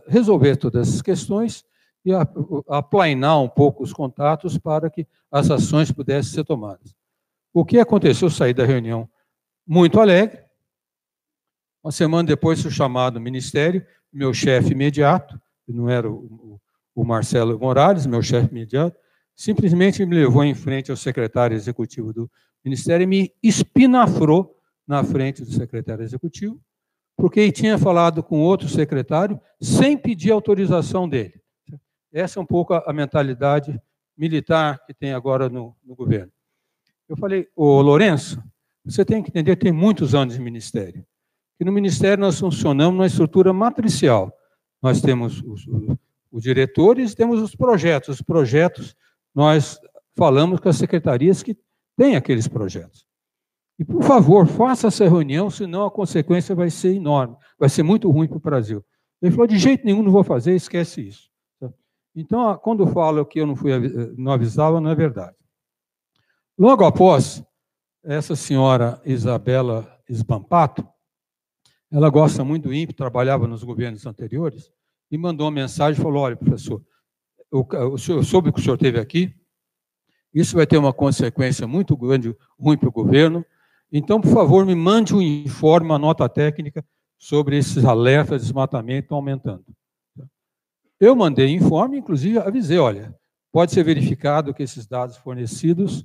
resolver 0.06 0.56
todas 0.56 0.88
essas 0.88 1.02
questões 1.02 1.64
e 2.04 2.10
aplainar 2.68 3.40
um 3.40 3.48
pouco 3.48 3.82
os 3.82 3.92
contatos 3.92 4.58
para 4.58 4.90
que 4.90 5.06
as 5.30 5.50
ações 5.50 5.90
pudessem 5.90 6.34
ser 6.34 6.44
tomadas. 6.44 6.94
O 7.52 7.64
que 7.64 7.78
aconteceu? 7.78 8.26
Eu 8.26 8.30
saí 8.30 8.52
da 8.52 8.64
reunião 8.64 9.08
muito 9.66 9.98
alegre. 9.98 10.44
Uma 11.82 11.92
semana 11.92 12.28
depois 12.28 12.60
fui 12.60 12.70
chamado 12.70 13.20
ministério, 13.20 13.84
meu 14.12 14.34
chefe 14.34 14.72
imediato, 14.72 15.40
não 15.66 15.88
era 15.88 16.10
o, 16.10 16.60
o 16.94 17.04
Marcelo 17.04 17.58
Morales, 17.58 18.06
meu 18.06 18.22
chefe 18.22 18.50
imediato, 18.50 18.96
simplesmente 19.34 20.04
me 20.04 20.14
levou 20.14 20.44
em 20.44 20.54
frente 20.54 20.90
ao 20.90 20.96
secretário 20.96 21.56
executivo 21.56 22.12
do 22.12 22.30
ministério 22.64 23.04
e 23.04 23.06
me 23.06 23.32
espinafrou 23.42 24.53
na 24.86 25.02
frente 25.02 25.42
do 25.42 25.50
secretário 25.50 26.02
executivo, 26.02 26.60
porque 27.16 27.50
tinha 27.50 27.78
falado 27.78 28.22
com 28.22 28.40
outro 28.40 28.68
secretário 28.68 29.40
sem 29.60 29.96
pedir 29.96 30.32
autorização 30.32 31.08
dele. 31.08 31.40
Essa 32.12 32.38
é 32.38 32.42
um 32.42 32.46
pouco 32.46 32.74
a 32.74 32.92
mentalidade 32.92 33.80
militar 34.16 34.84
que 34.86 34.94
tem 34.94 35.12
agora 35.12 35.48
no, 35.48 35.76
no 35.84 35.94
governo. 35.94 36.32
Eu 37.08 37.16
falei, 37.16 37.48
ô 37.56 37.80
Lourenço, 37.80 38.42
você 38.84 39.04
tem 39.04 39.22
que 39.22 39.30
entender, 39.30 39.56
tem 39.56 39.72
muitos 39.72 40.14
anos 40.14 40.34
de 40.34 40.40
ministério. 40.40 41.04
Que 41.58 41.64
no 41.64 41.72
ministério 41.72 42.20
nós 42.20 42.38
funcionamos 42.38 42.94
numa 42.94 43.06
estrutura 43.06 43.52
matricial. 43.52 44.32
Nós 44.82 45.00
temos 45.00 45.42
os, 45.42 45.66
os, 45.66 45.96
os 46.30 46.42
diretores, 46.42 47.14
temos 47.14 47.40
os 47.40 47.54
projetos. 47.54 48.16
Os 48.16 48.22
projetos, 48.22 48.94
nós 49.34 49.80
falamos 50.16 50.60
com 50.60 50.68
as 50.68 50.76
secretarias 50.76 51.42
que 51.42 51.56
têm 51.96 52.16
aqueles 52.16 52.46
projetos. 52.46 53.06
E, 53.78 53.84
por 53.84 54.02
favor, 54.02 54.46
faça 54.46 54.86
essa 54.86 55.04
reunião, 55.04 55.50
senão 55.50 55.84
a 55.84 55.90
consequência 55.90 56.54
vai 56.54 56.70
ser 56.70 56.94
enorme, 56.94 57.36
vai 57.58 57.68
ser 57.68 57.82
muito 57.82 58.10
ruim 58.10 58.28
para 58.28 58.36
o 58.36 58.40
Brasil. 58.40 58.84
Ele 59.20 59.32
falou: 59.32 59.46
de 59.46 59.58
jeito 59.58 59.84
nenhum 59.84 60.02
não 60.02 60.12
vou 60.12 60.22
fazer, 60.22 60.54
esquece 60.54 61.08
isso. 61.08 61.30
Então, 62.14 62.56
quando 62.58 62.86
falo 62.86 63.26
que 63.26 63.40
eu 63.40 63.46
não, 63.46 63.56
fui, 63.56 63.72
não 64.16 64.32
avisava, 64.32 64.80
não 64.80 64.90
é 64.90 64.94
verdade. 64.94 65.36
Logo 66.56 66.84
após, 66.84 67.42
essa 68.04 68.36
senhora 68.36 69.00
Isabela 69.04 69.90
Esbampato, 70.08 70.86
ela 71.90 72.08
gosta 72.08 72.44
muito 72.44 72.68
do 72.68 72.74
INPE, 72.74 72.92
trabalhava 72.92 73.48
nos 73.48 73.64
governos 73.64 74.06
anteriores, 74.06 74.70
e 75.10 75.18
mandou 75.18 75.46
uma 75.46 75.52
mensagem 75.52 75.98
e 75.98 76.02
falou: 76.02 76.22
olha, 76.22 76.36
professor, 76.36 76.80
eu, 77.50 77.66
eu 77.72 78.22
soube 78.22 78.52
que 78.52 78.60
o 78.60 78.62
senhor 78.62 78.74
esteve 78.74 79.00
aqui, 79.00 79.34
isso 80.32 80.56
vai 80.56 80.66
ter 80.66 80.76
uma 80.76 80.92
consequência 80.92 81.66
muito 81.66 81.96
grande, 81.96 82.36
ruim 82.58 82.76
para 82.76 82.88
o 82.88 82.92
governo, 82.92 83.44
então, 83.96 84.20
por 84.20 84.32
favor, 84.32 84.66
me 84.66 84.74
mande 84.74 85.14
um 85.14 85.22
informe, 85.22 85.86
uma 85.86 85.98
nota 86.00 86.28
técnica 86.28 86.84
sobre 87.16 87.56
esses 87.56 87.84
alertas 87.84 88.40
de 88.40 88.48
desmatamento 88.48 89.14
aumentando. 89.14 89.64
Eu 90.98 91.14
mandei 91.14 91.54
informe, 91.54 91.98
inclusive 91.98 92.38
avisei, 92.38 92.78
olha, 92.78 93.14
pode 93.52 93.70
ser 93.70 93.84
verificado 93.84 94.52
que 94.52 94.64
esses 94.64 94.84
dados 94.84 95.16
fornecidos 95.16 96.04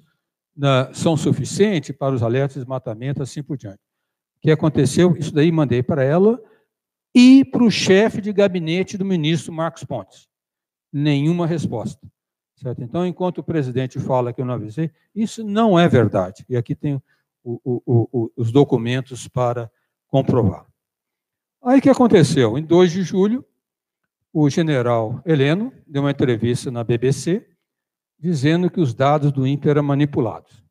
na, 0.55 0.93
são 0.93 1.17
suficientes 1.17 1.95
para 1.95 2.13
os 2.13 2.21
alertas 2.21 2.53
de 2.53 2.59
desmatamento, 2.59 3.23
assim 3.23 3.41
por 3.41 3.57
diante. 3.57 3.79
O 4.37 4.41
que 4.41 4.51
aconteceu? 4.51 5.17
Isso 5.17 5.33
daí 5.33 5.51
mandei 5.51 5.81
para 5.81 6.03
ela 6.03 6.39
e 7.13 7.43
para 7.43 7.63
o 7.63 7.71
chefe 7.71 8.21
de 8.21 8.31
gabinete 8.31 8.99
do 8.99 9.03
ministro 9.03 9.51
Marcos 9.51 9.83
Pontes. 9.83 10.27
Nenhuma 10.93 11.47
resposta. 11.47 12.07
Certo? 12.55 12.83
Então, 12.83 13.05
enquanto 13.07 13.39
o 13.39 13.43
presidente 13.43 13.99
fala 13.99 14.31
que 14.31 14.41
eu 14.41 14.45
não 14.45 14.53
avisei, 14.53 14.91
isso 15.15 15.43
não 15.43 15.79
é 15.79 15.87
verdade. 15.87 16.45
E 16.47 16.55
aqui 16.55 16.75
tem 16.75 17.01
o, 17.43 17.81
o, 17.85 18.31
os 18.35 18.51
documentos 18.51 19.27
para 19.27 19.71
comprovar. 20.07 20.65
Aí 21.63 21.79
o 21.79 21.81
que 21.81 21.89
aconteceu? 21.89 22.57
Em 22.57 22.63
2 22.63 22.91
de 22.91 23.03
julho, 23.03 23.45
o 24.31 24.49
general 24.49 25.21
Heleno 25.25 25.73
deu 25.85 26.03
uma 26.03 26.11
entrevista 26.11 26.71
na 26.71 26.83
BBC 26.83 27.45
dizendo 28.19 28.69
que 28.69 28.79
os 28.79 28.93
dados 28.93 29.31
do 29.31 29.47
INPE 29.47 29.69
eram 29.69 29.83
manipulados. 29.83 30.63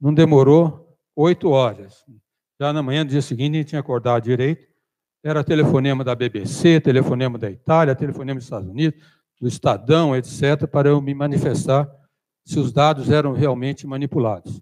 Não 0.00 0.12
demorou 0.12 0.98
oito 1.14 1.50
horas. 1.50 2.04
Já 2.60 2.72
na 2.72 2.82
manhã 2.82 3.04
do 3.04 3.10
dia 3.10 3.22
seguinte, 3.22 3.58
gente 3.58 3.68
tinha 3.68 3.80
acordado 3.80 4.24
direito. 4.24 4.66
Era 5.22 5.44
telefonema 5.44 6.02
da 6.02 6.14
BBC, 6.14 6.80
telefonema 6.80 7.38
da 7.38 7.50
Itália, 7.50 7.94
telefonema 7.94 8.38
dos 8.38 8.44
Estados 8.44 8.68
Unidos, 8.68 9.00
do 9.40 9.46
Estadão, 9.46 10.16
etc., 10.16 10.66
para 10.66 10.88
eu 10.88 11.00
me 11.00 11.14
manifestar 11.14 11.88
se 12.44 12.58
os 12.58 12.72
dados 12.72 13.10
eram 13.10 13.32
realmente 13.32 13.86
manipulados. 13.86 14.60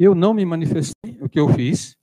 Eu 0.00 0.14
não 0.14 0.32
me 0.32 0.46
manifestei. 0.46 1.18
O 1.20 1.28
que 1.28 1.38
eu 1.38 1.46
fiz? 1.50 1.94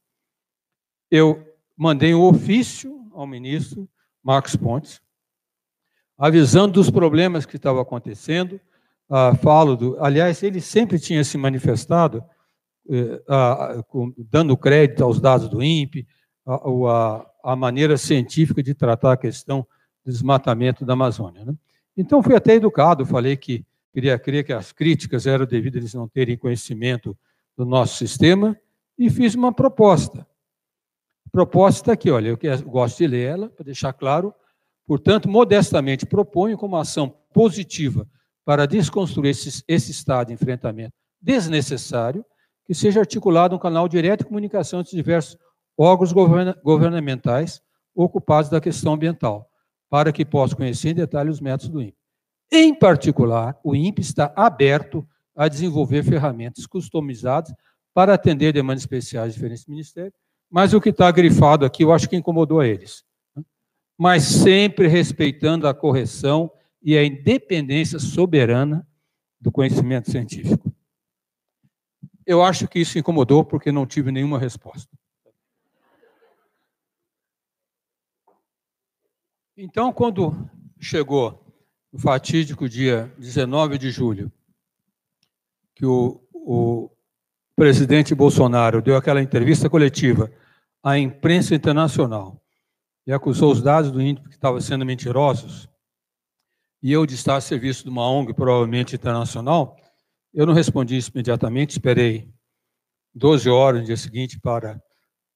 Eu 1.09 1.43
mandei 1.75 2.13
um 2.13 2.21
ofício 2.21 3.09
ao 3.11 3.25
ministro 3.25 3.89
Marcos 4.23 4.55
Pontes, 4.55 5.01
avisando 6.15 6.73
dos 6.73 6.91
problemas 6.91 7.43
que 7.43 7.55
estavam 7.55 7.81
acontecendo. 7.81 8.61
Ah, 9.09 9.33
falo 9.33 9.75
do, 9.75 9.97
aliás, 9.99 10.43
ele 10.43 10.61
sempre 10.61 10.99
tinha 10.99 11.23
se 11.23 11.39
manifestado 11.39 12.23
eh, 12.87 13.23
ah, 13.27 13.81
com, 13.87 14.13
dando 14.15 14.55
crédito 14.55 15.03
aos 15.03 15.19
dados 15.19 15.49
do 15.49 15.63
INPE, 15.63 16.07
a, 16.45 16.53
a, 16.53 17.51
a, 17.51 17.55
maneira 17.55 17.97
científica 17.97 18.61
de 18.61 18.75
tratar 18.75 19.13
a 19.13 19.17
questão 19.17 19.65
do 20.05 20.11
desmatamento 20.11 20.85
da 20.85 20.93
Amazônia. 20.93 21.45
Né? 21.45 21.55
Então, 21.97 22.21
fui 22.21 22.35
até 22.35 22.53
educado, 22.53 23.07
falei 23.07 23.35
que 23.35 23.65
queria 23.91 24.19
crer 24.19 24.43
que 24.43 24.53
as 24.53 24.71
críticas 24.71 25.25
eram 25.25 25.47
devido 25.47 25.77
a 25.77 25.79
eles 25.79 25.95
não 25.95 26.07
terem 26.07 26.37
conhecimento 26.37 27.17
do 27.57 27.65
nosso 27.65 27.97
sistema 27.97 28.55
e 28.97 29.09
fiz 29.09 29.33
uma 29.33 29.51
proposta. 29.51 30.25
Proposta 31.31 31.81
está 31.81 31.93
aqui, 31.93 32.09
olha, 32.09 32.29
eu 32.29 32.37
gosto 32.63 32.97
de 32.99 33.07
ler 33.07 33.27
ela, 33.27 33.49
para 33.49 33.65
deixar 33.65 33.93
claro. 33.93 34.33
Portanto, 34.85 35.27
modestamente 35.27 36.05
proponho 36.05 36.57
como 36.57 36.77
ação 36.77 37.13
positiva 37.33 38.07
para 38.45 38.65
desconstruir 38.65 39.31
esse, 39.31 39.63
esse 39.67 39.91
estado 39.91 40.27
de 40.27 40.33
enfrentamento 40.33 40.93
desnecessário, 41.21 42.23
que 42.65 42.73
seja 42.73 42.99
articulado 42.99 43.55
um 43.55 43.59
canal 43.59 43.87
direto 43.87 44.19
de 44.19 44.25
comunicação 44.25 44.79
entre 44.79 44.95
diversos 44.95 45.37
órgãos 45.77 46.11
governa 46.11 46.57
governamentais 46.63 47.61
ocupados 47.93 48.49
da 48.49 48.61
questão 48.61 48.93
ambiental, 48.93 49.49
para 49.89 50.11
que 50.11 50.23
possam 50.25 50.57
conhecer 50.57 50.89
em 50.89 50.95
detalhe 50.95 51.29
os 51.29 51.41
métodos 51.41 51.69
do 51.69 51.81
INPE. 51.81 51.97
Em 52.51 52.73
particular, 52.73 53.59
o 53.63 53.75
INPE 53.75 54.01
está 54.01 54.31
aberto 54.35 55.05
a 55.37 55.47
desenvolver 55.47 56.03
ferramentas 56.03 56.65
customizadas 56.65 57.53
para 57.93 58.15
atender 58.15 58.51
demandas 58.51 58.81
especiais 58.81 59.33
de 59.33 59.35
diferentes 59.35 59.67
ministérios, 59.67 60.15
mas 60.49 60.73
o 60.73 60.81
que 60.81 60.89
está 60.89 61.09
grifado 61.11 61.63
aqui 61.63 61.83
eu 61.83 61.93
acho 61.93 62.09
que 62.09 62.15
incomodou 62.15 62.59
a 62.59 62.67
eles. 62.67 63.05
Né? 63.35 63.43
Mas 63.95 64.23
sempre 64.23 64.87
respeitando 64.87 65.67
a 65.67 65.73
correção 65.75 66.51
e 66.81 66.97
a 66.97 67.03
independência 67.03 67.99
soberana 67.99 68.87
do 69.39 69.51
conhecimento 69.51 70.09
científico. 70.09 70.73
Eu 72.25 72.43
acho 72.43 72.67
que 72.67 72.79
isso 72.79 72.97
incomodou 72.97 73.45
porque 73.45 73.71
não 73.71 73.85
tive 73.85 74.11
nenhuma 74.11 74.39
resposta. 74.39 74.89
Então, 79.55 79.91
quando 79.91 80.49
chegou 80.79 81.43
o 81.91 81.97
fatídico 81.97 82.67
dia 82.69 83.11
19 83.17 83.77
de 83.77 83.89
julho, 83.89 84.31
que 85.77 85.85
o, 85.85 86.19
o 86.33 86.89
presidente 87.55 88.15
Bolsonaro 88.15 88.81
deu 88.81 88.97
aquela 88.97 89.21
entrevista 89.21 89.69
coletiva 89.69 90.31
à 90.83 90.97
imprensa 90.97 91.53
internacional 91.53 92.41
e 93.05 93.13
acusou 93.13 93.51
os 93.51 93.61
dados 93.61 93.91
do 93.91 94.01
INPE 94.01 94.23
que 94.23 94.35
estavam 94.35 94.59
sendo 94.59 94.83
mentirosos, 94.83 95.69
e 96.81 96.91
eu 96.91 97.05
de 97.05 97.13
estar 97.13 97.35
a 97.35 97.41
serviço 97.41 97.83
de 97.83 97.89
uma 97.91 98.09
ONG, 98.09 98.33
provavelmente 98.33 98.95
internacional, 98.95 99.77
eu 100.33 100.47
não 100.47 100.53
respondi 100.53 100.97
isso 100.97 101.11
imediatamente, 101.13 101.71
esperei 101.71 102.27
12 103.13 103.47
horas 103.47 103.81
no 103.81 103.85
dia 103.85 103.97
seguinte 103.97 104.39
para 104.39 104.81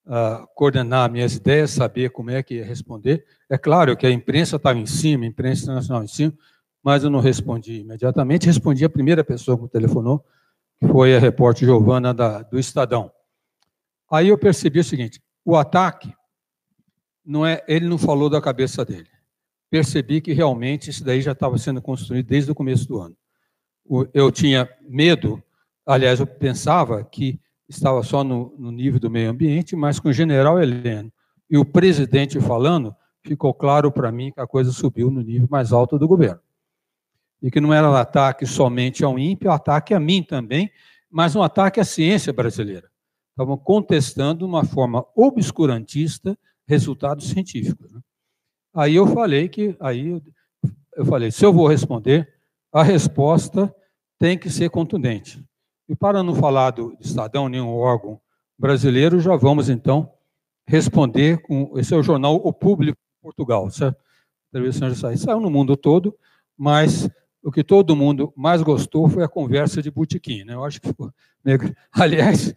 uh, 0.05 0.47
coordenar 0.55 1.11
minhas 1.11 1.35
ideias, 1.35 1.69
saber 1.69 2.09
como 2.09 2.31
é 2.31 2.41
que 2.41 2.55
ia 2.55 2.65
responder. 2.65 3.23
É 3.49 3.59
claro 3.59 3.95
que 3.95 4.07
a 4.07 4.11
imprensa 4.11 4.55
estava 4.55 4.79
em 4.79 4.87
cima, 4.87 5.23
a 5.23 5.27
imprensa 5.27 5.63
internacional 5.63 6.03
em 6.03 6.07
cima, 6.07 6.33
mas 6.83 7.03
eu 7.03 7.09
não 7.09 7.19
respondi 7.19 7.81
imediatamente, 7.81 8.45
respondi 8.45 8.83
a 8.83 8.89
primeira 8.89 9.23
pessoa 9.23 9.57
que 9.57 9.63
me 9.63 9.69
telefonou, 9.69 10.25
que 10.79 10.87
foi 10.87 11.15
a 11.15 11.19
repórter 11.19 11.67
Giovana 11.67 12.13
da, 12.13 12.41
do 12.41 12.57
Estadão. 12.57 13.11
Aí 14.11 14.29
eu 14.29 14.37
percebi 14.37 14.79
o 14.79 14.83
seguinte: 14.83 15.21
o 15.45 15.55
ataque 15.55 16.13
não 17.25 17.45
é, 17.45 17.63
ele 17.67 17.87
não 17.87 17.97
falou 17.97 18.29
da 18.29 18.41
cabeça 18.41 18.83
dele. 18.83 19.07
Percebi 19.69 20.19
que 20.19 20.33
realmente 20.33 20.89
isso 20.89 21.03
daí 21.03 21.21
já 21.21 21.31
estava 21.31 21.57
sendo 21.57 21.81
construído 21.81 22.27
desde 22.27 22.51
o 22.51 22.55
começo 22.55 22.87
do 22.87 22.99
ano. 22.99 23.15
Eu 24.13 24.31
tinha 24.31 24.69
medo, 24.81 25.41
aliás, 25.85 26.19
eu 26.19 26.27
pensava 26.27 27.03
que 27.03 27.39
estava 27.69 28.03
só 28.03 28.23
no, 28.23 28.53
no 28.57 28.71
nível 28.71 28.99
do 28.99 29.09
meio 29.09 29.29
ambiente, 29.29 29.75
mas 29.75 29.99
com 29.99 30.09
o 30.09 30.13
general 30.13 30.61
Heleno 30.61 31.11
e 31.49 31.57
o 31.57 31.65
presidente 31.65 32.39
falando, 32.39 32.95
ficou 33.21 33.53
claro 33.53 33.91
para 33.91 34.11
mim 34.11 34.31
que 34.31 34.39
a 34.39 34.47
coisa 34.47 34.71
subiu 34.71 35.11
no 35.11 35.21
nível 35.21 35.47
mais 35.49 35.73
alto 35.73 35.99
do 35.99 36.07
governo. 36.07 36.39
E 37.41 37.49
que 37.49 37.59
não 37.59 37.73
era 37.73 37.89
um 37.89 37.95
ataque 37.95 38.45
somente 38.45 39.03
ao 39.03 39.17
INPE, 39.17 39.47
um 39.47 39.51
ataque 39.51 39.93
a 39.93 39.99
mim 39.99 40.21
também, 40.21 40.71
mas 41.09 41.35
um 41.35 41.41
ataque 41.41 41.79
à 41.79 41.83
ciência 41.83 42.31
brasileira. 42.31 42.89
Estavam 43.31 43.57
contestando 43.57 44.45
uma 44.45 44.63
forma 44.63 45.05
obscurantista 45.15 46.37
resultados 46.67 47.29
científicos. 47.29 47.91
Né? 47.91 47.99
Aí 48.73 48.95
eu 48.95 49.07
falei 49.07 49.49
que, 49.49 49.75
aí 49.79 50.21
eu 50.95 51.05
falei, 51.05 51.31
se 51.31 51.45
eu 51.45 51.51
vou 51.51 51.67
responder, 51.67 52.31
a 52.71 52.83
resposta 52.83 53.73
tem 54.19 54.37
que 54.37 54.49
ser 54.49 54.69
contundente. 54.69 55.43
E 55.89 55.95
para 55.95 56.23
não 56.23 56.35
falar 56.35 56.71
do 56.71 56.95
Estadão, 57.01 57.49
nenhum 57.49 57.69
órgão 57.69 58.21
brasileiro, 58.57 59.19
já 59.19 59.35
vamos 59.35 59.69
então 59.69 60.13
responder 60.65 61.41
com. 61.41 61.77
Esse 61.77 61.93
é 61.93 61.97
o 61.97 62.03
jornal 62.03 62.35
O 62.35 62.53
Público 62.53 62.97
de 62.97 63.21
Portugal, 63.21 63.69
certo? 63.69 63.99
já 64.53 65.17
saiu 65.17 65.39
no 65.39 65.49
mundo 65.49 65.75
todo, 65.75 66.15
mas 66.57 67.09
o 67.43 67.51
que 67.51 67.63
todo 67.63 67.95
mundo 67.95 68.31
mais 68.35 68.61
gostou 68.61 69.09
foi 69.09 69.23
a 69.23 69.27
conversa 69.27 69.81
de 69.81 69.89
Botequim. 69.89 70.43
Né? 70.43 70.53
Eu 70.53 70.63
acho 70.63 70.79
que 70.79 70.87
ficou. 70.87 71.11
Aliás, 71.91 72.55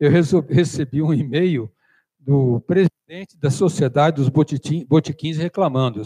eu 0.00 0.10
recebi 0.48 1.00
um 1.00 1.14
e-mail 1.14 1.70
do 2.18 2.60
presidente 2.60 3.36
da 3.38 3.50
Sociedade 3.50 4.16
dos 4.16 4.28
Botequins 4.28 5.36
reclamando. 5.36 6.02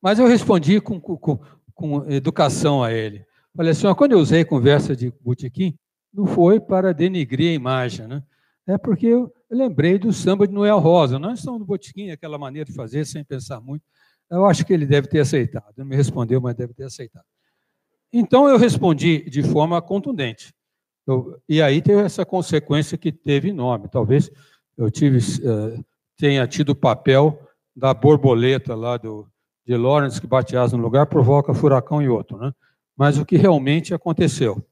Mas 0.00 0.18
eu 0.18 0.26
respondi 0.26 0.80
com, 0.80 1.00
com, 1.00 1.40
com 1.74 2.10
educação 2.10 2.84
a 2.84 2.92
ele. 2.92 3.26
Falei 3.56 3.72
assim, 3.72 3.92
quando 3.94 4.12
eu 4.12 4.18
usei 4.18 4.44
conversa 4.44 4.94
de 4.94 5.12
botequim, 5.20 5.76
não 6.12 6.26
foi 6.26 6.60
para 6.60 6.94
denigrir 6.94 7.50
a 7.50 7.54
imagem, 7.54 8.06
né? 8.06 8.22
É 8.66 8.78
porque 8.78 9.06
eu 9.06 9.32
lembrei 9.50 9.98
do 9.98 10.12
samba 10.12 10.46
de 10.46 10.52
Noel 10.52 10.78
Rosa. 10.78 11.18
Nós 11.18 11.38
estamos 11.38 11.60
no 11.60 11.66
botequim, 11.66 12.10
aquela 12.10 12.38
maneira 12.38 12.68
de 12.68 12.74
fazer 12.74 13.04
sem 13.04 13.24
pensar 13.24 13.60
muito. 13.60 13.82
Eu 14.30 14.44
acho 14.44 14.64
que 14.64 14.72
ele 14.72 14.84
deve 14.84 15.08
ter 15.08 15.20
aceitado. 15.20 15.72
Não 15.76 15.86
me 15.86 15.96
respondeu, 15.96 16.40
mas 16.40 16.54
deve 16.54 16.74
ter 16.74 16.84
aceitado. 16.84 17.24
Então 18.12 18.48
eu 18.48 18.58
respondi 18.58 19.28
de 19.28 19.42
forma 19.42 19.80
contundente. 19.80 20.54
Eu, 21.06 21.40
e 21.48 21.62
aí 21.62 21.80
teve 21.80 22.02
essa 22.02 22.24
consequência 22.24 22.98
que 22.98 23.10
teve 23.10 23.48
enorme. 23.48 23.88
Talvez 23.88 24.30
eu 24.76 24.90
tive, 24.90 25.18
uh, 25.18 25.84
tenha 26.16 26.46
tido 26.46 26.70
o 26.70 26.76
papel 26.76 27.40
da 27.74 27.94
borboleta 27.94 28.74
lá 28.74 28.96
do, 28.96 29.26
de 29.66 29.76
Lawrence 29.76 30.20
que 30.20 30.26
bate 30.26 30.56
asa 30.56 30.76
no 30.76 30.82
lugar, 30.82 31.06
provoca 31.06 31.54
furacão 31.54 32.02
e 32.02 32.08
outro, 32.08 32.36
né? 32.38 32.52
Mas 32.96 33.18
o 33.18 33.24
que 33.24 33.36
realmente 33.36 33.94
aconteceu. 33.94 34.62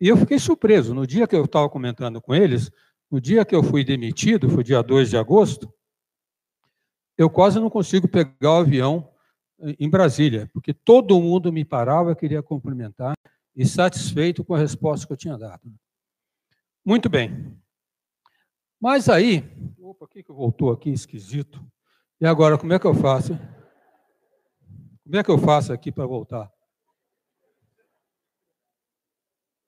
E 0.00 0.08
eu 0.08 0.16
fiquei 0.16 0.38
surpreso. 0.38 0.94
No 0.94 1.06
dia 1.06 1.26
que 1.26 1.36
eu 1.36 1.44
estava 1.44 1.68
comentando 1.68 2.20
com 2.20 2.34
eles, 2.34 2.70
no 3.10 3.20
dia 3.20 3.44
que 3.44 3.54
eu 3.54 3.62
fui 3.62 3.84
demitido, 3.84 4.48
foi 4.48 4.64
dia 4.64 4.82
2 4.82 5.10
de 5.10 5.16
agosto, 5.16 5.72
eu 7.16 7.30
quase 7.30 7.58
não 7.58 7.70
consigo 7.70 8.08
pegar 8.08 8.52
o 8.52 8.60
avião 8.60 9.08
em 9.78 9.88
Brasília, 9.88 10.50
porque 10.52 10.74
todo 10.74 11.20
mundo 11.20 11.52
me 11.52 11.64
parava, 11.64 12.14
queria 12.14 12.42
cumprimentar 12.42 13.14
e 13.54 13.64
satisfeito 13.64 14.44
com 14.44 14.54
a 14.54 14.58
resposta 14.58 15.06
que 15.06 15.12
eu 15.12 15.16
tinha 15.16 15.38
dado. 15.38 15.62
Muito 16.84 17.08
bem. 17.08 17.58
Mas 18.78 19.08
aí, 19.08 19.42
opa, 19.80 20.04
o 20.04 20.08
que 20.08 20.22
voltou 20.28 20.70
aqui 20.70 20.90
esquisito? 20.90 21.64
E 22.20 22.26
agora, 22.26 22.58
como 22.58 22.72
é 22.72 22.78
que 22.78 22.86
eu 22.86 22.94
faço? 22.94 23.38
Como 25.02 25.16
é 25.16 25.22
que 25.22 25.30
eu 25.30 25.38
faço 25.38 25.72
aqui 25.72 25.90
para 25.90 26.06
voltar? 26.06 26.52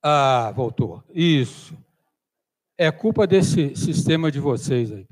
Ah, 0.02 0.52
voltou. 0.54 1.02
Isso. 1.14 1.76
É 2.80 2.92
culpa 2.92 3.26
desse 3.26 3.74
sistema 3.74 4.30
de 4.30 4.38
vocês 4.38 4.92
aí. 4.92 5.04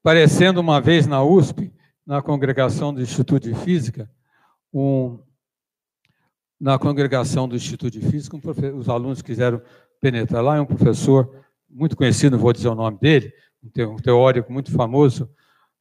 Parecendo 0.00 0.60
uma 0.60 0.80
vez 0.80 1.08
na 1.08 1.20
USP, 1.20 1.74
na 2.06 2.22
congregação 2.22 2.94
do 2.94 3.02
Instituto 3.02 3.48
de 3.48 3.54
Física, 3.56 4.08
um, 4.72 5.18
na 6.58 6.78
congregação 6.78 7.48
do 7.48 7.56
Instituto 7.56 7.90
de 7.90 8.08
Física, 8.08 8.36
um 8.36 8.78
os 8.78 8.88
alunos 8.88 9.20
quiseram 9.20 9.60
penetrar 10.00 10.44
lá, 10.44 10.56
é 10.56 10.60
um 10.60 10.66
professor 10.66 11.44
muito 11.68 11.96
conhecido, 11.96 12.38
vou 12.38 12.52
dizer 12.52 12.68
o 12.68 12.76
nome 12.76 13.00
dele, 13.00 13.34
um 13.64 13.96
teórico 13.96 14.52
muito 14.52 14.70
famoso, 14.70 15.28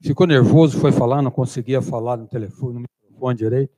ficou 0.02 0.26
nervoso, 0.26 0.80
foi 0.80 0.92
falar, 0.92 1.22
não 1.22 1.32
conseguia 1.32 1.82
falar 1.82 2.18
no 2.18 2.28
telefone, 2.28 2.74
no 2.74 2.80
microfone 2.82 3.38
direito. 3.38 3.74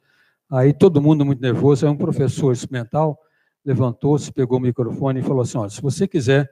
Aí 0.49 0.73
todo 0.73 1.01
mundo 1.01 1.25
muito 1.25 1.41
nervoso, 1.41 1.85
aí 1.85 1.91
um 1.91 1.97
professor 1.97 2.51
experimental 2.51 3.19
levantou-se, 3.63 4.31
pegou 4.31 4.57
o 4.57 4.61
microfone 4.61 5.19
e 5.19 5.23
falou 5.23 5.41
assim: 5.41 5.57
olha, 5.57 5.69
se 5.69 5.81
você 5.81 6.07
quiser 6.07 6.49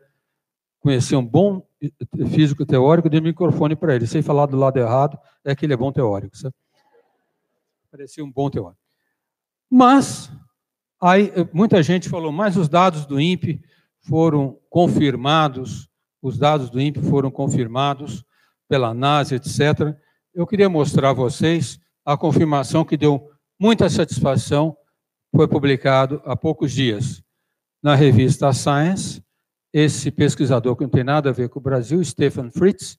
conhecer 0.80 1.16
um 1.16 1.26
bom 1.26 1.66
físico 2.32 2.66
teórico, 2.66 3.10
dê 3.10 3.20
o 3.20 3.24
microfone 3.24 3.76
para 3.76 3.96
ele. 3.96 4.08
Sem 4.08 4.22
falar 4.22 4.46
do 4.46 4.58
lado 4.58 4.78
errado, 4.78 5.18
é 5.44 5.56
que 5.56 5.66
ele 5.66 5.74
é 5.74 5.78
bom 5.78 5.92
teórico. 5.92 6.38
Sabe? 6.38 6.56
Parecia 7.92 8.24
um 8.24 8.32
bom 8.32 8.50
teórico. 8.50 8.80
Mas, 9.70 10.32
aí 11.02 11.32
muita 11.54 11.84
gente 11.84 12.10
falou, 12.10 12.32
mas 12.32 12.58
os 12.58 12.70
dados 12.70 13.06
do 13.06 13.20
INPE 13.20 13.62
foram 14.00 14.58
confirmados, 14.70 15.90
os 16.22 16.38
dados 16.38 16.70
do 16.70 16.80
INPE 16.80 17.02
foram 17.02 17.30
confirmados 17.30 18.24
pela 18.70 18.94
NASA, 18.94 19.36
etc. 19.36 19.98
Eu 20.34 20.48
queria 20.48 20.70
mostrar 20.70 21.10
a 21.10 21.14
vocês 21.14 21.80
a 22.06 22.16
confirmação 22.16 22.86
que 22.86 22.96
deu 22.96 23.30
muita 23.60 23.90
satisfação, 23.90 24.78
foi 25.36 25.48
publicado 25.48 26.22
há 26.26 26.36
poucos 26.36 26.72
dias 26.72 27.22
na 27.84 27.96
revista 27.96 28.54
Science. 28.54 29.22
Esse 29.72 30.10
pesquisador 30.10 30.76
que 30.76 30.84
não 30.84 30.90
tem 30.90 31.04
nada 31.04 31.30
a 31.30 31.34
ver 31.34 31.50
com 31.50 31.60
o 31.60 31.62
Brasil, 31.62 32.04
Stefan 32.04 32.50
Fritz, 32.50 32.98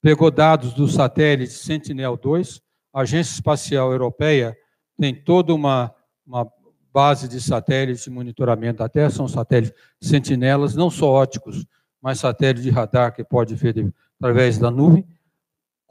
pegou 0.00 0.30
dados 0.30 0.72
do 0.72 0.88
satélite 0.88 1.52
Sentinel-2, 1.52 2.60
a 2.94 3.02
Agência 3.02 3.34
Espacial 3.34 3.92
Europeia 3.92 4.56
tem 4.98 5.14
toda 5.14 5.54
uma, 5.54 5.94
uma 6.26 6.50
base 6.92 7.28
de 7.28 7.40
satélites 7.40 8.04
de 8.04 8.10
monitoramento 8.10 8.78
da 8.78 8.88
Terra, 8.88 9.10
são 9.10 9.26
satélites 9.26 9.74
sentinelas, 10.00 10.74
não 10.74 10.90
só 10.90 11.10
óticos, 11.10 11.66
mas 12.00 12.20
satélites 12.20 12.62
de 12.62 12.70
radar 12.70 13.14
que 13.14 13.24
pode 13.24 13.54
ver 13.54 13.92
através 14.22 14.56
da 14.56 14.70
nuvem. 14.70 15.04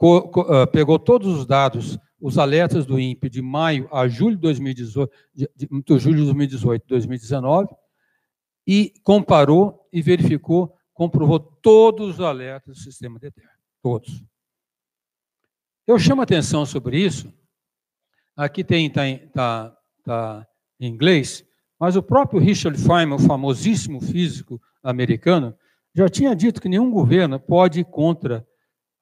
Uh, 0.00 0.66
pegou 0.72 0.98
todos 0.98 1.28
os 1.28 1.46
dados, 1.46 1.98
os 2.18 2.38
alertas 2.38 2.86
do 2.86 2.98
INPE 2.98 3.28
de 3.28 3.42
maio 3.42 3.88
a 3.92 4.08
julho 4.08 4.36
de 4.36 4.42
2018, 4.42 5.12
de, 5.34 5.50
de, 5.54 5.68
de 5.68 5.98
julho 5.98 6.16
de 6.16 6.24
2018 6.24 6.86
2019, 6.88 7.68
e 8.66 8.94
comparou 9.04 9.86
e 9.92 10.00
verificou, 10.00 10.74
comprovou 10.94 11.38
todos 11.38 12.14
os 12.14 12.20
alertas 12.20 12.78
do 12.78 12.82
sistema 12.82 13.18
de 13.20 13.30
terra, 13.30 13.52
todos. 13.82 14.24
Eu 15.86 15.98
chamo 15.98 16.22
atenção 16.22 16.64
sobre 16.64 16.98
isso. 16.98 17.32
Aqui 18.34 18.64
tem 18.64 18.86
está 18.86 19.28
tá, 19.34 19.76
tá 20.04 20.46
em 20.80 20.88
inglês, 20.88 21.44
mas 21.78 21.96
o 21.96 22.02
próprio 22.02 22.40
Richard 22.40 22.78
Feynman, 22.78 23.14
o 23.14 23.18
famosíssimo 23.18 24.00
físico 24.00 24.60
americano, 24.82 25.54
já 25.94 26.08
tinha 26.08 26.34
dito 26.34 26.60
que 26.60 26.68
nenhum 26.68 26.90
governo 26.90 27.38
pode 27.38 27.80
ir 27.80 27.84
contra, 27.84 28.46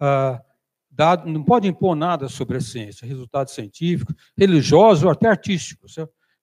ah, 0.00 0.42
dado, 0.90 1.28
não 1.30 1.42
pode 1.42 1.68
impor 1.68 1.94
nada 1.94 2.28
sobre 2.28 2.56
a 2.56 2.60
ciência, 2.60 3.06
resultados 3.06 3.54
científicos, 3.54 4.14
religiosos 4.36 5.04
ou 5.04 5.10
até 5.10 5.28
artísticos. 5.28 5.94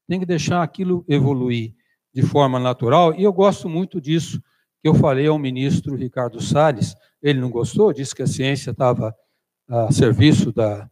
Tem 0.07 0.19
que 0.19 0.25
deixar 0.25 0.63
aquilo 0.63 1.03
evoluir 1.07 1.75
de 2.13 2.21
forma 2.21 2.59
natural, 2.59 3.13
e 3.13 3.23
eu 3.23 3.31
gosto 3.31 3.69
muito 3.69 4.01
disso 4.01 4.41
que 4.81 4.87
eu 4.87 4.95
falei 4.95 5.27
ao 5.27 5.37
ministro 5.37 5.95
Ricardo 5.95 6.41
Salles. 6.41 6.95
Ele 7.21 7.39
não 7.39 7.49
gostou, 7.49 7.93
disse 7.93 8.15
que 8.15 8.23
a 8.23 8.27
ciência 8.27 8.71
estava 8.71 9.13
a 9.67 9.91
serviço 9.91 10.51
da, 10.51 10.89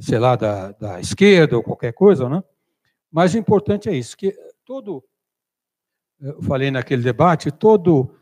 sei 0.00 0.18
lá, 0.18 0.36
da, 0.36 0.72
da 0.72 1.00
esquerda 1.00 1.56
ou 1.56 1.62
qualquer 1.62 1.92
coisa, 1.92 2.28
né? 2.28 2.42
Mas 3.10 3.34
o 3.34 3.38
importante 3.38 3.88
é 3.88 3.94
isso, 3.94 4.16
que 4.16 4.34
todo, 4.64 5.04
eu 6.20 6.40
falei 6.42 6.70
naquele 6.70 7.02
debate, 7.02 7.50
todo 7.50 8.14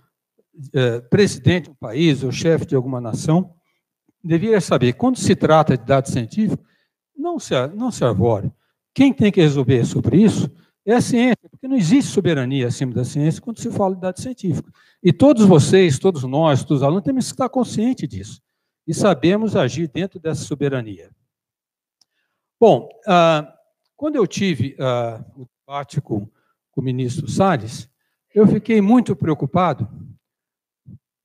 é, 0.75 1.01
presidente 1.01 1.65
de 1.65 1.71
um 1.71 1.75
país 1.75 2.23
ou 2.23 2.31
chefe 2.31 2.67
de 2.67 2.75
alguma 2.75 3.01
nação 3.01 3.55
deveria 4.23 4.61
saber, 4.61 4.93
quando 4.95 5.19
se 5.19 5.35
trata 5.35 5.77
de 5.77 5.85
dados 5.85 6.13
científicos, 6.13 6.65
não 7.17 7.39
se, 7.39 7.55
não 7.69 7.91
se 7.91 8.05
arvore. 8.05 8.51
Quem 8.95 9.13
tem 9.13 9.33
que 9.33 9.41
resolver 9.41 9.85
sobre 9.85 10.23
isso 10.23 10.51
é 10.85 10.95
a 10.95 11.01
ciência, 11.01 11.49
porque 11.51 11.69
não 11.69 11.77
existe 11.77 12.11
soberania 12.11 12.67
acima 12.67 12.93
da 12.93 13.05
ciência 13.05 13.41
quando 13.41 13.61
se 13.61 13.71
fala 13.71 13.95
de 13.95 14.01
dados 14.01 14.23
científicos. 14.23 14.71
E 15.03 15.13
todos 15.13 15.45
vocês, 15.45 15.99
todos 15.99 16.23
nós, 16.25 16.65
todos 16.65 16.83
os 16.83 16.83
alunos, 16.83 17.05
temos 17.05 17.27
que 17.27 17.33
estar 17.33 17.49
conscientes 17.49 18.09
disso. 18.09 18.43
E 18.87 18.93
sabemos 18.93 19.57
agir 19.57 19.89
dentro 19.89 20.19
dessa 20.19 20.43
soberania. 20.43 21.11
Bom, 22.59 22.89
ah, 23.07 23.55
quando 23.97 24.17
eu 24.17 24.27
tive 24.27 24.77
ah, 24.81 25.25
o 25.37 25.47
debate 25.67 26.01
com, 26.01 26.27
com 26.71 26.81
o 26.81 26.85
ministro 26.85 27.29
Salles, 27.31 27.89
eu 28.35 28.47
fiquei 28.47 28.81
muito 28.81 29.15
preocupado 29.15 29.89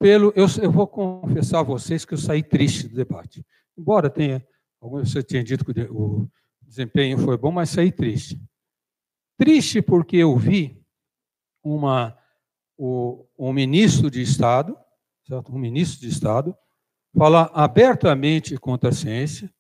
pelo. 0.05 0.31
Eu, 0.35 0.45
eu, 0.61 0.71
vou 0.71 0.85
confessar 0.85 1.61
a 1.61 1.63
vocês 1.63 2.05
que 2.05 2.13
eu 2.13 2.17
saí 2.19 2.43
triste 2.43 2.87
do 2.87 2.95
debate. 2.95 3.43
Embora 3.75 4.07
tenha. 4.07 4.45
Alguns 4.79 5.11
você 5.11 5.23
tinha 5.23 5.43
dito 5.43 5.65
que 5.65 5.81
o 5.89 6.29
desempenho 6.61 7.17
foi 7.17 7.35
bom, 7.35 7.51
mas 7.51 7.71
saí 7.71 7.91
triste. 7.91 8.39
Triste 9.35 9.81
porque 9.81 10.17
eu 10.17 10.37
vi 10.37 10.79
uma, 11.63 12.15
o, 12.77 13.25
um 13.35 13.51
ministro 13.51 14.11
de 14.11 14.21
Estado, 14.21 14.77
certo? 15.27 15.51
um 15.51 15.57
ministro 15.57 16.01
de 16.01 16.13
Estado, 16.13 16.55
falar 17.17 17.49
abertamente 17.51 18.59
contra 18.59 18.89
a 18.89 18.93
ciência, 18.93 19.51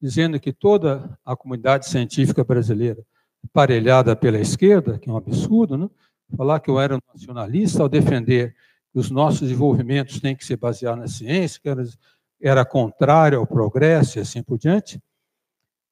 dizendo 0.00 0.40
que 0.40 0.52
toda 0.52 1.16
a 1.24 1.36
comunidade 1.36 1.88
científica 1.88 2.42
brasileira 2.42 3.06
parelhada 3.52 4.16
pela 4.16 4.40
esquerda, 4.40 4.98
que 4.98 5.08
é 5.08 5.12
um 5.12 5.16
absurdo, 5.16 5.78
né? 5.78 5.88
falar 6.36 6.58
que 6.58 6.70
eu 6.70 6.80
era 6.80 6.98
nacionalista 7.14 7.84
ao 7.84 7.88
defender 7.88 8.56
os 8.94 9.10
nossos 9.10 9.40
desenvolvimentos 9.40 10.20
têm 10.20 10.36
que 10.36 10.44
se 10.44 10.56
basear 10.56 10.96
na 10.96 11.06
ciência, 11.06 11.60
que 11.60 11.68
era, 11.68 11.84
era 12.40 12.64
contrário 12.64 13.38
ao 13.38 13.46
progresso 13.46 14.18
e 14.18 14.20
assim 14.20 14.42
por 14.42 14.58
diante, 14.58 15.00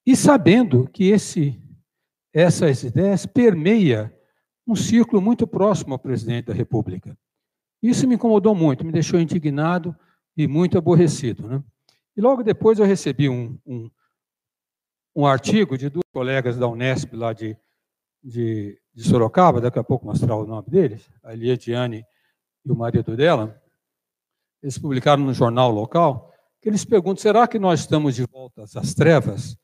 e 0.07 0.17
sabendo 0.17 0.89
que 0.89 1.05
esse 1.05 1.61
essas 2.33 2.85
ideias 2.85 3.27
permeia 3.27 4.15
um 4.67 4.77
círculo 4.77 5.21
muito 5.21 5.47
próximo 5.47 5.95
ao 5.95 5.99
presidente 5.99 6.47
da 6.47 6.55
República. 6.55 7.17
Isso 7.83 8.07
me 8.07 8.15
incomodou 8.15 8.55
muito, 8.55 8.85
me 8.85 8.93
deixou 8.93 9.19
indignado 9.19 9.97
e 10.37 10.47
muito 10.47 10.79
aborrecido. 10.79 11.49
Né? 11.49 11.63
E 12.17 12.21
logo 12.21 12.43
depois 12.43 12.79
eu 12.79 12.87
recebi 12.87 13.29
um, 13.29 13.59
um, 13.67 13.91
um 15.17 15.27
artigo 15.27 15.77
de 15.77 15.89
duas 15.89 16.05
colegas 16.13 16.57
da 16.57 16.69
Unesp, 16.69 17.15
lá 17.15 17.33
de, 17.33 17.57
de, 18.23 18.79
de 18.95 19.03
Sorocaba, 19.03 19.61
daqui 19.61 19.79
a 19.79 19.85
pouco 19.85 20.07
mostrar 20.07 20.37
o 20.37 20.47
nome 20.47 20.69
deles, 20.69 21.11
a 21.23 21.33
Eliadiane 21.33 22.05
e 22.65 22.71
o 22.71 22.77
marido 22.77 23.17
dela. 23.17 23.61
Eles 24.63 24.79
publicaram 24.79 25.25
no 25.25 25.33
jornal 25.33 25.71
local, 25.71 26.33
que 26.61 26.69
eles 26.69 26.85
perguntam, 26.85 27.23
será 27.23 27.49
que 27.49 27.59
nós 27.59 27.81
estamos 27.81 28.15
de 28.15 28.27
volta 28.27 28.63
às 28.63 28.95
trevas? 28.95 29.57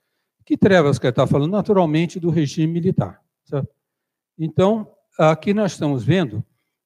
Que 0.45 0.57
trevas 0.57 0.99
que 0.99 1.07
ele 1.07 1.11
está 1.11 1.27
falando? 1.27 1.51
Naturalmente 1.51 2.19
do 2.19 2.31
regime 2.31 2.73
militar. 2.73 3.21
Certo? 3.45 3.69
Então, 4.39 4.91
aqui 5.19 5.53
nós 5.53 5.73
estamos 5.73 6.05
vendo, 6.05 6.45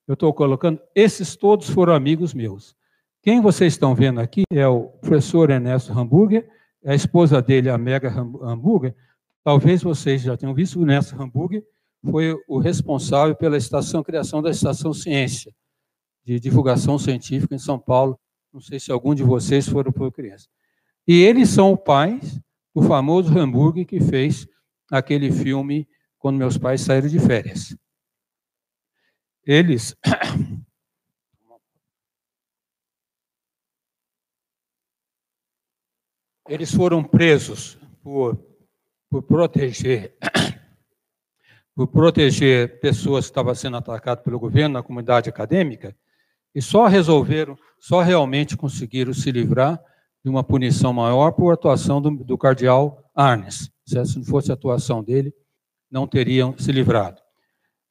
eu 0.09 0.15
estou 0.15 0.33
colocando, 0.33 0.81
esses 0.95 1.37
todos 1.37 1.69
foram 1.69 1.95
amigos 1.95 2.35
meus. 2.35 2.75
Quem 3.23 3.41
vocês 3.41 3.75
estão 3.75 3.95
vendo 3.95 4.19
aqui 4.19 4.45
é 4.51 4.67
o 4.67 4.85
professor 4.85 5.51
Ernesto 5.51 5.93
Hamburger, 5.93 6.49
a 6.85 6.95
esposa 6.95 7.43
dele, 7.43 7.69
a 7.69 7.77
Mega 7.77 8.11
Hamburger. 8.11 8.95
Talvez 9.45 9.83
vocês 9.83 10.23
já 10.23 10.37
tenham 10.37 10.55
visto, 10.55 10.79
o 10.79 10.83
Ernesto 10.83 11.21
Hamburger 11.21 11.63
foi 12.11 12.35
o 12.49 12.59
responsável 12.59 13.35
pela 13.35 13.57
estação, 13.57 14.03
criação 14.03 14.41
da 14.41 14.51
Estação 14.51 14.93
Ciência, 14.93 15.55
de 16.31 16.39
divulgação 16.39 16.97
científica 16.97 17.57
em 17.57 17.59
São 17.59 17.77
Paulo. 17.77 18.17
Não 18.53 18.61
sei 18.61 18.79
se 18.79 18.93
algum 18.93 19.17
de 19.17 19.25
vocês 19.25 19.69
foram 19.69 19.91
por 19.91 20.13
criança. 20.13 20.47
E 21.07 21.23
eles 21.23 21.49
são 21.49 21.77
pais 21.77 22.41
o 22.73 22.83
famoso 22.83 23.37
Hamburg 23.37 23.85
que 23.85 24.01
fez 24.01 24.47
aquele 24.93 25.33
filme 25.33 25.89
quando 26.19 26.39
meus 26.39 26.57
pais 26.57 26.83
saíram 26.83 27.09
de 27.09 27.19
férias. 27.19 27.77
Eles 29.45 29.97
eles 36.49 36.73
foram 36.73 37.03
presos 37.03 37.77
por, 38.03 38.37
por 39.09 39.25
proteger 39.25 40.17
por 41.75 41.89
proteger 41.89 42.79
pessoas 42.79 43.25
que 43.25 43.31
estavam 43.31 43.53
sendo 43.53 43.79
atacadas 43.79 44.23
pelo 44.23 44.39
governo 44.39 44.75
na 44.75 44.83
comunidade 44.83 45.29
acadêmica 45.29 45.97
e 46.55 46.61
só 46.61 46.87
resolveram, 46.87 47.57
só 47.79 48.01
realmente 48.01 48.57
conseguiram 48.57 49.13
se 49.13 49.31
livrar 49.31 49.81
de 50.25 50.31
uma 50.31 50.45
punição 50.45 50.93
maior 50.93 51.33
por 51.33 51.53
atuação 51.53 52.01
do, 52.01 52.11
do 52.11 52.37
cardeal 52.37 53.03
Arnes. 53.15 53.71
Se 53.85 53.97
não 54.17 54.25
fosse 54.25 54.51
a 54.51 54.55
atuação 54.55 55.03
dele, 55.03 55.33
não 55.91 56.07
teriam 56.07 56.55
se 56.59 56.71
livrado. 56.71 57.21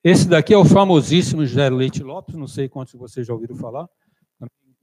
Esse 0.04 0.28
daqui 0.28 0.54
é 0.54 0.58
o 0.58 0.64
famosíssimo 0.64 1.46
José 1.46 1.70
Leite 1.70 2.02
Lopes, 2.02 2.36
não 2.36 2.48
sei 2.48 2.70
quantos 2.70 2.94
de 2.94 3.00
vocês 3.00 3.28
já 3.28 3.34
ouviram 3.34 3.56
falar, 3.56 3.88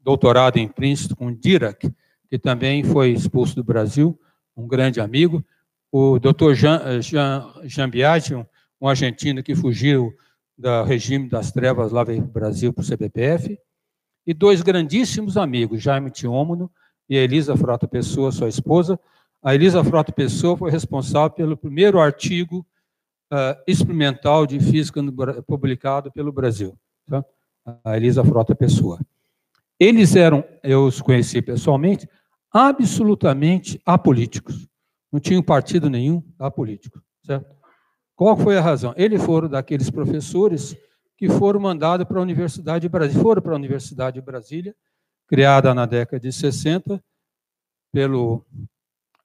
doutorado 0.03 0.59
em 0.59 0.69
Princeton 0.69 1.15
com 1.15 1.32
Dirac, 1.32 1.90
que 2.28 2.39
também 2.39 2.85
foi 2.85 3.11
expulso 3.11 3.57
do 3.57 3.65
Brasil, 3.65 4.19
um 4.57 4.66
grande 4.66 5.01
amigo. 5.01 5.44
O 5.90 6.19
doutor 6.19 6.55
Jean, 6.55 7.01
Jean, 7.01 7.53
Jean 7.65 7.89
Biagi, 7.89 8.35
um, 8.35 8.44
um 8.81 8.89
argentino 8.89 9.43
que 9.43 9.55
fugiu 9.55 10.12
do 10.57 10.85
regime 10.85 11.28
das 11.28 11.51
trevas 11.51 11.93
lá 11.93 12.05
veio 12.05 12.23
para 12.23 12.28
o 12.28 12.32
Brasil 12.32 12.73
para 12.73 12.82
o 12.82 12.86
CBPF. 12.86 13.59
E 14.27 14.35
dois 14.35 14.61
grandíssimos 14.61 15.36
amigos, 15.36 15.81
Jaime 15.81 16.11
Tiômono 16.11 16.70
e 17.09 17.16
Elisa 17.16 17.57
Frota 17.57 17.86
Pessoa, 17.86 18.32
sua 18.32 18.48
esposa. 18.48 18.98
A 19.43 19.55
Elisa 19.55 19.85
Frota 19.85 20.12
Pessoa 20.12 20.57
foi 20.57 20.70
responsável 20.70 21.31
pelo 21.31 21.57
primeiro 21.57 22.01
artigo 22.01 22.66
uh, 23.32 23.57
experimental 23.66 24.47
de 24.47 24.59
física 24.59 25.01
no, 25.01 25.12
publicado 25.44 26.11
pelo 26.11 26.32
Brasil. 26.32 26.77
Tá? 27.07 27.24
A 27.85 27.97
Elisa 27.97 28.24
Frota 28.24 28.55
Pessoa. 28.55 28.98
Eles 29.78 30.16
eram, 30.16 30.43
eu 30.62 30.86
os 30.86 31.01
conheci 31.01 31.40
pessoalmente, 31.40 32.09
absolutamente 32.53 33.81
apolíticos. 33.85 34.66
Não 35.12 35.20
tinham 35.20 35.43
partido 35.43 35.89
nenhum 35.89 36.23
apolítico. 36.39 37.01
Certo? 37.24 37.55
Qual 38.16 38.36
foi 38.36 38.57
a 38.57 38.62
razão? 38.62 38.94
Eles 38.97 39.23
foram 39.23 39.48
daqueles 39.48 39.90
professores 39.90 40.77
que 41.17 41.29
foram 41.29 41.61
mandados 41.61 42.07
para 42.07 42.19
a 42.19 42.23
Universidade 42.23 42.83
de 42.83 42.89
Brasília, 42.89 43.23
foram 43.23 43.43
para 43.43 43.53
a 43.53 43.57
Universidade 43.57 44.21
de 44.21 44.25
Brasília 44.25 44.75
criada 45.27 45.75
na 45.75 45.87
década 45.87 46.21
de 46.21 46.33
60 46.33 47.03
pelo 47.93 48.45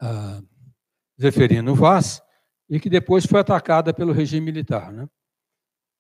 uh, 0.02 0.48
Zeferino 1.22 1.76
Vaz, 1.76 2.22
e 2.70 2.80
que 2.80 2.90
depois 2.90 3.26
foi 3.26 3.42
atacada 3.42 3.94
pelo 3.94 4.14
regime 4.14 4.46
militar. 4.46 4.92
Né? 4.92 5.08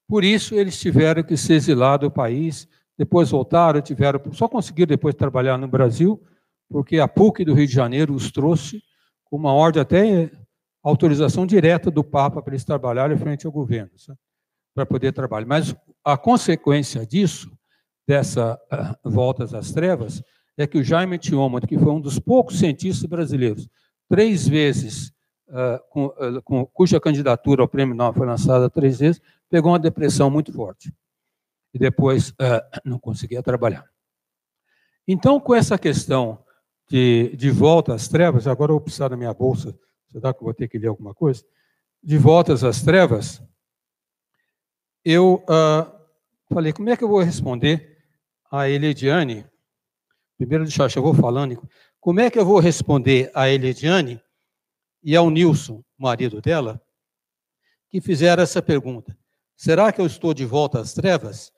Por 0.07 0.23
isso, 0.23 0.55
eles 0.55 0.79
tiveram 0.79 1.21
que 1.21 1.35
se 1.35 1.53
exilar 1.53 1.99
do 1.99 2.09
país, 2.09 2.67
depois 2.97 3.29
voltaram, 3.29 3.81
tiveram, 3.81 4.21
só 4.31 4.47
conseguiram 4.47 4.87
depois 4.87 5.13
trabalhar 5.13 5.57
no 5.57 5.67
Brasil, 5.67 6.23
porque 6.69 6.99
a 6.99 7.07
PUC 7.07 7.43
do 7.43 7.53
Rio 7.53 7.67
de 7.67 7.73
Janeiro 7.73 8.13
os 8.13 8.31
trouxe 8.31 8.81
com 9.25 9.35
uma 9.35 9.53
ordem 9.53 9.81
até 9.81 10.31
autorização 10.81 11.45
direta 11.45 11.91
do 11.91 12.03
Papa 12.03 12.41
para 12.41 12.53
eles 12.53 12.65
trabalharem 12.65 13.17
frente 13.17 13.45
ao 13.45 13.51
governo, 13.51 13.91
sabe? 13.97 14.17
Para 14.73 14.85
poder 14.85 15.11
trabalhar. 15.11 15.45
Mas 15.45 15.75
a 16.03 16.17
consequência 16.17 17.05
disso 17.05 17.51
dessa 18.07 18.59
uh, 19.03 19.09
voltas 19.09 19.53
às 19.53 19.71
trevas 19.71 20.23
é 20.57 20.67
que 20.67 20.77
o 20.77 20.83
Jaime 20.83 21.17
Tiômono, 21.17 21.65
que 21.65 21.77
foi 21.77 21.91
um 21.91 22.01
dos 22.01 22.19
poucos 22.19 22.59
cientistas 22.59 23.07
brasileiros, 23.07 23.69
três 24.09 24.47
vezes, 24.47 25.13
uh, 25.49 25.79
com, 25.89 26.07
uh, 26.07 26.41
com, 26.43 26.65
cuja 26.65 26.99
candidatura 26.99 27.61
ao 27.61 27.67
Prêmio 27.67 27.95
Nobel 27.95 28.13
foi 28.17 28.27
lançada 28.27 28.69
três 28.69 28.99
vezes, 28.99 29.21
pegou 29.49 29.71
uma 29.71 29.79
depressão 29.79 30.29
muito 30.29 30.51
forte. 30.51 30.93
E 31.73 31.79
depois 31.79 32.33
não 32.83 32.99
conseguia 32.99 33.41
trabalhar. 33.41 33.85
Então, 35.07 35.39
com 35.39 35.55
essa 35.55 35.77
questão 35.77 36.43
de, 36.89 37.33
de 37.37 37.49
volta 37.49 37.93
às 37.93 38.09
trevas, 38.09 38.45
agora 38.45 38.71
eu 38.71 38.75
vou 38.75 38.81
precisar 38.81 39.07
da 39.07 39.15
minha 39.15 39.33
bolsa, 39.33 39.73
será 40.11 40.33
que 40.33 40.41
eu 40.41 40.43
vou 40.43 40.53
ter 40.53 40.67
que 40.67 40.77
ler 40.77 40.87
alguma 40.87 41.13
coisa? 41.13 41.45
De 42.03 42.17
voltas 42.17 42.65
às 42.65 42.81
trevas, 42.81 43.41
eu 45.03 45.43
falei, 46.51 46.73
como 46.73 46.89
é 46.89 46.97
que 46.97 47.03
eu 47.03 47.09
vou 47.09 47.21
responder 47.21 47.97
a 48.51 48.69
Elediane, 48.69 49.45
primeiro 50.37 50.63
deixa 50.63 50.87
eu 50.95 51.03
vou 51.03 51.13
falando, 51.13 51.67
como 51.99 52.19
é 52.19 52.29
que 52.29 52.37
eu 52.37 52.45
vou 52.45 52.59
responder 52.59 53.31
a 53.33 53.49
Elediane 53.49 54.21
e 55.03 55.15
ao 55.15 55.29
Nilson, 55.29 55.83
marido 55.97 56.41
dela, 56.41 56.81
que 57.89 58.01
fizeram 58.01 58.43
essa 58.43 58.61
pergunta? 58.61 59.17
Será 59.55 59.91
que 59.91 60.01
eu 60.01 60.05
estou 60.05 60.33
de 60.33 60.45
volta 60.45 60.79
às 60.79 60.93
trevas? 60.93 61.51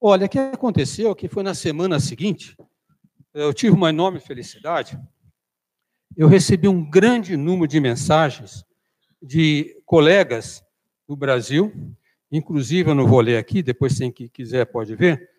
Olha, 0.00 0.26
o 0.26 0.28
que 0.28 0.38
aconteceu 0.38 1.14
que 1.14 1.28
foi 1.28 1.42
na 1.42 1.54
semana 1.54 2.00
seguinte, 2.00 2.56
eu 3.34 3.52
tive 3.52 3.74
uma 3.74 3.90
enorme 3.90 4.20
felicidade, 4.20 4.98
eu 6.16 6.28
recebi 6.28 6.68
um 6.68 6.88
grande 6.88 7.36
número 7.36 7.66
de 7.66 7.80
mensagens 7.80 8.64
de 9.20 9.80
colegas 9.86 10.62
do 11.08 11.16
Brasil, 11.16 11.72
inclusive 12.32 12.90
eu 12.90 12.94
não 12.94 13.06
vou 13.06 13.20
ler 13.20 13.36
aqui, 13.36 13.62
depois 13.62 13.98
quem 13.98 14.10
quiser 14.10 14.64
pode 14.64 14.96
ver, 14.96 15.30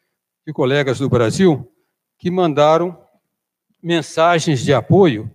de 0.45 0.53
colegas 0.53 0.99
do 0.99 1.09
Brasil 1.09 1.69
que 2.17 2.29
mandaram 2.29 3.03
mensagens 3.81 4.61
de 4.61 4.73
apoio 4.73 5.29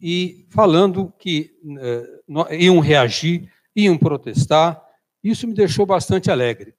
e 0.00 0.46
falando 0.50 1.12
que 1.18 1.56
uh, 1.64 2.52
iam 2.52 2.80
reagir, 2.80 3.50
iam 3.74 3.96
protestar. 3.96 4.82
Isso 5.22 5.46
me 5.46 5.54
deixou 5.54 5.86
bastante 5.86 6.30
alegre. 6.30 6.74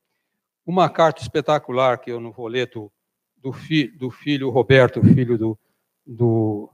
Uma 0.66 0.90
carta 0.90 1.22
espetacular 1.22 1.98
que 2.00 2.12
eu 2.12 2.20
não 2.20 2.32
vou 2.32 2.48
ler 2.48 2.70
do, 2.70 2.92
do, 3.38 3.54
fi, 3.54 3.88
do 3.88 4.12
filho 4.12 4.50
Roberto, 4.50 5.02
filho 5.02 5.38
do, 5.38 5.58
do, 6.06 6.70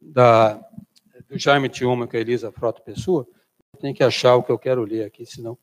da, 0.00 0.54
do 1.28 1.38
Jaime 1.38 1.68
Tioma 1.68 2.06
com 2.06 2.16
a 2.16 2.20
Elisa 2.20 2.50
Frota 2.50 2.80
Pessoa, 2.80 3.26
tem 3.80 3.94
que 3.94 4.02
achar 4.02 4.36
o 4.36 4.42
que 4.42 4.50
eu 4.50 4.58
quero 4.58 4.82
ler 4.84 5.04
aqui, 5.04 5.24
senão. 5.24 5.56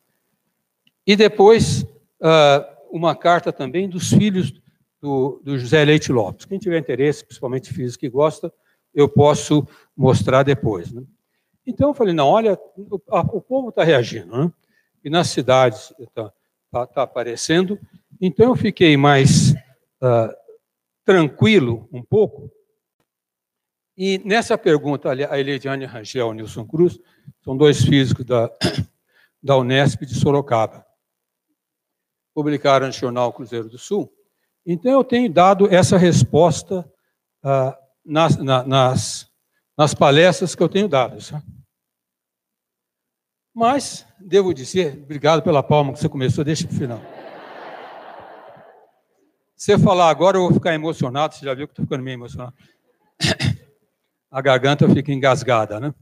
E 1.08 1.16
depois, 1.16 1.84
uh, 2.20 2.62
uma 2.90 3.16
carta 3.16 3.50
também 3.50 3.88
dos 3.88 4.10
filhos 4.10 4.52
do, 5.00 5.40
do, 5.42 5.58
José 5.58 5.82
Leite 5.82 6.12
Lopes. 6.12 6.44
Quem 6.44 6.58
tiver 6.58 6.78
interesse, 6.78 7.24
principalmente 7.24 7.72
filhos 7.72 7.96
que 7.96 8.10
gostam, 8.10 8.52
eu 8.94 9.08
posso 9.08 9.66
mostrar 9.96 10.42
depois. 10.42 10.92
Né? 10.92 11.02
Então 11.66 11.88
eu 11.88 11.94
falei, 11.94 12.12
não, 12.12 12.26
olha, 12.28 12.60
o, 12.76 13.00
a, 13.08 13.20
o 13.20 13.40
povo 13.40 13.70
está 13.70 13.82
reagindo, 13.84 14.36
né? 14.36 14.52
e 15.02 15.08
nas 15.08 15.28
cidades 15.28 15.94
está 15.98 16.30
tá, 16.70 16.86
tá 16.86 17.02
aparecendo. 17.04 17.80
Então 18.20 18.50
eu 18.50 18.54
fiquei 18.54 18.94
mais 18.94 19.52
uh, 20.02 20.30
tranquilo 21.06 21.88
um 21.90 22.02
pouco. 22.02 22.50
E 23.96 24.18
nessa 24.26 24.58
pergunta, 24.58 25.10
a 25.10 25.40
Elidiane 25.40 25.86
Rangel 25.86 26.26
e 26.26 26.30
o 26.30 26.34
Nilson 26.34 26.66
Cruz, 26.66 27.00
são 27.42 27.56
dois 27.56 27.82
físicos 27.82 28.26
da, 28.26 28.50
da 29.42 29.56
Unesp 29.56 30.02
de 30.02 30.14
Sorocaba. 30.14 30.86
Publicaram 32.38 32.86
no 32.86 32.92
jornal 32.92 33.32
Cruzeiro 33.32 33.68
do 33.68 33.76
Sul. 33.76 34.08
Então, 34.64 34.92
eu 34.92 35.02
tenho 35.02 35.28
dado 35.28 35.66
essa 35.74 35.98
resposta 35.98 36.88
ah, 37.42 37.76
nas, 38.04 38.36
na, 38.36 38.62
nas, 38.62 39.28
nas 39.76 39.92
palestras 39.92 40.54
que 40.54 40.62
eu 40.62 40.68
tenho 40.68 40.86
dado. 40.86 41.18
Mas, 43.52 44.06
devo 44.20 44.54
dizer, 44.54 45.00
obrigado 45.02 45.42
pela 45.42 45.64
palma 45.64 45.92
que 45.92 45.98
você 45.98 46.08
começou, 46.08 46.44
deixa 46.44 46.64
para 46.64 46.76
o 46.76 46.78
final. 46.78 47.00
Se 49.56 49.72
você 49.72 49.78
falar 49.82 50.08
agora, 50.08 50.36
eu 50.36 50.42
vou 50.42 50.54
ficar 50.54 50.72
emocionado, 50.72 51.34
você 51.34 51.44
já 51.44 51.52
viu 51.54 51.66
que 51.66 51.72
estou 51.72 51.86
ficando 51.86 52.04
meio 52.04 52.14
emocionado. 52.14 52.54
A 54.30 54.40
garganta 54.40 54.88
fica 54.88 55.12
engasgada, 55.12 55.80
né? 55.80 55.92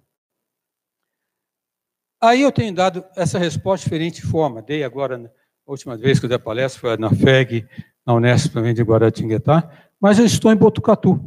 Aí 2.21 2.43
eu 2.43 2.53
tenho 2.53 2.75
dado 2.75 3.07
essa 3.17 3.39
resposta 3.39 3.85
de 3.85 3.85
diferente 3.85 4.21
forma. 4.21 4.61
Dei 4.61 4.85
agora, 4.85 5.35
a 5.67 5.71
última 5.73 5.97
vez 5.97 6.21
que 6.21 6.27
eu 6.27 6.29
dei 6.29 6.39
palestra 6.39 6.81
foi 6.81 6.97
na 6.97 7.11
FEG, 7.11 7.69
na 8.07 8.15
Unesp 8.15 8.53
também 8.53 8.73
de 8.73 8.83
Guaratinguetá, 8.83 9.69
mas 10.01 10.19
eu 10.19 10.25
estou 10.25 10.53
em 10.53 10.57
Botucatu, 10.57 11.21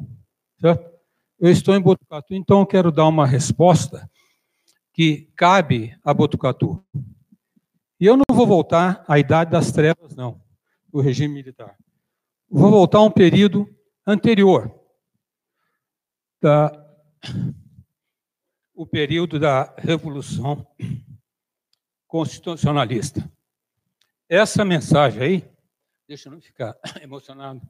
certo? 0.59 0.89
Eu 1.37 1.51
estou 1.51 1.75
em 1.75 1.81
Botucatu, 1.81 2.33
então 2.33 2.61
eu 2.61 2.65
quero 2.65 2.91
dar 2.91 3.07
uma 3.07 3.27
resposta 3.27 4.09
que 4.93 5.29
cabe 5.35 5.97
a 6.03 6.13
Botucatu. 6.13 6.83
E 7.99 8.05
eu 8.05 8.15
não 8.15 8.23
vou 8.31 8.47
voltar 8.47 9.03
à 9.07 9.19
idade 9.19 9.51
das 9.51 9.71
trevas, 9.71 10.15
não, 10.15 10.41
do 10.87 11.01
regime 11.01 11.33
militar. 11.33 11.75
Vou 12.49 12.71
voltar 12.71 12.99
a 12.99 13.03
um 13.03 13.11
período 13.11 13.67
anterior, 14.07 14.73
da 16.41 16.71
o 18.73 18.85
período 18.85 19.37
da 19.37 19.75
Revolução 19.77 20.65
Constitucionalista. 22.07 23.29
Essa 24.29 24.63
mensagem 24.63 25.21
aí, 25.21 25.49
deixa 26.07 26.29
eu 26.29 26.33
não 26.33 26.41
ficar 26.41 26.77
emocionado, 27.01 27.61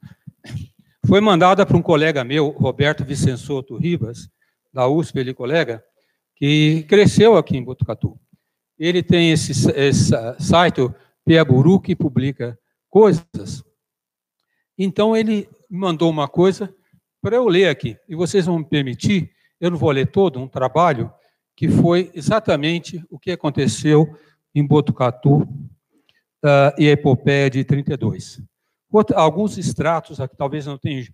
foi 1.06 1.22
mandada 1.22 1.66
para 1.66 1.78
um 1.78 1.82
colega 1.82 2.24
meu, 2.24 2.50
Roberto 2.50 3.04
Vicençoto 3.06 3.78
Ribas, 3.78 4.30
da 4.72 4.88
USP, 4.88 5.20
ele 5.20 5.34
colega, 5.34 5.84
que 6.36 6.84
cresceu 6.84 7.38
aqui 7.38 7.58
em 7.58 7.64
Botucatu. 7.64 8.20
Ele 8.78 9.02
tem 9.02 9.32
esse, 9.32 9.52
esse 9.72 10.12
site, 10.40 10.82
o 10.82 10.94
Piaburu, 11.26 11.80
que 11.80 11.96
publica 11.96 12.58
coisas. 12.90 13.64
Então, 14.78 15.16
ele 15.16 15.50
mandou 15.70 16.10
uma 16.10 16.28
coisa 16.28 16.74
para 17.22 17.38
eu 17.38 17.48
ler 17.48 17.70
aqui. 17.70 17.98
E 18.08 18.16
vocês 18.16 18.46
vão 18.46 18.60
me 18.60 18.66
permitir 18.66 19.32
eu 19.60 19.70
não 19.70 19.78
vou 19.78 19.92
ler 19.92 20.10
todo 20.10 20.40
um 20.40 20.48
trabalho 20.48 21.12
que 21.56 21.68
foi 21.68 22.10
exatamente 22.14 23.04
o 23.10 23.20
que 23.20 23.32
aconteceu 23.32 24.18
em 24.56 24.66
Botucatu 24.66 25.46
uh, 26.44 26.74
e 26.78 26.88
a 26.88 26.92
epopeia 26.92 27.50
de 27.50 27.64
32. 27.64 28.42
Outra, 28.92 29.18
alguns 29.18 29.58
extratos, 29.58 30.20
aqui, 30.20 30.36
talvez 30.36 30.66
não 30.66 30.78
tenha, 30.78 31.06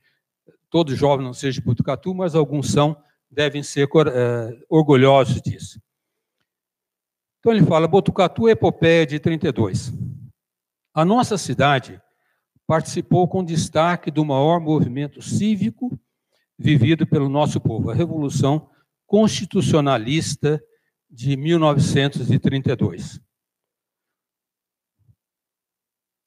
todo 0.70 0.96
jovem 0.96 1.26
não 1.26 1.34
seja 1.34 1.60
de 1.60 1.66
Botucatu, 1.66 2.14
mas 2.14 2.36
alguns 2.36 2.72
são, 2.72 2.96
devem 3.30 3.64
ser 3.64 3.86
uh, 3.86 4.66
orgulhosos 4.70 5.42
disso. 5.42 5.80
Então 7.40 7.52
ele 7.52 7.66
fala, 7.66 7.88
Botucatu, 7.88 8.50
epopeia 8.50 9.06
de 9.06 9.20
32. 9.20 9.94
A 10.94 11.06
nossa 11.06 11.38
cidade 11.38 12.02
participou 12.66 13.28
com 13.28 13.44
destaque 13.44 14.10
do 14.10 14.26
maior 14.26 14.60
movimento 14.60 15.22
cívico 15.22 16.00
vivido 16.58 17.06
pelo 17.06 17.30
nosso 17.30 17.60
povo, 17.60 17.92
a 17.92 17.94
Revolução 17.94 18.70
Constitucionalista 19.06 20.64
de 21.10 21.38
1932. 21.38 23.22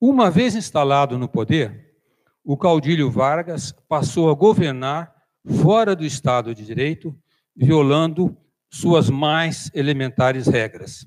Uma 0.00 0.30
vez 0.30 0.54
instalado 0.54 1.18
no 1.18 1.28
poder, 1.28 1.96
o 2.44 2.56
caudilho 2.56 3.10
Vargas 3.10 3.72
passou 3.88 4.30
a 4.30 4.34
governar 4.34 5.12
fora 5.60 5.96
do 5.96 6.04
Estado 6.04 6.54
de 6.54 6.64
Direito, 6.64 7.18
violando 7.54 8.36
suas 8.70 9.10
mais 9.10 9.70
elementares 9.74 10.46
regras. 10.46 11.06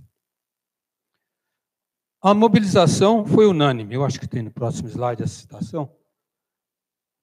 A 2.22 2.34
mobilização 2.34 3.26
foi 3.26 3.48
unânime, 3.48 3.96
eu 3.96 4.04
acho 4.04 4.20
que 4.20 4.28
tem 4.28 4.44
no 4.44 4.52
próximo 4.52 4.90
slide 4.90 5.24
essa 5.24 5.40
citação 5.40 5.96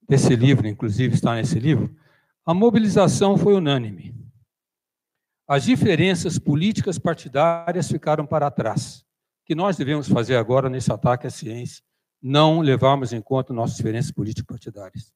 desse 0.07 0.35
livro, 0.35 0.67
inclusive 0.67 1.13
está 1.13 1.35
nesse 1.35 1.59
livro, 1.59 1.95
a 2.43 2.53
mobilização 2.53 3.37
foi 3.37 3.53
unânime. 3.53 4.15
As 5.47 5.63
diferenças 5.63 6.39
políticas 6.39 6.97
partidárias 6.97 7.87
ficaram 7.87 8.25
para 8.25 8.49
trás. 8.49 9.05
Que 9.49 9.55
nós 9.55 9.75
devemos 9.75 10.07
fazer 10.07 10.35
agora 10.35 10.69
nesse 10.69 10.93
ataque 10.93 11.25
à 11.25 11.29
ciência? 11.31 11.83
Não 12.21 12.59
levarmos 12.59 13.13
em 13.13 13.19
conta 13.19 13.51
nossas 13.51 13.77
diferenças 13.77 14.11
políticas 14.11 14.45
partidárias. 14.45 15.11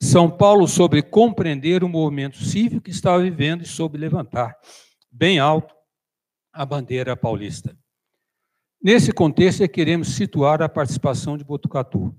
São 0.00 0.30
Paulo 0.30 0.68
soube 0.68 1.02
compreender 1.02 1.82
o 1.82 1.88
movimento 1.88 2.38
cívico 2.38 2.82
que 2.82 2.92
estava 2.92 3.20
vivendo 3.20 3.62
e 3.62 3.66
soube 3.66 3.98
levantar 3.98 4.56
bem 5.10 5.40
alto 5.40 5.74
a 6.52 6.64
bandeira 6.64 7.16
paulista. 7.16 7.76
Nesse 8.80 9.12
contexto, 9.12 9.64
é 9.64 9.66
queremos 9.66 10.14
situar 10.14 10.62
a 10.62 10.68
participação 10.68 11.36
de 11.36 11.42
Botucatu 11.42 12.14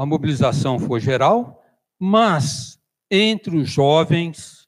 a 0.00 0.06
mobilização 0.06 0.78
foi 0.78 0.98
geral, 0.98 1.62
mas 1.98 2.80
entre 3.10 3.54
os 3.54 3.68
jovens 3.68 4.66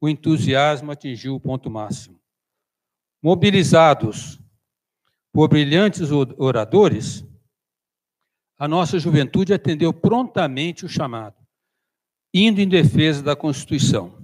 o 0.00 0.08
entusiasmo 0.08 0.90
atingiu 0.90 1.36
o 1.36 1.40
ponto 1.40 1.70
máximo. 1.70 2.20
Mobilizados 3.22 4.43
por 5.34 5.48
brilhantes 5.48 6.12
oradores, 6.38 7.26
a 8.56 8.68
nossa 8.68 9.00
juventude 9.00 9.52
atendeu 9.52 9.92
prontamente 9.92 10.86
o 10.86 10.88
chamado, 10.88 11.34
indo 12.32 12.60
em 12.60 12.68
defesa 12.68 13.20
da 13.20 13.34
Constituição. 13.34 14.16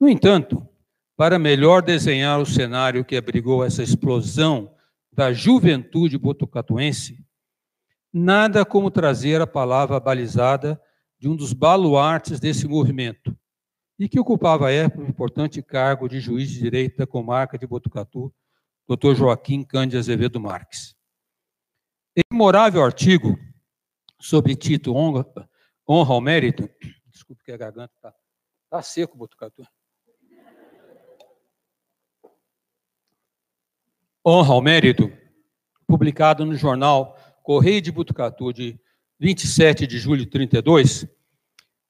No 0.00 0.08
entanto, 0.08 0.68
para 1.16 1.38
melhor 1.38 1.82
desenhar 1.82 2.40
o 2.40 2.44
cenário 2.44 3.04
que 3.04 3.16
abrigou 3.16 3.64
essa 3.64 3.80
explosão 3.80 4.74
da 5.12 5.32
juventude 5.32 6.18
botucatuense, 6.18 7.24
Nada 8.10 8.64
como 8.64 8.90
trazer 8.90 9.38
a 9.40 9.46
palavra 9.46 10.00
balizada 10.00 10.80
de 11.18 11.28
um 11.28 11.36
dos 11.36 11.52
baluartes 11.52 12.40
desse 12.40 12.66
movimento, 12.66 13.36
e 13.98 14.08
que 14.08 14.18
ocupava 14.18 14.68
à 14.68 14.72
época 14.72 15.04
um 15.04 15.08
importante 15.08 15.60
cargo 15.62 16.08
de 16.08 16.18
juiz 16.18 16.48
de 16.48 16.58
direito 16.58 16.96
da 16.96 17.06
comarca 17.06 17.58
de 17.58 17.66
Botucatu, 17.66 18.32
Dr. 18.88 19.14
Joaquim 19.14 19.62
Cândido 19.62 19.98
Azevedo 19.98 20.40
Marques. 20.40 20.96
Em 22.16 22.22
memorável 22.32 22.82
artigo 22.82 23.38
sobre 24.18 24.56
Tito 24.56 24.94
honra, 24.94 25.26
honra 25.86 26.14
ao 26.14 26.20
mérito, 26.22 26.68
desculpe 27.06 27.44
que 27.44 27.52
a 27.52 27.56
garganta 27.56 27.92
está 27.94 28.14
tá 28.70 28.82
seco, 28.82 29.16
Botucatu. 29.16 29.62
Honra 34.24 34.54
ao 34.54 34.62
mérito, 34.62 35.12
publicado 35.86 36.44
no 36.44 36.54
jornal 36.54 37.16
Correio 37.42 37.82
de 37.82 37.92
Butucatu, 37.92 38.52
de 38.52 38.80
27 39.20 39.86
de 39.86 39.98
julho 39.98 40.24
de 40.24 40.30
32, 40.30 41.06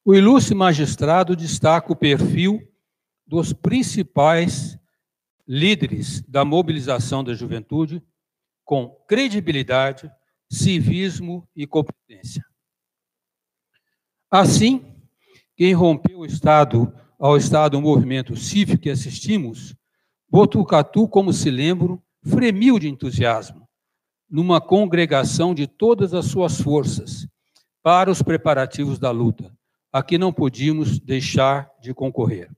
O 0.03 0.15
ilustre 0.15 0.55
magistrado 0.55 1.35
destaca 1.35 1.91
o 1.91 1.95
perfil 1.95 2.61
dos 3.25 3.53
principais 3.53 4.78
líderes 5.51 6.21
da 6.27 6.45
mobilização 6.45 7.23
da 7.23 7.33
juventude 7.33 8.03
com 8.63 8.87
credibilidade, 9.07 10.11
civismo 10.47 11.49
e 11.55 11.65
competência. 11.65 12.45
Assim, 14.29 14.95
quem 15.57 15.73
rompeu 15.73 16.19
o 16.19 16.25
Estado 16.25 16.93
ao 17.17 17.35
Estado 17.35 17.79
o 17.79 17.81
movimento 17.81 18.35
cívico 18.35 18.83
que 18.83 18.91
assistimos, 18.91 19.75
Botucatu, 20.29 21.07
como 21.07 21.33
se 21.33 21.49
lembro, 21.49 21.99
fremiu 22.23 22.77
de 22.77 22.87
entusiasmo, 22.87 23.67
numa 24.29 24.61
congregação 24.61 25.55
de 25.55 25.65
todas 25.65 26.13
as 26.13 26.25
suas 26.25 26.61
forças 26.61 27.27
para 27.81 28.11
os 28.11 28.21
preparativos 28.21 28.99
da 28.99 29.09
luta, 29.09 29.51
a 29.91 30.03
que 30.03 30.19
não 30.19 30.31
podíamos 30.31 30.99
deixar 30.99 31.71
de 31.81 31.91
concorrer. 31.91 32.51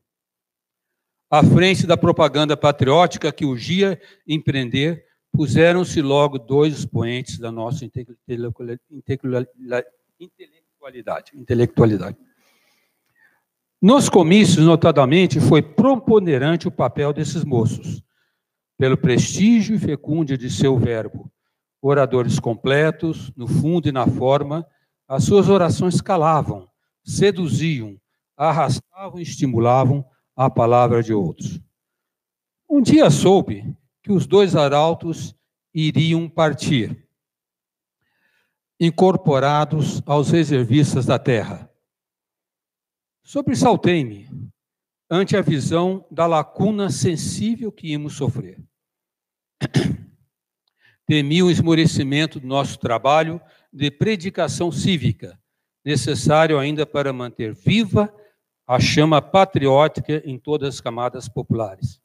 À 1.31 1.41
frente 1.41 1.87
da 1.87 1.95
propaganda 1.95 2.57
patriótica 2.57 3.31
que 3.31 3.45
urgia 3.45 3.97
empreender, 4.27 5.05
puseram-se 5.31 6.01
logo 6.01 6.37
dois 6.37 6.79
expoentes 6.79 7.39
da 7.39 7.49
nossa 7.49 7.85
intelectualidade. 7.85 8.81
intelectualidade. 11.33 12.17
Nos 13.81 14.09
comícios, 14.09 14.65
notadamente, 14.65 15.39
foi 15.39 15.61
preponderante 15.61 16.67
o 16.67 16.71
papel 16.71 17.13
desses 17.13 17.45
moços, 17.45 18.03
pelo 18.77 18.97
prestígio 18.97 19.77
e 19.77 19.79
fecúndio 19.79 20.37
de 20.37 20.49
seu 20.49 20.77
verbo. 20.77 21.31
Oradores 21.81 22.41
completos, 22.41 23.31
no 23.37 23.47
fundo 23.47 23.87
e 23.87 23.91
na 23.93 24.05
forma, 24.05 24.67
as 25.07 25.23
suas 25.23 25.47
orações 25.47 26.01
calavam, 26.01 26.67
seduziam, 27.05 27.97
arrastavam 28.35 29.17
e 29.17 29.23
estimulavam 29.23 30.05
a 30.45 30.49
palavra 30.49 31.03
de 31.03 31.13
outros. 31.13 31.61
Um 32.67 32.81
dia 32.81 33.11
soube 33.11 33.77
que 34.01 34.11
os 34.11 34.25
dois 34.25 34.55
arautos 34.55 35.35
iriam 35.71 36.27
partir, 36.27 37.07
incorporados 38.79 40.01
aos 40.03 40.31
reservistas 40.31 41.05
da 41.05 41.19
terra. 41.19 41.71
Sobressaltei-me 43.23 44.27
ante 45.07 45.37
a 45.37 45.43
visão 45.43 46.07
da 46.09 46.25
lacuna 46.25 46.89
sensível 46.89 47.71
que 47.71 47.89
íamos 47.89 48.13
sofrer. 48.13 48.59
Temi 51.05 51.43
o 51.43 51.51
esmorecimento 51.51 52.39
do 52.39 52.47
nosso 52.47 52.79
trabalho 52.79 53.39
de 53.71 53.91
predicação 53.91 54.71
cívica, 54.71 55.39
necessário 55.85 56.57
ainda 56.57 56.83
para 56.83 57.13
manter 57.13 57.53
viva 57.53 58.11
a 58.71 58.79
chama 58.79 59.21
patriótica 59.21 60.23
em 60.23 60.39
todas 60.39 60.75
as 60.75 60.79
camadas 60.79 61.27
populares. 61.27 61.99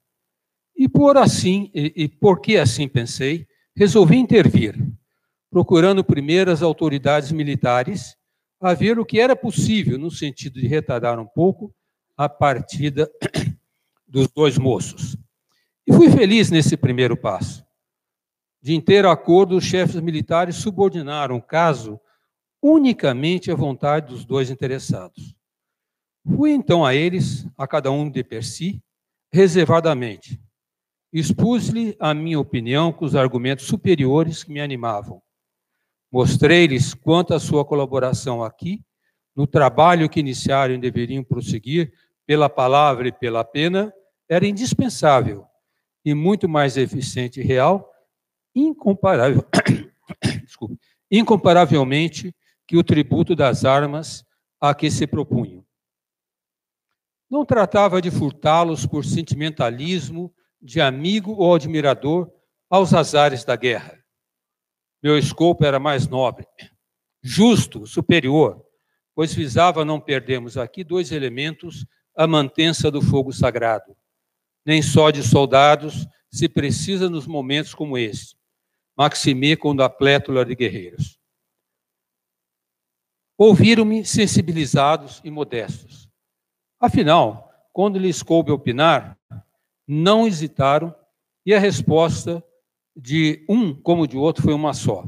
E 0.77 0.89
por 0.89 1.17
assim, 1.17 1.71
e, 1.73 1.93
e 1.95 2.09
porque 2.09 2.57
assim 2.57 2.89
pensei, 2.89 3.47
resolvi 3.77 4.17
intervir, 4.17 4.77
procurando 5.49 6.03
primeiro 6.03 6.51
as 6.51 6.63
autoridades 6.63 7.31
militares 7.31 8.17
a 8.61 8.75
ver 8.75 8.99
o 8.99 9.07
que 9.07 9.21
era 9.21 9.37
possível 9.37 9.97
no 9.97 10.11
sentido 10.11 10.61
de 10.61 10.67
retardar 10.67 11.21
um 11.21 11.25
pouco 11.25 11.73
a 12.17 12.29
partida 12.29 13.09
dos 14.05 14.27
dois 14.27 14.59
moços. 14.59 15.17
E 15.87 15.93
fui 15.93 16.11
feliz 16.11 16.51
nesse 16.51 16.77
primeiro 16.77 17.17
passo. 17.17 17.65
De 18.61 18.75
inteiro 18.75 19.09
acordo, 19.09 19.57
os 19.57 19.63
chefes 19.63 20.01
militares 20.01 20.57
subordinaram 20.57 21.37
o 21.37 21.43
caso 21.43 22.01
unicamente 22.61 23.53
à 23.53 23.55
vontade 23.55 24.09
dos 24.09 24.25
dois 24.25 24.51
interessados. 24.51 25.36
Fui 26.35 26.51
então 26.51 26.85
a 26.85 26.95
eles, 26.95 27.47
a 27.57 27.69
cada 27.69 27.91
um 27.91 28.11
de 28.11 28.25
per 28.25 28.43
si, 28.43 28.83
reservadamente. 29.33 30.41
Expus-lhe 31.13 31.97
a 32.01 32.13
minha 32.13 32.41
opinião 32.41 32.93
com 32.93 33.05
os 33.05 33.15
argumentos 33.15 33.67
superiores 33.67 34.43
que 34.43 34.53
me 34.53 34.61
animavam. 34.61 35.23
Mostrei-lhes 36.11 36.95
quanto 36.95 37.33
a 37.33 37.39
sua 37.39 37.65
colaboração 37.65 38.43
aqui, 38.43 38.85
no 39.35 39.47
trabalho 39.47 40.09
que 40.09 40.21
iniciaram 40.21 40.75
e 40.75 40.79
deveriam 40.79 41.23
prosseguir, 41.23 41.93
pela 42.27 42.49
palavra 42.49 43.09
e 43.09 43.13
pela 43.13 43.45
pena, 43.45 43.93
era 44.29 44.47
indispensável 44.47 45.47
e 46.05 46.15
muito 46.15 46.49
mais 46.49 46.77
eficiente 46.77 47.41
e 47.41 47.45
real, 47.45 47.89
incomparável, 48.55 49.45
desculpe, 50.43 50.79
incomparavelmente 51.11 52.35
que 52.67 52.77
o 52.77 52.83
tributo 52.83 53.37
das 53.37 53.65
armas 53.65 54.25
a 54.61 54.75
que 54.75 54.91
se 54.91 55.07
propunham. 55.07 55.66
Não 57.31 57.45
tratava 57.45 58.01
de 58.01 58.11
furtá-los 58.11 58.87
por 58.87 59.05
sentimentalismo 59.05 60.33
de 60.61 60.81
amigo 60.81 61.33
ou 61.33 61.55
admirador 61.55 62.31
aos 62.71 62.95
azares 62.95 63.45
da 63.45 63.57
guerra. 63.57 63.99
Meu 65.03 65.19
escopo 65.19 65.65
era 65.65 65.79
mais 65.79 66.09
nobre, 66.09 66.47
justo, 67.23 67.87
superior, 67.87 68.65
pois 69.15 69.33
visava 69.33 69.85
não 69.85 70.01
perdermos 70.01 70.57
aqui 70.57 70.83
dois 70.83 71.13
elementos 71.13 71.87
à 72.17 72.27
mantença 72.27 72.91
do 72.91 73.01
fogo 73.03 73.33
sagrado. 73.33 73.97
Nem 74.65 74.83
só 74.83 75.11
de 75.11 75.23
soldados 75.23 76.07
se 76.31 76.49
precisa 76.49 77.09
nos 77.09 77.27
momentos 77.27 77.75
como 77.75 77.97
este. 77.97 78.37
Maxime 78.97 79.57
com 79.57 79.81
a 79.81 79.89
plétula 79.89 80.45
de 80.45 80.55
guerreiros. 80.55 81.19
Ouviram-me 83.39 84.05
sensibilizados 84.05 85.21
e 85.23 85.31
modestos. 85.31 85.96
Afinal, 86.79 87.51
quando 87.73 87.99
lhes 87.99 88.23
coube 88.23 88.51
opinar, 88.51 89.19
não 89.87 90.27
hesitaram 90.27 90.95
e 91.45 91.55
a 91.55 91.59
resposta 91.59 92.45
de 92.95 93.45
um 93.49 93.75
como 93.75 94.07
de 94.07 94.17
outro 94.17 94.43
foi 94.43 94.55
uma 94.55 94.75
só. 94.75 95.05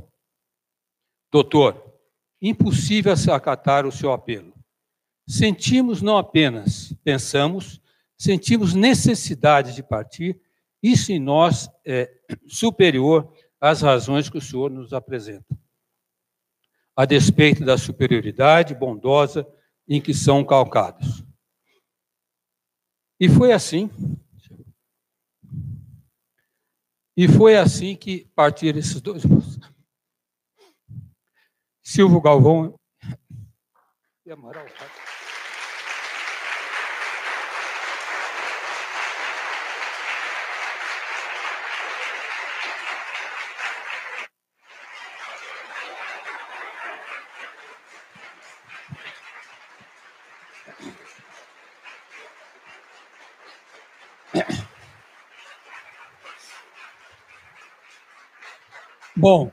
Doutor, 1.31 1.95
impossível 2.41 3.13
acatar 3.33 3.87
o 3.87 3.93
seu 3.93 4.13
apelo. 4.13 4.55
Sentimos 5.27 6.01
não 6.01 6.17
apenas, 6.17 6.95
pensamos, 7.05 7.81
sentimos 8.17 8.75
necessidade 8.75 9.75
de 9.75 9.83
partir, 9.83 10.41
isso 10.83 11.13
em 11.13 11.19
nós 11.19 11.69
é 11.85 12.11
superior 12.47 13.33
às 13.61 13.83
razões 13.83 14.31
que 14.31 14.39
o 14.39 14.41
senhor 14.41 14.71
nos 14.71 14.93
apresenta. 14.93 15.59
A 16.97 17.05
despeito 17.05 17.65
da 17.65 17.77
superioridade 17.77 18.75
bondosa 18.75 19.47
em 19.89 20.01
que 20.01 20.15
são 20.15 20.45
calcados. 20.45 21.28
E 23.21 23.29
foi 23.29 23.53
assim 23.53 23.91
E 27.21 27.27
foi 27.27 27.57
assim 27.57 27.97
que 27.97 28.27
partiram 28.33 28.79
esses 28.79 29.01
dois. 29.01 29.25
Silvio 31.83 32.21
Galvão 32.21 32.79
e 34.25 34.31
Amaral. 34.31 34.65
Bom, 59.21 59.51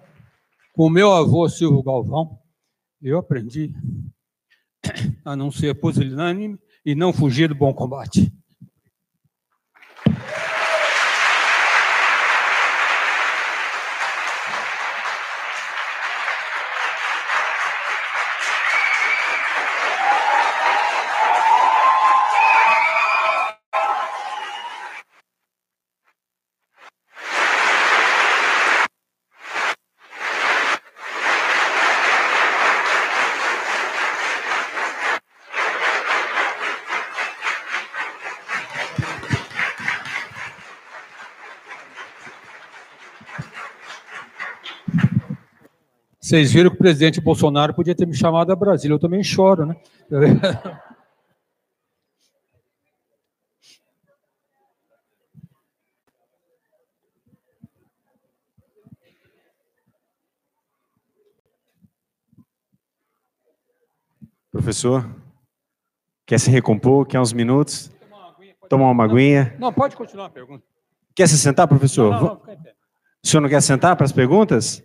com 0.74 0.92
meu 0.92 1.12
avô 1.12 1.50
Silvio 1.50 1.82
Galvão, 1.82 2.38
eu 3.02 3.18
aprendi 3.18 3.74
a 5.26 5.36
não 5.36 5.50
ser 5.50 5.74
pusilânime 5.74 6.60
e 6.86 6.94
não 6.94 7.12
fugir 7.12 7.50
do 7.50 7.56
bom 7.56 7.74
combate. 7.74 8.32
Vocês 46.36 46.52
viram 46.52 46.70
que 46.70 46.76
o 46.76 46.80
presidente 46.80 47.22
Bolsonaro 47.22 47.74
podia 47.74 47.96
ter 47.96 48.06
me 48.06 48.14
chamado 48.14 48.52
a 48.52 48.56
Brasília. 48.58 48.94
Eu 48.94 49.00
também 49.00 49.24
choro, 49.24 49.66
né? 49.66 49.78
Professor, 64.52 65.10
quer 66.26 66.38
se 66.38 66.52
recompor? 66.52 67.06
Quer 67.06 67.22
uns 67.22 67.32
minutos? 67.32 67.90
Tomar 68.68 68.92
uma 68.92 69.06
aguinha? 69.06 69.56
Não, 69.58 69.72
pode 69.72 69.96
continuar 69.96 70.26
a 70.26 70.30
pergunta. 70.30 70.66
Quer 71.16 71.30
se 71.30 71.38
sentar, 71.38 71.66
professor? 71.66 72.12
Não, 72.12 72.20
não, 72.20 72.28
não, 72.28 72.42
o 73.24 73.28
senhor 73.28 73.40
não 73.42 73.48
quer 73.48 73.62
sentar 73.62 73.96
para 73.96 74.04
as 74.04 74.12
perguntas? 74.12 74.84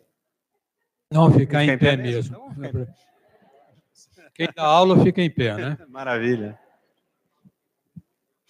Não, 1.13 1.33
ficar 1.33 1.65
em, 1.65 1.71
em, 1.71 1.79
pé, 1.79 1.97
pé 1.97 1.97
mesmo. 1.97 2.55
mesmo. 2.57 2.87
Quem 4.33 4.49
dá 4.55 4.63
aula 4.63 5.03
fica 5.03 5.21
em 5.21 5.29
pé, 5.29 5.57
né? 5.57 5.79
Maravilha. 5.91 6.59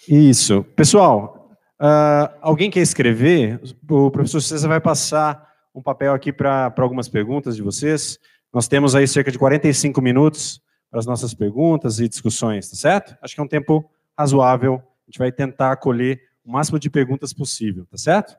Isso. 0.07 0.63
Pessoal, 0.77 1.57
uh, 1.81 2.37
alguém 2.41 2.71
quer 2.71 2.81
escrever? 2.81 3.61
O 3.89 4.11
professor 4.11 4.41
César 4.41 4.69
vai 4.69 4.81
passar 4.81 5.51
um 5.75 5.83
papel 5.83 6.13
aqui 6.13 6.33
para 6.33 6.73
algumas 6.79 7.09
perguntas 7.09 7.57
de 7.57 7.63
vocês. 7.63 8.19
Nós 8.53 8.69
temos 8.69 8.95
aí 8.95 9.09
cerca 9.09 9.33
de 9.33 9.39
45 9.39 10.01
minutos 10.03 10.61
para 10.91 11.01
as 11.01 11.07
nossas 11.07 11.33
perguntas 11.33 11.99
e 11.99 12.09
discussões, 12.09 12.69
tá 12.69 12.77
certo? 12.77 13.17
Acho 13.23 13.35
que 13.35 13.41
é 13.41 13.45
um 13.45 13.49
tempo 13.49 13.91
razoável. 14.19 14.75
A 14.75 15.11
gente 15.11 15.19
vai 15.19 15.33
tentar 15.33 15.73
acolher 15.73 16.21
o 16.45 16.53
máximo 16.53 16.79
de 16.79 16.91
perguntas 16.91 17.33
possível, 17.33 17.87
tá 17.87 17.97
certo? 17.97 18.37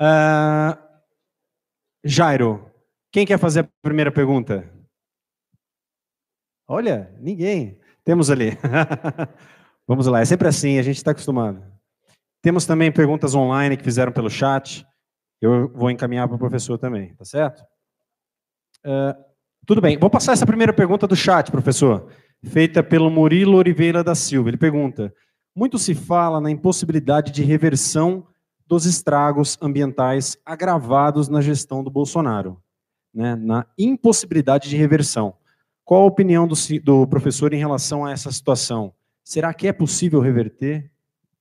Uh, 0.00 0.76
Jairo, 2.04 2.70
quem 3.16 3.24
quer 3.24 3.38
fazer 3.38 3.60
a 3.60 3.68
primeira 3.80 4.12
pergunta? 4.12 4.70
Olha, 6.68 7.10
ninguém. 7.18 7.80
Temos 8.04 8.30
ali. 8.30 8.50
Vamos 9.88 10.06
lá, 10.06 10.20
é 10.20 10.24
sempre 10.26 10.46
assim, 10.48 10.78
a 10.78 10.82
gente 10.82 10.98
está 10.98 11.12
acostumado. 11.12 11.64
Temos 12.42 12.66
também 12.66 12.92
perguntas 12.92 13.34
online 13.34 13.78
que 13.78 13.82
fizeram 13.82 14.12
pelo 14.12 14.28
chat. 14.28 14.86
Eu 15.40 15.72
vou 15.72 15.90
encaminhar 15.90 16.28
para 16.28 16.36
o 16.36 16.38
professor 16.38 16.76
também, 16.76 17.14
tá 17.14 17.24
certo? 17.24 17.62
Uh, 18.84 19.14
tudo 19.64 19.80
bem, 19.80 19.96
vou 19.96 20.10
passar 20.10 20.34
essa 20.34 20.44
primeira 20.44 20.74
pergunta 20.74 21.06
do 21.06 21.16
chat, 21.16 21.50
professor, 21.50 22.12
feita 22.44 22.82
pelo 22.82 23.08
Murilo 23.08 23.56
Oliveira 23.56 24.04
da 24.04 24.14
Silva. 24.14 24.50
Ele 24.50 24.58
pergunta: 24.58 25.10
muito 25.56 25.78
se 25.78 25.94
fala 25.94 26.38
na 26.38 26.50
impossibilidade 26.50 27.32
de 27.32 27.42
reversão 27.42 28.26
dos 28.66 28.84
estragos 28.84 29.56
ambientais 29.62 30.36
agravados 30.44 31.30
na 31.30 31.40
gestão 31.40 31.82
do 31.82 31.90
Bolsonaro 31.90 32.60
né, 33.16 33.34
na 33.34 33.66
impossibilidade 33.78 34.68
de 34.68 34.76
reversão. 34.76 35.34
Qual 35.82 36.02
a 36.02 36.06
opinião 36.06 36.46
do, 36.46 36.54
do 36.82 37.06
professor 37.06 37.54
em 37.54 37.58
relação 37.58 38.04
a 38.04 38.12
essa 38.12 38.30
situação? 38.30 38.92
Será 39.24 39.54
que 39.54 39.66
é 39.66 39.72
possível 39.72 40.20
reverter? 40.20 40.90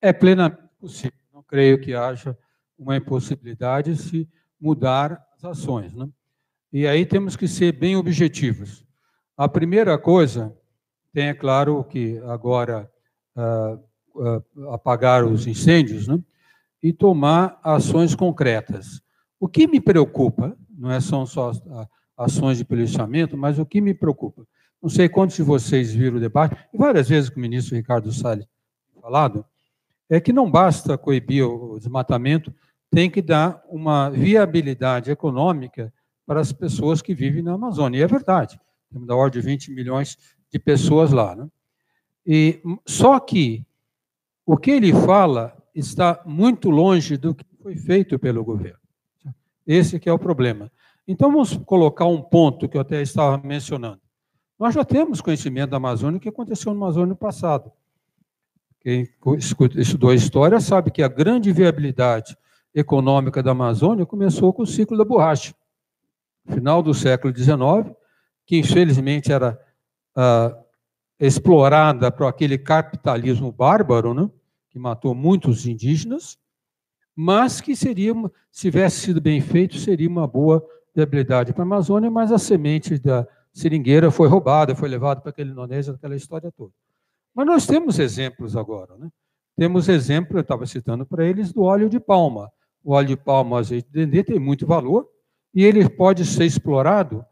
É 0.01 0.13
plenamente 0.13 0.61
possível. 0.79 1.17
Não 1.33 1.43
creio 1.43 1.79
que 1.81 1.93
haja 1.93 2.37
uma 2.77 2.95
impossibilidade 2.95 3.95
se 3.97 4.27
mudar 4.59 5.21
as 5.35 5.43
ações. 5.43 5.93
Né? 5.93 6.07
E 6.71 6.87
aí 6.87 7.05
temos 7.05 7.35
que 7.35 7.47
ser 7.47 7.73
bem 7.73 7.97
objetivos. 7.97 8.85
A 9.35 9.49
primeira 9.49 9.97
coisa, 9.97 10.55
tem, 11.13 11.27
é 11.27 11.33
claro, 11.33 11.83
que 11.83 12.19
agora 12.19 12.89
uh, 13.35 14.21
uh, 14.21 14.69
apagar 14.69 15.25
os 15.25 15.45
incêndios 15.45 16.07
né? 16.07 16.19
e 16.81 16.93
tomar 16.93 17.59
ações 17.61 18.15
concretas. 18.15 19.01
O 19.39 19.47
que 19.47 19.67
me 19.67 19.81
preocupa 19.81 20.57
não 20.77 20.91
é 20.91 20.99
são 20.99 21.25
só 21.25 21.51
ações 22.17 22.57
de 22.57 22.65
policiamento, 22.65 23.37
mas 23.37 23.59
o 23.59 23.65
que 23.65 23.81
me 23.81 23.93
preocupa. 23.93 24.45
Não 24.81 24.89
sei 24.89 25.09
quantos 25.09 25.35
de 25.35 25.43
vocês 25.43 25.93
viram 25.93 26.17
o 26.17 26.19
debate, 26.19 26.55
várias 26.73 27.09
vezes 27.09 27.29
com 27.29 27.37
o 27.37 27.41
ministro 27.41 27.75
Ricardo 27.75 28.11
Salles 28.11 28.47
falado, 29.01 29.45
é 30.09 30.19
que 30.19 30.33
não 30.33 30.49
basta 30.49 30.97
coibir 30.97 31.45
o 31.45 31.77
desmatamento, 31.77 32.53
tem 32.91 33.09
que 33.09 33.21
dar 33.21 33.63
uma 33.69 34.09
viabilidade 34.09 35.11
econômica 35.11 35.93
para 36.25 36.39
as 36.39 36.51
pessoas 36.51 37.01
que 37.01 37.13
vivem 37.13 37.41
na 37.41 37.53
Amazônia. 37.53 37.99
E 37.99 38.01
é 38.01 38.07
verdade, 38.07 38.59
temos 38.91 39.07
da 39.07 39.15
ordem 39.15 39.41
de 39.41 39.47
20 39.47 39.71
milhões 39.71 40.17
de 40.51 40.59
pessoas 40.59 41.11
lá. 41.11 41.35
Né? 41.35 41.47
E, 42.25 42.61
só 42.85 43.19
que 43.19 43.65
o 44.45 44.57
que 44.57 44.71
ele 44.71 44.93
fala 44.93 45.55
está 45.73 46.21
muito 46.25 46.69
longe 46.69 47.17
do 47.17 47.35
que 47.35 47.45
foi 47.61 47.75
feito 47.75 48.17
pelo 48.17 48.43
governo. 48.43 48.79
Esse 49.65 49.99
que 49.99 50.09
é 50.09 50.13
o 50.13 50.19
problema. 50.19 50.71
Então 51.07 51.31
vamos 51.31 51.55
colocar 51.57 52.05
um 52.05 52.21
ponto 52.21 52.67
que 52.67 52.77
eu 52.77 52.81
até 52.81 53.01
estava 53.01 53.37
mencionando. 53.37 54.01
Nós 54.57 54.73
já 54.73 54.85
temos 54.85 55.21
conhecimento 55.21 55.71
da 55.71 55.77
Amazônia, 55.77 56.17
o 56.17 56.19
que 56.19 56.29
aconteceu 56.29 56.73
no 56.73 56.81
Amazônia 56.81 57.09
no 57.09 57.15
passado. 57.15 57.71
Quem 58.79 59.07
estudou 59.77 60.11
a 60.11 60.15
história 60.15 60.59
sabe 60.59 60.91
que 60.91 61.01
a 61.01 61.07
grande 61.07 61.51
viabilidade 61.51 62.37
econômica 62.73 63.41
da 63.41 63.51
Amazônia 63.51 64.05
começou 64.05 64.53
com 64.53 64.63
o 64.63 64.67
ciclo 64.67 64.97
da 64.97 65.03
borracha. 65.03 65.53
Final 66.47 66.83
do 66.83 66.93
século 66.93 67.35
XIX, 67.35 67.95
que 68.45 68.57
infelizmente 68.57 69.31
era 69.31 69.59
ah, 70.15 70.55
explorada 71.19 72.11
por 72.11 72.27
aquele 72.27 72.57
capitalismo 72.57 73.51
bárbaro, 73.51 74.13
né, 74.13 74.29
que 74.69 74.77
matou 74.77 75.15
muitos 75.15 75.65
indígenas, 75.65 76.37
mas 77.15 77.61
que 77.61 77.75
seria, 77.75 78.13
se 78.51 78.61
tivesse 78.63 79.01
sido 79.01 79.21
bem 79.21 79.39
feito, 79.39 79.77
seria 79.77 80.09
uma 80.09 80.27
boa 80.27 80.65
viabilidade 80.93 81.53
para 81.53 81.63
a 81.63 81.65
Amazônia, 81.65 82.11
mas 82.11 82.31
a 82.31 82.37
semente 82.37 82.97
da 82.99 83.27
seringueira 83.53 84.11
foi 84.11 84.27
roubada, 84.27 84.75
foi 84.75 84.89
levada 84.89 85.21
para 85.21 85.29
aquele 85.29 85.51
Indonésia, 85.51 85.93
aquela 85.93 86.15
história 86.15 86.51
toda. 86.51 86.71
Mas 87.33 87.45
nós 87.45 87.65
temos 87.65 87.99
exemplos 87.99 88.55
agora, 88.55 88.97
né? 88.97 89.09
Temos 89.57 89.87
exemplo, 89.87 90.37
eu 90.37 90.41
estava 90.41 90.65
citando 90.65 91.05
para 91.05 91.25
eles, 91.25 91.53
do 91.53 91.63
óleo 91.63 91.89
de 91.89 91.99
palma. 91.99 92.51
O 92.83 92.93
óleo 92.93 93.07
de 93.07 93.15
palma, 93.15 93.59
azeite 93.59 93.87
de 93.87 94.05
dendê, 94.05 94.23
tem 94.23 94.39
muito 94.39 94.67
valor 94.67 95.07
e 95.53 95.63
ele 95.63 95.87
pode 95.89 96.25
ser 96.25 96.45
explorado. 96.45 97.25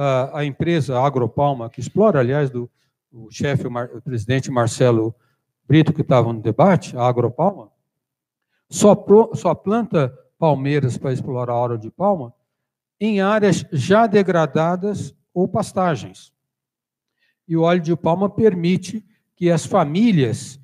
A, 0.00 0.44
empresa 0.44 1.00
Agropalma, 1.00 1.68
que 1.68 1.80
explora, 1.80 2.20
aliás, 2.20 2.50
do 2.50 2.70
chefe, 3.30 3.66
o, 3.66 4.02
presidente 4.02 4.48
Marcelo 4.48 5.12
Brito, 5.66 5.92
que 5.92 6.02
estava 6.02 6.32
no 6.32 6.40
debate, 6.40 6.96
a 6.96 7.04
Agropalma, 7.04 7.68
só, 8.68 8.96
só 9.34 9.54
planta 9.54 10.12
palmeiras 10.38 10.96
para 10.96 11.12
explorar 11.12 11.52
a 11.52 11.56
hora 11.56 11.78
de 11.78 11.90
palma 11.90 12.32
em 13.00 13.20
áreas 13.20 13.64
já 13.72 14.06
degradadas 14.06 15.14
ou 15.32 15.46
pastagens. 15.46 16.32
E 17.46 17.56
o 17.56 17.62
óleo 17.62 17.80
de 17.80 17.96
palma 17.96 18.28
permite 18.28 19.04
que 19.36 19.50
as 19.50 19.64
famílias 19.64 20.60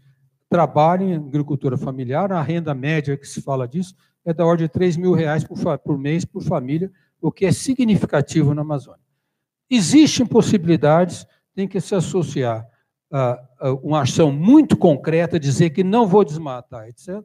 trabalhem 0.49 1.13
em 1.13 1.17
agricultura 1.17 1.77
familiar, 1.77 2.31
a 2.33 2.43
renda 2.43 2.75
média 2.75 3.17
que 3.17 3.27
se 3.27 3.41
fala 3.41 3.67
disso 3.67 3.95
é 4.25 4.33
da 4.33 4.45
ordem 4.45 4.67
de 4.67 4.73
3 4.73 4.97
mil 4.97 5.13
reais 5.13 5.45
por, 5.45 5.59
por 5.79 5.99
mês 5.99 6.25
por 6.25 6.43
família, 6.43 6.91
o 7.21 7.31
que 7.31 7.47
é 7.47 7.53
significativo 7.53 8.55
na 8.55 8.63
Amazônia. 8.63 9.01
Existem 9.71 10.27
possibilidades, 10.27 11.27
tem 11.55 11.67
que 11.67 11.81
se 11.81 11.95
associar 11.95 12.67
a, 13.11 13.41
a 13.61 13.73
uma 13.75 14.03
ação 14.03 14.31
muito 14.33 14.77
concreta, 14.77 15.39
dizer 15.39 15.71
que 15.71 15.85
não 15.85 16.07
vou 16.07 16.25
desmatar, 16.25 16.89
etc., 16.89 17.23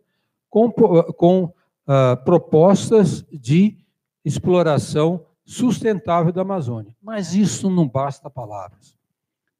com, 0.49 0.71
com 0.71 1.43
uh, 1.43 2.23
propostas 2.23 3.23
de 3.31 3.77
exploração 4.23 5.26
sustentável 5.45 6.31
da 6.31 6.41
Amazônia. 6.41 6.95
Mas 7.01 7.34
isso 7.34 7.69
não 7.69 7.88
basta 7.88 8.30
palavras. 8.30 8.95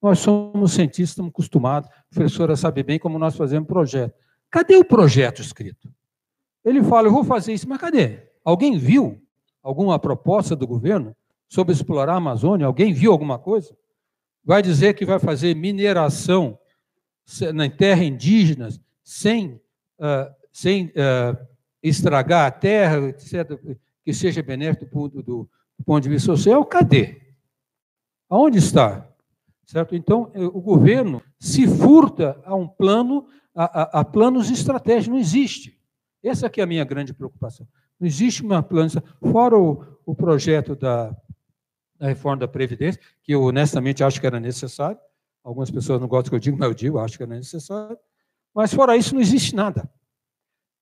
Nós 0.02 0.20
somos 0.20 0.74
cientistas, 0.74 1.10
estamos 1.10 1.32
acostumados, 1.32 1.90
a 1.90 2.14
professora 2.14 2.56
sabe 2.56 2.84
bem 2.84 2.98
como 3.00 3.20
nós 3.20 3.36
fazemos 3.36 3.68
projeto. 3.68 4.14
Cadê 4.50 4.78
o 4.78 4.86
projeto 4.86 5.42
escrito? 5.42 5.90
Ele 6.64 6.84
fala, 6.84 7.08
eu 7.08 7.12
vou 7.12 7.24
fazer 7.24 7.54
isso, 7.54 7.68
mas 7.68 7.80
cadê? 7.80 8.30
Alguém 8.44 8.78
viu 8.78 9.22
alguma 9.62 10.00
proposta 10.00 10.56
do 10.56 10.66
governo 10.66 11.16
sobre 11.48 11.74
explorar 11.74 12.14
a 12.14 12.18
Amazônia? 12.18 12.66
Alguém 12.66 12.94
viu 12.94 13.12
alguma 13.12 13.38
coisa? 13.38 13.76
Vai 14.44 14.62
dizer 14.62 14.94
que 14.94 15.06
vai 15.06 15.20
fazer 15.20 15.56
mineração 15.56 16.58
na 17.54 17.70
terra 17.70 18.04
indígenas 18.04 18.80
sem 19.04 19.62
uh, 20.00 20.39
sem 20.52 20.88
uh, 20.88 21.38
estragar 21.82 22.48
a 22.48 22.52
terra, 22.52 23.10
etc., 23.10 23.60
que 24.04 24.14
seja 24.14 24.42
benéfico 24.42 24.86
do 24.86 24.92
ponto, 24.92 25.24
do, 25.24 25.50
do 25.78 25.86
ponto 25.86 26.04
de 26.04 26.10
vista 26.10 26.26
social, 26.26 26.66
cadê? 26.66 27.22
Aonde 28.30 28.58
está? 28.58 29.08
Certo? 29.66 29.96
Então, 29.96 30.32
eh, 30.34 30.44
o 30.44 30.62
governo 30.62 31.22
se 31.40 31.68
furta 31.68 32.42
a 32.44 32.56
um 32.56 32.68
plano, 32.68 33.28
a, 33.54 33.82
a, 33.82 34.00
a 34.00 34.06
planos 34.06 34.50
estratégicos, 34.50 35.08
não 35.08 35.20
existe. 35.20 35.80
Essa 36.24 36.48
aqui 36.48 36.60
é 36.60 36.64
a 36.64 36.68
minha 36.68 36.84
grande 36.84 37.14
preocupação. 37.14 37.68
Não 38.00 38.08
existe 38.08 38.42
uma 38.42 38.64
plano, 38.64 38.90
fora 39.32 39.58
o, 39.58 39.86
o 40.06 40.16
projeto 40.16 40.76
da, 40.76 41.16
da 41.98 42.08
reforma 42.08 42.38
da 42.38 42.48
Previdência, 42.48 43.00
que 43.22 43.34
eu 43.34 43.44
honestamente 43.44 44.04
acho 44.04 44.20
que 44.20 44.26
era 44.26 44.40
necessário. 44.40 45.00
Algumas 45.44 45.70
pessoas 45.70 46.02
não 46.02 46.08
gostam 46.08 46.30
que 46.30 46.36
eu 46.36 46.40
diga, 46.40 46.58
mas 46.58 46.68
eu 46.68 46.74
digo, 46.74 46.98
acho 46.98 47.18
que 47.18 47.24
era 47.24 47.36
necessário. 47.36 47.98
Mas 48.54 48.74
fora 48.74 48.98
isso, 48.98 49.14
não 49.14 49.22
existe 49.22 49.56
nada. 49.56 49.90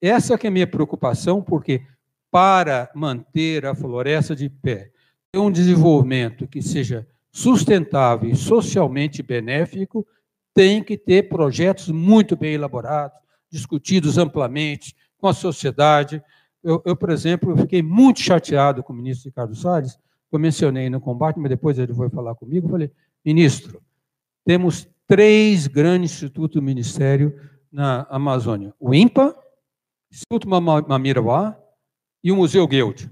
Essa 0.02 0.38
que 0.38 0.48
é 0.48 0.50
a 0.50 0.54
minha 0.54 0.68
preocupação, 0.68 1.42
porque 1.42 1.82
para 2.32 2.90
manter 2.94 3.66
a 3.66 3.74
floresta 3.74 4.36
de 4.36 4.50
pé, 4.50 4.92
um 5.34 5.52
desenvolvimento 5.52 6.48
que 6.48 6.62
seja 6.62 7.08
sustentável 7.32 8.30
e 8.30 8.36
socialmente 8.36 9.22
benéfico, 9.22 10.06
tem 10.54 10.84
que 10.84 10.98
ter 10.98 11.30
projetos 11.30 11.90
muito 11.90 12.36
bem 12.36 12.56
elaborados, 12.56 13.18
discutidos 13.50 14.18
amplamente 14.18 14.96
com 15.18 15.28
a 15.28 15.34
sociedade. 15.34 16.22
Eu, 16.64 16.82
eu 16.86 16.96
por 16.96 17.12
exemplo, 17.12 17.56
fiquei 17.58 17.84
muito 17.84 18.20
chateado 18.22 18.84
com 18.84 18.92
o 18.92 18.96
ministro 18.96 19.30
Ricardo 19.30 19.56
Salles, 19.56 20.00
eu 20.32 20.40
mencionei 20.40 20.90
no 20.90 21.00
combate, 21.00 21.40
mas 21.40 21.50
depois 21.50 21.80
ele 21.80 21.94
foi 21.94 22.10
falar 22.10 22.36
comigo, 22.36 22.68
falei, 22.68 22.92
ministro, 23.24 23.82
temos 24.44 24.88
três 25.08 25.68
grandes 25.68 26.12
institutos 26.12 26.56
do 26.56 26.62
Ministério 26.62 27.40
na 27.72 28.06
Amazônia. 28.10 28.74
O 28.80 28.94
INPA, 28.94 29.36
Instituto 30.18 30.50
Mamirauá 30.50 31.56
e 32.24 32.32
o 32.32 32.36
Museu 32.36 32.68
Guild. 32.68 33.08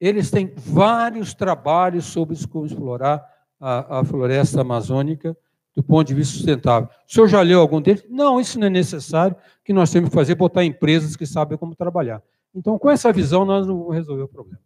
Eles 0.00 0.30
têm 0.30 0.54
vários 0.56 1.34
trabalhos 1.34 2.06
sobre 2.06 2.34
como 2.48 2.64
explorar 2.64 3.22
a, 3.60 4.00
a 4.00 4.04
floresta 4.04 4.62
amazônica 4.62 5.36
do 5.74 5.82
ponto 5.82 6.06
de 6.06 6.14
vista 6.14 6.34
sustentável. 6.34 6.88
O 7.06 7.12
senhor 7.12 7.28
já 7.28 7.42
leu 7.42 7.60
algum 7.60 7.80
deles? 7.80 8.06
Não, 8.08 8.40
isso 8.40 8.58
não 8.58 8.68
é 8.68 8.70
necessário, 8.70 9.36
que 9.62 9.72
nós 9.72 9.90
temos 9.90 10.08
que 10.08 10.14
fazer, 10.14 10.34
botar 10.34 10.64
empresas 10.64 11.14
que 11.14 11.26
sabem 11.26 11.58
como 11.58 11.74
trabalhar. 11.74 12.22
Então, 12.54 12.78
com 12.78 12.88
essa 12.88 13.12
visão, 13.12 13.44
nós 13.44 13.66
não 13.66 13.78
vamos 13.80 13.94
resolver 13.94 14.22
o 14.22 14.28
problema. 14.28 14.62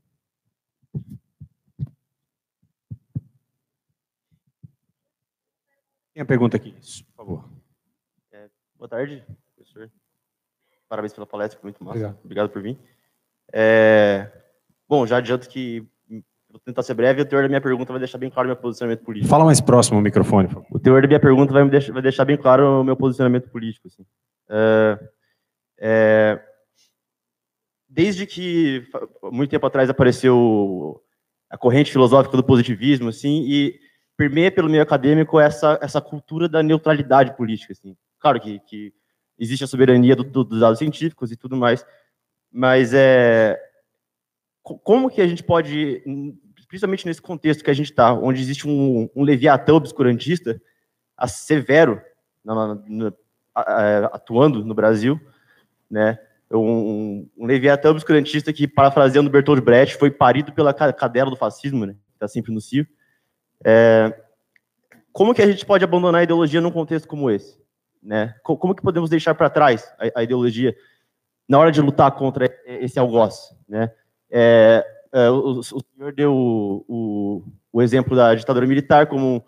Tem 6.14 6.22
a 6.22 6.26
pergunta 6.26 6.56
aqui, 6.56 6.72
por 6.72 7.16
favor. 7.16 7.50
É, 8.30 8.48
boa 8.76 8.88
tarde. 8.88 9.24
Parabéns 10.88 11.12
pela 11.12 11.26
palestra, 11.26 11.60
foi 11.60 11.70
muito 11.70 11.84
massa. 11.84 11.98
Obrigado. 11.98 12.18
Obrigado 12.24 12.48
por 12.50 12.62
vir. 12.62 12.78
É, 13.52 14.30
bom, 14.88 15.06
já 15.06 15.18
adianto 15.18 15.48
que 15.48 15.86
vou 16.50 16.60
tentar 16.60 16.82
ser 16.82 16.94
breve, 16.94 17.22
o 17.22 17.26
teor 17.26 17.42
da 17.42 17.48
minha 17.48 17.60
pergunta 17.60 17.92
vai 17.92 17.98
deixar 17.98 18.18
bem 18.18 18.30
claro 18.30 18.46
o 18.46 18.50
meu 18.50 18.56
posicionamento 18.56 19.02
político. 19.02 19.28
Fala 19.28 19.44
mais 19.44 19.60
próximo 19.60 19.98
ao 19.98 20.02
microfone, 20.02 20.48
por 20.48 20.54
favor. 20.54 20.68
O 20.70 20.78
teor 20.78 21.02
da 21.02 21.08
minha 21.08 21.20
pergunta 21.20 21.52
vai, 21.52 21.64
me 21.64 21.70
deixar, 21.70 21.92
vai 21.92 22.02
deixar 22.02 22.24
bem 22.24 22.36
claro 22.36 22.80
o 22.80 22.84
meu 22.84 22.96
posicionamento 22.96 23.50
político. 23.50 23.88
Assim. 23.88 24.04
É, 24.48 24.98
é, 25.78 26.42
desde 27.88 28.26
que, 28.26 28.86
muito 29.30 29.50
tempo 29.50 29.66
atrás, 29.66 29.90
apareceu 29.90 31.02
a 31.50 31.58
corrente 31.58 31.92
filosófica 31.92 32.36
do 32.36 32.44
positivismo, 32.44 33.08
assim, 33.08 33.44
e 33.46 33.78
permeia 34.16 34.50
pelo 34.50 34.68
meio 34.68 34.82
acadêmico 34.82 35.38
essa, 35.38 35.78
essa 35.82 36.00
cultura 36.00 36.48
da 36.48 36.62
neutralidade 36.62 37.36
política. 37.36 37.72
Assim. 37.72 37.96
Claro 38.18 38.40
que, 38.40 38.58
que 38.60 38.92
existe 39.38 39.64
a 39.64 39.66
soberania 39.66 40.16
do, 40.16 40.24
do, 40.24 40.44
dos 40.44 40.60
dados 40.60 40.78
científicos 40.78 41.30
e 41.30 41.36
tudo 41.36 41.56
mais, 41.56 41.84
mas 42.50 42.92
é, 42.94 43.58
como 44.62 45.10
que 45.10 45.20
a 45.20 45.26
gente 45.26 45.42
pode, 45.42 46.02
principalmente 46.66 47.06
nesse 47.06 47.22
contexto 47.22 47.64
que 47.64 47.70
a 47.70 47.74
gente 47.74 47.90
está, 47.90 48.12
onde 48.12 48.40
existe 48.40 48.66
um, 48.66 49.08
um 49.14 49.22
leviatão 49.22 49.76
obscurantista 49.76 50.60
severo 51.26 52.00
na, 52.44 52.74
na, 52.86 53.12
atuando 54.12 54.64
no 54.64 54.74
Brasil, 54.74 55.20
né? 55.90 56.18
Um, 56.50 57.28
um 57.36 57.44
leviatão 57.44 57.90
obscurantista 57.90 58.52
que, 58.52 58.66
parafraseando 58.66 59.28
Bertolt 59.28 59.60
Brecht, 59.60 59.96
foi 59.96 60.10
parido 60.10 60.52
pela 60.52 60.72
cadela 60.72 61.30
do 61.30 61.36
fascismo, 61.36 61.84
né? 61.84 61.94
Está 62.14 62.26
sempre 62.26 62.52
no 62.52 62.60
cio. 62.60 62.86
É, 63.62 64.14
como 65.12 65.34
que 65.34 65.42
a 65.42 65.46
gente 65.46 65.66
pode 65.66 65.84
abandonar 65.84 66.20
a 66.20 66.24
ideologia 66.24 66.60
num 66.60 66.70
contexto 66.70 67.06
como 67.06 67.30
esse? 67.30 67.60
Né? 68.02 68.34
Como 68.42 68.74
que 68.74 68.82
podemos 68.82 69.10
deixar 69.10 69.34
para 69.34 69.50
trás 69.50 69.92
a, 69.98 70.20
a, 70.20 70.22
ideologia 70.22 70.74
na 71.48 71.58
hora 71.58 71.72
de 71.72 71.80
lutar 71.80 72.10
contra 72.12 72.52
esse 72.66 72.98
algoz? 72.98 73.54
Né? 73.68 73.90
É, 74.30 74.84
é, 75.12 75.30
o, 75.30 75.58
o, 75.58 75.62
senhor 75.62 76.12
deu 76.14 76.34
o, 76.34 76.84
o, 76.88 77.42
o, 77.72 77.82
exemplo 77.82 78.16
da 78.16 78.34
ditadura 78.34 78.66
militar 78.66 79.06
como, 79.06 79.44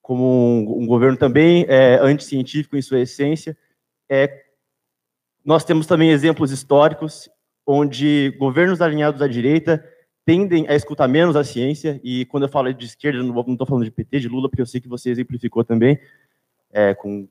como 0.00 0.24
um, 0.24 0.82
um 0.82 0.86
governo 0.86 1.16
também 1.16 1.66
é, 1.68 1.96
anticientífico 1.96 2.76
em 2.76 2.82
sua 2.82 3.00
essência. 3.00 3.56
É, 4.08 4.44
nós 5.44 5.64
temos 5.64 5.86
também 5.86 6.10
exemplos 6.10 6.50
históricos 6.50 7.28
onde 7.66 8.34
governos 8.38 8.80
alinhados 8.80 9.22
à 9.22 9.28
direita 9.28 9.84
tendem 10.24 10.66
a 10.68 10.74
escutar 10.74 11.08
menos 11.08 11.34
a 11.34 11.42
ciência, 11.42 12.00
e 12.04 12.24
quando 12.26 12.44
eu 12.44 12.48
falo 12.48 12.72
de 12.72 12.84
esquerda, 12.84 13.22
não 13.22 13.40
estou 13.40 13.66
falando 13.66 13.84
de 13.84 13.90
PT, 13.90 14.20
de 14.20 14.28
Lula, 14.28 14.48
porque 14.48 14.62
eu 14.62 14.66
sei 14.66 14.80
que 14.80 14.88
você 14.88 15.10
exemplificou 15.10 15.64
também, 15.64 15.98
é, 16.72 16.94
com 16.94 17.28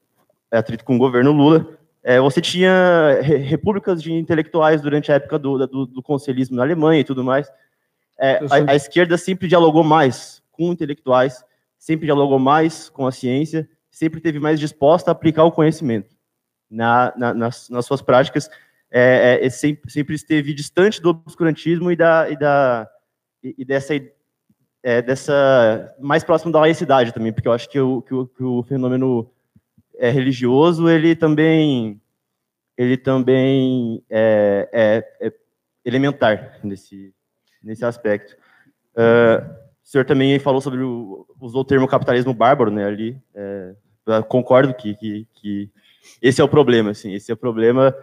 atrito 0.51 0.83
com 0.83 0.95
o 0.95 0.99
governo 0.99 1.31
Lula, 1.31 1.77
é, 2.03 2.19
você 2.19 2.39
tinha 2.41 3.19
repúblicas 3.21 4.01
de 4.01 4.11
intelectuais 4.13 4.81
durante 4.81 5.11
a 5.11 5.15
época 5.15 5.37
do, 5.37 5.67
do, 5.67 5.85
do 5.85 6.01
conselhismo 6.01 6.55
na 6.55 6.63
Alemanha 6.63 7.01
e 7.01 7.03
tudo 7.03 7.23
mais. 7.23 7.51
É, 8.17 8.39
a, 8.49 8.71
a, 8.71 8.75
esquerda 8.75 9.17
sempre 9.17 9.47
dialogou 9.47 9.83
mais 9.83 10.41
com 10.51 10.71
intelectuais, 10.71 11.43
sempre 11.77 12.05
dialogou 12.05 12.39
mais 12.39 12.89
com 12.89 13.05
a 13.05 13.11
ciência, 13.11 13.69
sempre 13.89 14.19
teve 14.19 14.39
mais 14.39 14.59
disposta 14.59 15.09
a 15.09 15.13
aplicar 15.13 15.43
o 15.43 15.51
conhecimento 15.51 16.15
na, 16.69 17.13
na, 17.17 17.33
nas, 17.33 17.69
nas 17.69 17.85
suas 17.85 18.01
práticas, 18.01 18.49
é, 18.91 19.39
é, 19.41 19.49
sempre, 19.49 19.91
sempre, 19.91 20.15
esteve 20.15 20.53
distante 20.53 21.01
do 21.01 21.09
obscurantismo 21.09 21.91
e, 21.91 21.95
da, 21.95 22.29
e, 22.29 22.37
da, 22.37 22.89
e, 23.43 23.55
e 23.59 23.65
dessa, 23.65 23.93
é, 24.83 25.01
dessa 25.01 25.95
mais 25.99 26.23
próximo 26.23 26.51
da 26.51 26.59
laicidade 26.59 27.13
também, 27.13 27.31
porque 27.31 27.47
eu 27.47 27.53
acho 27.53 27.69
que 27.69 27.79
o, 27.79 28.01
que 28.01 28.13
o, 28.13 28.27
que 28.27 28.43
o 28.43 28.63
fenômeno 28.63 29.29
é, 29.99 30.09
religioso 30.09 30.89
ele 30.89 31.15
também 31.15 32.01
ele 32.77 32.97
também 32.97 34.03
é, 34.09 34.69
é, 34.71 35.27
é 35.27 35.33
elementar 35.83 36.59
nesse 36.63 37.13
nesse 37.61 37.83
aspecto. 37.83 38.37
Uh, 38.95 39.43
o 39.83 39.87
senhor 39.91 40.05
também 40.05 40.39
falou 40.39 40.61
sobre 40.61 40.81
o, 40.81 41.27
usou 41.39 41.61
o 41.61 41.65
termo 41.65 41.87
capitalismo 41.87 42.33
bárbaro, 42.33 42.71
né? 42.71 42.85
Ali, 42.85 43.21
é, 43.35 43.73
concordo 44.27 44.73
que, 44.73 44.95
que, 44.95 45.27
que 45.33 45.69
esse 46.21 46.39
é 46.39 46.43
o 46.43 46.47
problema, 46.47 46.91
assim, 46.91 47.13
esse 47.13 47.31
é 47.31 47.33
o 47.33 47.37
problema 47.37 47.93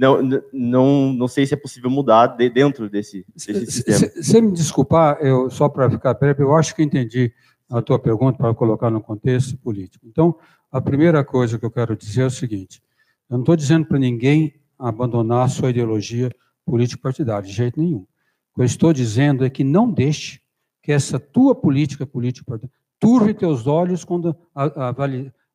não, 0.00 0.22
não, 0.50 1.12
não 1.12 1.28
sei 1.28 1.44
se 1.44 1.52
é 1.52 1.56
possível 1.58 1.90
mudar 1.90 2.28
de, 2.28 2.48
dentro 2.48 2.88
desse, 2.88 3.26
desse 3.34 3.66
sistema. 3.66 4.10
Você 4.16 4.40
me 4.40 4.52
desculpar, 4.52 5.18
eu, 5.20 5.50
só 5.50 5.68
para 5.68 5.90
ficar 5.90 6.14
breve, 6.14 6.42
eu 6.42 6.54
acho 6.54 6.74
que 6.74 6.82
entendi 6.82 7.32
a 7.68 7.82
tua 7.82 7.98
pergunta 7.98 8.38
para 8.38 8.54
colocar 8.54 8.90
no 8.90 9.02
contexto 9.02 9.58
político. 9.58 10.06
Então, 10.08 10.36
a 10.70 10.80
primeira 10.80 11.24
coisa 11.24 11.58
que 11.58 11.64
eu 11.64 11.70
quero 11.70 11.96
dizer 11.96 12.22
é 12.22 12.26
o 12.26 12.30
seguinte: 12.30 12.82
eu 13.28 13.34
não 13.34 13.40
estou 13.40 13.56
dizendo 13.56 13.86
para 13.86 13.98
ninguém 13.98 14.54
abandonar 14.78 15.46
a 15.46 15.48
sua 15.48 15.70
ideologia 15.70 16.30
político-partidária, 16.64 17.48
de 17.48 17.52
jeito 17.54 17.80
nenhum. 17.80 18.06
O 18.52 18.56
que 18.56 18.60
eu 18.62 18.64
estou 18.64 18.92
dizendo 18.92 19.44
é 19.44 19.50
que 19.50 19.64
não 19.64 19.90
deixe 19.90 20.40
que 20.82 20.92
essa 20.92 21.18
tua 21.18 21.54
política 21.54 22.06
político-partidária 22.06 22.74
turve 22.98 23.34
teus 23.34 23.66
olhos 23.66 24.04
quando 24.04 24.36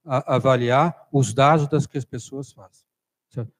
avaliar 0.03 1.07
os 1.11 1.33
dados 1.33 1.67
das 1.67 1.85
que 1.85 1.97
as 1.97 2.05
pessoas 2.05 2.51
fazem. 2.51 2.83
Certo? 3.29 3.51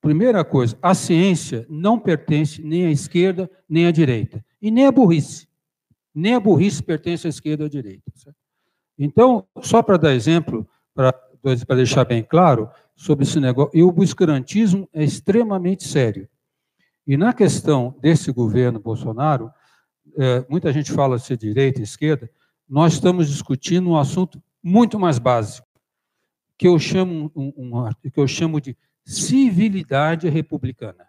Primeira 0.00 0.44
coisa, 0.44 0.76
a 0.82 0.94
ciência 0.94 1.66
não 1.68 1.98
pertence 1.98 2.62
nem 2.62 2.86
à 2.86 2.90
esquerda 2.90 3.50
nem 3.68 3.86
à 3.86 3.90
direita, 3.90 4.44
e 4.60 4.70
nem 4.70 4.86
à 4.86 4.92
burrice. 4.92 5.48
Nem 6.14 6.34
a 6.34 6.40
burrice 6.40 6.82
pertence 6.82 7.26
à 7.26 7.30
esquerda 7.30 7.64
ou 7.64 7.66
à 7.66 7.70
direita. 7.70 8.10
Certo? 8.14 8.36
Então, 8.98 9.46
só 9.60 9.82
para 9.82 9.96
dar 9.96 10.14
exemplo, 10.14 10.66
para 10.94 11.14
deixar 11.76 12.04
bem 12.04 12.22
claro 12.22 12.70
sobre 12.94 13.24
esse 13.24 13.38
negócio, 13.38 13.76
e 13.76 13.82
o 13.82 13.88
obscurantismo 13.88 14.88
é 14.92 15.04
extremamente 15.04 15.84
sério. 15.84 16.28
E 17.06 17.16
na 17.16 17.32
questão 17.32 17.94
desse 18.00 18.32
governo 18.32 18.80
Bolsonaro, 18.80 19.50
é, 20.16 20.44
muita 20.48 20.72
gente 20.72 20.90
fala 20.92 21.18
se 21.18 21.36
direita, 21.36 21.80
esquerda, 21.82 22.30
nós 22.68 22.94
estamos 22.94 23.28
discutindo 23.28 23.90
um 23.90 23.96
assunto 23.96 24.42
muito 24.62 24.98
mais 24.98 25.18
básico, 25.18 25.66
que 26.58 26.66
eu 26.66 26.78
chamo, 26.78 27.30
um, 27.36 27.52
um, 27.56 28.10
que 28.10 28.18
eu 28.18 28.26
chamo 28.26 28.60
de 28.60 28.76
civilidade 29.04 30.28
republicana. 30.28 31.06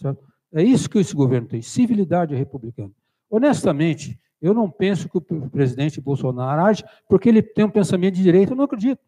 Certo? 0.00 0.24
É 0.52 0.62
isso 0.62 0.88
que 0.88 0.98
esse 0.98 1.14
governo 1.14 1.46
tem, 1.46 1.62
civilidade 1.62 2.34
republicana. 2.34 2.92
Honestamente, 3.30 4.18
eu 4.40 4.52
não 4.52 4.70
penso 4.70 5.08
que 5.08 5.16
o 5.16 5.50
presidente 5.50 6.00
Bolsonaro 6.00 6.64
age 6.64 6.84
porque 7.08 7.28
ele 7.28 7.42
tem 7.42 7.64
um 7.64 7.70
pensamento 7.70 8.14
de 8.14 8.22
direita, 8.22 8.52
eu 8.52 8.56
não 8.56 8.64
acredito. 8.64 9.00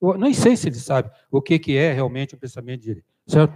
Eu 0.00 0.18
nem 0.18 0.34
sei 0.34 0.56
se 0.56 0.68
ele 0.68 0.76
sabe 0.76 1.10
o 1.30 1.40
que, 1.40 1.76
é 1.76 1.92
realmente 1.92 2.34
o 2.34 2.38
pensamento 2.38 2.80
de 2.80 2.86
direita. 2.86 3.08
Certo? 3.26 3.54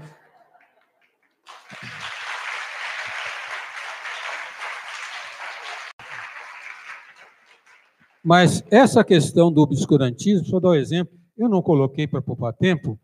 Mas 8.23 8.65
essa 8.70 9.05
questão 9.05 9.53
do 9.53 9.61
obscurantismo, 9.61 10.47
só 10.47 10.59
dar 10.59 10.70
um 10.70 10.74
exemplo, 10.74 11.16
eu 11.36 11.48
não 11.48 11.62
coloquei 11.62 12.07
para 12.07 12.23
poupar 12.23 12.53
tempo, 12.53 12.98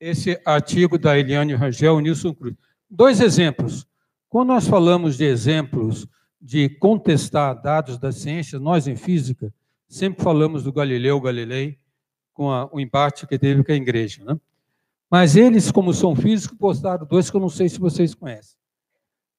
esse 0.00 0.40
artigo 0.44 0.98
da 0.98 1.18
Eliane 1.18 1.54
Rangel 1.54 2.00
e 2.00 2.02
Nilson 2.02 2.34
Cruz. 2.34 2.56
Dois 2.90 3.20
exemplos. 3.20 3.86
Quando 4.28 4.48
nós 4.48 4.66
falamos 4.66 5.16
de 5.16 5.24
exemplos 5.24 6.06
de 6.46 6.68
contestar 6.68 7.60
dados 7.60 7.98
da 7.98 8.12
ciência, 8.12 8.60
nós 8.60 8.86
em 8.86 8.94
física 8.94 9.52
sempre 9.88 10.22
falamos 10.22 10.62
do 10.62 10.72
Galileu 10.72 11.20
Galilei 11.20 11.76
com 12.32 12.52
a, 12.52 12.72
o 12.72 12.78
embate 12.78 13.26
que 13.26 13.36
teve 13.36 13.64
com 13.64 13.72
a 13.72 13.74
igreja. 13.74 14.24
Né? 14.24 14.38
Mas 15.10 15.34
eles, 15.34 15.72
como 15.72 15.92
são 15.92 16.14
físicos, 16.14 16.56
postaram 16.56 17.04
dois 17.04 17.28
que 17.28 17.36
eu 17.36 17.40
não 17.40 17.48
sei 17.48 17.68
se 17.68 17.80
vocês 17.80 18.14
conhecem. 18.14 18.56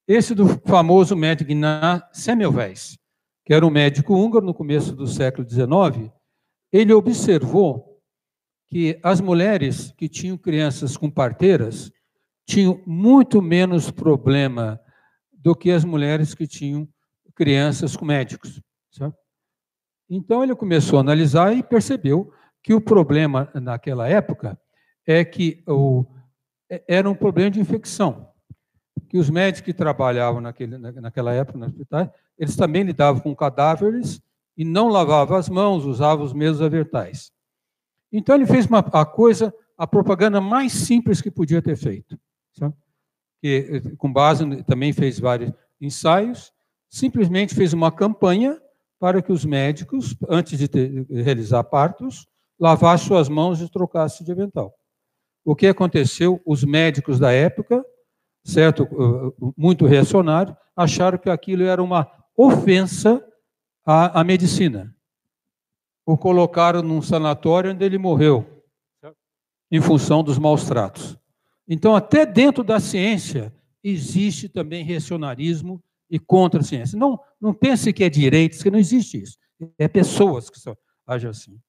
Esse 0.06 0.36
do 0.36 0.50
famoso 0.66 1.16
médico 1.16 1.50
Ignaz 1.50 2.04
Semmelweis. 2.12 2.98
que 3.46 3.54
era 3.54 3.66
um 3.66 3.70
médico 3.70 4.14
húngaro 4.14 4.46
no 4.46 4.54
começo 4.54 4.94
do 4.94 5.08
século 5.08 5.48
XIX, 5.50 6.12
ele 6.74 6.92
observou 6.92 8.02
que 8.68 9.00
as 9.02 9.22
mulheres 9.22 9.94
que 9.98 10.10
tinham 10.10 10.38
crianças 10.38 10.98
com 10.98 11.10
parteiras 11.10 11.90
tinham 12.46 12.82
muito 12.86 13.42
menos 13.42 13.90
problema 13.90 14.78
do 15.32 15.56
que 15.56 15.72
as 15.72 15.86
mulheres 15.86 16.36
que 16.36 16.46
tinham 16.46 16.86
crianças 17.38 17.96
com 17.96 18.04
médicos. 18.04 18.60
Certo? 18.92 19.16
Então 20.10 20.44
ele 20.44 20.56
começou 20.56 20.98
a 20.98 21.02
analisar 21.02 21.56
e 21.56 21.62
percebeu 21.62 22.34
que 22.64 22.74
o 22.74 22.82
problema 22.82 23.50
naquela 23.54 24.10
época 24.10 24.60
é 25.06 25.24
que 25.24 25.64
o, 25.68 26.06
era 26.88 27.10
um 27.10 27.16
problema 27.16 27.52
de 27.52 27.62
infecção. 27.62 28.30
Que 29.08 29.18
os 29.18 29.30
médicos 29.30 29.66
que 29.66 29.74
trabalhavam 29.74 30.42
naquele, 30.42 30.78
naquela 30.78 31.32
época 31.32 31.60
no 31.60 31.66
hospital, 31.66 32.12
eles 32.38 32.56
também 32.56 32.84
lidavam 32.84 33.22
com 33.22 33.36
cadáveres 33.36 34.22
e 34.58 34.66
não 34.66 34.90
lavavam 34.90 35.38
as 35.38 35.48
mãos, 35.48 35.86
usavam 35.86 36.26
os 36.26 36.34
mesmos 36.34 36.62
avertais. 36.62 37.32
Então 38.12 38.36
ele 38.36 38.48
fez 38.48 38.66
uma, 38.66 38.80
a 38.80 39.06
coisa, 39.06 39.54
a 39.78 39.86
propaganda 39.86 40.42
mais 40.42 40.74
simples 40.74 41.22
que 41.22 41.30
podia 41.30 41.62
ter 41.62 41.78
feito. 41.78 42.20
Com 43.98 44.12
base, 44.12 44.64
também 44.64 44.92
fez 44.92 45.20
vários 45.20 45.54
ensaios, 45.80 46.52
simplesmente 46.90 47.54
fez 47.54 47.74
uma 47.74 47.92
campanha 47.92 48.60
para 49.00 49.22
que 49.22 49.32
os 49.32 49.46
médicos, 49.46 50.16
antes 50.30 50.58
de 50.58 50.68
ter, 50.68 51.06
realizar 51.10 51.64
partos, 51.64 52.28
lavassem 52.60 53.08
suas 53.08 53.30
mãos 53.30 53.62
e 53.62 53.70
trocassem 53.70 54.26
de 54.26 54.32
avental. 54.32 54.74
O 55.46 55.56
que 55.56 55.68
aconteceu? 55.68 56.42
Os 56.46 56.64
médicos 56.64 57.20
da 57.20 57.32
época, 57.32 57.86
certo, 58.44 58.88
muito 59.56 59.86
reacionários, 59.86 60.56
acharam 60.76 61.18
que 61.18 61.30
aquilo 61.30 61.64
era 61.64 61.82
uma 61.82 62.12
ofensa 62.36 63.24
à, 63.86 64.20
à 64.20 64.24
medicina. 64.24 64.94
O 66.06 66.18
colocaram 66.18 66.82
num 66.82 67.02
sanatório 67.02 67.72
onde 67.72 67.86
ele 67.86 67.98
morreu, 67.98 68.64
em 69.72 69.82
função 69.82 70.24
dos 70.24 70.38
maus 70.38 70.66
tratos. 70.66 71.18
Então, 71.68 71.96
até 71.96 72.26
dentro 72.26 72.64
da 72.64 72.80
ciência, 72.80 73.54
existe 73.84 74.48
também 74.48 74.84
reacionarismo 74.84 75.84
e 76.10 76.20
contra 76.20 76.62
a 76.62 76.64
ciência. 76.64 76.98
Não, 76.98 77.20
não 77.40 77.54
pense 77.54 77.92
que 77.92 78.04
é 78.04 78.10
direitos, 78.10 78.64
que 78.64 78.72
não 78.72 78.80
existe 78.80 79.22
isso. 79.22 79.38
É 79.78 79.88
pessoas 79.88 80.50
que 80.50 80.60
são, 80.60 80.78
agem 81.06 81.30
assim. 81.30 81.60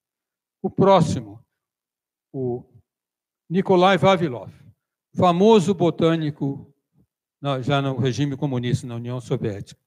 O 0.63 0.71
próximo, 0.71 1.45
o 2.33 2.65
Nikolai 3.49 3.97
Vavilov, 3.97 4.53
famoso 5.15 5.75
botânico 5.75 6.73
já 7.63 7.81
no 7.81 7.97
regime 7.97 8.37
comunista 8.37 8.87
na 8.87 8.97
União 8.97 9.21
Soviética. 9.21 9.81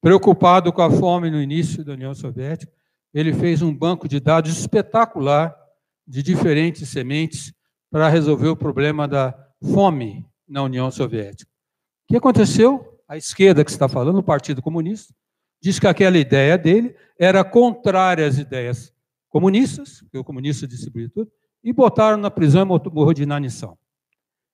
Preocupado 0.00 0.72
com 0.72 0.82
a 0.82 0.90
fome 0.90 1.30
no 1.30 1.40
início 1.40 1.84
da 1.84 1.92
União 1.92 2.14
Soviética, 2.14 2.72
ele 3.12 3.32
fez 3.32 3.62
um 3.62 3.74
banco 3.74 4.08
de 4.08 4.20
dados 4.20 4.56
espetacular 4.56 5.56
de 6.06 6.22
diferentes 6.22 6.88
sementes 6.88 7.52
para 7.90 8.08
resolver 8.08 8.48
o 8.48 8.56
problema 8.56 9.08
da 9.08 9.34
fome 9.72 10.26
na 10.46 10.62
União 10.62 10.90
Soviética. 10.90 11.50
O 12.04 12.12
que 12.12 12.16
aconteceu? 12.16 12.97
A 13.08 13.16
esquerda 13.16 13.64
que 13.64 13.70
está 13.70 13.88
falando, 13.88 14.18
o 14.18 14.22
Partido 14.22 14.60
Comunista, 14.60 15.14
diz 15.60 15.78
que 15.78 15.86
aquela 15.86 16.18
ideia 16.18 16.58
dele 16.58 16.94
era 17.18 17.42
contrária 17.42 18.26
às 18.26 18.36
ideias 18.36 18.94
comunistas, 19.30 20.04
que 20.10 20.18
o 20.18 20.24
comunista 20.24 20.68
distribuía 20.68 21.08
tudo, 21.08 21.30
e 21.64 21.72
botaram 21.72 22.18
na 22.18 22.30
prisão 22.30 22.62
e 22.62 22.64
morreu 22.64 23.14
de 23.14 23.22
inanição. 23.22 23.76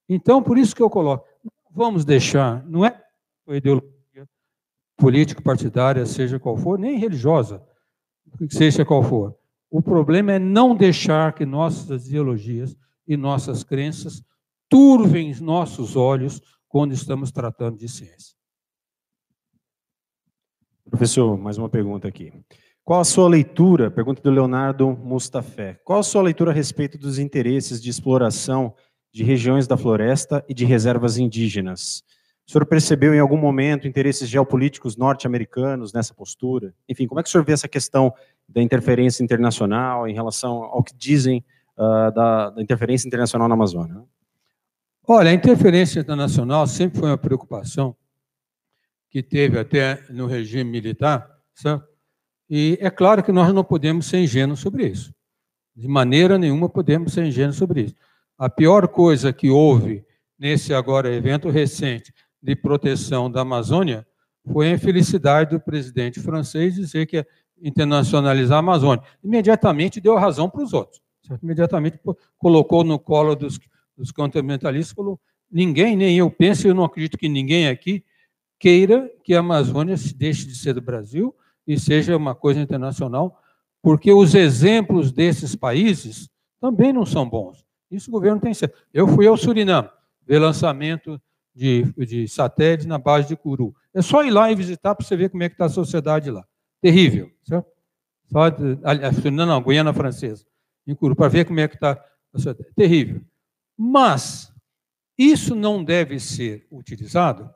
Então, 0.08 0.42
por 0.42 0.56
isso 0.56 0.74
que 0.74 0.82
eu 0.82 0.88
coloco, 0.88 1.26
vamos 1.70 2.04
deixar, 2.04 2.64
não 2.66 2.84
é 2.84 3.02
ideologia 3.48 3.92
política 4.96 5.42
partidária, 5.42 6.06
seja 6.06 6.38
qual 6.38 6.56
for, 6.56 6.78
nem 6.78 6.98
religiosa, 6.98 7.62
seja 8.48 8.84
qual 8.84 9.02
for. 9.02 9.36
O 9.70 9.82
problema 9.82 10.32
é 10.32 10.38
não 10.38 10.74
deixar 10.74 11.34
que 11.34 11.44
nossas 11.44 12.06
ideologias 12.06 12.76
e 13.06 13.16
nossas 13.16 13.64
crenças 13.64 14.22
turvem 14.68 15.34
nossos 15.40 15.96
olhos 15.96 16.40
quando 16.68 16.92
estamos 16.92 17.30
tratando 17.30 17.78
de 17.78 17.88
ciência. 17.88 18.34
Professor, 20.94 21.36
mais 21.36 21.58
uma 21.58 21.68
pergunta 21.68 22.06
aqui. 22.06 22.32
Qual 22.84 23.00
a 23.00 23.04
sua 23.04 23.28
leitura, 23.28 23.90
pergunta 23.90 24.22
do 24.22 24.30
Leonardo 24.30 24.88
Mustafé, 24.90 25.76
qual 25.82 25.98
a 25.98 26.04
sua 26.04 26.22
leitura 26.22 26.52
a 26.52 26.54
respeito 26.54 26.96
dos 26.96 27.18
interesses 27.18 27.82
de 27.82 27.90
exploração 27.90 28.72
de 29.12 29.24
regiões 29.24 29.66
da 29.66 29.76
floresta 29.76 30.44
e 30.48 30.54
de 30.54 30.64
reservas 30.64 31.18
indígenas? 31.18 32.04
O 32.46 32.52
senhor 32.52 32.64
percebeu 32.64 33.12
em 33.12 33.18
algum 33.18 33.36
momento 33.36 33.88
interesses 33.88 34.28
geopolíticos 34.28 34.96
norte-americanos 34.96 35.92
nessa 35.92 36.14
postura? 36.14 36.72
Enfim, 36.88 37.08
como 37.08 37.18
é 37.18 37.24
que 37.24 37.28
o 37.28 37.32
senhor 37.32 37.44
vê 37.44 37.54
essa 37.54 37.66
questão 37.66 38.14
da 38.48 38.62
interferência 38.62 39.24
internacional 39.24 40.06
em 40.06 40.14
relação 40.14 40.62
ao 40.62 40.80
que 40.80 40.94
dizem 40.96 41.44
uh, 41.76 42.14
da, 42.14 42.50
da, 42.50 42.62
interferência 42.62 43.08
internacional 43.08 43.48
na 43.48 43.54
Amazônia? 43.56 44.00
Olha, 45.08 45.32
a 45.32 45.34
interferência 45.34 45.98
internacional 45.98 46.68
sempre 46.68 47.00
foi 47.00 47.08
uma 47.08 47.18
preocupação 47.18 47.96
que 49.14 49.22
teve 49.22 49.56
até 49.56 50.02
no 50.10 50.26
regime 50.26 50.68
militar, 50.68 51.30
certo? 51.54 51.86
E 52.50 52.76
é 52.80 52.90
claro 52.90 53.22
que 53.22 53.30
nós 53.30 53.54
não 53.54 53.62
podemos 53.62 54.06
ser 54.06 54.18
ingênuos 54.18 54.58
sobre 54.58 54.88
isso. 54.88 55.14
De 55.72 55.86
maneira 55.86 56.36
nenhuma 56.36 56.68
podemos 56.68 57.12
ser 57.12 57.24
ingênuos 57.24 57.54
sobre 57.54 57.82
isso. 57.82 57.94
A 58.36 58.50
pior 58.50 58.88
coisa 58.88 59.32
que 59.32 59.48
houve 59.48 60.04
nesse 60.36 60.74
agora 60.74 61.14
evento 61.14 61.48
recente 61.48 62.12
de 62.42 62.56
proteção 62.56 63.30
da 63.30 63.42
Amazônia 63.42 64.04
foi 64.52 64.66
a 64.66 64.72
infelicidade 64.72 65.50
do 65.50 65.60
presidente 65.60 66.18
francês 66.18 66.74
dizer 66.74 67.06
que 67.06 67.18
ia 67.18 67.26
internacionalizar 67.62 68.56
a 68.56 68.58
Amazônia. 68.58 69.04
Imediatamente 69.22 70.00
deu 70.00 70.16
razão 70.16 70.50
para 70.50 70.64
os 70.64 70.72
outros. 70.72 71.00
Certo? 71.22 71.40
Imediatamente 71.40 72.00
colocou 72.36 72.82
no 72.82 72.98
colo 72.98 73.36
dos, 73.36 73.60
dos 73.96 74.10
falou, 74.90 75.20
ninguém, 75.48 75.96
nem 75.96 76.18
eu 76.18 76.28
penso, 76.28 76.66
eu 76.66 76.74
não 76.74 76.82
acredito 76.82 77.16
que 77.16 77.28
ninguém 77.28 77.68
aqui 77.68 78.02
queira 78.64 79.12
que 79.22 79.34
a 79.34 79.40
Amazônia 79.40 79.94
deixe 80.16 80.46
de 80.46 80.56
ser 80.56 80.72
do 80.72 80.80
Brasil 80.80 81.36
e 81.66 81.78
seja 81.78 82.16
uma 82.16 82.34
coisa 82.34 82.58
internacional, 82.58 83.38
porque 83.82 84.10
os 84.10 84.34
exemplos 84.34 85.12
desses 85.12 85.54
países 85.54 86.30
também 86.58 86.90
não 86.90 87.04
são 87.04 87.28
bons. 87.28 87.62
Isso 87.90 88.08
o 88.08 88.12
governo 88.12 88.40
tem 88.40 88.54
certo. 88.54 88.74
Eu 88.90 89.06
fui 89.06 89.26
ao 89.26 89.36
Suriname, 89.36 89.90
ver 90.26 90.38
lançamento 90.38 91.20
de, 91.54 91.82
de 91.92 92.26
satélite 92.26 92.88
na 92.88 92.96
base 92.96 93.28
de 93.28 93.36
Curu. 93.36 93.74
É 93.92 94.00
só 94.00 94.24
ir 94.24 94.30
lá 94.30 94.50
e 94.50 94.54
visitar 94.54 94.94
para 94.94 95.06
você 95.06 95.14
ver 95.14 95.28
como 95.28 95.42
é 95.42 95.50
que 95.50 95.56
está 95.56 95.66
a 95.66 95.68
sociedade 95.68 96.30
lá. 96.30 96.42
Terrível, 96.80 97.30
certo? 97.42 97.68
Só 98.32 98.50
não, 99.30 99.44
não, 99.44 99.62
Guiana 99.62 99.92
Francesa, 99.92 100.46
em 100.86 100.94
Curu, 100.94 101.14
para 101.14 101.28
ver 101.28 101.44
como 101.44 101.60
é 101.60 101.68
que 101.68 101.74
está 101.74 101.92
a 102.32 102.38
sociedade. 102.38 102.72
Terrível. 102.74 103.20
Mas 103.76 104.50
isso 105.18 105.54
não 105.54 105.84
deve 105.84 106.18
ser 106.18 106.66
utilizado 106.72 107.50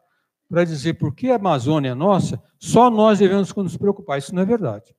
para 0.49 0.65
dizer 0.65 0.95
por 0.95 1.15
que 1.15 1.31
a 1.31 1.37
Amazônia 1.37 1.91
é 1.91 1.95
nossa, 1.95 2.43
só 2.59 2.91
nós 2.91 3.19
devemos 3.19 3.55
nos 3.55 3.77
preocupar. 3.77 4.19
Isso 4.19 4.35
não 4.35 4.43
é 4.43 4.47
verdade. 4.47 4.95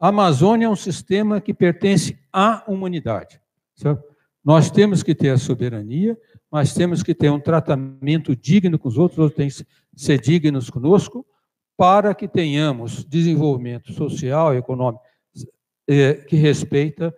A 0.00 0.08
Amazônia 0.08 0.66
é 0.66 0.68
um 0.68 0.76
sistema 0.76 1.40
que 1.40 1.52
pertence 1.52 2.18
à 2.32 2.64
humanidade. 2.66 3.40
Certo? 3.74 4.02
Nós 4.44 4.70
temos 4.70 5.02
que 5.02 5.14
ter 5.14 5.30
a 5.30 5.38
soberania, 5.38 6.18
mas 6.50 6.74
temos 6.74 7.02
que 7.02 7.14
ter 7.14 7.30
um 7.30 7.40
tratamento 7.40 8.36
digno 8.36 8.78
com 8.78 8.88
os 8.88 8.98
outros, 8.98 9.18
outros 9.18 9.36
têm 9.36 9.48
que 9.48 10.00
ser 10.00 10.20
dignos 10.20 10.70
conosco, 10.70 11.26
para 11.76 12.14
que 12.14 12.28
tenhamos 12.28 13.04
desenvolvimento 13.04 13.92
social 13.92 14.54
e 14.54 14.58
econômico 14.58 15.02
eh, 15.88 16.14
que 16.14 16.36
respeita, 16.36 17.14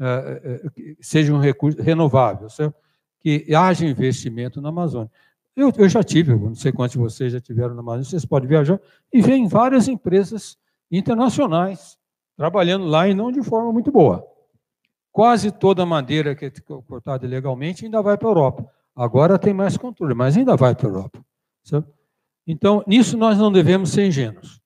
eh, 0.00 0.42
eh, 0.44 0.96
seja 1.00 1.32
um 1.34 1.38
recurso 1.38 1.82
renovável, 1.82 2.48
certo? 2.48 2.74
que 3.20 3.52
haja 3.54 3.84
investimento 3.84 4.60
na 4.60 4.68
Amazônia. 4.68 5.10
Eu, 5.58 5.72
eu 5.76 5.88
já 5.88 6.04
tive, 6.04 6.36
não 6.36 6.54
sei 6.54 6.70
quantos 6.70 6.92
de 6.92 7.00
vocês 7.00 7.32
já 7.32 7.40
tiveram 7.40 7.74
na 7.74 7.80
Amazônia, 7.80 8.04
vocês 8.04 8.24
podem 8.24 8.48
viajar 8.48 8.80
e 9.12 9.20
ver 9.20 9.34
em 9.34 9.48
várias 9.48 9.88
empresas 9.88 10.56
internacionais 10.88 11.98
trabalhando 12.36 12.86
lá 12.86 13.08
e 13.08 13.12
não 13.12 13.32
de 13.32 13.42
forma 13.42 13.72
muito 13.72 13.90
boa. 13.90 14.24
Quase 15.10 15.50
toda 15.50 15.82
a 15.82 15.86
madeira 15.86 16.36
que 16.36 16.44
é 16.44 16.50
cortada 16.86 17.26
ilegalmente 17.26 17.84
ainda 17.84 18.00
vai 18.00 18.16
para 18.16 18.28
a 18.28 18.30
Europa. 18.30 18.70
Agora 18.94 19.36
tem 19.36 19.52
mais 19.52 19.76
controle, 19.76 20.14
mas 20.14 20.36
ainda 20.36 20.56
vai 20.56 20.76
para 20.76 20.86
a 20.86 20.90
Europa. 20.90 21.24
Então, 22.46 22.84
nisso 22.86 23.16
nós 23.16 23.36
não 23.36 23.50
devemos 23.50 23.90
ser 23.90 24.06
ingênuos. 24.06 24.60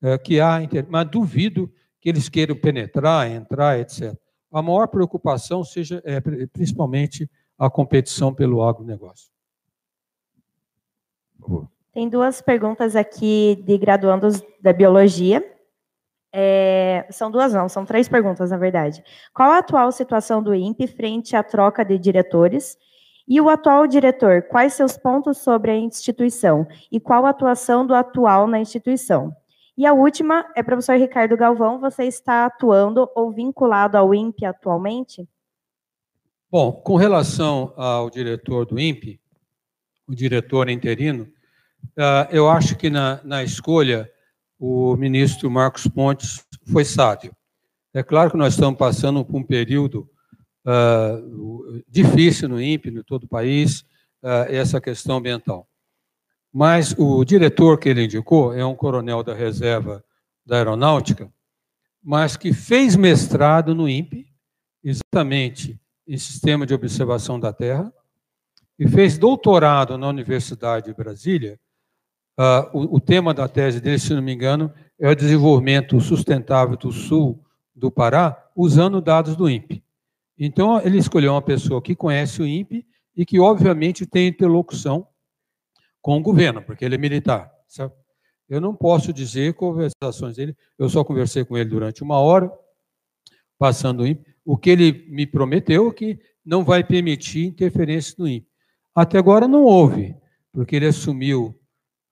É, 0.00 0.16
que 0.16 0.40
há, 0.40 0.60
mas 0.88 1.10
duvido 1.10 1.70
que 2.00 2.08
eles 2.08 2.30
queiram 2.30 2.56
penetrar, 2.56 3.30
entrar, 3.30 3.78
etc. 3.78 4.16
A 4.50 4.62
maior 4.62 4.88
preocupação 4.88 5.62
seja 5.62 6.00
é, 6.06 6.22
principalmente 6.46 7.30
a 7.58 7.68
competição 7.68 8.32
pelo 8.32 8.62
agronegócio. 8.62 9.28
Tem 11.92 12.08
duas 12.08 12.40
perguntas 12.40 12.94
aqui 12.94 13.62
de 13.66 13.76
graduandos 13.76 14.42
da 14.60 14.72
biologia. 14.72 15.44
É, 16.32 17.06
são 17.10 17.30
duas, 17.30 17.52
não, 17.52 17.68
são 17.68 17.84
três 17.84 18.08
perguntas, 18.08 18.50
na 18.50 18.56
verdade. 18.56 19.02
Qual 19.34 19.50
a 19.50 19.58
atual 19.58 19.90
situação 19.90 20.42
do 20.42 20.54
INPE 20.54 20.86
frente 20.86 21.34
à 21.34 21.42
troca 21.42 21.84
de 21.84 21.98
diretores? 21.98 22.76
E 23.26 23.40
o 23.40 23.48
atual 23.48 23.86
diretor, 23.86 24.42
quais 24.42 24.74
seus 24.74 24.96
pontos 24.96 25.38
sobre 25.38 25.70
a 25.70 25.76
instituição? 25.76 26.66
E 26.90 26.98
qual 26.98 27.26
a 27.26 27.30
atuação 27.30 27.86
do 27.86 27.94
atual 27.94 28.46
na 28.46 28.58
instituição? 28.58 29.34
E 29.76 29.86
a 29.86 29.92
última 29.92 30.44
é, 30.56 30.62
professor 30.62 30.96
Ricardo 30.96 31.36
Galvão, 31.36 31.78
você 31.78 32.04
está 32.04 32.46
atuando 32.46 33.08
ou 33.14 33.30
vinculado 33.30 33.96
ao 33.96 34.14
INPE 34.14 34.44
atualmente? 34.44 35.28
Bom, 36.50 36.72
com 36.72 36.96
relação 36.96 37.74
ao 37.76 38.08
diretor 38.08 38.64
do 38.64 38.80
INPE, 38.80 39.20
o 40.08 40.14
diretor 40.14 40.68
interino, 40.68 41.28
ah, 41.96 42.28
eu 42.30 42.48
acho 42.48 42.76
que 42.76 42.90
na, 42.90 43.20
na 43.24 43.44
escolha 43.44 44.10
o 44.58 44.96
ministro 44.96 45.50
Marcos 45.50 45.86
Pontes 45.86 46.44
foi 46.70 46.84
sábio. 46.84 47.34
É 47.94 48.02
claro 48.02 48.30
que 48.30 48.36
nós 48.36 48.54
estamos 48.54 48.78
passando 48.78 49.24
por 49.24 49.36
um 49.36 49.42
período 49.42 50.08
uh, 50.66 51.82
difícil 51.88 52.48
no 52.48 52.60
INPE, 52.60 52.90
no 52.90 53.04
todo 53.04 53.24
o 53.24 53.28
país, 53.28 53.80
uh, 54.22 54.46
essa 54.48 54.80
questão 54.80 55.18
ambiental. 55.18 55.66
Mas 56.52 56.94
o 56.98 57.24
diretor 57.24 57.78
que 57.78 57.88
ele 57.88 58.04
indicou 58.04 58.52
é 58.52 58.64
um 58.64 58.74
coronel 58.74 59.22
da 59.22 59.34
reserva 59.34 60.04
da 60.44 60.56
aeronáutica, 60.56 61.32
mas 62.02 62.36
que 62.36 62.52
fez 62.52 62.96
mestrado 62.96 63.74
no 63.74 63.88
INPE, 63.88 64.26
exatamente 64.82 65.80
em 66.06 66.16
sistema 66.16 66.66
de 66.66 66.74
observação 66.74 67.38
da 67.38 67.52
Terra, 67.52 67.92
e 68.78 68.86
fez 68.86 69.18
doutorado 69.18 69.98
na 69.98 70.08
Universidade 70.08 70.86
de 70.86 70.94
Brasília. 70.94 71.58
Uh, 72.38 72.78
o, 72.78 72.96
o, 72.96 73.00
tema 73.00 73.34
da 73.34 73.48
tese 73.48 73.80
dele, 73.80 73.98
se 73.98 74.14
não 74.14 74.22
me 74.22 74.32
engano, 74.32 74.72
é 74.98 75.10
o 75.10 75.16
desenvolvimento 75.16 76.00
sustentável 76.00 76.76
do 76.76 76.92
sul 76.92 77.44
do 77.74 77.90
Pará, 77.90 78.50
usando 78.54 79.00
dados 79.00 79.36
do 79.36 79.50
INPE. 79.50 79.82
Então, 80.38 80.80
ele 80.80 80.98
escolheu 80.98 81.32
uma 81.32 81.42
pessoa 81.42 81.82
que 81.82 81.96
conhece 81.96 82.40
o 82.40 82.46
INPE 82.46 82.86
e 83.16 83.26
que, 83.26 83.40
obviamente, 83.40 84.06
tem 84.06 84.28
interlocução 84.28 85.06
com 86.00 86.16
o 86.16 86.22
governo, 86.22 86.62
porque 86.62 86.84
ele 86.84 86.94
é 86.94 86.98
militar. 86.98 87.52
Certo? 87.66 87.96
Eu 88.48 88.60
não 88.60 88.74
posso 88.74 89.12
dizer 89.12 89.54
conversações 89.54 90.36
dele, 90.36 90.56
eu 90.78 90.88
só 90.88 91.04
conversei 91.04 91.44
com 91.44 91.56
ele 91.56 91.68
durante 91.68 92.02
uma 92.02 92.18
hora, 92.18 92.50
passando 93.58 94.02
o 94.02 94.06
INPE. 94.06 94.24
O 94.44 94.56
que 94.56 94.70
ele 94.70 95.06
me 95.08 95.26
prometeu 95.26 95.88
é 95.88 95.92
que 95.92 96.20
não 96.44 96.64
vai 96.64 96.82
permitir 96.82 97.46
interferência 97.46 98.14
no 98.18 98.28
INPE. 98.28 98.47
Até 98.98 99.16
agora 99.16 99.46
não 99.46 99.62
houve, 99.62 100.16
porque 100.52 100.74
ele 100.74 100.86
assumiu, 100.86 101.56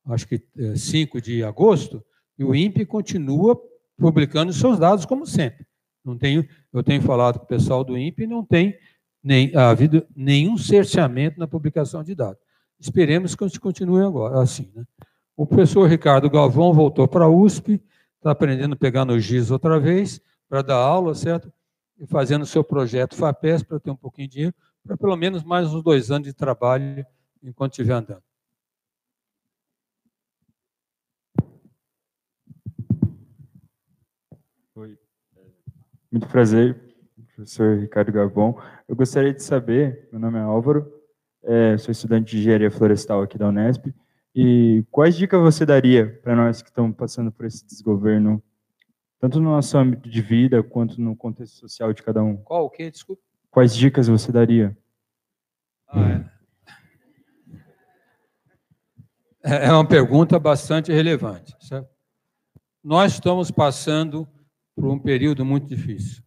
acho 0.07 0.29
que 0.29 0.41
5 0.77 1.19
eh, 1.19 1.21
de 1.21 1.43
agosto, 1.43 2.01
e 2.39 2.45
o 2.45 2.55
INPE 2.55 2.87
continua 2.87 3.61
publicando 3.99 4.53
seus 4.53 4.79
dados 4.79 5.05
como 5.05 5.27
sempre. 5.27 5.67
Não 6.05 6.17
tenho, 6.17 6.47
eu 6.73 6.85
tenho 6.85 7.03
falado 7.03 7.41
com 7.41 7.45
o 7.45 7.49
pessoal 7.49 7.83
do 7.83 7.99
INPE 7.99 8.29
não 8.29 8.45
tem 8.45 8.79
nem, 9.21 9.53
havido 9.57 10.07
nenhum 10.15 10.57
cerceamento 10.57 11.41
na 11.41 11.49
publicação 11.49 12.05
de 12.05 12.15
dados. 12.15 12.41
Esperemos 12.79 13.35
que 13.35 13.59
continue 13.59 14.05
agora 14.05 14.41
assim. 14.41 14.71
Né? 14.73 14.85
O 15.37 15.45
professor 15.45 15.89
Ricardo 15.89 16.31
Galvão 16.31 16.73
voltou 16.73 17.09
para 17.09 17.25
a 17.25 17.29
USP, 17.29 17.83
está 18.17 18.31
aprendendo 18.31 18.75
a 18.75 18.77
pegar 18.77 19.05
no 19.05 19.19
GIS 19.19 19.51
outra 19.51 19.81
vez, 19.81 20.21
para 20.49 20.63
dar 20.63 20.77
aula, 20.77 21.17
certo? 21.17 21.53
E 21.99 22.07
fazendo 22.07 22.47
seu 22.47 22.63
projeto 22.63 23.17
FAPES 23.17 23.65
para 23.65 23.81
ter 23.81 23.91
um 23.91 23.97
pouquinho 23.97 24.29
de 24.29 24.35
dinheiro, 24.35 24.55
para 24.87 24.97
pelo 24.97 25.17
menos 25.17 25.43
mais 25.43 25.73
uns 25.75 25.83
dois 25.83 26.11
anos 26.11 26.29
de 26.29 26.33
trabalho 26.33 27.05
enquanto 27.43 27.73
estiver 27.73 27.95
andando. 27.95 28.23
Oi. 34.77 34.97
Muito 36.11 36.29
prazer, 36.29 36.81
professor 37.35 37.79
Ricardo 37.79 38.13
Galvão. 38.13 38.61
Eu 38.87 38.95
gostaria 38.95 39.35
de 39.35 39.43
saber, 39.43 40.09
meu 40.13 40.21
nome 40.21 40.39
é 40.39 40.43
Álvaro, 40.43 40.93
é, 41.43 41.77
sou 41.79 41.91
estudante 41.91 42.31
de 42.31 42.39
engenharia 42.39 42.71
florestal 42.71 43.23
aqui 43.23 43.37
da 43.37 43.49
Unesp. 43.49 43.93
E 44.35 44.85
quais 44.91 45.17
dicas 45.17 45.41
você 45.41 45.65
daria 45.65 46.21
para 46.23 46.37
nós 46.37 46.61
que 46.61 46.69
estamos 46.69 46.95
passando 46.95 47.33
por 47.33 47.47
esse 47.47 47.67
desgoverno, 47.67 48.43
tanto 49.19 49.41
no 49.41 49.51
nosso 49.51 49.77
âmbito 49.79 50.11
de 50.11 50.21
vida 50.21 50.63
quanto 50.63 51.01
no 51.01 51.17
contexto 51.17 51.57
social 51.57 51.93
de 51.93 52.03
cada 52.03 52.23
um? 52.23 52.37
Qual 52.37 52.67
o 52.67 52.71
quê? 52.71 52.91
Desculpa. 52.91 53.26
Quais 53.57 53.75
dicas 53.75 54.07
você 54.07 54.31
daria? 54.31 54.77
Ah, 55.89 56.23
é. 59.43 59.67
é 59.69 59.73
uma 59.73 59.89
pergunta 59.89 60.39
bastante 60.39 60.93
relevante. 60.93 61.57
Certo? 61.61 61.89
Nós 62.85 63.15
estamos 63.15 63.51
passando 63.51 64.29
por 64.75 64.85
um 64.85 64.99
período 64.99 65.43
muito 65.43 65.67
difícil. 65.67 66.23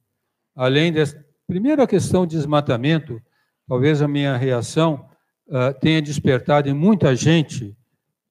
Além 0.56 0.92
dessa 0.92 1.24
primeira 1.46 1.86
questão 1.86 2.26
de 2.26 2.36
desmatamento, 2.36 3.22
talvez 3.68 4.02
a 4.02 4.08
minha 4.08 4.36
reação 4.36 5.08
uh, 5.50 5.72
tenha 5.80 6.02
despertado 6.02 6.68
em 6.68 6.74
muita 6.74 7.16
gente 7.16 7.78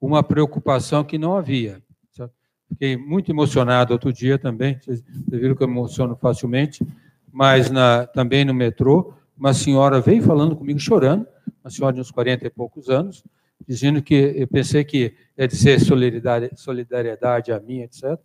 uma 0.00 0.24
preocupação 0.24 1.04
que 1.04 1.16
não 1.16 1.36
havia. 1.36 1.80
Sabe? 2.10 2.32
Fiquei 2.68 2.96
muito 2.96 3.30
emocionado 3.30 3.92
outro 3.92 4.12
dia 4.12 4.40
também, 4.40 4.76
vocês 4.76 5.04
viram 5.28 5.54
que 5.54 5.62
eu 5.62 5.68
emociono 5.68 6.16
facilmente, 6.16 6.84
mas 7.32 7.70
na, 7.70 8.06
também 8.06 8.44
no 8.44 8.54
metrô, 8.54 9.12
uma 9.36 9.54
senhora 9.54 10.00
veio 10.00 10.22
falando 10.22 10.56
comigo 10.56 10.78
chorando, 10.78 11.26
uma 11.62 11.70
senhora 11.70 11.94
de 11.94 12.00
uns 12.00 12.10
40 12.10 12.46
e 12.46 12.50
poucos 12.50 12.88
anos, 12.88 13.22
dizendo 13.66 14.02
que 14.02 14.34
eu 14.36 14.48
pensei 14.48 14.84
que 14.84 15.14
é 15.36 15.46
de 15.46 15.56
ser 15.56 15.80
solidariedade, 15.80 17.52
a 17.52 17.60
mim, 17.60 17.80
etc., 17.80 18.18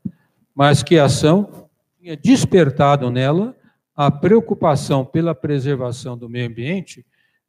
mas 0.55 0.83
que 0.83 0.97
a 0.97 1.05
ação 1.05 1.69
tinha 1.99 2.15
despertado 2.15 3.09
nela 3.09 3.55
a 3.95 4.09
preocupação 4.09 5.05
pela 5.05 5.35
preservação 5.35 6.17
do 6.17 6.29
meio 6.29 6.47
ambiente 6.47 7.05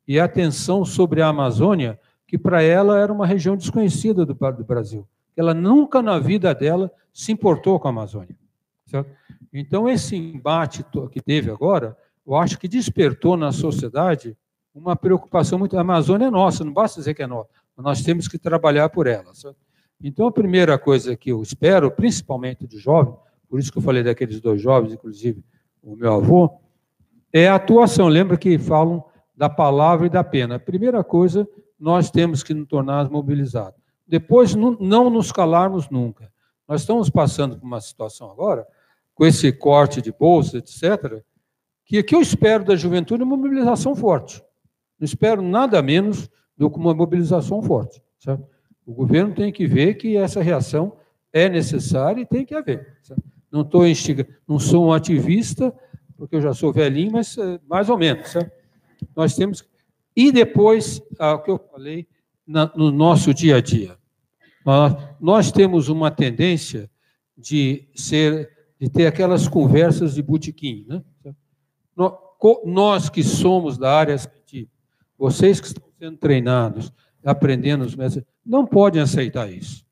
e 0.06 0.18
a 0.20 0.24
atenção 0.24 0.85
sobre 0.85 1.22
a 1.22 1.28
Amazônia, 1.28 1.98
que 2.26 2.36
para 2.36 2.62
ela 2.62 2.98
era 2.98 3.12
uma 3.12 3.26
região 3.26 3.56
desconhecida 3.56 4.26
do, 4.26 4.35
Brasil. 4.35 5.06
Ela 5.36 5.55
nunca 5.55 6.02
na 6.02 6.18
vida 6.18 6.55
dela 6.55 6.90
se 7.12 7.32
importou 7.32 7.78
com 7.81 7.89
a 7.89 7.90
Amazônia. 7.90 8.36
Certo? 8.94 9.10
Então, 9.52 9.88
esse 9.88 10.14
embate 10.14 10.84
que 11.10 11.20
teve 11.20 11.50
agora, 11.50 11.96
eu 12.24 12.36
acho 12.36 12.58
que 12.58 12.68
despertou 12.68 13.36
na 13.36 13.50
sociedade 13.50 14.36
uma 14.74 14.94
preocupação 14.94 15.58
muito. 15.58 15.76
A 15.76 15.80
Amazônia 15.80 16.26
é 16.26 16.30
nossa, 16.30 16.64
não 16.64 16.72
basta 16.72 17.00
dizer 17.00 17.14
que 17.14 17.22
é 17.22 17.26
nossa, 17.26 17.48
nós 17.76 18.02
temos 18.02 18.28
que 18.28 18.38
trabalhar 18.38 18.88
por 18.90 19.06
ela. 19.06 19.32
Então, 20.00 20.26
a 20.26 20.32
primeira 20.32 20.78
coisa 20.78 21.16
que 21.16 21.30
eu 21.30 21.42
espero, 21.42 21.90
principalmente 21.90 22.66
de 22.66 22.78
jovem, 22.78 23.14
por 23.48 23.58
isso 23.58 23.72
que 23.72 23.78
eu 23.78 23.82
falei 23.82 24.02
daqueles 24.02 24.40
dois 24.40 24.60
jovens, 24.60 24.92
inclusive 24.92 25.44
o 25.82 25.96
meu 25.96 26.14
avô, 26.14 26.50
é 27.32 27.48
a 27.48 27.56
atuação. 27.56 28.08
Lembra 28.08 28.36
que 28.36 28.58
falam 28.58 29.04
da 29.36 29.48
palavra 29.48 30.06
e 30.06 30.10
da 30.10 30.22
pena. 30.22 30.56
A 30.56 30.60
primeira 30.60 31.02
coisa, 31.02 31.48
nós 31.78 32.10
temos 32.10 32.42
que 32.42 32.54
nos 32.54 32.68
tornar 32.68 33.10
mobilizados. 33.10 33.80
Depois, 34.06 34.54
não 34.54 35.10
nos 35.10 35.32
calarmos 35.32 35.88
nunca. 35.90 36.32
Nós 36.66 36.80
estamos 36.80 37.10
passando 37.10 37.58
por 37.58 37.66
uma 37.66 37.80
situação 37.80 38.30
agora, 38.30 38.66
com 39.15 39.24
esse 39.24 39.53
corte 39.53 40.03
de 40.03 40.12
bolsa, 40.12 40.59
etc., 40.59 41.23
que 41.85 41.99
o 41.99 42.05
que 42.05 42.15
eu 42.15 42.20
espero 42.20 42.65
da 42.65 42.77
juventude 42.77 43.23
uma 43.23 43.36
mobilização 43.36 43.95
forte. 43.95 44.43
Não 44.99 45.05
espero 45.05 45.43
nada 45.43 45.81
menos 45.82 46.31
do 46.57 46.70
que 46.70 46.78
uma 46.78 46.95
mobilização 46.95 47.62
forte. 47.62 48.03
Certo? 48.19 48.45
O 48.86 48.93
governo 48.93 49.35
tem 49.35 49.53
que 49.53 49.66
ver 49.66 49.95
que 49.95 50.16
essa 50.16 50.43
reação 50.43 50.97
é 51.32 51.49
necessária 51.49 52.23
e 52.23 52.27
tem 52.27 52.45
que 52.45 52.55
haver. 52.55 52.99
Certo? 53.03 53.23
Não, 53.51 53.61
estou 53.61 53.86
instiga... 53.86 54.27
não 54.49 54.59
sou 54.59 54.86
um 54.86 54.93
ativista, 54.93 55.74
porque 56.16 56.36
eu 56.36 56.41
já 56.41 56.55
sou 56.55 56.73
velhinho, 56.73 57.12
mas 57.12 57.36
eh, 57.36 57.61
mais 57.69 57.89
ou 57.89 57.99
menos. 57.99 58.28
Certo? 58.28 58.51
Nós 59.15 59.35
temos. 59.36 59.65
E 60.16 60.32
depois, 60.32 61.03
ah, 61.19 61.35
o 61.35 61.43
que 61.43 61.51
eu 61.51 61.59
falei, 61.59 62.07
na, 62.47 62.70
no 62.74 62.91
nosso 62.91 63.35
dia 63.35 63.57
a 63.57 63.61
dia. 63.61 63.97
Nós, 64.65 64.97
nós 65.20 65.53
temos 65.53 65.89
uma 65.89 66.11
tendência 66.11 66.91
de 67.36 67.89
ser 67.95 68.53
de 68.85 68.90
ter 68.90 69.06
aquelas 69.06 69.48
conversas 69.48 70.15
de 70.15 70.23
botequim. 70.23 70.85
Né? 70.86 71.02
Nós 72.66 73.09
que 73.09 73.23
somos 73.23 73.78
da 73.78 73.90
área 73.90 74.19
científica, 74.19 74.70
vocês 75.16 75.59
que 75.59 75.69
estão 75.69 75.85
sendo 75.98 76.19
treinados, 76.19 76.93
aprendendo 77.24 77.82
os 77.82 77.97
mestres, 77.97 78.27
não 78.44 78.66
podem 78.66 79.01
aceitar 79.01 79.51
isso. 79.51 79.86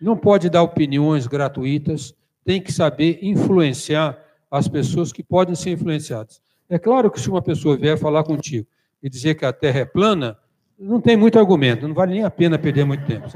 Não 0.00 0.16
pode 0.16 0.50
dar 0.50 0.62
opiniões 0.62 1.28
gratuitas, 1.28 2.12
tem 2.44 2.60
que 2.60 2.72
saber 2.72 3.20
influenciar 3.22 4.18
as 4.50 4.66
pessoas 4.66 5.12
que 5.12 5.22
podem 5.22 5.54
ser 5.54 5.70
influenciadas. 5.70 6.42
É 6.68 6.80
claro 6.80 7.12
que 7.12 7.20
se 7.20 7.30
uma 7.30 7.40
pessoa 7.40 7.76
vier 7.76 7.96
falar 7.96 8.24
contigo 8.24 8.66
e 9.00 9.08
dizer 9.08 9.36
que 9.36 9.44
a 9.44 9.52
Terra 9.52 9.78
é 9.80 9.84
plana, 9.84 10.36
não 10.76 11.00
tem 11.00 11.16
muito 11.16 11.38
argumento, 11.38 11.86
não 11.86 11.94
vale 11.94 12.14
nem 12.14 12.24
a 12.24 12.30
pena 12.30 12.58
perder 12.58 12.84
muito 12.84 13.06
tempo. 13.06 13.28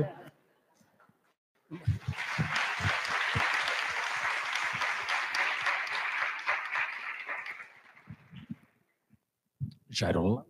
Jairo 9.92 10.42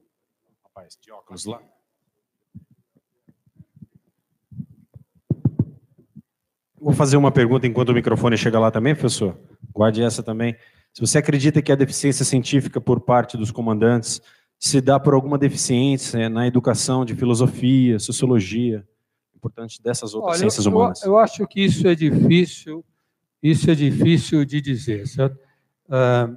Rapaz, 0.62 0.96
de 1.02 1.10
óculos 1.10 1.44
lá. 1.44 1.60
Vou 6.80 6.92
fazer 6.92 7.16
uma 7.16 7.32
pergunta 7.32 7.66
enquanto 7.66 7.88
o 7.88 7.94
microfone 7.94 8.38
chega 8.38 8.58
lá 8.58 8.70
também, 8.70 8.94
professor. 8.94 9.36
Guarde 9.72 10.00
essa 10.02 10.22
também. 10.22 10.56
Se 10.92 11.00
você 11.00 11.18
acredita 11.18 11.60
que 11.60 11.72
a 11.72 11.76
deficiência 11.76 12.24
científica 12.24 12.80
por 12.80 13.00
parte 13.00 13.36
dos 13.36 13.50
comandantes 13.50 14.22
se 14.58 14.80
dá 14.80 14.98
por 15.00 15.12
alguma 15.12 15.36
deficiência 15.36 16.28
na 16.28 16.46
educação 16.46 17.04
de 17.04 17.16
filosofia, 17.16 17.98
sociologia, 17.98 18.86
importante 19.34 19.82
dessas 19.82 20.14
outras 20.14 20.34
Olha, 20.34 20.38
ciências 20.38 20.66
eu, 20.66 20.72
humanas? 20.72 21.02
Eu, 21.02 21.12
eu 21.12 21.18
acho 21.18 21.46
que 21.48 21.64
isso 21.64 21.86
é 21.88 21.96
difícil, 21.96 22.84
isso 23.42 23.68
é 23.68 23.74
difícil 23.74 24.44
de 24.44 24.60
dizer, 24.60 25.06
certo? 25.08 25.36
Ah, 25.88 26.30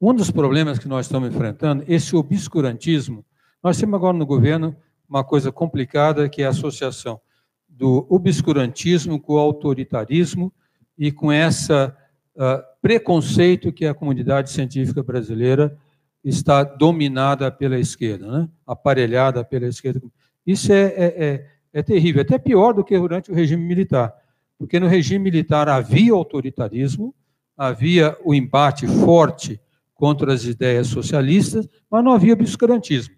um 0.00 0.14
dos 0.14 0.30
problemas 0.30 0.78
que 0.78 0.88
nós 0.88 1.06
estamos 1.06 1.28
enfrentando, 1.34 1.84
esse 1.88 2.14
obscurantismo, 2.14 3.24
nós 3.62 3.78
temos 3.78 3.94
agora 3.94 4.16
no 4.16 4.26
governo 4.26 4.76
uma 5.08 5.24
coisa 5.24 5.50
complicada 5.50 6.28
que 6.28 6.42
é 6.42 6.46
a 6.46 6.50
associação 6.50 7.20
do 7.68 8.06
obscurantismo 8.08 9.20
com 9.20 9.34
o 9.34 9.38
autoritarismo 9.38 10.52
e 10.98 11.10
com 11.10 11.30
essa 11.30 11.96
uh, 12.34 12.62
preconceito 12.80 13.72
que 13.72 13.86
a 13.86 13.94
comunidade 13.94 14.50
científica 14.50 15.02
brasileira 15.02 15.76
está 16.22 16.64
dominada 16.64 17.50
pela 17.50 17.78
esquerda, 17.78 18.26
né? 18.26 18.48
aparelhada 18.66 19.44
pela 19.44 19.66
esquerda. 19.66 20.02
Isso 20.46 20.72
é, 20.72 20.84
é, 20.86 21.24
é, 21.24 21.46
é 21.72 21.82
terrível, 21.82 22.22
até 22.22 22.38
pior 22.38 22.72
do 22.72 22.84
que 22.84 22.98
durante 22.98 23.30
o 23.30 23.34
regime 23.34 23.64
militar, 23.64 24.12
porque 24.58 24.80
no 24.80 24.88
regime 24.88 25.22
militar 25.22 25.68
havia 25.68 26.12
autoritarismo, 26.12 27.14
havia 27.56 28.16
o 28.24 28.34
embate 28.34 28.86
forte 28.86 29.60
contra 29.96 30.32
as 30.32 30.44
ideias 30.44 30.86
socialistas, 30.88 31.66
mas 31.90 32.04
não 32.04 32.12
havia 32.12 32.34
obscurantismo. 32.34 33.16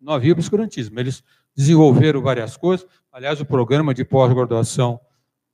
Não 0.00 0.12
havia 0.12 0.32
obscurantismo. 0.32 1.00
Eles 1.00 1.24
desenvolveram 1.56 2.22
várias 2.22 2.56
coisas. 2.56 2.86
Aliás, 3.10 3.40
o 3.40 3.44
programa 3.44 3.92
de 3.92 4.04
pós-graduação 4.04 5.00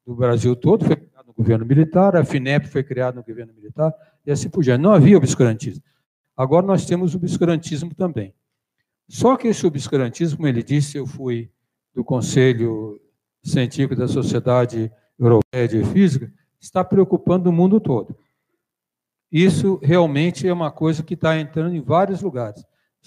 do 0.06 0.14
Brasil 0.14 0.54
todo 0.56 0.84
foi 0.84 0.96
criado 0.96 1.26
no 1.26 1.32
governo 1.32 1.64
militar, 1.64 2.16
a 2.16 2.24
FINEP 2.24 2.68
foi 2.68 2.82
criada 2.82 3.16
no 3.16 3.24
governo 3.24 3.54
militar, 3.54 3.94
e 4.26 4.30
assim 4.30 4.50
por 4.50 4.62
diante. 4.62 4.82
Não 4.82 4.92
havia 4.92 5.16
obscurantismo. 5.16 5.82
Agora 6.36 6.66
nós 6.66 6.84
temos 6.84 7.14
o 7.14 7.18
obscurantismo 7.18 7.94
também. 7.94 8.34
Só 9.08 9.36
que 9.36 9.48
esse 9.48 9.66
obscurantismo, 9.66 10.38
como 10.38 10.48
ele 10.48 10.62
disse, 10.62 10.96
eu 10.96 11.06
fui 11.06 11.50
do 11.94 12.04
Conselho 12.04 13.00
Científico 13.42 13.96
da 13.96 14.08
Sociedade 14.08 14.90
Europeia 15.18 15.68
de 15.68 15.84
Física, 15.84 16.32
está 16.60 16.84
preocupando 16.84 17.50
o 17.50 17.52
mundo 17.52 17.80
todo. 17.80 18.16
Isso 19.30 19.78
realmente 19.82 20.46
é 20.46 20.52
uma 20.52 20.70
coisa 20.70 21.02
que 21.02 21.14
está 21.14 21.38
entrando 21.38 21.74
em 21.74 21.80
vários 21.80 22.20
lugares. 22.20 22.64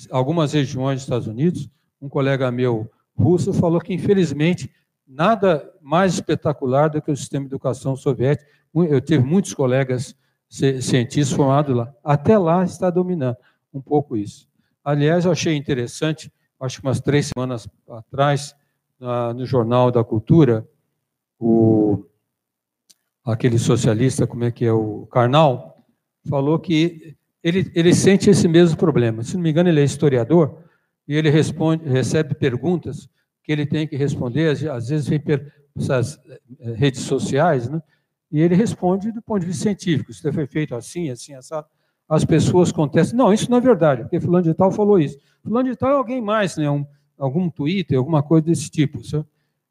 Algumas 0.10 0.54
regiões 0.54 0.96
dos 0.96 1.04
Estados 1.04 1.28
Unidos, 1.28 1.70
um 2.02 2.08
colega 2.08 2.52
meu 2.52 2.90
russo 3.16 3.54
falou 3.54 3.80
que, 3.80 3.94
infelizmente, 3.94 4.72
nada 5.08 5.70
mais 5.82 6.14
espetacular 6.14 6.90
do 6.90 7.02
que 7.02 7.12
o 7.12 7.18
sistema 7.18 7.46
de 7.46 7.50
educação 7.50 7.96
soviético. 7.96 8.50
Eu 8.74 9.02
tive 9.02 9.24
muitos 9.24 9.54
colegas 9.54 10.16
cientistas 10.50 11.36
formados 11.36 11.76
lá. 11.76 11.94
Até 12.04 12.38
lá 12.38 12.64
está 12.64 12.90
dominando 12.90 13.38
um 13.74 13.82
pouco 13.82 14.16
isso. 14.16 14.48
Aliás, 14.84 15.26
eu 15.26 15.32
achei 15.32 15.56
interessante, 15.56 16.32
acho 16.60 16.80
que 16.80 16.88
umas 16.88 17.00
três 17.00 17.32
semanas 17.34 17.68
atrás, 17.90 18.56
no 19.36 19.46
Jornal 19.46 19.92
da 19.92 20.04
Cultura, 20.04 20.68
o, 21.40 22.06
aquele 23.26 23.58
socialista, 23.58 24.28
como 24.28 24.44
é 24.44 24.52
que 24.52 24.66
é, 24.66 24.72
o 24.72 25.08
Karnal, 25.08 25.73
falou 26.30 26.60
que 26.60 27.16
ele, 27.44 27.70
ele 27.76 27.94
sente 27.94 28.30
esse 28.30 28.48
mesmo 28.48 28.78
problema. 28.78 29.24
Se 29.24 29.36
não 29.36 29.44
me 29.44 29.50
engano, 29.50 29.70
ele 29.70 29.82
é 29.82 29.84
historiador, 29.84 30.58
e 31.08 31.16
ele 31.16 31.30
responde, 31.30 31.88
recebe 31.88 32.34
perguntas 32.34 33.10
que 33.44 33.52
ele 33.52 33.66
tem 33.66 33.86
que 33.86 33.98
responder, 33.98 34.50
às 34.70 34.88
vezes 34.88 35.08
vem 35.08 35.22
essas 35.78 36.18
eh, 36.60 36.74
redes 36.76 37.02
sociais, 37.02 37.70
né? 37.70 37.82
e 38.32 38.40
ele 38.40 38.56
responde 38.56 39.12
do 39.12 39.22
ponto 39.22 39.42
de 39.42 39.48
vista 39.48 39.64
científico. 39.64 40.12
Isso 40.12 40.34
foi 40.34 40.48
feito 40.48 40.74
assim, 40.76 41.10
assim, 41.10 41.34
assado. 41.36 41.68
As 42.08 42.24
pessoas 42.24 42.72
contestam. 42.72 43.18
Não, 43.18 43.34
isso 43.34 43.50
não 43.50 43.58
é 43.58 43.62
verdade, 43.62 44.04
porque 44.04 44.20
fulano 44.20 44.44
de 44.44 44.54
tal 44.54 44.72
falou 44.72 45.00
isso. 45.00 45.18
Fulano 45.44 45.70
de 45.70 45.76
tal 45.76 45.90
é 45.90 45.94
alguém 45.94 46.22
mais, 46.22 46.58
né? 46.58 46.70
Um, 46.70 46.86
algum 47.18 47.50
Twitter, 47.50 47.98
alguma 47.98 48.24
coisa 48.24 48.48
desse 48.48 48.70
tipo. 48.70 49.04
Sabe? 49.04 49.26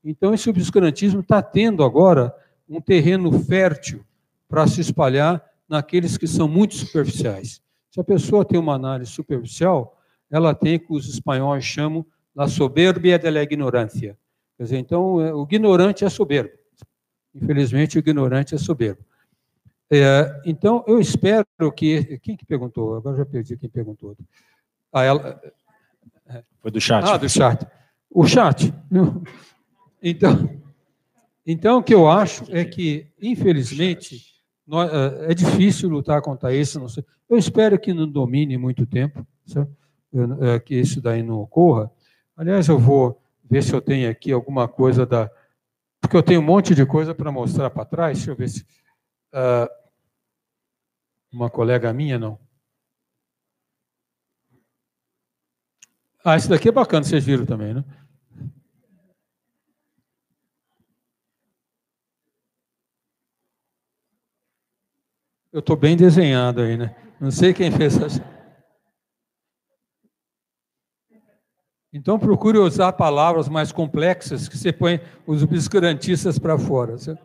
Então, 0.04 0.32
esse 0.32 0.48
obscurantismo 0.48 1.20
está 1.20 1.42
tendo 1.42 1.82
agora 1.82 2.34
um 2.68 2.80
terreno 2.80 3.32
fértil 3.40 4.04
para 4.48 4.66
se 4.66 4.80
espalhar 4.80 5.42
naqueles 5.72 6.18
que 6.18 6.26
são 6.26 6.46
muito 6.46 6.74
superficiais. 6.74 7.62
Se 7.90 7.98
a 7.98 8.04
pessoa 8.04 8.44
tem 8.44 8.60
uma 8.60 8.74
análise 8.74 9.10
superficial, 9.10 9.98
ela 10.30 10.54
tem 10.54 10.76
o 10.76 10.80
que 10.80 10.92
os 10.92 11.08
espanhóis 11.08 11.64
chamam 11.64 12.04
la 12.34 12.46
soberbia 12.46 13.18
de 13.18 13.30
la 13.30 13.42
ignorância. 13.42 14.18
Quer 14.58 14.64
dizer, 14.64 14.76
então, 14.76 15.18
é, 15.18 15.32
o 15.32 15.44
ignorante 15.44 16.04
é 16.04 16.10
soberbo. 16.10 16.52
Infelizmente, 17.34 17.96
o 17.96 18.00
ignorante 18.00 18.54
é 18.54 18.58
soberbo. 18.58 19.02
É, 19.90 20.42
então, 20.44 20.84
eu 20.86 21.00
espero 21.00 21.46
que. 21.74 22.18
Quem 22.18 22.36
que 22.36 22.44
perguntou? 22.44 22.94
Agora 22.94 23.16
já 23.16 23.24
perdi 23.24 23.56
quem 23.56 23.70
perguntou. 23.70 24.14
Ah, 24.92 25.04
ela... 25.04 25.40
Foi 26.60 26.70
do 26.70 26.80
chat. 26.80 27.02
Ah, 27.06 27.16
do 27.16 27.28
chat. 27.30 27.66
O 28.10 28.26
chat. 28.26 28.72
Então, 30.04 30.60
então, 31.46 31.78
o 31.78 31.82
que 31.82 31.94
eu 31.94 32.08
acho 32.08 32.44
é 32.50 32.64
que, 32.64 33.06
infelizmente, 33.22 34.31
é, 34.70 35.32
é 35.32 35.34
difícil 35.34 35.88
lutar 35.88 36.20
contra 36.22 36.54
isso. 36.54 36.84
Eu 37.28 37.36
espero 37.36 37.78
que 37.78 37.92
não 37.92 38.08
domine 38.08 38.56
muito 38.56 38.86
tempo. 38.86 39.26
É, 40.40 40.60
que 40.60 40.74
isso 40.74 41.00
daí 41.00 41.22
não 41.22 41.40
ocorra. 41.40 41.90
Aliás, 42.36 42.68
eu 42.68 42.78
vou 42.78 43.20
ver 43.48 43.62
se 43.62 43.72
eu 43.72 43.80
tenho 43.80 44.10
aqui 44.10 44.30
alguma 44.30 44.68
coisa 44.68 45.06
da. 45.06 45.30
Porque 46.00 46.16
eu 46.16 46.22
tenho 46.22 46.40
um 46.40 46.44
monte 46.44 46.74
de 46.74 46.84
coisa 46.84 47.14
para 47.14 47.32
mostrar 47.32 47.70
para 47.70 47.84
trás. 47.84 48.18
Deixa 48.18 48.30
eu 48.30 48.36
ver 48.36 48.48
se. 48.48 48.62
Uh, 49.32 49.68
uma 51.32 51.48
colega 51.48 51.92
minha, 51.92 52.18
não. 52.18 52.38
Ah, 56.24 56.36
esse 56.36 56.48
daqui 56.48 56.68
é 56.68 56.72
bacana, 56.72 57.02
vocês 57.02 57.24
viram 57.24 57.44
também, 57.46 57.74
né? 57.74 57.84
Eu 65.52 65.60
estou 65.60 65.76
bem 65.76 65.96
desenhado 65.96 66.62
aí, 66.62 66.78
né? 66.78 66.96
Não 67.20 67.30
sei 67.30 67.52
quem 67.52 67.70
fez 67.70 68.00
essa. 68.00 68.24
Então, 71.92 72.18
procure 72.18 72.56
usar 72.56 72.94
palavras 72.94 73.50
mais 73.50 73.70
complexas 73.70 74.48
que 74.48 74.56
você 74.56 74.72
põe 74.72 74.98
os 75.26 75.42
obscurantistas 75.42 76.38
para 76.38 76.58
fora. 76.58 76.96
Certo? 76.96 77.22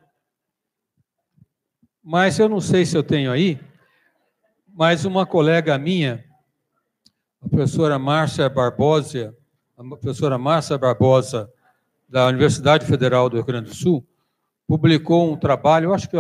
Mas 2.04 2.38
eu 2.38 2.50
não 2.50 2.60
sei 2.60 2.86
se 2.86 2.98
eu 2.98 3.02
tenho 3.02 3.32
aí, 3.32 3.58
mas 4.68 5.06
uma 5.06 5.26
colega 5.26 5.78
minha, 5.78 6.24
a 7.42 7.48
professora 7.48 7.98
Márcia 7.98 8.50
Barbosa, 8.50 9.34
a 9.78 9.84
professora 9.84 10.38
Márcia 10.38 10.78
Barbosa, 10.78 11.50
da 12.10 12.28
Universidade 12.28 12.86
Federal 12.86 13.30
do 13.30 13.38
Rio 13.38 13.46
Grande 13.46 13.70
do 13.70 13.76
Sul, 13.76 14.06
publicou 14.68 15.32
um 15.32 15.38
trabalho, 15.38 15.86
eu 15.86 15.94
acho 15.94 16.10
que 16.10 16.18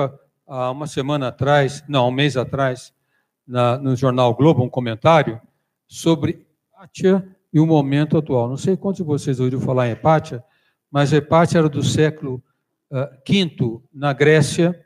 há 0.47 0.71
uma 0.71 0.87
semana 0.87 1.27
atrás, 1.27 1.83
não, 1.87 2.07
um 2.07 2.11
mês 2.11 2.37
atrás, 2.37 2.93
na, 3.45 3.77
no 3.77 3.95
jornal 3.95 4.33
Globo, 4.33 4.63
um 4.63 4.69
comentário 4.69 5.39
sobre 5.87 6.45
Atia 6.75 7.27
e 7.53 7.59
o 7.59 7.65
momento 7.65 8.17
atual. 8.17 8.47
Não 8.47 8.57
sei 8.57 8.77
quantos 8.77 8.97
de 8.97 9.03
vocês 9.03 9.39
ouviram 9.39 9.61
falar 9.61 9.87
em 9.87 9.91
Hepátia, 9.91 10.43
mas 10.89 11.11
Hepátia 11.11 11.59
era 11.59 11.69
do 11.69 11.83
século 11.83 12.41
V 12.89 13.55
uh, 13.61 13.83
na 13.93 14.13
Grécia, 14.13 14.85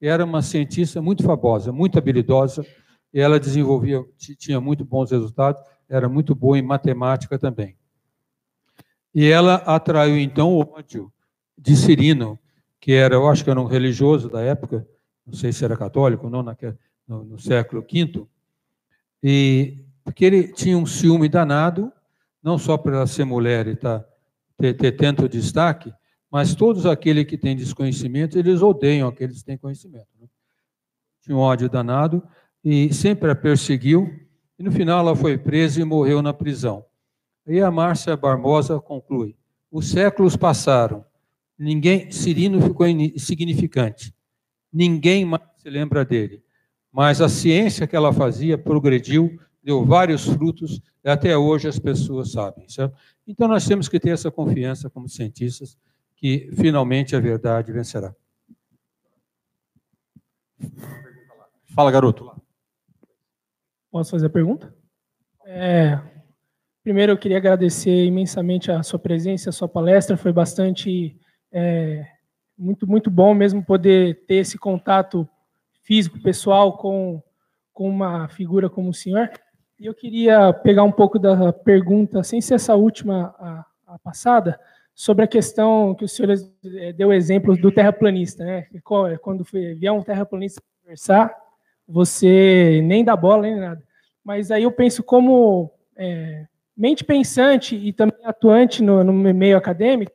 era 0.00 0.24
uma 0.24 0.42
cientista 0.42 1.00
muito 1.00 1.22
famosa, 1.22 1.72
muito 1.72 1.98
habilidosa, 1.98 2.64
e 3.12 3.20
ela 3.20 3.40
desenvolvia, 3.40 4.04
tinha 4.38 4.60
muito 4.60 4.84
bons 4.84 5.10
resultados, 5.10 5.62
era 5.88 6.08
muito 6.08 6.34
boa 6.34 6.58
em 6.58 6.62
matemática 6.62 7.38
também. 7.38 7.76
E 9.14 9.24
ela 9.26 9.54
atraiu, 9.54 10.18
então, 10.18 10.52
o 10.52 10.60
ódio 10.60 11.10
de 11.56 11.74
Cirino, 11.74 12.38
que 12.78 12.92
era, 12.92 13.14
eu 13.14 13.26
acho 13.26 13.42
que 13.42 13.50
era 13.50 13.60
um 13.60 13.64
religioso 13.64 14.28
da 14.28 14.42
época, 14.42 14.86
não 15.26 15.34
sei 15.34 15.52
se 15.52 15.64
era 15.64 15.76
católico 15.76 16.26
ou 16.26 16.30
não, 16.30 16.42
no, 17.06 17.24
no 17.24 17.38
século 17.38 17.82
V, 17.82 18.26
e 19.22 19.84
porque 20.04 20.24
ele 20.24 20.52
tinha 20.52 20.78
um 20.78 20.86
ciúme 20.86 21.28
danado 21.28 21.92
não 22.42 22.58
só 22.58 22.78
por 22.78 22.92
ela 22.92 23.08
ser 23.08 23.24
mulher 23.24 23.66
e 23.66 23.74
tá, 23.74 24.04
ter, 24.56 24.74
ter 24.74 24.92
tanto 24.92 25.28
destaque, 25.28 25.92
mas 26.30 26.54
todos 26.54 26.86
aqueles 26.86 27.24
que 27.24 27.36
têm 27.36 27.56
desconhecimento, 27.56 28.38
eles 28.38 28.62
odeiam 28.62 29.08
aqueles 29.08 29.38
que 29.38 29.46
têm 29.46 29.58
conhecimento. 29.58 30.06
Né? 30.20 30.28
Tinha 31.22 31.36
um 31.36 31.40
ódio 31.40 31.68
danado 31.68 32.22
e 32.64 32.92
sempre 32.94 33.30
a 33.30 33.34
perseguiu, 33.34 34.08
e 34.58 34.62
no 34.62 34.70
final 34.70 35.00
ela 35.00 35.16
foi 35.16 35.36
presa 35.36 35.80
e 35.80 35.84
morreu 35.84 36.22
na 36.22 36.32
prisão. 36.32 36.84
E 37.46 37.60
a 37.60 37.70
Márcia 37.70 38.16
Barbosa 38.16 38.80
conclui: 38.80 39.36
os 39.70 39.88
séculos 39.88 40.36
passaram, 40.36 41.04
ninguém, 41.58 42.10
Cirino 42.10 42.60
ficou 42.60 42.86
insignificante, 42.86 44.14
ninguém 44.76 45.24
mais 45.24 45.42
se 45.56 45.70
lembra 45.70 46.04
dele, 46.04 46.42
mas 46.92 47.20
a 47.20 47.28
ciência 47.28 47.86
que 47.86 47.96
ela 47.96 48.12
fazia 48.12 48.58
progrediu 48.58 49.38
deu 49.62 49.84
vários 49.84 50.26
frutos, 50.26 50.80
e 51.02 51.08
até 51.08 51.36
hoje 51.36 51.66
as 51.66 51.78
pessoas 51.78 52.30
sabem. 52.32 52.68
Certo? 52.68 52.96
Então 53.26 53.48
nós 53.48 53.66
temos 53.66 53.88
que 53.88 53.98
ter 53.98 54.10
essa 54.10 54.30
confiança 54.30 54.88
como 54.88 55.08
cientistas 55.08 55.76
que 56.14 56.50
finalmente 56.52 57.16
a 57.16 57.20
verdade 57.20 57.72
vencerá. 57.72 58.14
Fala, 61.74 61.90
garoto. 61.90 62.30
Posso 63.90 64.10
fazer 64.12 64.26
a 64.26 64.30
pergunta? 64.30 64.74
É, 65.44 66.00
Primeiro, 66.86 67.10
eu 67.10 67.18
queria 67.18 67.38
agradecer 67.38 68.04
imensamente 68.04 68.70
a 68.70 68.80
sua 68.80 68.96
presença, 68.96 69.50
a 69.50 69.52
sua 69.52 69.68
palestra. 69.68 70.16
Foi 70.16 70.32
bastante, 70.32 71.18
é, 71.50 72.06
muito, 72.58 72.86
muito 72.86 73.10
bom 73.10 73.34
mesmo 73.34 73.64
poder 73.64 74.24
ter 74.26 74.36
esse 74.36 74.58
contato 74.58 75.28
físico, 75.82 76.20
pessoal, 76.20 76.76
com, 76.76 77.22
com 77.72 77.88
uma 77.88 78.28
figura 78.28 78.68
como 78.68 78.90
o 78.90 78.94
senhor. 78.94 79.30
E 79.78 79.86
eu 79.86 79.94
queria 79.94 80.52
pegar 80.52 80.82
um 80.82 80.92
pouco 80.92 81.18
da 81.18 81.52
pergunta, 81.52 82.22
sem 82.22 82.40
ser 82.40 82.54
essa 82.54 82.74
última, 82.74 83.34
a, 83.38 83.94
a 83.94 83.98
passada, 83.98 84.58
sobre 84.94 85.24
a 85.24 85.28
questão 85.28 85.94
que 85.94 86.04
o 86.04 86.08
senhor 86.08 86.34
é, 86.76 86.92
deu 86.92 87.12
exemplo 87.12 87.54
do 87.56 87.70
terraplanista. 87.70 88.44
Né? 88.44 88.66
Quando 89.20 89.44
vier 89.44 89.92
um 89.92 90.02
terraplanista 90.02 90.62
conversar, 90.82 91.34
você 91.86 92.80
nem 92.82 93.04
dá 93.04 93.14
bola, 93.14 93.42
nem 93.42 93.56
nada. 93.56 93.82
Mas 94.24 94.50
aí 94.50 94.62
eu 94.62 94.72
penso 94.72 95.02
como 95.02 95.70
é, 95.94 96.46
mente 96.76 97.04
pensante 97.04 97.76
e 97.76 97.92
também 97.92 98.18
atuante 98.24 98.82
no, 98.82 99.04
no, 99.04 99.12
meio 99.12 99.56
acadêmico, 99.56 100.12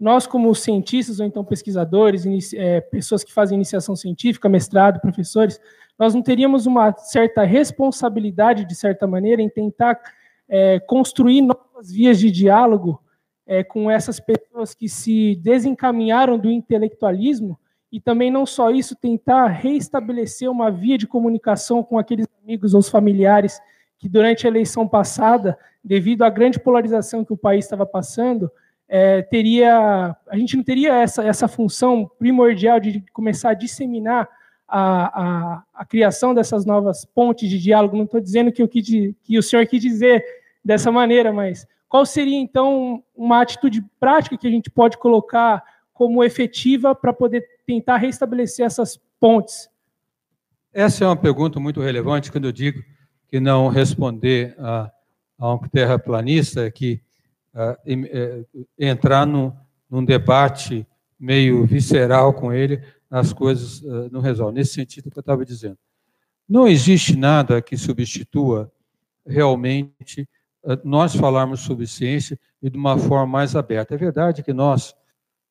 nós 0.00 0.26
como 0.26 0.54
cientistas 0.54 1.20
ou 1.20 1.26
então 1.26 1.44
pesquisadores, 1.44 2.24
é, 2.54 2.80
pessoas 2.80 3.22
que 3.22 3.32
fazem 3.32 3.56
iniciação 3.56 3.94
científica, 3.94 4.48
mestrado, 4.48 4.98
professores, 4.98 5.60
nós 5.98 6.14
não 6.14 6.22
teríamos 6.22 6.64
uma 6.64 6.96
certa 6.96 7.44
responsabilidade, 7.44 8.64
de 8.64 8.74
certa 8.74 9.06
maneira, 9.06 9.42
em 9.42 9.50
tentar 9.50 10.00
é, 10.48 10.80
construir 10.80 11.42
novas 11.42 11.92
vias 11.92 12.18
de 12.18 12.30
diálogo 12.30 13.02
é, 13.46 13.62
com 13.62 13.90
essas 13.90 14.18
pessoas 14.18 14.72
que 14.72 14.88
se 14.88 15.36
desencaminharam 15.36 16.38
do 16.38 16.50
intelectualismo 16.50 17.58
e 17.92 18.00
também 18.00 18.30
não 18.30 18.46
só 18.46 18.70
isso, 18.70 18.96
tentar 18.96 19.48
reestabelecer 19.48 20.50
uma 20.50 20.70
via 20.70 20.96
de 20.96 21.06
comunicação 21.06 21.82
com 21.82 21.98
aqueles 21.98 22.26
amigos 22.42 22.72
ou 22.72 22.82
familiares 22.82 23.60
que 23.98 24.08
durante 24.08 24.46
a 24.46 24.50
eleição 24.50 24.88
passada, 24.88 25.58
devido 25.84 26.22
à 26.22 26.30
grande 26.30 26.58
polarização 26.58 27.24
que 27.24 27.32
o 27.32 27.36
país 27.36 27.64
estava 27.64 27.84
passando, 27.84 28.50
é, 28.92 29.22
teria 29.22 30.16
a 30.28 30.36
gente 30.36 30.56
não 30.56 30.64
teria 30.64 30.96
essa, 30.96 31.22
essa 31.22 31.46
função 31.46 32.10
primordial 32.18 32.80
de 32.80 33.04
começar 33.12 33.50
a 33.50 33.54
disseminar 33.54 34.28
a, 34.66 35.22
a, 35.22 35.62
a 35.72 35.84
criação 35.84 36.34
dessas 36.34 36.66
novas 36.66 37.04
pontes 37.04 37.48
de 37.48 37.56
diálogo. 37.56 37.96
Não 37.96 38.04
estou 38.04 38.20
dizendo 38.20 38.50
que, 38.50 38.66
quis, 38.66 39.14
que 39.22 39.38
o 39.38 39.42
senhor 39.42 39.64
quis 39.66 39.80
dizer 39.80 40.24
dessa 40.64 40.90
maneira, 40.90 41.32
mas 41.32 41.68
qual 41.88 42.04
seria 42.04 42.36
então 42.36 43.02
uma 43.14 43.40
atitude 43.40 43.80
prática 44.00 44.36
que 44.36 44.46
a 44.46 44.50
gente 44.50 44.68
pode 44.68 44.98
colocar 44.98 45.62
como 45.92 46.24
efetiva 46.24 46.92
para 46.92 47.12
poder 47.12 47.44
tentar 47.64 47.96
restabelecer 47.96 48.66
essas 48.66 49.00
pontes? 49.20 49.70
Essa 50.72 51.04
é 51.04 51.06
uma 51.06 51.16
pergunta 51.16 51.60
muito 51.60 51.80
relevante 51.80 52.32
quando 52.32 52.46
eu 52.46 52.52
digo 52.52 52.82
que 53.28 53.38
não 53.38 53.68
responder 53.68 54.56
a, 54.58 54.90
a 55.38 55.54
um 55.54 55.58
terraplanista 55.58 56.66
é 56.66 56.70
que 56.70 57.00
entrar 58.78 59.26
num, 59.26 59.52
num, 59.90 60.04
debate 60.04 60.86
meio 61.18 61.66
visceral 61.66 62.32
com 62.32 62.52
ele, 62.52 62.82
as 63.10 63.32
coisas 63.32 63.82
uh, 63.82 64.08
não 64.10 64.20
resolvem. 64.20 64.54
Nesse 64.54 64.74
sentido 64.74 65.10
que 65.10 65.18
eu 65.18 65.20
estava 65.20 65.44
dizendo. 65.44 65.76
Não 66.48 66.66
existe 66.66 67.16
nada 67.16 67.60
que 67.60 67.76
substitua 67.76 68.72
realmente 69.26 70.28
uh, 70.64 70.78
nós 70.84 71.14
falarmos 71.14 71.60
sobre 71.60 71.86
ciência 71.86 72.38
e 72.62 72.70
de 72.70 72.78
uma 72.78 72.96
forma 72.96 73.26
mais 73.26 73.56
aberta. 73.56 73.94
É 73.94 73.98
verdade 73.98 74.42
que 74.42 74.52
nós, 74.52 74.94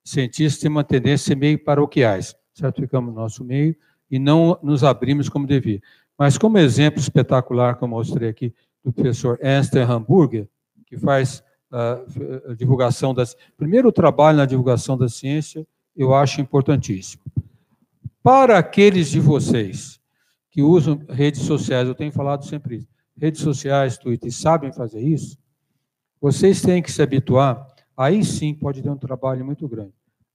cientistas 0.04 0.62
temos 0.62 0.78
uma 0.78 0.84
tendência 0.84 1.36
meio 1.36 1.62
paroquiais, 1.64 2.36
certo? 2.54 2.82
Ficamos 2.82 3.14
no 3.14 3.20
nosso 3.20 3.44
meio 3.44 3.76
e 4.10 4.18
não 4.18 4.58
nos 4.64 4.84
abrimos 4.84 5.28
como 5.30 5.46
devia. 5.46 5.82
Mas 6.18 6.38
como 6.38 6.58
exemplo 6.58 7.00
espetacular 7.00 7.78
que 7.78 7.84
eu 7.84 7.88
mostrei 7.88 8.30
aqui 8.30 8.54
do 8.84 8.92
professor 8.92 9.38
Esther 9.42 9.90
Hamburger, 9.90 10.48
que 10.86 10.98
faz 10.98 11.44
divulgação 12.58 13.14
das 13.14 13.36
primeiro 13.56 13.92
trabalho 13.92 14.38
na 14.38 14.46
divulgação 14.46 14.98
da 14.98 15.08
ciência, 15.08 15.66
eu 15.96 16.14
acho 16.14 16.42
importantíssimo. 16.42 17.22
Para 18.24 18.58
aqueles 18.58 19.10
de 19.10 19.20
vocês 19.20 20.00
que 20.50 20.62
usam 20.62 21.02
redes 21.10 21.42
sociais, 21.42 21.88
eu 21.88 21.96
tenho 21.96 22.12
falado 22.12 22.46
sempre 22.46 22.78
isso, 22.78 22.88
redes 23.18 23.42
sociais, 23.42 23.98
Twitter, 23.98 24.32
sabem 24.32 24.72
fazer 24.72 25.02
isso, 25.02 25.38
vocês 26.20 26.62
têm 26.62 26.82
que 26.82 26.92
se 26.92 27.02
habituar, 27.02 27.66
aí 27.96 28.24
sim 28.26 28.54
pode 28.54 28.82
ter 28.82 28.90
um 28.90 28.98
trabalho 28.98 29.46
muito 29.46 29.68
grande 29.68 29.94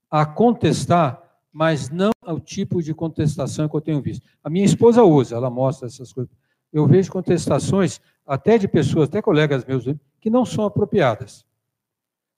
a 0.09 0.25
contestar, 0.25 1.21
mas 1.51 1.89
não 1.89 2.11
ao 2.21 2.39
tipo 2.39 2.81
de 2.81 2.93
contestação 2.93 3.67
que 3.67 3.75
eu 3.75 3.81
tenho 3.81 4.01
visto. 4.01 4.25
A 4.43 4.49
minha 4.49 4.65
esposa 4.65 5.03
usa, 5.03 5.35
ela 5.35 5.49
mostra 5.49 5.87
essas 5.87 6.11
coisas. 6.13 6.33
Eu 6.71 6.87
vejo 6.87 7.11
contestações 7.11 8.01
até 8.25 8.57
de 8.57 8.67
pessoas, 8.67 9.07
até 9.07 9.21
colegas 9.21 9.65
meus, 9.65 9.85
que 10.19 10.29
não 10.29 10.45
são 10.45 10.65
apropriadas. 10.65 11.45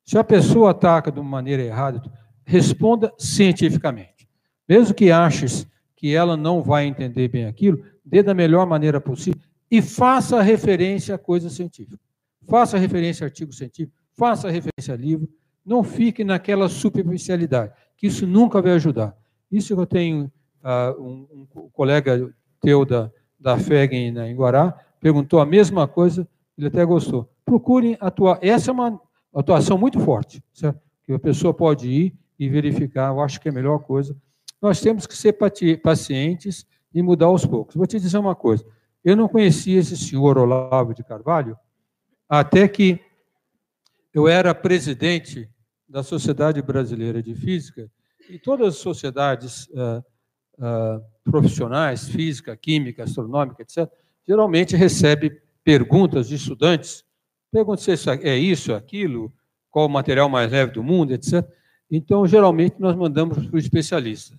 Se 0.03 0.17
a 0.17 0.23
pessoa 0.23 0.71
ataca 0.71 1.11
de 1.11 1.19
uma 1.19 1.29
maneira 1.29 1.61
errada, 1.61 2.01
responda 2.45 3.13
cientificamente. 3.17 4.27
Mesmo 4.67 4.93
que 4.93 5.11
aches 5.11 5.67
que 5.95 6.13
ela 6.13 6.37
não 6.37 6.61
vai 6.61 6.85
entender 6.85 7.27
bem 7.27 7.45
aquilo, 7.45 7.83
dê 8.05 8.21
da 8.21 8.33
melhor 8.33 8.65
maneira 8.65 9.01
possível 9.01 9.41
e 9.69 9.81
faça 9.81 10.41
referência 10.41 11.15
a 11.15 11.17
coisa 11.17 11.49
científica. 11.49 11.99
Faça 12.47 12.77
referência 12.77 13.25
a 13.25 13.27
artigo 13.27 13.51
científico, 13.51 13.97
faça 14.13 14.49
referência 14.49 14.93
a 14.93 14.97
livro, 14.97 15.27
não 15.65 15.83
fique 15.83 16.23
naquela 16.23 16.69
superficialidade, 16.69 17.73
que 17.97 18.07
isso 18.07 18.25
nunca 18.25 18.61
vai 18.61 18.71
ajudar. 18.73 19.15
Isso 19.51 19.73
eu 19.73 19.85
tenho 19.85 20.31
uh, 20.63 21.01
um, 21.01 21.27
um, 21.55 21.69
colega 21.73 22.33
teu 22.61 22.85
da, 22.85 23.11
da 23.37 23.57
FEG 23.57 23.95
em, 23.95 24.17
em 24.17 24.35
Guará, 24.35 24.79
perguntou 24.99 25.39
a 25.39 25.45
mesma 25.45 25.87
coisa, 25.87 26.27
ele 26.57 26.67
até 26.67 26.83
gostou. 26.85 27.29
Procurem 27.45 27.97
atuar. 27.99 28.39
Essa 28.41 28.71
é 28.71 28.73
uma 28.73 28.99
atuação 29.33 29.77
muito 29.77 29.99
forte, 29.99 30.43
certo? 30.53 30.79
que 31.03 31.13
a 31.13 31.19
pessoa 31.19 31.53
pode 31.53 31.87
ir 31.89 32.13
e 32.37 32.49
verificar, 32.49 33.11
eu 33.11 33.21
acho 33.21 33.39
que 33.39 33.47
é 33.47 33.51
a 33.51 33.53
melhor 33.53 33.79
coisa. 33.79 34.15
Nós 34.61 34.81
temos 34.81 35.07
que 35.07 35.15
ser 35.15 35.37
pacientes 35.81 36.65
e 36.93 37.01
mudar 37.01 37.27
aos 37.27 37.45
poucos. 37.45 37.75
Vou 37.75 37.87
te 37.87 37.99
dizer 37.99 38.17
uma 38.17 38.35
coisa, 38.35 38.65
eu 39.03 39.15
não 39.15 39.27
conhecia 39.27 39.79
esse 39.79 39.95
senhor 39.95 40.37
Olavo 40.37 40.93
de 40.93 41.03
Carvalho, 41.03 41.57
até 42.27 42.67
que 42.67 42.99
eu 44.13 44.27
era 44.27 44.53
presidente 44.53 45.49
da 45.87 46.03
Sociedade 46.03 46.61
Brasileira 46.61 47.23
de 47.23 47.33
Física, 47.33 47.89
e 48.29 48.37
todas 48.37 48.67
as 48.67 48.75
sociedades 48.75 49.67
uh, 49.67 50.03
uh, 50.57 51.01
profissionais, 51.23 52.09
física, 52.09 52.57
química, 52.57 53.03
astronômica, 53.03 53.61
etc., 53.61 53.89
geralmente 54.27 54.75
recebe 54.75 55.41
perguntas 55.63 56.27
de 56.27 56.35
estudantes, 56.35 57.03
perguntam 57.51 57.83
se 57.95 58.09
é 58.23 58.37
isso, 58.37 58.73
aquilo, 58.73 59.31
qual 59.71 59.85
o 59.85 59.89
material 59.89 60.27
mais 60.27 60.51
leve 60.51 60.71
do 60.71 60.83
mundo, 60.83 61.13
etc. 61.13 61.47
Então, 61.89 62.27
geralmente, 62.27 62.75
nós 62.79 62.95
mandamos 62.95 63.45
para 63.45 63.55
o 63.55 63.59
especialista. 63.59 64.37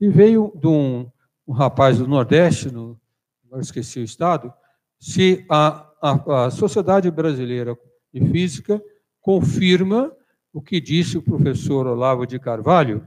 E 0.00 0.08
veio 0.08 0.52
de 0.54 0.68
um, 0.68 1.10
um 1.46 1.52
rapaz 1.52 1.98
do 1.98 2.06
Nordeste, 2.06 2.70
no, 2.70 2.98
agora 3.46 3.62
esqueci 3.62 3.98
o 3.98 4.04
estado, 4.04 4.52
se 4.98 5.44
a, 5.48 5.90
a, 6.00 6.46
a 6.46 6.50
Sociedade 6.50 7.10
Brasileira 7.10 7.76
de 8.12 8.20
Física 8.30 8.82
confirma 9.20 10.12
o 10.52 10.62
que 10.62 10.80
disse 10.80 11.18
o 11.18 11.22
professor 11.22 11.86
Olavo 11.86 12.26
de 12.26 12.38
Carvalho, 12.38 13.06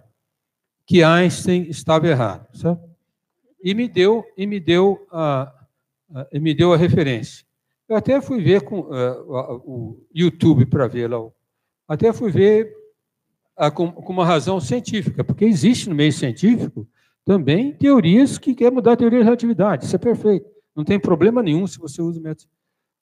que 0.86 1.04
Einstein 1.04 1.64
estava 1.70 2.08
errado, 2.08 2.48
certo? 2.56 2.90
E 3.64 3.74
me 3.74 3.88
deu 3.88 4.24
e 4.38 4.48
me 4.48 4.60
deu 4.60 5.06
a, 5.12 5.54
a 6.14 6.28
e 6.32 6.40
me 6.40 6.54
deu 6.54 6.74
a 6.74 6.78
referência. 6.78 7.46
Eu 7.88 7.96
até 7.96 8.22
fui 8.22 8.42
ver 8.42 8.62
com 8.62 8.82
uh, 8.82 9.62
o 9.66 10.08
YouTube 10.14 10.66
para 10.66 10.88
ver 10.88 11.08
lá, 11.08 11.28
até 11.88 12.14
fui 12.14 12.32
ver 12.32 12.72
uh, 13.60 13.72
com, 13.72 13.92
com, 13.92 14.14
uma 14.14 14.26
razão 14.26 14.60
científica, 14.60 15.24
porque 15.24 15.46
existe 15.46 15.90
no 15.90 15.96
meio 15.96 16.14
científico 16.14 16.88
também 17.26 17.74
teorias 17.74 18.38
que 18.38 18.54
querem 18.54 18.74
mudar 18.74 18.94
a 18.94 18.98
teoria 18.98 19.20
da 19.20 19.26
relatividade. 19.26 19.86
Isso 19.86 19.96
é 19.96 20.00
perfeito, 20.00 20.48
não 20.76 20.84
tem 20.84 21.00
problema 21.00 21.42
nenhum 21.42 21.66
se 21.66 21.80
você 21.80 22.02
usa 22.02 22.20
o 22.20 22.24
método. 22.24 22.50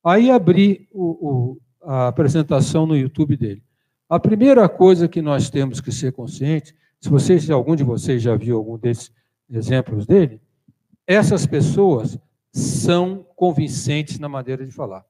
Aí 0.04 0.32
abri 0.32 0.88
o, 0.92 1.04
o, 1.04 1.58
a 1.82 2.08
apresentação 2.08 2.86
no 2.86 2.96
YouTube 2.96 3.36
dele. 3.36 3.62
A 4.10 4.18
primeira 4.18 4.70
coisa 4.70 5.08
que 5.08 5.22
nós 5.22 5.50
temos 5.50 5.82
que 5.82 5.92
ser 5.92 6.14
conscientes, 6.14 6.74
se 7.00 7.10
vocês, 7.10 7.44
se 7.44 7.52
algum 7.52 7.76
de 7.76 7.84
vocês 7.84 8.22
já 8.22 8.36
viu 8.36 8.56
algum 8.56 8.78
desses 8.78 9.12
exemplos 9.50 10.06
dele, 10.06 10.40
essas 11.06 11.46
pessoas 11.46 12.18
são 12.58 13.26
convincentes 13.36 14.20
na 14.20 14.28
maneira 14.28 14.66
de 14.66 14.72
falar. 14.72 15.06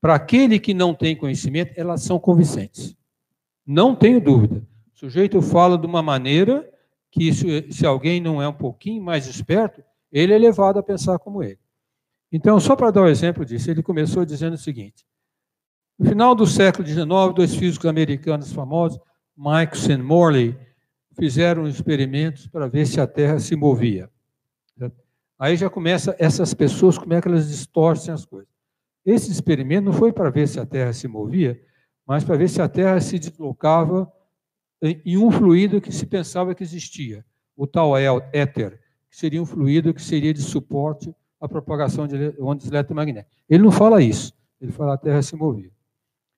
Para 0.00 0.14
aquele 0.14 0.58
que 0.58 0.72
não 0.72 0.94
tem 0.94 1.14
conhecimento, 1.14 1.72
elas 1.76 2.02
são 2.02 2.18
convincentes. 2.18 2.96
Não 3.66 3.94
tenho 3.94 4.20
dúvida. 4.20 4.66
O 4.94 4.98
sujeito 4.98 5.42
fala 5.42 5.76
de 5.76 5.86
uma 5.86 6.02
maneira 6.02 6.68
que, 7.10 7.32
se, 7.72 7.84
alguém 7.84 8.20
não 8.20 8.40
é 8.40 8.48
um 8.48 8.52
pouquinho 8.52 9.02
mais 9.02 9.26
esperto, 9.26 9.82
ele 10.10 10.32
é 10.32 10.38
levado 10.38 10.78
a 10.78 10.82
pensar 10.82 11.18
como 11.18 11.42
ele. 11.42 11.58
Então, 12.32 12.58
só 12.58 12.74
para 12.74 12.90
dar 12.90 13.02
um 13.02 13.08
exemplo 13.08 13.44
disso, 13.44 13.70
ele 13.70 13.82
começou 13.82 14.24
dizendo 14.24 14.54
o 14.54 14.58
seguinte: 14.58 15.04
no 15.98 16.08
final 16.08 16.34
do 16.34 16.46
século 16.46 16.86
XIX, 16.86 17.06
dois 17.34 17.54
físicos 17.54 17.86
americanos 17.86 18.52
famosos, 18.52 18.98
Mike 19.36 19.90
e 19.90 19.96
Morley, 19.98 20.56
fizeram 21.18 21.68
experimentos 21.68 22.46
para 22.46 22.68
ver 22.68 22.86
se 22.86 23.00
a 23.00 23.06
Terra 23.06 23.38
se 23.38 23.54
movia. 23.54 24.08
Aí 25.40 25.56
já 25.56 25.70
começa 25.70 26.14
essas 26.18 26.52
pessoas, 26.52 26.98
como 26.98 27.14
é 27.14 27.20
que 27.22 27.26
elas 27.26 27.48
distorcem 27.48 28.12
as 28.12 28.26
coisas. 28.26 28.52
Esse 29.06 29.32
experimento 29.32 29.86
não 29.86 29.92
foi 29.94 30.12
para 30.12 30.28
ver 30.28 30.46
se 30.46 30.60
a 30.60 30.66
Terra 30.66 30.92
se 30.92 31.08
movia, 31.08 31.58
mas 32.06 32.22
para 32.22 32.36
ver 32.36 32.46
se 32.50 32.60
a 32.60 32.68
Terra 32.68 33.00
se 33.00 33.18
deslocava 33.18 34.12
em 34.82 35.16
um 35.16 35.30
fluido 35.30 35.80
que 35.80 35.90
se 35.90 36.04
pensava 36.04 36.54
que 36.54 36.62
existia, 36.62 37.24
o 37.56 37.66
tal 37.66 37.96
éter, 37.96 38.78
que 39.08 39.16
seria 39.16 39.40
um 39.40 39.46
fluido 39.46 39.94
que 39.94 40.02
seria 40.02 40.34
de 40.34 40.42
suporte 40.42 41.10
à 41.40 41.48
propagação 41.48 42.06
de 42.06 42.34
ondas 42.38 42.66
eletromagnéticas. 42.66 43.34
Ele 43.48 43.62
não 43.62 43.70
fala 43.70 44.02
isso, 44.02 44.34
ele 44.60 44.72
fala 44.72 44.92
a 44.92 44.98
Terra 44.98 45.22
se 45.22 45.34
movia. 45.34 45.70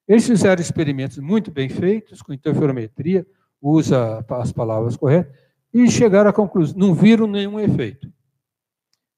Eles 0.06 0.24
fizeram 0.24 0.62
experimentos 0.62 1.18
muito 1.18 1.50
bem 1.50 1.68
feitos, 1.68 2.22
com 2.22 2.32
interferometria, 2.32 3.26
usa 3.60 4.24
as 4.28 4.52
palavras 4.52 4.96
corretas, 4.96 5.36
e 5.74 5.90
chegaram 5.90 6.30
à 6.30 6.32
conclusão, 6.32 6.78
não 6.78 6.94
viram 6.94 7.26
nenhum 7.26 7.58
efeito. 7.58 8.12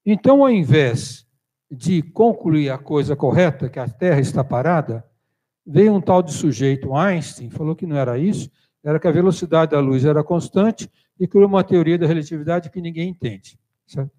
Então, 0.04 0.42
ao 0.42 0.50
invés 0.50 1.26
de 1.70 2.02
concluir 2.02 2.70
a 2.70 2.78
coisa 2.78 3.16
correta, 3.16 3.68
que 3.68 3.78
a 3.78 3.88
Terra 3.88 4.20
está 4.20 4.44
parada, 4.44 5.04
veio 5.66 5.94
um 5.94 6.00
tal 6.00 6.22
de 6.22 6.32
sujeito, 6.32 6.94
Einstein, 6.94 7.50
falou 7.50 7.74
que 7.74 7.86
não 7.86 7.96
era 7.96 8.18
isso, 8.18 8.50
era 8.82 9.00
que 9.00 9.08
a 9.08 9.12
velocidade 9.12 9.70
da 9.70 9.80
luz 9.80 10.04
era 10.04 10.22
constante 10.22 10.90
e 11.18 11.26
criou 11.26 11.46
uma 11.46 11.64
teoria 11.64 11.96
da 11.96 12.06
relatividade 12.06 12.70
que 12.70 12.80
ninguém 12.80 13.08
entende. 13.08 13.58
Certo? 13.86 14.12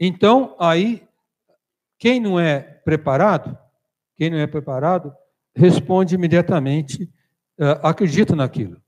Então, 0.00 0.56
aí, 0.58 1.06
quem 1.98 2.18
não 2.18 2.40
é 2.40 2.60
preparado, 2.60 3.56
quem 4.16 4.30
não 4.30 4.38
é 4.38 4.46
preparado, 4.46 5.14
responde 5.54 6.14
imediatamente, 6.14 7.04
uh, 7.58 7.86
acredita 7.86 8.34
naquilo. 8.34 8.80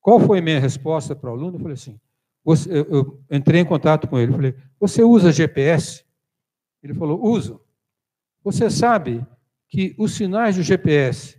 Qual 0.00 0.20
foi 0.20 0.38
a 0.38 0.42
minha 0.42 0.60
resposta 0.60 1.14
para 1.14 1.30
o 1.30 1.32
aluno? 1.32 1.56
Eu 1.56 1.60
falei 1.60 1.74
assim, 1.74 1.98
você, 2.48 2.70
eu, 2.70 2.86
eu, 2.88 3.24
entrei 3.30 3.60
em 3.60 3.64
contato 3.66 4.08
com 4.08 4.18
ele, 4.18 4.32
falei, 4.32 4.54
você 4.80 5.02
usa 5.02 5.30
GPS? 5.30 6.02
Ele 6.82 6.94
falou, 6.94 7.22
uso. 7.22 7.60
Você 8.42 8.70
sabe 8.70 9.22
que 9.68 9.94
os 9.98 10.14
sinais 10.14 10.56
do 10.56 10.62
GPS, 10.62 11.38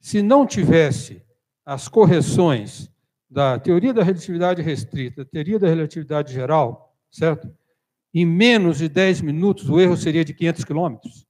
se 0.00 0.22
não 0.22 0.44
tivesse 0.44 1.22
as 1.64 1.86
correções 1.86 2.90
da 3.30 3.56
teoria 3.56 3.94
da 3.94 4.02
relatividade 4.02 4.62
restrita, 4.62 5.24
da 5.24 5.30
teoria 5.30 5.60
da 5.60 5.68
relatividade 5.68 6.32
geral, 6.32 6.92
certo? 7.08 7.48
Em 8.12 8.26
menos 8.26 8.78
de 8.78 8.88
10 8.88 9.20
minutos, 9.20 9.70
o 9.70 9.78
erro 9.78 9.96
seria 9.96 10.24
de 10.24 10.34
500 10.34 10.64
quilômetros. 10.64 11.24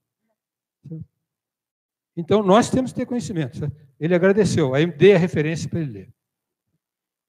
Então, 2.17 2.43
nós 2.43 2.71
temos 2.71 2.93
que 2.93 3.01
ter 3.01 3.05
conhecimento. 3.05 3.59
Certo? 3.59 3.77
Ele 4.01 4.15
agradeceu, 4.15 4.75
aí 4.75 4.87
dei 4.87 5.15
a 5.15 5.19
referência 5.19 5.69
para 5.69 5.81
ele 5.81 5.93
ler. 5.93 6.16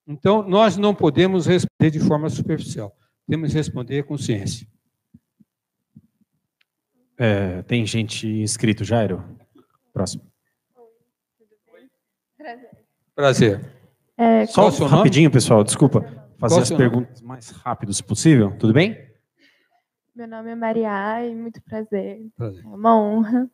Então, 0.07 0.41
nós 0.47 0.77
não 0.77 0.95
podemos 0.95 1.45
responder 1.45 1.91
de 1.91 1.99
forma 1.99 2.29
superficial. 2.29 2.95
Temos 3.27 3.51
que 3.51 3.57
responder 3.57 4.03
com 4.03 4.17
ciência. 4.17 4.65
É, 7.17 7.61
tem 7.63 7.85
gente 7.85 8.27
inscrito, 8.27 8.85
Jairo? 8.85 9.23
Próximo. 9.91 10.23
Prazer. 13.15 13.59
É, 14.15 14.45
Só 14.45 14.69
rapidinho, 14.69 15.29
pessoal, 15.29 15.63
desculpa. 15.63 16.05
Fazer 16.37 16.61
as 16.61 16.71
perguntas 16.71 17.19
mais 17.21 17.49
rápidas 17.49 17.99
possível, 17.99 18.55
tudo 18.59 18.71
bem? 18.71 18.95
Meu 20.15 20.27
nome 20.27 20.51
é 20.51 20.55
Maria 20.55 21.25
e 21.25 21.35
muito 21.35 21.61
prazer. 21.63 22.21
prazer. 22.35 22.63
É 22.63 22.67
uma 22.67 22.99
honra. 22.99 23.49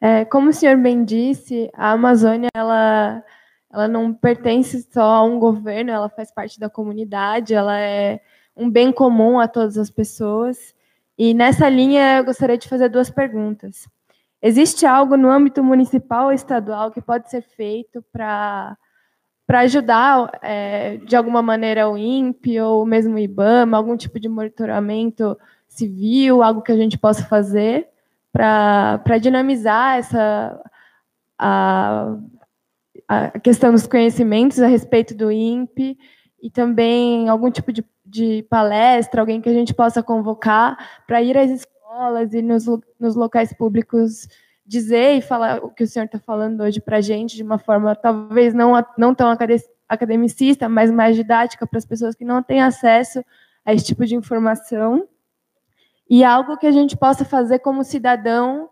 É, 0.00 0.24
como 0.24 0.50
o 0.50 0.52
senhor 0.52 0.76
bem 0.76 1.04
disse, 1.04 1.70
a 1.74 1.92
Amazônia 1.92 2.48
ela, 2.54 3.24
ela 3.72 3.88
não 3.88 4.12
pertence 4.12 4.86
só 4.92 5.14
a 5.14 5.24
um 5.24 5.38
governo, 5.38 5.90
ela 5.90 6.08
faz 6.08 6.30
parte 6.30 6.60
da 6.60 6.68
comunidade, 6.68 7.54
ela 7.54 7.78
é 7.78 8.20
um 8.56 8.70
bem 8.70 8.92
comum 8.92 9.40
a 9.40 9.48
todas 9.48 9.78
as 9.78 9.90
pessoas. 9.90 10.74
E 11.16 11.32
nessa 11.32 11.68
linha 11.68 12.18
eu 12.18 12.24
gostaria 12.24 12.58
de 12.58 12.68
fazer 12.68 12.88
duas 12.88 13.10
perguntas. 13.10 13.88
Existe 14.42 14.84
algo 14.84 15.16
no 15.16 15.30
âmbito 15.30 15.62
municipal 15.64 16.26
ou 16.26 16.32
estadual 16.32 16.90
que 16.90 17.00
pode 17.00 17.30
ser 17.30 17.42
feito 17.42 18.04
para 18.12 18.76
para 19.46 19.60
ajudar 19.60 20.30
é, 20.40 20.96
de 20.98 21.16
alguma 21.16 21.42
maneira 21.42 21.88
o 21.88 21.98
INPE 21.98 22.60
ou 22.60 22.86
mesmo 22.86 23.16
o 23.16 23.18
IBAMA, 23.18 23.76
algum 23.76 23.96
tipo 23.96 24.18
de 24.18 24.28
monitoramento 24.28 25.36
civil, 25.68 26.42
algo 26.42 26.62
que 26.62 26.72
a 26.72 26.76
gente 26.76 26.96
possa 26.96 27.24
fazer 27.24 27.88
para 28.32 29.18
dinamizar 29.20 29.98
essa 29.98 30.58
a, 31.38 32.16
a 33.12 33.38
questão 33.38 33.72
dos 33.72 33.86
conhecimentos 33.86 34.58
a 34.58 34.66
respeito 34.66 35.14
do 35.14 35.30
INPE 35.30 35.98
e 36.40 36.50
também 36.50 37.28
algum 37.28 37.50
tipo 37.50 37.70
de, 37.70 37.84
de 38.06 38.46
palestra, 38.48 39.20
alguém 39.20 39.40
que 39.40 39.50
a 39.50 39.52
gente 39.52 39.74
possa 39.74 40.02
convocar 40.02 41.02
para 41.06 41.20
ir 41.20 41.36
às 41.36 41.50
escolas 41.50 42.32
e 42.32 42.40
nos, 42.40 42.64
nos 42.98 43.14
locais 43.14 43.52
públicos 43.52 44.26
dizer 44.64 45.16
e 45.16 45.20
falar 45.20 45.62
o 45.62 45.68
que 45.68 45.84
o 45.84 45.86
senhor 45.86 46.06
está 46.06 46.18
falando 46.18 46.62
hoje 46.62 46.80
para 46.80 46.96
a 46.96 47.00
gente 47.02 47.36
de 47.36 47.42
uma 47.42 47.58
forma 47.58 47.94
talvez 47.94 48.54
não, 48.54 48.72
não 48.96 49.14
tão 49.14 49.28
academicista, 49.86 50.66
mas 50.66 50.90
mais 50.90 51.14
didática 51.14 51.66
para 51.66 51.78
as 51.78 51.84
pessoas 51.84 52.14
que 52.14 52.24
não 52.24 52.42
têm 52.42 52.62
acesso 52.62 53.22
a 53.62 53.74
esse 53.74 53.84
tipo 53.84 54.06
de 54.06 54.14
informação. 54.14 55.06
E 56.08 56.24
algo 56.24 56.56
que 56.56 56.66
a 56.66 56.72
gente 56.72 56.96
possa 56.96 57.26
fazer 57.26 57.58
como 57.58 57.84
cidadão 57.84 58.70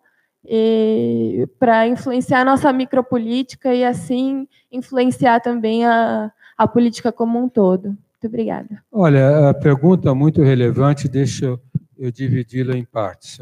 para 1.59 1.87
influenciar 1.87 2.41
a 2.41 2.45
nossa 2.45 2.73
micropolítica 2.73 3.75
e 3.75 3.85
assim 3.85 4.49
influenciar 4.73 5.41
também 5.41 5.85
a, 5.85 6.33
a 6.57 6.67
política 6.67 7.13
como 7.13 7.43
um 7.43 7.49
todo. 7.49 7.89
Muito 7.89 8.27
obrigada. 8.27 8.83
Olha, 8.93 9.51
a 9.51 9.55
pergunta 9.55 10.15
muito 10.15 10.43
relevante, 10.43 11.09
deixa 11.09 11.59
eu, 11.99 12.11
dividi-la 12.11 12.77
em 12.77 12.85
partes. 12.85 13.41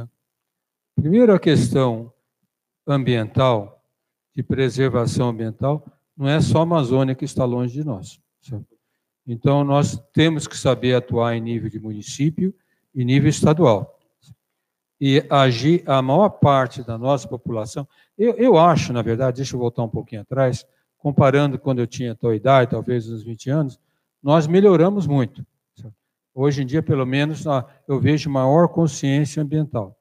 Primeiro, 0.94 1.32
a 1.32 1.38
questão 1.38 2.12
ambiental, 2.86 3.82
de 4.34 4.42
preservação 4.42 5.28
ambiental, 5.28 5.84
não 6.16 6.28
é 6.28 6.40
só 6.40 6.60
a 6.60 6.62
Amazônia 6.62 7.14
que 7.14 7.24
está 7.24 7.44
longe 7.44 7.72
de 7.72 7.84
nós. 7.84 8.20
Então, 9.26 9.62
nós 9.62 10.00
temos 10.12 10.46
que 10.46 10.56
saber 10.56 10.94
atuar 10.94 11.36
em 11.36 11.40
nível 11.40 11.68
de 11.68 11.78
município 11.78 12.54
e 12.94 13.04
nível 13.04 13.28
estadual. 13.28 13.97
E 15.00 15.24
agir 15.30 15.82
a 15.86 16.02
maior 16.02 16.28
parte 16.28 16.82
da 16.82 16.98
nossa 16.98 17.28
população. 17.28 17.86
Eu, 18.16 18.34
eu 18.34 18.58
acho, 18.58 18.92
na 18.92 19.02
verdade, 19.02 19.36
deixa 19.36 19.54
eu 19.54 19.60
voltar 19.60 19.82
um 19.84 19.88
pouquinho 19.88 20.22
atrás, 20.22 20.66
comparando 20.98 21.58
quando 21.58 21.78
eu 21.78 21.86
tinha 21.86 22.14
tua 22.14 22.34
idade, 22.34 22.72
talvez 22.72 23.08
uns 23.08 23.22
20 23.22 23.50
anos, 23.50 23.80
nós 24.22 24.46
melhoramos 24.46 25.06
muito. 25.06 25.46
Hoje 26.34 26.62
em 26.62 26.66
dia, 26.66 26.82
pelo 26.82 27.04
menos, 27.04 27.44
eu 27.86 27.98
vejo 27.98 28.30
maior 28.30 28.68
consciência 28.68 29.42
ambiental. 29.42 29.96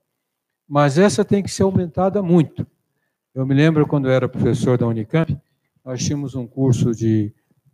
Mas 0.68 0.98
essa 0.98 1.24
tem 1.24 1.42
que 1.42 1.50
ser 1.50 1.64
aumentada 1.64 2.22
muito. 2.22 2.66
Eu 3.34 3.46
me 3.46 3.54
lembro 3.54 3.88
quando 3.88 4.08
eu 4.08 4.12
era 4.12 4.28
professor 4.28 4.78
da 4.78 4.88
Unicamp, 4.88 5.36
nós 5.86 6.04
tínhamos 6.04 6.36
um 6.36 6.46
curso 6.46 6.94
de 6.94 7.34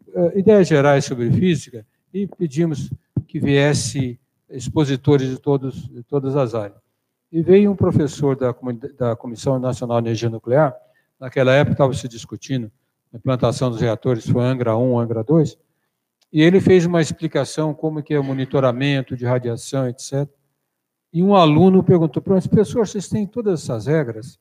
uh, 0.10 0.38
ideias 0.38 0.68
gerais 0.68 1.04
sobre 1.04 1.32
física 1.32 1.86
e 2.14 2.28
pedimos 2.28 2.92
que 3.28 3.40
viesse 3.40 4.20
expositores 4.50 5.30
de, 5.30 5.40
todos, 5.40 5.90
de 5.90 6.04
todas 6.04 6.36
as 6.36 6.54
áreas. 6.54 6.83
E 7.34 7.42
veio 7.42 7.72
um 7.72 7.76
professor 7.76 8.36
da, 8.36 8.56
da 8.96 9.16
Comissão 9.16 9.58
Nacional 9.58 10.00
de 10.00 10.10
Energia 10.10 10.30
Nuclear, 10.30 10.72
naquela 11.20 11.52
época 11.52 11.72
estava 11.72 11.92
se 11.96 12.08
discutindo 12.08 12.72
a 13.12 13.18
implantação 13.18 13.72
dos 13.72 13.82
reatores, 13.82 14.30
foi 14.30 14.44
Angra 14.44 14.78
1, 14.78 15.00
Angra 15.00 15.24
2, 15.24 15.58
e 16.32 16.44
ele 16.44 16.62
fez 16.62 16.86
uma 16.86 17.02
explicação 17.02 17.74
como 17.74 18.04
que 18.04 18.14
é 18.14 18.20
o 18.20 18.24
monitoramento 18.24 19.18
de 19.18 19.26
radiação, 19.26 19.88
etc. 19.88 20.30
E 21.12 21.24
um 21.24 21.34
aluno 21.34 21.84
perguntou 21.84 22.22
para 22.22 22.38
o 22.38 22.50
professor, 22.50 22.86
vocês 22.86 23.10
têm 23.10 23.26
todas 23.26 23.64
essas 23.64 23.88
regras? 23.88 24.40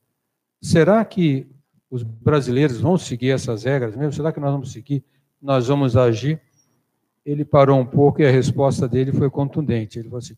Será 0.61 1.03
que 1.03 1.47
os 1.89 2.03
brasileiros 2.03 2.79
vão 2.79 2.95
seguir 2.95 3.31
essas 3.31 3.63
regras 3.63 3.95
mesmo? 3.95 4.13
Será 4.13 4.31
que 4.31 4.39
nós 4.39 4.51
vamos 4.51 4.71
seguir? 4.71 5.03
Nós 5.41 5.67
vamos 5.67 5.97
agir? 5.97 6.39
Ele 7.25 7.43
parou 7.43 7.79
um 7.79 7.85
pouco 7.87 8.21
e 8.21 8.25
a 8.27 8.31
resposta 8.31 8.87
dele 8.87 9.11
foi 9.11 9.31
contundente. 9.31 9.97
Ele 9.97 10.09
falou 10.09 10.19
assim: 10.19 10.37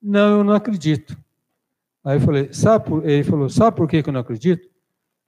Não, 0.00 0.38
eu 0.38 0.44
não 0.44 0.54
acredito. 0.54 1.18
Aí 2.08 2.16
eu 2.16 2.20
falei: 2.22 2.50
Sabe 2.54 2.86
por... 2.86 3.06
Ele 3.06 3.22
falou: 3.22 3.50
Sabe 3.50 3.76
por 3.76 3.86
que 3.86 4.02
eu 4.04 4.12
não 4.12 4.20
acredito? 4.20 4.66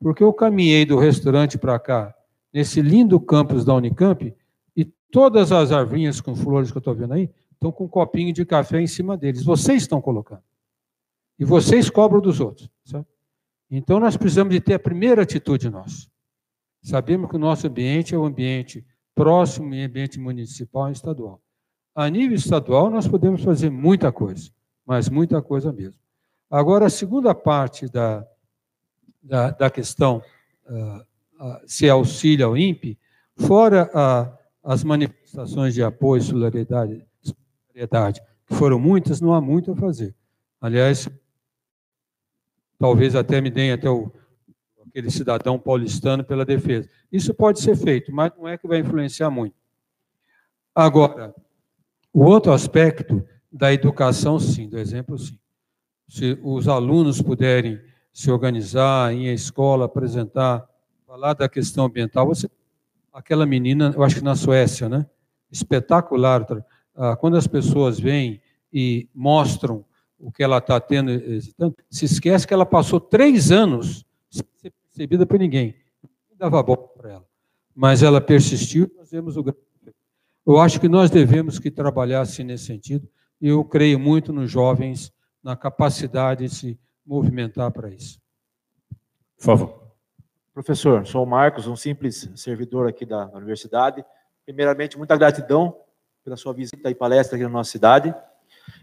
Porque 0.01 0.25
eu 0.25 0.33
caminhei 0.33 0.87
do 0.87 0.99
restaurante 0.99 1.59
para 1.59 1.79
cá, 1.79 2.15
nesse 2.51 2.81
lindo 2.81 3.21
campus 3.21 3.67
da 3.67 3.75
Unicamp, 3.75 4.35
e 4.75 4.85
todas 5.13 5.53
as 5.53 5.73
arvinhas 5.73 6.23
com 6.23 6.35
flores 6.35 6.71
que 6.71 6.79
eu 6.79 6.81
estou 6.81 6.95
vendo 6.95 7.13
aí 7.13 7.29
estão 7.53 7.71
com 7.71 7.85
um 7.85 7.89
copinho 7.89 8.33
de 8.33 8.47
café 8.47 8.81
em 8.81 8.87
cima 8.87 9.15
deles. 9.15 9.45
Vocês 9.45 9.83
estão 9.83 10.01
colocando. 10.01 10.43
E 11.39 11.45
vocês 11.45 11.91
cobram 11.91 12.19
dos 12.19 12.41
outros. 12.41 12.71
Então, 13.71 14.01
nós 14.01 14.17
precisamos 14.17 14.55
de 14.55 14.61
ter 14.61 14.73
a 14.73 14.79
primeira 14.79 15.21
atitude 15.21 15.69
nossa. 15.69 16.09
Sabemos 16.81 17.29
que 17.29 17.37
o 17.37 17.39
nosso 17.39 17.67
ambiente 17.67 18.15
é 18.15 18.19
o 18.19 18.25
ambiente 18.25 18.83
próximo 19.15 19.75
e 19.75 19.85
ambiente 19.85 20.19
municipal 20.19 20.89
e 20.89 20.93
estadual. 20.93 21.43
A 21.95 22.09
nível 22.09 22.37
estadual, 22.37 22.89
nós 22.89 23.07
podemos 23.07 23.45
fazer 23.45 23.69
muita 23.69 24.11
coisa, 24.11 24.51
mas 24.87 25.11
muita 25.11 25.43
coisa 25.43 25.71
mesmo. 25.71 26.01
Agora, 26.51 26.87
a 26.87 26.91
segunda 26.91 27.33
parte 27.33 27.89
da, 27.89 28.27
da, 29.23 29.51
da 29.51 29.71
questão, 29.71 30.21
uh, 30.67 31.47
uh, 31.47 31.61
se 31.65 31.89
auxilia 31.89 32.47
ao 32.47 32.57
INPE, 32.57 32.99
fora 33.37 33.89
uh, 33.95 34.37
as 34.65 34.83
manifestações 34.83 35.75
de 35.75 35.83
apoio 35.83 36.21
e 36.21 36.25
solidariedade, 36.25 37.07
solidariedade, 37.23 38.21
que 38.47 38.55
foram 38.55 38.81
muitas, 38.81 39.21
não 39.21 39.33
há 39.33 39.41
muito 39.41 39.71
a 39.71 39.77
fazer. 39.77 40.15
Aliás, 40.61 41.09
talvez 42.77 43.15
até 43.15 43.41
me 43.41 43.51
deem 43.51 43.71
até 43.71 43.89
o, 43.89 44.13
aquele 44.89 45.11
cidadão 45.11 45.59
paulistano 45.59 46.25
pela 46.25 46.45
defesa. 46.45 46.91
Isso 47.13 47.33
pode 47.33 47.61
ser 47.61 47.77
feito, 47.77 48.13
mas 48.13 48.33
não 48.37 48.49
é 48.49 48.59
que 48.59 48.67
vai 48.67 48.81
influenciar 48.81 49.31
muito. 49.31 49.55
Agora, 50.75 51.35
o 52.13 52.25
outro 52.25 52.53
aspecto 52.53 53.25
da 53.53 53.73
educação, 53.73 54.39
sim, 54.39 54.69
do 54.69 54.79
exemplo, 54.79 55.17
sim. 55.17 55.40
Se 56.11 56.37
os 56.43 56.67
alunos 56.67 57.23
puderem 57.23 57.81
se 58.13 58.33
organizar, 58.33 59.11
à 59.11 59.15
escola, 59.15 59.85
apresentar, 59.85 60.69
falar 61.07 61.35
da 61.35 61.49
questão 61.49 61.85
ambiental, 61.85 62.27
você, 62.27 62.51
aquela 63.13 63.47
menina, 63.47 63.93
eu 63.95 64.03
acho 64.03 64.17
que 64.17 64.25
na 64.25 64.35
Suécia, 64.35 64.89
né? 64.89 65.07
Espetacular. 65.53 66.45
Ah, 66.97 67.15
quando 67.15 67.37
as 67.37 67.47
pessoas 67.47 68.01
vêm 68.01 68.41
e 68.73 69.09
mostram 69.15 69.85
o 70.19 70.33
que 70.33 70.43
ela 70.43 70.59
está 70.59 70.81
tendo, 70.81 71.13
se 71.89 72.07
esquece 72.07 72.45
que 72.45 72.53
ela 72.53 72.67
passou 72.67 72.99
três 72.99 73.53
anos 73.53 74.05
sem 74.29 74.45
ser 74.57 74.73
percebida 74.83 75.25
por 75.25 75.39
ninguém. 75.39 75.77
Não 76.29 76.37
dava 76.37 76.61
bola 76.61 76.89
para 76.89 77.11
ela. 77.13 77.27
Mas 77.73 78.03
ela 78.03 78.21
persistiu, 78.21 78.91
nós 78.99 79.13
vemos 79.13 79.37
o 79.37 79.45
Eu 80.45 80.59
acho 80.59 80.81
que 80.81 80.89
nós 80.89 81.09
devemos 81.09 81.61
que 81.61 81.71
trabalhar 81.71 82.23
assim 82.23 82.43
nesse 82.43 82.65
sentido, 82.65 83.09
e 83.41 83.47
eu 83.47 83.65
creio 83.65 83.99
muito 83.99 84.33
nos 84.33 84.51
jovens, 84.51 85.13
na 85.43 85.57
capacidade 85.57 86.45
de 86.47 86.55
se 86.55 86.81
movimentar 87.05 87.71
para 87.71 87.91
isso. 87.91 88.21
Por 89.37 89.45
favor. 89.45 89.81
Professor, 90.53 91.07
sou 91.07 91.23
o 91.23 91.27
Marcos, 91.27 91.67
um 91.67 91.77
simples 91.77 92.31
servidor 92.35 92.89
aqui 92.89 93.07
da 93.07 93.27
universidade. 93.29 94.05
Primeiramente, 94.45 94.99
muita 94.99 95.17
gratidão 95.17 95.77
pela 96.23 96.37
sua 96.37 96.53
visita 96.53 96.91
e 96.91 96.95
palestra 96.95 97.37
aqui 97.37 97.45
na 97.45 97.51
nossa 97.51 97.71
cidade. 97.71 98.15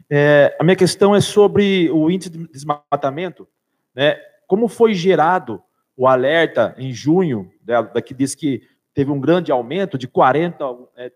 É, 0.10 0.56
a 0.60 0.64
minha 0.64 0.76
questão 0.76 1.16
é 1.16 1.22
sobre 1.22 1.92
o 1.92 2.10
índice 2.10 2.30
de 2.30 2.48
desmatamento. 2.48 3.48
Né? 3.94 4.16
Como 4.48 4.68
foi 4.68 4.94
gerado 4.94 5.62
o 5.96 6.08
alerta 6.08 6.76
em 6.78 6.94
junho, 6.94 7.52
né, 7.66 7.82
daqui 7.94 8.14
diz 8.14 8.36
que 8.36 8.62
teve 8.94 9.12
um 9.12 9.20
grande 9.20 9.52
aumento 9.52 9.98
de 9.98 10.08
40, 10.08 10.64
é, 10.96 11.12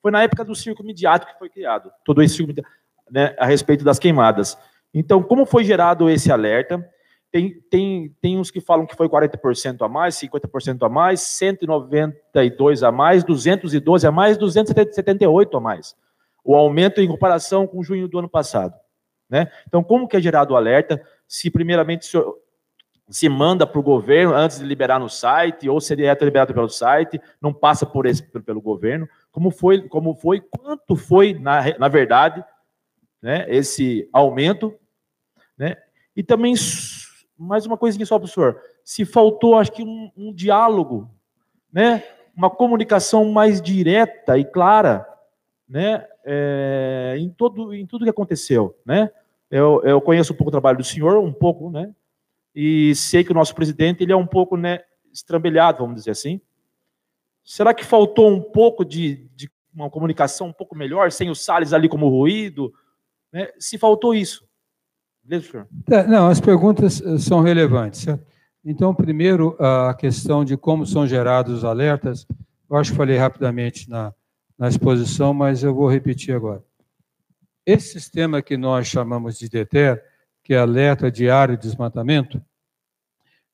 foi 0.00 0.10
na 0.10 0.22
época 0.22 0.44
do 0.44 0.54
círculo 0.54 0.86
midiático 0.86 1.32
que 1.32 1.38
foi 1.38 1.48
criado, 1.48 1.90
todo 2.04 2.22
esse 2.22 2.36
círculo 2.36 2.62
né, 3.10 3.34
a 3.38 3.46
respeito 3.46 3.84
das 3.84 3.98
queimadas. 3.98 4.56
Então, 4.98 5.22
como 5.22 5.46
foi 5.46 5.62
gerado 5.62 6.10
esse 6.10 6.32
alerta? 6.32 6.84
Tem, 7.30 7.60
tem, 7.70 8.16
tem 8.20 8.38
uns 8.38 8.50
que 8.50 8.60
falam 8.60 8.86
que 8.86 8.96
foi 8.96 9.08
40% 9.08 9.84
a 9.84 9.88
mais, 9.88 10.14
50% 10.16 10.86
a 10.86 10.88
mais, 10.88 11.20
192 11.20 12.82
a 12.82 12.90
mais, 12.90 13.22
212 13.22 14.06
a 14.06 14.10
mais, 14.10 14.38
278 14.38 15.56
a 15.56 15.60
mais 15.60 15.94
o 16.46 16.54
aumento 16.54 17.00
em 17.00 17.08
comparação 17.08 17.66
com 17.66 17.82
junho 17.82 18.06
do 18.06 18.20
ano 18.20 18.28
passado. 18.28 18.72
Né? 19.28 19.50
Então, 19.66 19.82
como 19.82 20.06
que 20.06 20.16
é 20.16 20.20
gerado 20.20 20.54
o 20.54 20.56
alerta? 20.56 21.02
Se 21.26 21.50
primeiramente 21.50 22.06
se, 22.06 22.16
se 23.08 23.28
manda 23.28 23.66
para 23.66 23.80
o 23.80 23.82
governo 23.82 24.32
antes 24.32 24.60
de 24.60 24.64
liberar 24.64 25.00
no 25.00 25.08
site, 25.08 25.68
ou 25.68 25.80
se 25.80 25.92
é 25.92 26.16
liberado 26.24 26.54
pelo 26.54 26.68
site, 26.68 27.20
não 27.42 27.52
passa 27.52 27.84
por 27.84 28.06
esse, 28.06 28.22
pelo 28.22 28.60
governo. 28.60 29.08
Como 29.32 29.50
foi, 29.50 29.88
como 29.88 30.14
foi, 30.14 30.40
quanto 30.40 30.94
foi, 30.94 31.34
na, 31.34 31.76
na 31.76 31.88
verdade, 31.88 32.44
né, 33.20 33.44
esse 33.48 34.08
aumento. 34.12 34.72
Né? 35.56 35.76
E 36.14 36.22
também, 36.22 36.54
mais 37.38 37.66
uma 37.66 37.76
coisinha 37.76 38.04
só, 38.06 38.18
professor, 38.18 38.60
se 38.84 39.04
faltou, 39.04 39.58
acho 39.58 39.72
que, 39.72 39.82
um, 39.82 40.10
um 40.16 40.32
diálogo, 40.32 41.10
né, 41.72 42.04
uma 42.36 42.50
comunicação 42.50 43.24
mais 43.26 43.60
direta 43.60 44.38
e 44.38 44.44
clara 44.44 45.06
né, 45.68 46.06
é, 46.24 47.16
em, 47.18 47.28
todo, 47.28 47.74
em 47.74 47.86
tudo 47.86 48.04
que 48.04 48.10
aconteceu. 48.10 48.78
Né? 48.84 49.10
Eu, 49.50 49.82
eu 49.84 50.00
conheço 50.00 50.32
um 50.32 50.36
pouco 50.36 50.48
o 50.48 50.52
trabalho 50.52 50.78
do 50.78 50.84
senhor, 50.84 51.18
um 51.18 51.32
pouco, 51.32 51.70
né? 51.70 51.94
e 52.54 52.94
sei 52.94 53.22
que 53.22 53.30
o 53.30 53.34
nosso 53.34 53.54
presidente 53.54 54.02
ele 54.02 54.12
é 54.12 54.16
um 54.16 54.26
pouco 54.26 54.56
né, 54.56 54.80
estrambelhado, 55.12 55.78
vamos 55.78 55.96
dizer 55.96 56.12
assim. 56.12 56.40
Será 57.44 57.74
que 57.74 57.84
faltou 57.84 58.28
um 58.28 58.40
pouco 58.40 58.84
de, 58.84 59.28
de 59.34 59.50
uma 59.74 59.90
comunicação 59.90 60.48
um 60.48 60.52
pouco 60.52 60.74
melhor, 60.74 61.12
sem 61.12 61.28
o 61.28 61.34
Salles 61.34 61.74
ali 61.74 61.88
como 61.88 62.08
ruído? 62.08 62.72
Né? 63.30 63.50
Se 63.58 63.76
faltou 63.76 64.14
isso. 64.14 64.45
Beleza, 65.26 65.50
senhor? 65.50 65.68
É, 65.90 66.06
não, 66.06 66.28
as 66.28 66.40
perguntas 66.40 67.02
eh, 67.02 67.18
são 67.18 67.40
relevantes. 67.40 68.06
Então, 68.64 68.94
primeiro, 68.94 69.56
a 69.60 69.92
questão 69.92 70.44
de 70.44 70.56
como 70.56 70.86
são 70.86 71.06
gerados 71.06 71.58
os 71.58 71.64
alertas, 71.64 72.26
eu 72.70 72.76
acho 72.76 72.92
que 72.92 72.96
falei 72.96 73.16
rapidamente 73.16 73.90
na, 73.90 74.14
na 74.56 74.68
exposição, 74.68 75.34
mas 75.34 75.64
eu 75.64 75.74
vou 75.74 75.90
repetir 75.90 76.34
agora. 76.34 76.62
Esse 77.64 77.92
sistema 77.92 78.40
que 78.40 78.56
nós 78.56 78.86
chamamos 78.86 79.36
de 79.36 79.48
DETER, 79.48 80.00
que 80.44 80.54
é 80.54 80.58
alerta 80.58 81.10
diário 81.10 81.56
de 81.56 81.62
desmatamento, 81.62 82.40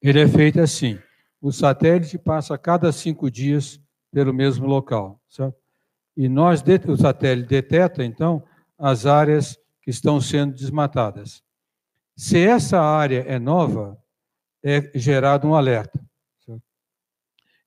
ele 0.02 0.20
é 0.20 0.28
feito 0.28 0.60
assim. 0.60 0.98
O 1.40 1.50
satélite 1.50 2.18
passa 2.18 2.54
a 2.54 2.58
cada 2.58 2.92
cinco 2.92 3.30
dias 3.30 3.80
pelo 4.12 4.34
mesmo 4.34 4.66
local, 4.66 5.18
certo? 5.26 5.56
E 6.14 6.28
nós, 6.28 6.62
o 6.86 6.96
satélite 6.98 7.48
detecta, 7.48 8.04
então, 8.04 8.44
as 8.78 9.06
áreas 9.06 9.58
que 9.80 9.90
estão 9.90 10.20
sendo 10.20 10.54
desmatadas. 10.54 11.42
Se 12.16 12.38
essa 12.38 12.80
área 12.80 13.24
é 13.26 13.38
nova, 13.38 13.98
é 14.62 14.90
gerado 14.94 15.48
um 15.48 15.54
alerta. 15.54 16.00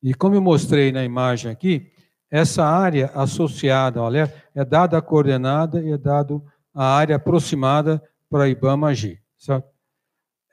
E 0.02 0.14
como 0.14 0.36
eu 0.36 0.42
mostrei 0.42 0.92
na 0.92 1.04
imagem 1.04 1.52
aqui, 1.52 1.92
essa 2.30 2.64
área 2.64 3.08
associada 3.16 4.00
ao 4.00 4.06
alerta 4.06 4.36
é 4.54 4.64
dada 4.64 4.98
a 4.98 5.02
coordenada 5.02 5.82
e 5.82 5.92
é 5.92 5.98
dado 5.98 6.44
a 6.74 6.86
área 6.86 7.16
aproximada 7.16 8.02
para 8.30 8.48
IBAMA 8.48 8.90
agir. 8.90 9.22
Certo? 9.38 9.68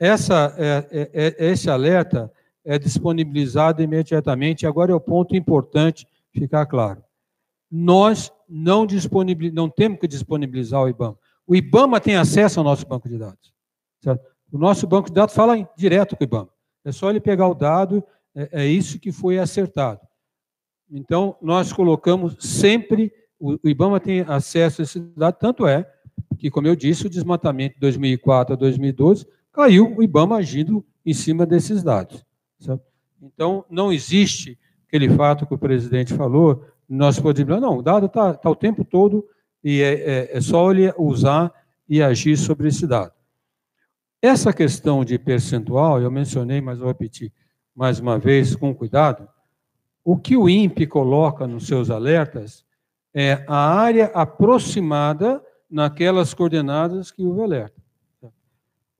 Essa, 0.01 0.55
é, 0.57 0.89
é, 0.91 1.11
é, 1.13 1.47
esse 1.51 1.69
alerta 1.71 2.33
é 2.65 2.79
disponibilizado 2.79 3.83
imediatamente. 3.83 4.67
Agora 4.67 4.93
é 4.93 4.95
o 4.95 5.01
ponto 5.01 5.37
importante 5.37 6.07
ficar 6.33 6.67
claro. 6.67 7.03
Nós 7.71 8.33
não, 8.49 8.87
não 9.53 9.69
temos 9.69 9.99
que 9.99 10.09
disponibilizar 10.09 10.83
o 10.83 10.89
IBAMA. 10.89 11.19
O 11.47 11.55
IBAMA 11.55 12.01
tem 12.01 12.17
acesso 12.17 12.61
ao 12.61 12.65
nosso 12.65 12.87
banco 12.87 13.09
de 13.09 13.19
dados. 13.19 13.53
Certo? 14.03 14.27
O 14.51 14.59
nosso 14.59 14.87
banco 14.87 15.09
de 15.09 15.15
dados 15.15 15.35
fala 15.35 15.57
direto 15.77 16.17
com 16.17 16.25
o 16.25 16.27
IBAMA. 16.27 16.49
É 16.85 16.93
só 16.93 17.09
ele 17.09 17.21
pegar 17.21 17.49
o 17.49 17.55
dado, 17.55 18.05
é, 18.35 18.65
é 18.65 18.67
isso 18.67 18.99
que 18.99 19.13
foi 19.13 19.39
acertado. 19.39 20.01
Então, 20.91 21.37
nós 21.41 21.73
colocamos 21.73 22.37
sempre, 22.39 23.13
o 23.41 23.57
IBAMA 23.65 23.99
tem 23.99 24.21
acesso 24.21 24.83
a 24.83 24.85
esse 24.85 25.01
dado, 25.17 25.39
tanto 25.39 25.67
é 25.67 25.91
que, 26.39 26.51
como 26.51 26.67
eu 26.67 26.77
disse, 26.77 27.07
o 27.07 27.11
desmatamento 27.11 27.77
de 27.77 27.81
2004 27.81 28.55
a 28.55 28.57
2012 28.57 29.27
caiu 29.53 29.97
o 29.97 30.03
IBAMA 30.03 30.37
agindo 30.37 30.85
em 31.07 31.15
cima 31.15 31.47
desses 31.47 31.83
dados. 31.83 32.25
Certo? 32.59 32.83
Então, 33.23 33.65
não 33.71 33.93
existe 33.93 34.59
aquele 34.87 35.09
fato 35.09 35.47
que 35.47 35.55
o 35.55 35.59
presidente 35.59 36.13
falou, 36.13 36.67
nós 36.89 37.19
podemos 37.19 37.59
não, 37.61 37.79
o 37.79 37.83
dado 37.83 38.07
está 38.07 38.35
tá 38.35 38.51
o 38.51 38.57
tempo 38.57 38.85
todo 38.85 39.27
e 39.65 39.81
é, 39.81 39.93
é, 39.95 40.37
é 40.37 40.41
só 40.41 40.71
ele 40.71 40.93
usar 40.99 41.51
e 41.89 42.03
agir 42.03 42.37
sobre 42.37 42.69
esse 42.69 42.87
dado. 42.87 43.13
Essa 44.23 44.53
questão 44.53 45.05
de 45.05 45.19
percentual, 45.19 46.01
eu 46.01 46.09
mencionei, 46.09 46.61
mas 46.61 46.79
vou 46.79 46.87
repetir 46.87 47.33
mais 47.75 47.99
uma 47.99 48.21
vez, 48.21 48.55
com 48.55 48.73
cuidado, 48.73 49.29
o 50.05 50.17
que 50.17 50.37
o 50.37 50.49
INPE 50.49 50.87
coloca 50.87 51.45
nos 51.45 51.67
seus 51.67 51.91
alertas 51.91 52.65
é 53.13 53.45
a 53.49 53.57
área 53.57 54.07
aproximada 54.15 55.43
naquelas 55.69 56.33
coordenadas 56.33 57.11
que 57.11 57.27
o 57.27 57.43
alerta. 57.43 57.83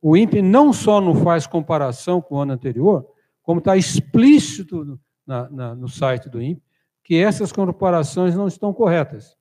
O 0.01 0.17
INPE 0.17 0.43
não 0.43 0.73
só 0.73 1.01
não 1.01 1.15
faz 1.15 1.47
comparação 1.47 2.21
com 2.21 2.35
o 2.35 2.41
ano 2.41 2.55
anterior, 2.55 3.07
como 3.43 3.61
está 3.61 3.77
explícito 3.77 4.99
na, 5.25 5.49
na, 5.49 5.75
no 5.77 5.89
site 5.89 6.29
do 6.29 6.43
INPE 6.43 6.63
que 7.05 7.17
essas 7.17 7.53
comparações 7.53 8.35
não 8.35 8.49
estão 8.49 8.73
corretas. 8.73 9.37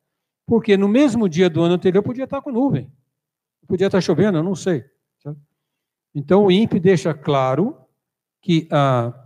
Porque 0.46 0.78
no 0.78 0.88
mesmo 0.88 1.28
dia 1.28 1.50
do 1.50 1.64
ano 1.64 1.74
anterior 1.74 2.04
podia 2.04 2.26
estar 2.26 2.42
com 2.42 2.52
nuvem, 2.52 2.92
podia 3.68 3.88
estar 3.88 4.02
chovendo, 4.02 4.38
eu 4.38 4.44
não 4.44 4.56
sei. 4.56 4.84
Então 6.14 6.46
o 6.46 6.52
INPE 6.52 6.80
deixa 6.80 7.14
claro 7.14 7.78
que 8.42 8.68
a 8.72 9.18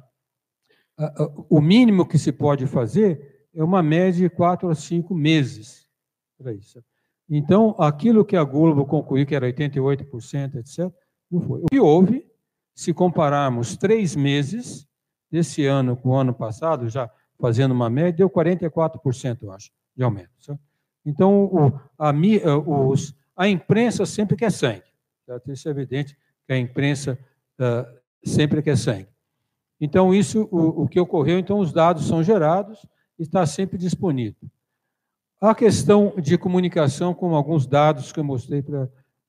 o 1.49 1.59
mínimo 1.59 2.05
que 2.05 2.17
se 2.17 2.31
pode 2.31 2.65
fazer 2.67 3.47
é 3.53 3.63
uma 3.63 3.83
média 3.83 4.29
de 4.29 4.33
quatro 4.33 4.69
a 4.69 4.75
cinco 4.75 5.13
meses 5.13 5.87
para 6.37 6.53
isso. 6.53 6.83
Então, 7.29 7.75
aquilo 7.79 8.23
que 8.23 8.35
a 8.35 8.43
Globo 8.43 8.85
concluiu 8.85 9.25
que 9.25 9.35
era 9.35 9.51
88%, 9.51 10.55
etc., 10.55 10.91
não 11.29 11.41
foi. 11.41 11.61
O 11.61 11.65
que 11.65 11.79
houve, 11.79 12.25
se 12.73 12.93
compararmos 12.93 13.75
três 13.75 14.15
meses 14.15 14.87
desse 15.31 15.65
ano 15.65 15.97
com 15.97 16.09
o 16.09 16.15
ano 16.15 16.33
passado, 16.33 16.87
já 16.87 17.09
fazendo 17.39 17.71
uma 17.71 17.89
média, 17.89 18.13
deu 18.13 18.29
44%, 18.29 19.39
eu 19.41 19.51
acho, 19.51 19.71
de 19.95 20.03
aumento. 20.03 20.29
Certo? 20.39 20.61
Então, 21.05 21.45
o, 21.45 21.79
a, 21.97 22.11
os, 22.65 23.15
a, 23.35 23.49
imprensa 23.49 24.05
sempre 24.05 24.35
quer 24.35 24.51
sangue. 24.51 24.83
Certo? 25.25 25.51
Isso 25.51 25.67
é 25.67 25.71
evidente 25.71 26.15
que 26.45 26.53
a 26.53 26.57
imprensa 26.57 27.17
uh, 27.59 27.99
sempre 28.23 28.61
quer 28.61 28.77
sangue. 28.77 29.07
Então, 29.79 30.13
isso, 30.13 30.47
o, 30.51 30.83
o 30.83 30.87
que 30.87 30.99
ocorreu, 30.99 31.37
então, 31.37 31.59
os 31.59 31.73
dados 31.73 32.07
são 32.07 32.23
gerados 32.23 32.85
e 33.19 33.23
está 33.23 33.45
sempre 33.45 33.77
disponível. 33.77 34.49
A 35.41 35.53
questão 35.53 36.13
de 36.17 36.37
comunicação 36.37 37.13
com 37.13 37.35
alguns 37.35 37.67
dados 37.67 38.11
que 38.11 38.19
eu 38.19 38.23
mostrei 38.23 38.63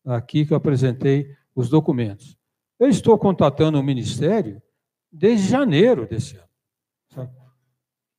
aqui, 0.04 0.46
que 0.46 0.52
eu 0.52 0.56
apresentei 0.56 1.34
os 1.54 1.68
documentos. 1.68 2.36
Eu 2.78 2.88
estou 2.88 3.18
contatando 3.18 3.78
o 3.78 3.82
Ministério 3.82 4.62
desde 5.10 5.48
janeiro 5.48 6.06
desse 6.06 6.36
ano. 6.36 6.46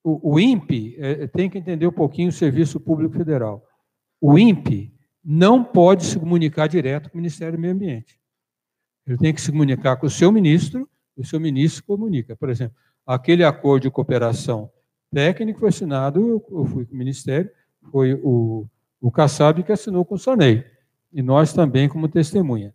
O, 0.04 0.34
o 0.34 0.40
INPE 0.40 0.96
é, 1.00 1.28
tem 1.28 1.50
que 1.50 1.58
entender 1.58 1.86
um 1.86 1.92
pouquinho 1.92 2.30
o 2.30 2.32
Serviço 2.32 2.80
Público 2.80 3.16
Federal. 3.16 3.66
O 4.22 4.38
INPE 4.38 4.94
não 5.24 5.64
pode 5.64 6.06
se 6.06 6.18
comunicar 6.18 6.68
direto 6.68 7.10
com 7.10 7.18
o 7.18 7.22
Ministério 7.22 7.58
do 7.58 7.62
Meio 7.62 7.74
Ambiente. 7.74 8.18
Ele 9.08 9.18
tem 9.18 9.34
que 9.34 9.42
se 9.42 9.52
comunicar 9.52 9.96
com 9.96 10.06
o 10.06 10.10
seu 10.10 10.32
ministro, 10.32 10.88
e 11.18 11.22
o 11.22 11.26
seu 11.26 11.40
ministro 11.40 11.84
comunica. 11.86 12.36
Por 12.36 12.50
exemplo, 12.50 12.76
aquele 13.06 13.44
acordo 13.44 13.84
de 13.84 13.92
cooperação 13.92 14.70
técnica 15.12 15.60
foi 15.60 15.70
assinado, 15.70 16.44
eu 16.52 16.66
fui 16.66 16.86
com 16.86 16.94
o 16.94 16.98
Ministério, 16.98 17.50
foi 17.90 18.20
o, 18.22 18.68
o 19.02 19.10
Kassab 19.10 19.64
que 19.64 19.72
assinou 19.72 20.04
com 20.04 20.16
o 20.16 20.20
Sonei, 20.20 20.66
e 21.14 21.22
nós 21.22 21.54
também 21.54 21.88
como 21.88 22.10
testemunha. 22.10 22.74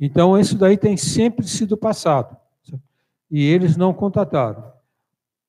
Então, 0.00 0.38
isso 0.38 0.56
daí 0.56 0.76
tem 0.76 0.96
sempre 0.96 1.46
sido 1.46 1.76
passado, 1.76 2.36
e 3.30 3.44
eles 3.44 3.76
não 3.76 3.92
contataram. 3.92 4.72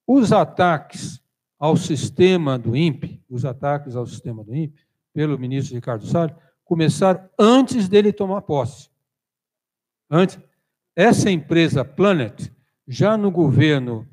Os 0.05 0.31
ataques 0.31 1.21
ao 1.57 1.77
sistema 1.77 2.59
do 2.59 2.75
INPE, 2.75 3.23
os 3.29 3.45
ataques 3.45 3.95
ao 3.95 4.05
sistema 4.05 4.43
do 4.43 4.53
INPE, 4.53 4.85
pelo 5.13 5.39
ministro 5.39 5.73
Ricardo 5.73 6.05
Salles, 6.05 6.35
começaram 6.65 7.21
antes 7.39 7.87
dele 7.87 8.11
tomar 8.11 8.41
posse. 8.41 8.89
Antes, 10.09 10.39
essa 10.95 11.29
empresa 11.29 11.83
Planet, 11.83 12.51
já 12.87 13.17
no 13.17 13.31
governo 13.31 14.07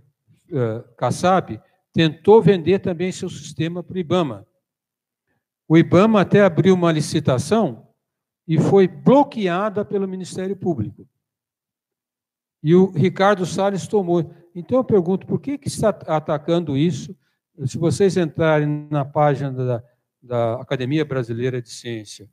uh, 0.51 0.83
Kassab, 0.97 1.61
tentou 1.93 2.43
vender 2.43 2.79
também 2.81 3.13
seu 3.13 3.29
sistema 3.29 3.83
para 3.83 3.97
o 3.97 3.99
IBAMA. 3.99 4.47
O 5.69 5.77
IBAMA 5.77 6.21
até 6.21 6.43
abriu 6.43 6.75
uma 6.75 6.91
licitação 6.91 7.89
e 8.47 8.59
foi 8.59 8.89
bloqueada 8.89 9.85
pelo 9.85 10.09
Ministério 10.09 10.57
Público. 10.57 11.07
E 12.63 12.75
o 12.75 12.91
Ricardo 12.91 13.45
Salles 13.45 13.87
tomou. 13.87 14.35
Então 14.55 14.79
eu 14.79 14.85
pergunto, 14.85 15.27
por 15.27 15.41
que, 15.41 15.59
que 15.59 15.69
está 15.69 15.89
atacando 15.89 16.77
isso? 16.77 17.17
Se 17.67 17.77
vocês 17.77 18.17
entrarem 18.17 18.89
na 18.91 19.05
página 19.05 19.53
da, 19.53 19.85
da 20.23 20.55
Academia 20.55 21.05
Brasileira 21.05 21.61
de 21.61 21.71
Ciência, 21.71 22.29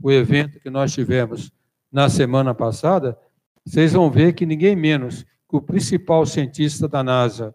o 0.00 0.10
evento 0.10 0.60
que 0.60 0.70
nós 0.70 0.92
tivemos 0.92 1.52
na 1.92 2.08
semana 2.08 2.54
passada, 2.54 3.18
vocês 3.64 3.92
vão 3.92 4.10
ver 4.10 4.32
que 4.32 4.46
ninguém 4.46 4.74
menos 4.74 5.24
que 5.48 5.56
o 5.56 5.60
principal 5.60 6.24
cientista 6.24 6.88
da 6.88 7.04
NASA, 7.04 7.54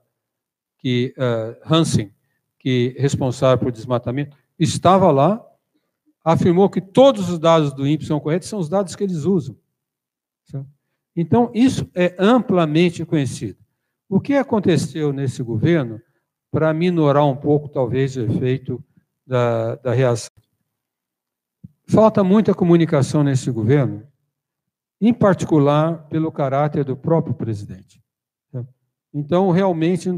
que 0.78 1.14
uh, 1.18 1.58
Hansen, 1.66 2.14
que 2.60 2.96
é 2.96 3.02
responsável 3.02 3.58
por 3.58 3.72
desmatamento, 3.72 4.38
estava 4.60 5.10
lá, 5.12 5.44
afirmou 6.24 6.70
que 6.70 6.80
todos 6.80 7.30
os 7.30 7.40
dados 7.40 7.74
do 7.74 7.88
INPE 7.88 8.06
são 8.06 8.20
corretos, 8.20 8.48
são 8.48 8.60
os 8.60 8.70
dados 8.70 8.96
que 8.96 9.04
eles 9.04 9.24
usam. 9.24 9.56
Então, 11.20 11.50
isso 11.52 11.90
é 11.96 12.16
amplamente 12.20 13.04
conhecido. 13.04 13.58
O 14.08 14.22
que 14.22 14.36
aconteceu 14.36 15.12
nesse 15.12 15.42
governo, 15.42 16.00
para 16.52 16.72
minorar 16.72 17.26
um 17.26 17.36
pouco, 17.36 17.68
talvez, 17.68 18.16
o 18.16 18.22
efeito 18.22 18.84
da, 19.26 19.76
da 19.78 19.94
reação? 19.94 20.30
Falta 21.88 22.24
muita 22.24 22.54
comunicação 22.54 23.24
nesse 23.24 23.50
governo, 23.50 24.06
em 25.00 25.14
particular 25.14 26.08
pelo 26.10 26.32
caráter 26.32 26.84
do 26.84 26.96
próprio 26.96 27.34
presidente. 27.34 28.02
Então, 29.14 29.52
realmente, 29.52 30.10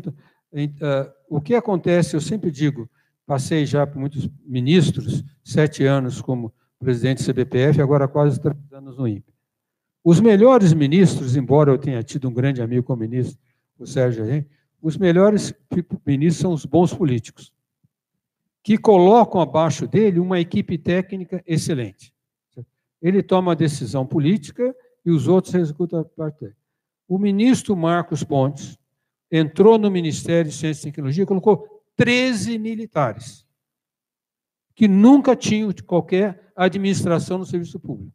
eh, 0.53 1.13
o 1.29 1.39
que 1.39 1.55
acontece, 1.55 2.15
eu 2.15 2.21
sempre 2.21 2.51
digo, 2.51 2.89
passei 3.25 3.65
já 3.65 3.85
por 3.85 3.99
muitos 3.99 4.29
ministros, 4.45 5.23
sete 5.43 5.85
anos 5.85 6.21
como 6.21 6.53
presidente 6.79 7.23
do 7.23 7.25
CBPF, 7.25 7.81
agora 7.81 8.07
quase 8.07 8.39
três 8.39 8.57
anos 8.71 8.97
no 8.97 9.07
INPE. 9.07 9.33
Os 10.03 10.19
melhores 10.19 10.73
ministros, 10.73 11.35
embora 11.35 11.71
eu 11.71 11.77
tenha 11.77 12.01
tido 12.01 12.27
um 12.29 12.33
grande 12.33 12.61
amigo 12.61 12.83
como 12.83 13.01
ministro, 13.01 13.37
o 13.77 13.85
Sérgio 13.85 14.25
Henrique, 14.25 14.49
os 14.81 14.97
melhores 14.97 15.53
ministros 16.05 16.41
são 16.41 16.53
os 16.53 16.65
bons 16.65 16.93
políticos, 16.93 17.53
que 18.63 18.77
colocam 18.77 19.41
abaixo 19.41 19.87
dele 19.87 20.19
uma 20.19 20.39
equipe 20.39 20.77
técnica 20.77 21.43
excelente. 21.45 22.13
Ele 23.01 23.23
toma 23.23 23.51
a 23.51 23.55
decisão 23.55 24.05
política 24.05 24.75
e 25.05 25.11
os 25.11 25.27
outros 25.27 25.53
executam 25.55 25.99
a 25.99 26.05
parte. 26.05 26.53
O 27.07 27.17
ministro 27.17 27.75
Marcos 27.75 28.23
Pontes 28.23 28.77
entrou 29.31 29.77
no 29.77 29.89
Ministério 29.89 30.49
de 30.49 30.57
Ciência 30.57 30.87
e 30.87 30.91
Tecnologia 30.91 31.23
e 31.23 31.27
colocou 31.27 31.67
13 31.95 32.57
militares, 32.57 33.45
que 34.75 34.87
nunca 34.87 35.35
tinham 35.35 35.73
qualquer 35.85 36.51
administração 36.55 37.37
no 37.37 37.45
serviço 37.45 37.79
público. 37.79 38.13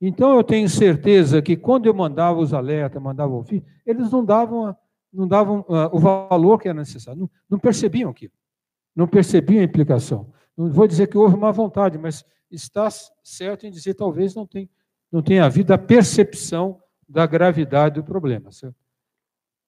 Então, 0.00 0.36
eu 0.36 0.44
tenho 0.44 0.68
certeza 0.68 1.40
que 1.40 1.56
quando 1.56 1.86
eu 1.86 1.94
mandava 1.94 2.38
os 2.38 2.52
alertas, 2.52 3.00
mandava 3.00 3.32
o 3.32 3.38
ofício, 3.38 3.64
eles 3.86 4.10
não 4.10 4.24
davam, 4.24 4.76
não 5.12 5.26
davam 5.26 5.60
uh, 5.60 5.88
o 5.92 5.98
valor 5.98 6.60
que 6.60 6.68
era 6.68 6.78
necessário, 6.78 7.20
não, 7.20 7.30
não 7.48 7.58
percebiam 7.58 8.10
aquilo, 8.10 8.32
não 8.94 9.06
percebiam 9.06 9.60
a 9.60 9.64
implicação. 9.64 10.33
Não 10.56 10.70
vou 10.70 10.86
dizer 10.86 11.08
que 11.08 11.18
houve 11.18 11.36
má 11.36 11.50
vontade, 11.50 11.98
mas 11.98 12.24
está 12.50 12.88
certo 13.22 13.66
em 13.66 13.70
dizer 13.70 13.94
talvez 13.94 14.34
não 14.34 14.46
tenha, 14.46 14.68
não 15.10 15.22
tenha 15.22 15.44
havido 15.44 15.72
a 15.72 15.78
percepção 15.78 16.80
da 17.08 17.26
gravidade 17.26 17.96
do 17.96 18.04
problema. 18.04 18.52
Certo? 18.52 18.76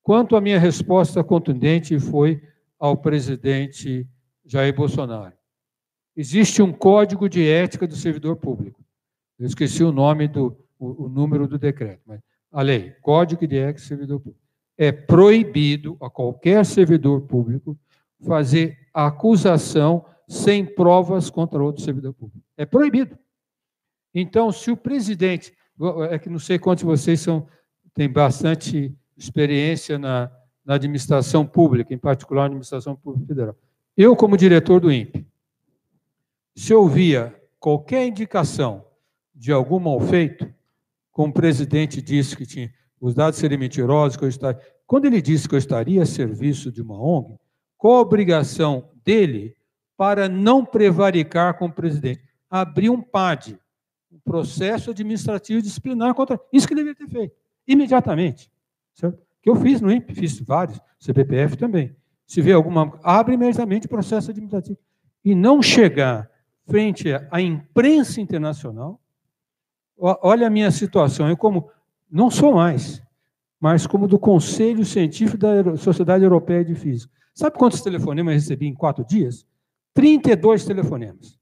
Quanto 0.03 0.37
à 0.37 0.41
minha 0.41 0.59
resposta 0.59 1.25
contundente 1.25 1.99
foi 1.99 2.43
ao 2.79 2.97
presidente 2.97 4.07
Jair 4.45 4.75
Bolsonaro. 4.75 5.35
Existe 6.17 6.63
um 6.63 6.73
código 6.73 7.29
de 7.29 7.47
ética 7.47 7.87
do 7.87 7.97
servidor 7.97 8.37
público. 8.37 8.85
Eu 9.39 9.47
esqueci 9.47 9.83
o 9.83 9.93
nome 9.93 10.29
do 10.29 10.57
o, 10.79 11.07
o 11.07 11.09
número 11.09 11.47
do 11.47 11.59
decreto, 11.59 12.03
mas 12.07 12.21
a 12.53 12.63
lei, 12.63 12.91
Código 13.03 13.47
de 13.47 13.59
Ética 13.59 13.81
do 13.81 13.87
Servidor 13.87 14.21
Público. 14.21 14.45
É 14.79 14.93
proibido 14.93 15.97
a 16.01 16.11
qualquer 16.11 16.65
servidor 16.65 17.23
público 17.23 17.79
fazer 18.25 18.79
acusação 18.93 20.05
sem 20.27 20.65
provas 20.65 21.31
contra 21.31 21.63
outro 21.63 21.83
servidor 21.83 22.13
público. 22.13 22.45
É 22.57 22.67
proibido. 22.67 23.19
Então, 24.15 24.51
se 24.51 24.71
o 24.71 24.77
presidente, 24.77 25.53
é 26.11 26.19
que 26.19 26.29
não 26.29 26.39
sei 26.39 26.59
quantos 26.59 26.81
de 26.81 26.87
vocês 26.87 27.21
são, 27.21 27.47
têm 27.95 28.09
bastante 28.09 28.95
experiência 29.17 29.99
na, 29.99 30.31
na 30.65 30.75
administração 30.75 31.47
pública, 31.47 31.95
em 31.95 31.99
particular 31.99 32.43
na 32.43 32.47
administração 32.47 32.97
pública 32.97 33.27
federal. 33.27 33.57
Eu, 33.97 34.17
como 34.17 34.37
diretor 34.37 34.81
do 34.81 34.93
INPE, 34.93 35.27
se 36.55 36.73
eu 36.73 36.87
via 36.89 37.35
qualquer 37.59 38.07
indicação 38.07 38.85
de 39.35 39.53
algum 39.53 39.79
mal 39.79 40.01
feito, 40.01 40.53
como 41.13 41.31
o 41.31 41.35
presidente 41.35 42.03
disse 42.03 42.37
que 42.37 42.47
tinha 42.47 42.73
os 43.01 43.15
dados 43.15 43.39
seriam 43.39 43.59
mentirosos, 43.59 44.17
que 44.17 44.25
eu 44.25 44.29
estaria... 44.29 44.61
quando 44.87 45.07
ele 45.07 45.21
disse 45.21 45.49
que 45.49 45.55
eu 45.55 45.59
estaria 45.59 46.03
a 46.03 46.07
serviço 46.07 46.73
de 46.73 46.83
uma 46.83 47.01
ONG, 47.01 47.39
qual 47.77 47.97
a 47.97 48.01
obrigação 48.01 48.91
dele 49.05 49.56
para 49.97 50.29
não 50.29 50.65
prevaricar 50.65 51.59
com 51.59 51.67
o 51.67 51.73
presidente. 51.73 52.23
Abrir 52.51 52.91
um 52.91 53.01
PAD, 53.01 53.59
um 54.13 54.19
processo 54.19 54.91
administrativo 54.91 55.63
disciplinar 55.63 56.15
contra. 56.15 56.41
Isso 56.53 56.67
que 56.67 56.75
ele 56.75 56.85
deveria 56.85 57.07
ter 57.07 57.13
feito, 57.13 57.35
imediatamente. 57.67 58.51
Certo? 58.95 59.19
Que 59.43 59.51
eu 59.51 59.57
fiz 59.57 59.81
no 59.81 59.91
INPE, 59.91 60.15
fiz 60.15 60.41
vários, 60.41 60.81
CBPF 60.99 61.57
também. 61.57 61.95
Se 62.27 62.41
vê 62.41 62.53
alguma. 62.53 62.99
Abre 63.03 63.35
imediatamente 63.35 63.87
o 63.87 63.89
processo 63.89 64.31
administrativo. 64.31 64.79
E 65.25 65.35
não 65.35 65.63
chegar 65.63 66.31
frente 66.67 67.09
à 67.31 67.41
imprensa 67.41 68.21
internacional. 68.21 69.01
Olha 69.97 70.47
a 70.47 70.51
minha 70.51 70.71
situação, 70.71 71.29
eu 71.29 71.37
como. 71.37 71.71
Não 72.09 72.31
sou 72.31 72.55
mais, 72.55 73.03
mas 73.59 73.85
como 73.85 74.07
do 74.07 74.17
Conselho 74.17 74.85
Científico 74.85 75.37
da 75.37 75.77
Sociedade 75.77 76.23
Europeia 76.23 76.65
de 76.65 76.75
Física. 76.77 77.13
Sabe 77.35 77.59
quantos 77.59 77.81
telefonemas 77.81 78.33
eu 78.33 78.39
recebi 78.39 78.67
em 78.67 78.75
quatro 78.75 79.05
dias? 79.05 79.45
32 79.97 80.67
telefonemas. 80.67 81.41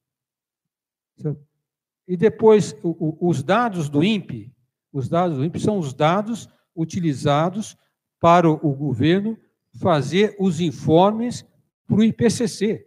E 2.07 2.17
depois, 2.17 2.75
os 3.21 3.43
dados 3.43 3.89
do 3.89 4.05
INPE, 4.05 4.55
os 4.93 5.09
dados 5.09 5.37
do 5.37 5.45
INPE 5.45 5.59
são 5.59 5.77
os 5.77 5.93
dados 5.93 6.49
utilizados 6.75 7.77
para 8.21 8.49
o 8.49 8.73
governo 8.73 9.37
fazer 9.81 10.37
os 10.39 10.61
informes 10.61 11.45
para 11.85 11.97
o 11.97 12.05
IPCC. 12.05 12.87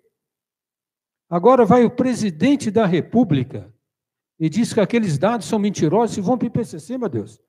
Agora 1.30 1.66
vai 1.66 1.84
o 1.84 1.92
presidente 1.92 2.72
da 2.72 2.86
República 2.86 3.74
e 4.40 4.50
diz 4.50 4.74
que 4.74 4.80
aqueles 4.80 5.18
dados 5.18 5.48
são 5.48 5.60
mentirosos 5.60 6.18
e 6.18 6.22
vão 6.22 6.38
para 6.38 6.46
o 6.46 6.48
IPCC, 6.48 6.98
meu 6.98 7.10
Deus. 7.10 7.42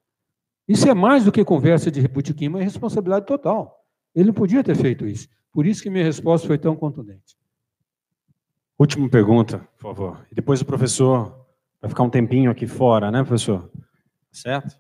Isso 0.67 0.89
é 0.89 0.95
mais 0.95 1.25
do 1.25 1.31
que 1.31 1.45
conversa 1.45 1.89
de 1.89 2.01
reputiquinho, 2.01 2.59
é 2.59 2.65
responsabilidade 2.65 3.27
total. 3.27 3.81
Ele 4.13 4.27
não 4.27 4.35
podia 4.35 4.65
ter 4.65 4.77
feito 4.77 5.07
isso. 5.07 5.29
Por 5.53 5.65
isso 5.65 5.83
que 5.83 5.89
minha 5.89 6.05
resposta 6.05 6.49
foi 6.49 6.59
tão 6.59 6.75
contundente. 6.75 7.39
Última 8.79 9.09
pergunta, 9.09 9.59
por 9.77 9.93
favor. 9.93 10.27
E 10.31 10.35
depois 10.37 10.61
o 10.61 10.65
professor 10.65 11.45
vai 11.81 11.89
ficar 11.89 12.05
um 12.05 12.11
tempinho 12.11 12.49
aqui 12.49 12.65
fora, 12.65 13.11
né, 13.11 13.25
professor? 13.25 13.69
Certo? 14.31 14.79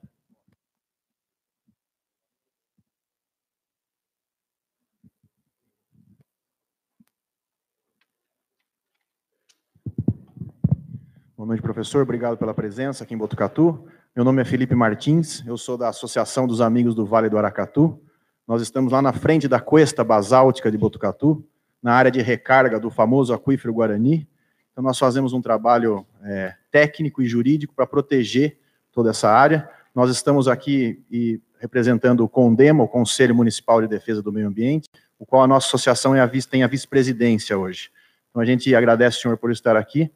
Boa 11.36 11.46
noite, 11.48 11.60
professor. 11.60 12.02
Obrigado 12.02 12.38
pela 12.38 12.54
presença 12.54 13.02
aqui 13.02 13.14
em 13.14 13.18
Botucatu. 13.18 13.84
Meu 14.14 14.24
nome 14.24 14.40
é 14.40 14.44
Felipe 14.44 14.76
Martins, 14.76 15.44
eu 15.44 15.56
sou 15.56 15.76
da 15.76 15.88
Associação 15.88 16.46
dos 16.46 16.60
Amigos 16.60 16.94
do 16.94 17.04
Vale 17.04 17.28
do 17.28 17.36
Aracatu. 17.36 18.00
Nós 18.46 18.62
estamos 18.62 18.92
lá 18.92 19.02
na 19.02 19.12
frente 19.12 19.48
da 19.48 19.58
cuesta 19.58 20.04
basáltica 20.04 20.70
de 20.70 20.78
Botucatu, 20.78 21.44
na 21.82 21.92
área 21.94 22.10
de 22.10 22.20
recarga 22.20 22.78
do 22.78 22.90
famoso 22.90 23.32
aquífero 23.32 23.72
Guarani. 23.72 24.28
Então, 24.72 24.82
nós 24.82 24.98
fazemos 24.98 25.32
um 25.32 25.40
trabalho 25.40 26.06
é, 26.22 26.54
técnico 26.70 27.22
e 27.22 27.26
jurídico 27.26 27.74
para 27.74 27.86
proteger 27.86 28.58
toda 28.92 29.10
essa 29.10 29.28
área. 29.28 29.68
Nós 29.94 30.10
estamos 30.10 30.48
aqui 30.48 31.04
e 31.10 31.40
representando 31.60 32.20
o 32.20 32.28
CONDEMA, 32.28 32.84
o 32.84 32.88
Conselho 32.88 33.34
Municipal 33.34 33.80
de 33.80 33.88
Defesa 33.88 34.22
do 34.22 34.32
Meio 34.32 34.46
Ambiente, 34.46 34.88
o 35.18 35.26
qual 35.26 35.42
a 35.42 35.46
nossa 35.46 35.66
associação 35.66 36.14
é 36.14 36.20
a 36.20 36.26
vice, 36.26 36.48
tem 36.48 36.62
a 36.62 36.68
vice-presidência 36.68 37.58
hoje. 37.58 37.90
Então, 38.30 38.40
a 38.40 38.44
gente 38.44 38.72
agradece 38.74 39.18
o 39.18 39.20
senhor 39.22 39.36
por 39.36 39.50
estar 39.50 39.76
aqui, 39.76 40.10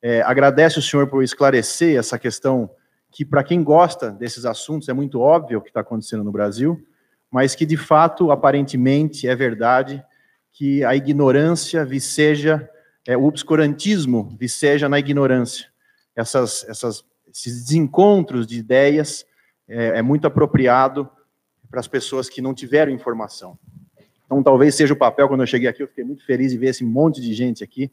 é, 0.00 0.22
agradece 0.22 0.78
o 0.78 0.82
senhor 0.82 1.08
por 1.08 1.24
esclarecer 1.24 1.98
essa 1.98 2.18
questão 2.18 2.70
que, 3.10 3.24
para 3.24 3.42
quem 3.42 3.64
gosta 3.64 4.10
desses 4.10 4.44
assuntos, 4.44 4.88
é 4.88 4.92
muito 4.92 5.20
óbvio 5.20 5.58
o 5.58 5.62
que 5.62 5.68
está 5.68 5.80
acontecendo 5.80 6.22
no 6.22 6.30
Brasil, 6.30 6.80
mas 7.30 7.54
que, 7.54 7.66
de 7.66 7.76
fato, 7.76 8.30
aparentemente, 8.30 9.26
é 9.26 9.34
verdade 9.34 10.04
que 10.56 10.82
a 10.82 10.96
ignorância 10.96 11.84
viceja, 11.84 12.66
é, 13.06 13.14
o 13.14 13.24
obscurantismo 13.24 14.34
viceja 14.40 14.88
na 14.88 14.98
ignorância. 14.98 15.66
Essas, 16.16 16.64
essas, 16.66 17.04
esses 17.30 17.62
desencontros 17.62 18.46
de 18.46 18.58
ideias 18.58 19.26
é, 19.68 19.98
é 19.98 20.02
muito 20.02 20.26
apropriado 20.26 21.06
para 21.70 21.78
as 21.78 21.86
pessoas 21.86 22.30
que 22.30 22.40
não 22.40 22.54
tiveram 22.54 22.90
informação. 22.90 23.58
Então, 24.24 24.42
talvez 24.42 24.74
seja 24.74 24.94
o 24.94 24.96
papel, 24.96 25.28
quando 25.28 25.42
eu 25.42 25.46
cheguei 25.46 25.68
aqui, 25.68 25.82
eu 25.82 25.88
fiquei 25.88 26.04
muito 26.04 26.24
feliz 26.24 26.52
de 26.52 26.56
ver 26.56 26.68
esse 26.68 26.82
monte 26.82 27.20
de 27.20 27.34
gente 27.34 27.62
aqui, 27.62 27.92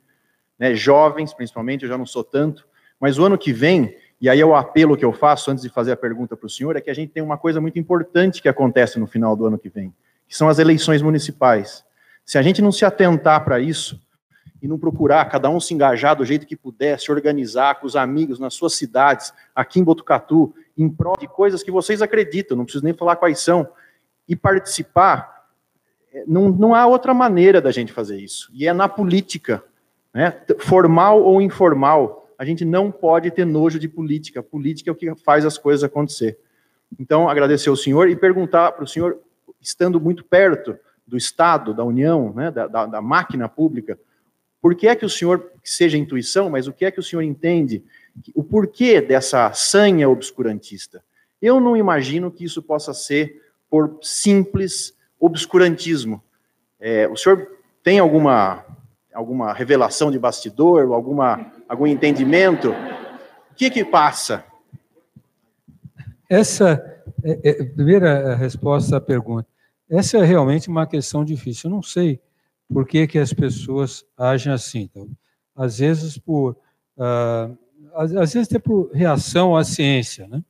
né, 0.58 0.74
jovens, 0.74 1.34
principalmente, 1.34 1.84
eu 1.84 1.90
já 1.90 1.98
não 1.98 2.06
sou 2.06 2.24
tanto, 2.24 2.66
mas 2.98 3.20
o 3.20 3.26
ano 3.26 3.38
que 3.38 3.52
vem, 3.52 3.94
e 4.22 4.30
aí 4.30 4.40
é 4.40 4.46
o 4.46 4.56
apelo 4.56 4.96
que 4.96 5.04
eu 5.04 5.12
faço 5.12 5.52
antes 5.52 5.64
de 5.64 5.70
fazer 5.70 5.92
a 5.92 5.98
pergunta 5.98 6.38
para 6.38 6.48
o 6.48 6.50
senhor, 6.50 6.78
é 6.78 6.82
que 6.82 6.90
a 6.90 6.96
gente 6.96 7.12
tem 7.12 7.22
uma 7.22 7.38
coisa 7.38 7.60
muito 7.60 7.78
importante 7.78 8.42
que 8.42 8.48
acontece 8.48 8.98
no 8.98 9.06
final 9.06 9.36
do 9.36 9.46
ano 9.46 9.60
que 9.60 9.68
vem, 9.68 9.94
que 10.26 10.38
são 10.38 10.48
as 10.48 10.60
eleições 10.60 11.02
municipais. 11.02 11.84
Se 12.26 12.38
a 12.38 12.42
gente 12.42 12.62
não 12.62 12.72
se 12.72 12.86
atentar 12.86 13.44
para 13.44 13.60
isso, 13.60 14.02
e 14.64 14.68
não 14.68 14.80
procurar 14.80 15.26
cada 15.26 15.50
um 15.50 15.60
se 15.60 15.74
engajar 15.74 16.16
do 16.16 16.24
jeito 16.24 16.48
que 16.48 16.56
puder, 16.56 16.98
se 16.98 17.12
organizar 17.12 17.82
com 17.82 17.86
os 17.86 17.98
amigos 17.98 18.40
nas 18.40 18.54
suas 18.54 18.74
cidades, 18.76 19.34
aqui 19.54 19.78
em 19.78 19.84
Botucatu, 19.84 20.56
em 20.78 20.90
prol 20.90 21.18
de 21.20 21.28
coisas 21.28 21.62
que 21.62 21.70
vocês 21.70 22.02
acreditam, 22.02 22.56
não 22.56 22.64
preciso 22.64 22.86
nem 22.86 22.94
falar 22.94 23.18
quais 23.18 23.42
são, 23.42 23.68
e 24.26 24.38
participar, 24.38 25.50
é, 26.14 26.24
não, 26.26 26.48
não 26.48 26.74
há 26.74 26.88
outra 26.88 27.14
maneira 27.14 27.60
da 27.60 27.72
gente 27.72 27.92
fazer 27.92 28.18
isso. 28.22 28.50
E 28.54 28.66
é 28.66 28.72
na 28.72 28.88
política, 28.88 29.62
né? 30.14 30.42
formal 30.60 31.22
ou 31.22 31.42
informal, 31.42 32.34
a 32.40 32.46
gente 32.46 32.64
não 32.64 32.90
pode 32.90 33.32
ter 33.32 33.46
nojo 33.46 33.78
de 33.78 33.90
política. 33.90 34.42
Política 34.42 34.90
é 34.90 34.94
o 34.94 34.96
que 34.96 35.14
faz 35.16 35.46
as 35.46 35.58
coisas 35.58 35.84
acontecer. 35.84 36.40
Então, 36.98 37.28
agradecer 37.28 37.68
ao 37.68 37.76
senhor 37.76 38.08
e 38.08 38.16
perguntar 38.16 38.72
para 38.72 38.86
o 38.86 38.88
senhor, 38.88 39.20
estando 39.60 40.00
muito 40.00 40.24
perto 40.24 40.80
do 41.06 41.18
Estado, 41.18 41.74
da 41.74 41.84
União, 41.84 42.34
né, 42.34 42.52
da, 42.52 42.68
da, 42.68 42.86
da 42.86 43.02
máquina 43.02 43.48
pública, 43.50 44.00
por 44.62 44.76
que 44.76 44.88
é 44.88 44.96
que 44.96 45.06
o 45.06 45.10
senhor, 45.10 45.52
seja 45.64 45.98
intuição, 45.98 46.50
mas 46.50 46.68
o 46.68 46.74
que 46.74 46.86
é 46.86 46.92
que 46.92 47.00
o 47.00 47.04
senhor 47.04 47.22
entende, 47.22 47.84
o 48.34 48.44
porquê 48.44 49.02
dessa 49.02 49.52
sanha 49.54 50.10
obscurantista? 50.10 51.04
Eu 51.42 51.60
não 51.60 51.76
imagino 51.76 52.32
que 52.32 52.46
isso 52.46 52.62
possa 52.64 52.94
ser 52.94 53.42
por 53.70 54.00
simples 54.02 54.96
obscurantismo. 55.20 56.24
É, 56.80 57.08
o 57.08 57.18
senhor 57.18 57.46
tem 57.84 58.00
alguma, 58.00 58.64
alguma 59.14 59.52
revelação 59.52 60.10
de 60.10 60.18
bastidor, 60.18 60.94
alguma, 60.94 61.52
algum 61.68 61.86
entendimento? 61.86 62.70
O 63.52 63.56
que 63.56 63.70
que 63.70 63.84
passa? 63.84 64.46
Essa 66.30 66.82
é, 67.24 67.50
é, 67.50 67.64
primeira 67.66 68.36
resposta 68.36 68.98
à 68.98 69.02
pergunta. 69.02 69.48
Essa 69.90 70.18
é 70.18 70.26
realmente 70.26 70.70
uma 70.70 70.88
questão 70.88 71.24
difícil. 71.24 71.70
Eu 71.70 71.76
não 71.76 71.82
sei 71.82 72.20
por 72.68 72.88
que, 72.88 73.06
que 73.08 73.20
as 73.20 73.34
pessoas 73.34 74.06
agem 74.18 74.52
assim. 74.52 74.82
Então, 74.82 75.10
às 75.56 75.80
vezes 75.80 76.18
por 76.18 76.58
uh, 76.98 77.58
às, 77.94 78.16
às, 78.16 78.34
vezes 78.34 78.48
até 78.48 78.60
por 78.60 78.90
reação 78.92 79.56
à 79.56 79.64
ciência, 79.64 80.28
né? 80.28 80.44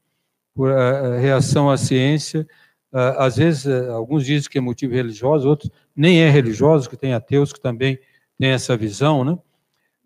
Por 0.55 0.69
uh, 0.69 1.19
reação 1.19 1.69
à 1.69 1.77
ciência, 1.77 2.47
uh, 2.93 3.19
às 3.19 3.37
vezes 3.37 3.67
alguns 3.89 4.25
dizem 4.25 4.49
que 4.49 4.57
é 4.57 4.61
motivo 4.61 4.93
religioso, 4.93 5.47
outros 5.47 5.71
nem 5.95 6.21
é 6.21 6.29
religioso, 6.29 6.89
que 6.89 6.97
tem 6.97 7.13
ateus 7.13 7.51
que 7.51 7.59
também 7.59 7.99
têm 8.39 8.51
essa 8.51 8.77
visão, 8.77 9.23
né? 9.25 9.37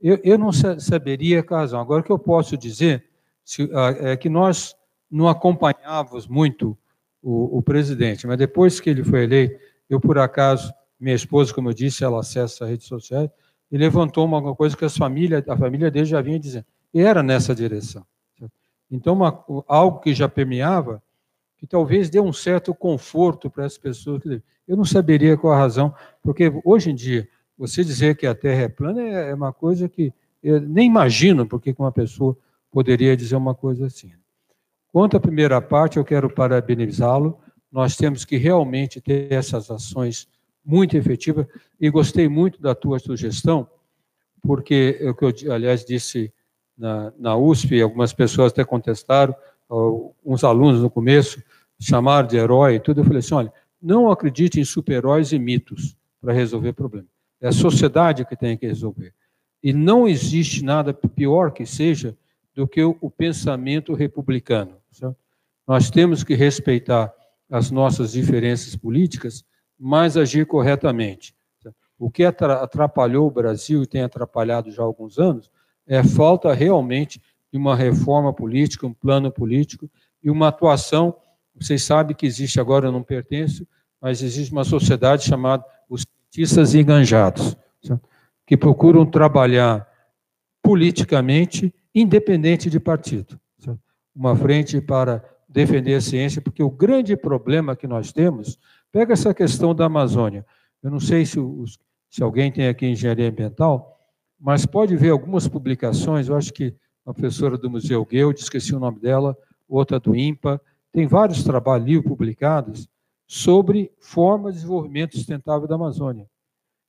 Eu, 0.01 0.19
eu 0.23 0.37
não 0.37 0.51
saberia 0.51 1.43
a 1.47 1.55
razão. 1.55 1.79
Agora 1.79 2.01
o 2.01 2.03
que 2.03 2.11
eu 2.11 2.19
posso 2.19 2.55
dizer 2.55 3.05
se, 3.43 3.67
é 3.99 4.15
que 4.15 4.29
nós 4.29 4.75
não 5.09 5.27
acompanhávamos 5.27 6.27
muito 6.27 6.77
o, 7.21 7.57
o 7.57 7.61
presidente, 7.61 8.27
mas 8.27 8.37
depois 8.37 8.79
que 8.79 8.89
ele 8.89 9.03
foi 9.03 9.23
eleito, 9.23 9.59
eu 9.89 9.99
por 9.99 10.17
acaso 10.17 10.73
minha 10.99 11.15
esposa, 11.15 11.53
como 11.53 11.69
eu 11.69 11.73
disse, 11.73 12.03
ela 12.03 12.19
acessa 12.19 12.63
as 12.63 12.69
redes 12.69 12.87
sociais, 12.87 13.29
e 13.71 13.77
levantou 13.77 14.25
uma 14.25 14.55
coisa 14.55 14.75
que 14.75 14.85
a 14.85 14.89
família, 14.89 15.43
a 15.47 15.57
família 15.57 15.91
dele 15.91 16.05
já 16.05 16.21
vinha 16.21 16.39
dizendo. 16.39 16.65
E 16.93 17.01
era 17.01 17.21
nessa 17.21 17.53
direção. 17.53 18.05
Então, 18.89 19.13
uma, 19.13 19.43
algo 19.67 19.99
que 19.99 20.13
já 20.13 20.29
permeava, 20.29 21.03
que 21.57 21.67
talvez 21.67 22.09
dê 22.09 22.19
um 22.19 22.31
certo 22.31 22.73
conforto 22.73 23.49
para 23.49 23.65
as 23.65 23.77
pessoas. 23.77 24.21
Eu 24.67 24.77
não 24.77 24.85
saberia 24.85 25.35
qual 25.35 25.53
a 25.53 25.57
razão, 25.57 25.93
porque 26.23 26.51
hoje 26.63 26.91
em 26.91 26.95
dia, 26.95 27.27
você 27.57 27.83
dizer 27.83 28.15
que 28.15 28.25
a 28.25 28.35
Terra 28.35 28.61
é 28.61 28.69
plana 28.69 29.01
é, 29.01 29.31
é 29.31 29.33
uma 29.33 29.51
coisa 29.51 29.89
que 29.89 30.13
eu 30.41 30.61
nem 30.61 30.87
imagino 30.87 31.45
porque 31.45 31.75
uma 31.77 31.91
pessoa 31.91 32.37
poderia 32.71 33.17
dizer 33.17 33.35
uma 33.35 33.55
coisa 33.55 33.87
assim. 33.87 34.11
Quanto 34.97 35.15
à 35.15 35.19
primeira 35.19 35.61
parte, 35.61 35.97
eu 35.97 36.03
quero 36.03 36.27
parabenizá-lo. 36.27 37.37
Nós 37.71 37.95
temos 37.95 38.25
que 38.25 38.35
realmente 38.35 38.99
ter 38.99 39.31
essas 39.31 39.69
ações 39.69 40.27
muito 40.65 40.97
efetiva 40.97 41.47
e 41.79 41.87
gostei 41.91 42.27
muito 42.27 42.59
da 42.59 42.73
tua 42.73 42.97
sugestão, 42.97 43.69
porque 44.41 44.97
é 44.99 45.07
o 45.07 45.13
que 45.13 45.23
eu, 45.23 45.53
aliás, 45.53 45.85
disse 45.85 46.33
na, 46.75 47.13
na 47.15 47.37
USP, 47.37 47.79
algumas 47.79 48.11
pessoas 48.11 48.51
até 48.51 48.65
contestaram, 48.65 49.35
uns 50.25 50.43
alunos 50.43 50.81
no 50.81 50.89
começo 50.89 51.43
chamaram 51.79 52.27
de 52.27 52.35
herói 52.35 52.77
e 52.77 52.79
tudo, 52.79 53.01
eu 53.01 53.05
falei 53.05 53.19
assim, 53.19 53.35
olha, 53.35 53.53
não 53.79 54.09
acredite 54.09 54.59
em 54.59 54.65
super-heróis 54.65 55.31
e 55.31 55.37
mitos 55.37 55.95
para 56.19 56.33
resolver 56.33 56.73
problemas. 56.73 57.11
É 57.39 57.49
a 57.49 57.51
sociedade 57.51 58.25
que 58.25 58.35
tem 58.35 58.57
que 58.57 58.65
resolver. 58.65 59.13
E 59.61 59.71
não 59.71 60.07
existe 60.07 60.65
nada 60.65 60.91
pior 60.91 61.51
que 61.51 61.67
seja 61.67 62.17
do 62.55 62.67
que 62.67 62.83
o 62.83 63.11
pensamento 63.11 63.93
republicano. 63.93 64.76
Certo? 64.91 65.17
Nós 65.67 65.89
temos 65.89 66.23
que 66.23 66.33
respeitar 66.33 67.13
as 67.49 67.71
nossas 67.71 68.11
diferenças 68.11 68.75
políticas, 68.75 69.43
mas 69.77 70.17
agir 70.17 70.45
corretamente. 70.45 71.35
O 71.99 72.11
que 72.11 72.23
atrapalhou 72.23 73.27
o 73.27 73.31
Brasil 73.31 73.83
e 73.83 73.87
tem 73.87 74.03
atrapalhado 74.03 74.71
já 74.71 74.83
há 74.83 74.85
alguns 74.85 75.17
anos 75.17 75.49
é 75.85 76.03
falta 76.03 76.53
realmente 76.53 77.21
de 77.51 77.57
uma 77.57 77.75
reforma 77.75 78.31
política, 78.33 78.85
um 78.85 78.93
plano 78.93 79.31
político 79.31 79.89
e 80.21 80.29
uma 80.29 80.49
atuação. 80.49 81.15
Vocês 81.55 81.83
sabem 81.83 82.15
que 82.15 82.25
existe 82.25 82.59
agora, 82.59 82.87
eu 82.87 82.91
não 82.91 83.01
pertenço, 83.01 83.67
mas 83.99 84.21
existe 84.21 84.51
uma 84.51 84.63
sociedade 84.63 85.23
chamada 85.23 85.65
os 85.89 86.05
cientistas 86.29 86.75
enganjados, 86.75 87.57
que 88.45 88.55
procuram 88.55 89.05
trabalhar 89.05 89.87
politicamente, 90.61 91.73
independente 91.95 92.69
de 92.69 92.79
partido. 92.79 93.39
Uma 94.17 94.35
frente 94.35 94.81
para 94.81 95.23
defender 95.47 95.93
a 95.93 96.01
ciência, 96.01 96.41
porque 96.41 96.63
o 96.63 96.69
grande 96.69 97.15
problema 97.15 97.75
que 97.75 97.87
nós 97.87 98.11
temos 98.11 98.57
Pega 98.91 99.13
essa 99.13 99.33
questão 99.33 99.75
da 99.75 99.85
Amazônia. 99.85 100.45
Eu 100.81 100.89
não 100.89 100.99
sei 100.99 101.25
se, 101.25 101.39
os, 101.39 101.77
se 102.09 102.23
alguém 102.23 102.51
tem 102.51 102.67
aqui 102.67 102.87
engenharia 102.87 103.29
ambiental, 103.29 103.99
mas 104.39 104.65
pode 104.65 104.95
ver 104.95 105.09
algumas 105.09 105.47
publicações, 105.47 106.29
eu 106.29 106.35
acho 106.35 106.53
que 106.53 106.75
a 107.05 107.13
professora 107.13 107.57
do 107.57 107.69
Museu 107.69 108.05
Guild, 108.05 108.39
esqueci 108.39 108.75
o 108.75 108.79
nome 108.79 108.99
dela, 108.99 109.37
outra 109.67 109.99
do 109.99 110.15
IMPA, 110.15 110.61
tem 110.91 111.07
vários 111.07 111.43
trabalhos 111.43 112.03
publicados 112.03 112.87
sobre 113.25 113.91
formas 113.99 114.53
de 114.53 114.61
desenvolvimento 114.61 115.15
sustentável 115.15 115.67
da 115.67 115.75
Amazônia. 115.75 116.27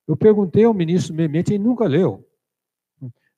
Eu 0.07 0.17
perguntei 0.17 0.65
ao 0.65 0.75
ministro 0.75 1.13
do 1.13 1.17
Meio 1.17 1.29
Ambiente, 1.29 1.53
ele 1.53 1.63
nunca 1.63 1.85
leu. 1.85 2.27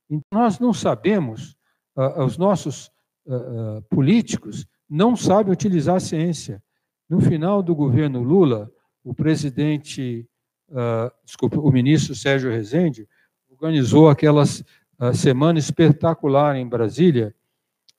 Então, 0.08 0.22
nós 0.32 0.58
não 0.58 0.72
sabemos, 0.72 1.56
uh, 1.96 2.24
os 2.24 2.36
nossos 2.36 2.90
uh, 3.26 3.78
uh, 3.78 3.82
políticos 3.82 4.66
não 4.88 5.16
sabem 5.16 5.52
utilizar 5.52 5.96
a 5.96 6.00
ciência. 6.00 6.62
No 7.08 7.20
final 7.20 7.62
do 7.62 7.74
governo 7.74 8.22
Lula, 8.22 8.70
o 9.04 9.14
presidente, 9.14 10.26
uh, 10.68 11.10
desculpa, 11.24 11.58
o 11.60 11.70
ministro 11.70 12.14
Sérgio 12.14 12.50
Rezende, 12.50 13.08
organizou 13.48 14.08
aquela 14.08 14.42
uh, 14.42 15.14
semana 15.14 15.58
espetacular 15.58 16.56
em 16.56 16.68
Brasília 16.68 17.34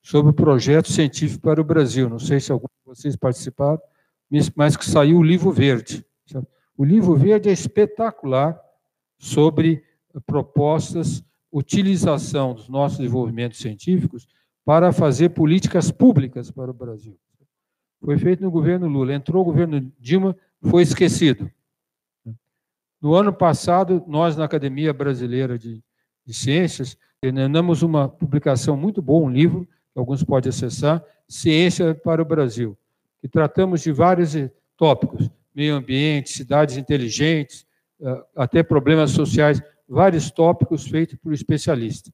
sobre 0.01 0.31
o 0.31 0.35
projeto 0.35 0.91
científico 0.91 1.41
para 1.41 1.61
o 1.61 1.63
Brasil. 1.63 2.09
Não 2.09 2.19
sei 2.19 2.39
se 2.39 2.51
alguns 2.51 2.71
de 2.71 2.85
vocês 2.85 3.15
participaram, 3.15 3.79
mas 4.55 4.75
que 4.75 4.85
saiu 4.85 5.17
o 5.17 5.23
livro 5.23 5.51
verde. 5.51 6.05
O 6.77 6.83
livro 6.83 7.15
verde 7.15 7.49
é 7.49 7.51
espetacular 7.51 8.59
sobre 9.19 9.83
propostas, 10.25 11.23
utilização 11.51 12.53
dos 12.53 12.67
nossos 12.67 12.97
desenvolvimentos 12.97 13.59
científicos 13.59 14.25
para 14.65 14.91
fazer 14.91 15.29
políticas 15.29 15.91
públicas 15.91 16.51
para 16.51 16.71
o 16.71 16.73
Brasil. 16.73 17.17
Foi 18.03 18.17
feito 18.17 18.43
no 18.43 18.51
governo 18.51 18.87
Lula. 18.87 19.13
Entrou 19.13 19.41
o 19.41 19.45
governo 19.45 19.91
Dilma, 19.99 20.35
foi 20.61 20.83
esquecido. 20.83 21.49
No 23.01 23.15
ano 23.15 23.33
passado, 23.33 24.03
nós, 24.07 24.37
na 24.37 24.45
Academia 24.45 24.93
Brasileira 24.93 25.57
de, 25.57 25.83
de 26.25 26.33
Ciências, 26.33 26.97
terminamos 27.19 27.81
uma 27.81 28.07
publicação 28.07 28.77
muito 28.77 29.01
boa, 29.01 29.25
um 29.25 29.29
livro, 29.29 29.67
que 29.93 29.99
alguns 29.99 30.23
podem 30.23 30.49
acessar, 30.49 31.03
Ciência 31.27 31.95
para 31.95 32.21
o 32.21 32.25
Brasil, 32.25 32.77
que 33.21 33.27
tratamos 33.27 33.81
de 33.81 33.91
vários 33.91 34.35
tópicos, 34.75 35.29
meio 35.53 35.75
ambiente, 35.75 36.29
cidades 36.29 36.77
inteligentes, 36.77 37.65
eh, 38.01 38.23
até 38.35 38.61
problemas 38.63 39.11
sociais, 39.11 39.61
vários 39.87 40.29
tópicos 40.29 40.87
feitos 40.87 41.17
por 41.17 41.33
especialistas. 41.33 42.11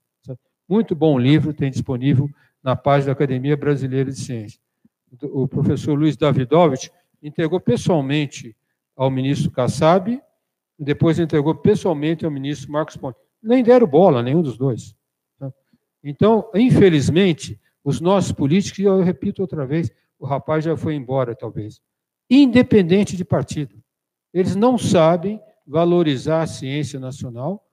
Muito 0.68 0.94
bom 0.94 1.18
livro, 1.18 1.54
tem 1.54 1.72
disponível 1.72 2.30
na 2.62 2.76
página 2.76 3.08
da 3.08 3.12
Academia 3.14 3.56
Brasileira 3.56 4.12
de 4.12 4.20
Ciências. 4.20 4.60
O 5.22 5.48
professor 5.48 5.98
Luiz 5.98 6.18
Davidovich 6.18 6.92
entregou 7.24 7.60
pessoalmente 7.60 8.56
ao 8.96 9.10
ministro 9.10 9.50
Kassab, 9.50 10.22
depois 10.78 11.18
entregou 11.20 11.56
pessoalmente 11.56 12.26
ao 12.26 12.32
ministro 12.32 12.72
Marcos 12.72 12.98
Pontes. 12.98 13.22
Nem 13.42 13.64
deram 13.64 13.88
bola, 13.88 14.22
nenhum 14.22 14.42
dos 14.42 14.58
dois. 14.58 14.96
Então, 16.04 16.50
infelizmente, 16.54 17.60
os 17.84 18.02
nossos 18.02 18.32
políticos, 18.32 18.80
e 18.80 18.84
eu 18.84 19.02
repito 19.02 19.42
outra 19.42 19.66
vez, 19.66 19.90
o 20.20 20.26
rapaz 20.26 20.66
já 20.66 20.76
foi 20.76 20.96
embora, 20.96 21.36
talvez, 21.36 21.82
independente 22.30 23.16
de 23.16 23.24
partido. 23.24 23.82
Eles 24.34 24.56
não 24.56 24.78
sabem 24.78 25.40
valorizar 25.66 26.42
a 26.42 26.48
ciência 26.48 27.00
nacional 27.00 27.67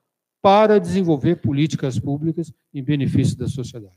para 0.45 0.79
desenvolver 0.79 1.37
políticas 1.37 1.99
públicas 1.99 2.53
em 2.75 2.85
benefício 2.85 3.35
da 3.35 3.49
sociedade. 3.49 3.97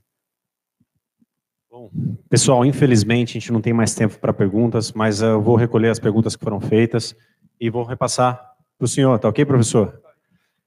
Bom, 1.70 1.92
pessoal, 2.30 2.66
infelizmente 2.66 3.32
a 3.32 3.34
gente 3.42 3.52
não 3.52 3.60
tem 3.60 3.74
mais 3.74 3.94
tempo 3.94 4.18
para 4.18 4.32
perguntas, 4.32 4.94
mas 4.94 5.22
eu 5.22 5.42
vou 5.42 5.58
recolher 5.58 5.90
as 5.90 6.00
perguntas 6.00 6.38
que 6.38 6.44
foram 6.46 6.62
feitas 6.62 7.14
e 7.60 7.70
vou 7.70 7.84
repassar 7.84 8.36
para 8.78 8.86
o 8.86 8.88
senhor, 8.88 9.20
tá 9.20 9.28
ok, 9.28 9.44
professor? 9.44 10.02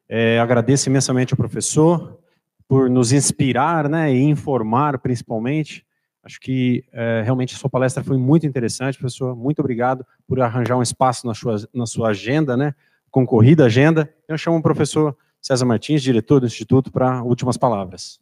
É, 0.07 0.39
agradeço 0.39 0.91
imensamente 0.91 1.33
ao 1.33 1.39
professor 1.39 2.21
por 2.69 2.91
nos 2.91 3.11
inspirar 3.11 3.89
né, 3.89 4.15
e 4.15 4.21
informar, 4.21 4.99
principalmente. 4.99 5.87
Acho 6.23 6.39
que 6.41 6.85
é, 6.93 7.23
realmente 7.25 7.55
a 7.55 7.59
sua 7.59 7.71
palestra 7.71 8.05
foi 8.05 8.19
muito 8.19 8.47
interessante, 8.47 8.99
professor. 8.99 9.35
Muito 9.35 9.61
obrigado 9.61 10.05
por 10.29 10.43
arranjar 10.43 10.77
um 10.77 10.83
espaço 10.83 11.27
na 11.27 11.33
sua, 11.33 11.57
na 11.73 11.87
sua 11.87 12.11
agenda, 12.11 12.55
né, 12.55 12.75
concorrida 13.11 13.65
agenda. 13.65 14.13
Eu 14.29 14.37
chamo 14.37 14.59
o 14.59 14.63
professor 14.63 15.17
César 15.41 15.65
Martins, 15.65 16.03
diretor 16.03 16.41
do 16.41 16.47
Instituto, 16.47 16.93
para 16.93 17.23
últimas 17.23 17.57
palavras. 17.57 18.21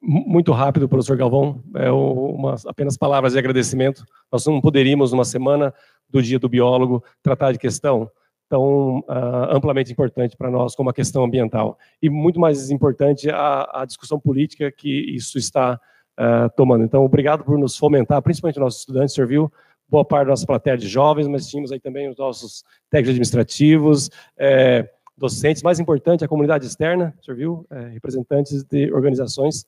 Muito 0.00 0.50
rápido, 0.50 0.88
professor 0.88 1.16
Galvão, 1.16 1.62
é 1.76 1.90
uma, 1.90 2.56
apenas 2.66 2.96
palavras 2.96 3.34
de 3.34 3.38
agradecimento. 3.38 4.04
Nós 4.32 4.44
não 4.46 4.60
poderíamos, 4.60 5.12
numa 5.12 5.24
semana 5.24 5.72
do 6.10 6.20
Dia 6.20 6.38
do 6.38 6.48
Biólogo, 6.48 7.04
tratar 7.22 7.52
de 7.52 7.58
questão 7.58 8.10
tão 8.48 8.98
uh, 9.08 9.48
amplamente 9.50 9.90
importante 9.90 10.36
para 10.36 10.50
nós 10.50 10.74
como 10.74 10.90
a 10.90 10.92
questão 10.92 11.24
ambiental. 11.24 11.78
E 12.02 12.10
muito 12.10 12.38
mais 12.38 12.70
importante 12.70 13.30
a, 13.30 13.82
a 13.82 13.84
discussão 13.86 14.20
política 14.20 14.70
que 14.70 14.90
isso 15.14 15.38
está 15.38 15.80
uh, 16.20 16.50
tomando. 16.54 16.84
Então, 16.84 17.02
obrigado 17.04 17.44
por 17.44 17.56
nos 17.56 17.76
fomentar, 17.76 18.20
principalmente 18.20 18.58
nossos 18.58 18.80
estudantes, 18.80 19.12
o 19.12 19.14
senhor 19.14 19.26
viu, 19.26 19.52
boa 19.88 20.04
parte 20.04 20.26
da 20.26 20.30
nossa 20.30 20.46
plateia 20.46 20.76
de 20.76 20.88
jovens, 20.88 21.28
mas 21.28 21.48
tínhamos 21.48 21.72
aí 21.72 21.80
também 21.80 22.10
os 22.10 22.16
nossos 22.16 22.64
técnicos 22.90 23.10
administrativos, 23.10 24.10
é, 24.36 24.88
docentes, 25.16 25.62
mais 25.62 25.78
importante, 25.78 26.24
a 26.24 26.28
comunidade 26.28 26.66
externa, 26.66 27.14
o 27.20 27.24
senhor 27.24 27.36
viu, 27.36 27.66
é, 27.70 27.88
representantes 27.88 28.62
de 28.64 28.92
organizações 28.92 29.66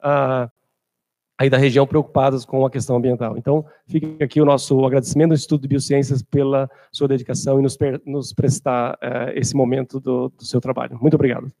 uh, 0.00 0.50
aí 1.38 1.50
da 1.50 1.58
região 1.58 1.86
preocupadas 1.86 2.44
com 2.44 2.64
a 2.64 2.70
questão 2.70 2.96
ambiental. 2.96 3.36
Então, 3.36 3.64
fica 3.86 4.24
aqui 4.24 4.40
o 4.40 4.44
nosso 4.44 4.84
agradecimento 4.84 5.30
ao 5.32 5.34
Instituto 5.34 5.62
de 5.62 5.68
Biociências 5.68 6.22
pela 6.22 6.68
sua 6.90 7.08
dedicação 7.08 7.58
e 7.58 7.62
nos, 7.62 7.76
nos 8.04 8.32
prestar 8.32 8.94
uh, 8.94 9.30
esse 9.34 9.54
momento 9.54 10.00
do, 10.00 10.28
do 10.30 10.44
seu 10.44 10.60
trabalho. 10.60 10.98
Muito 11.00 11.14
obrigado. 11.14 11.52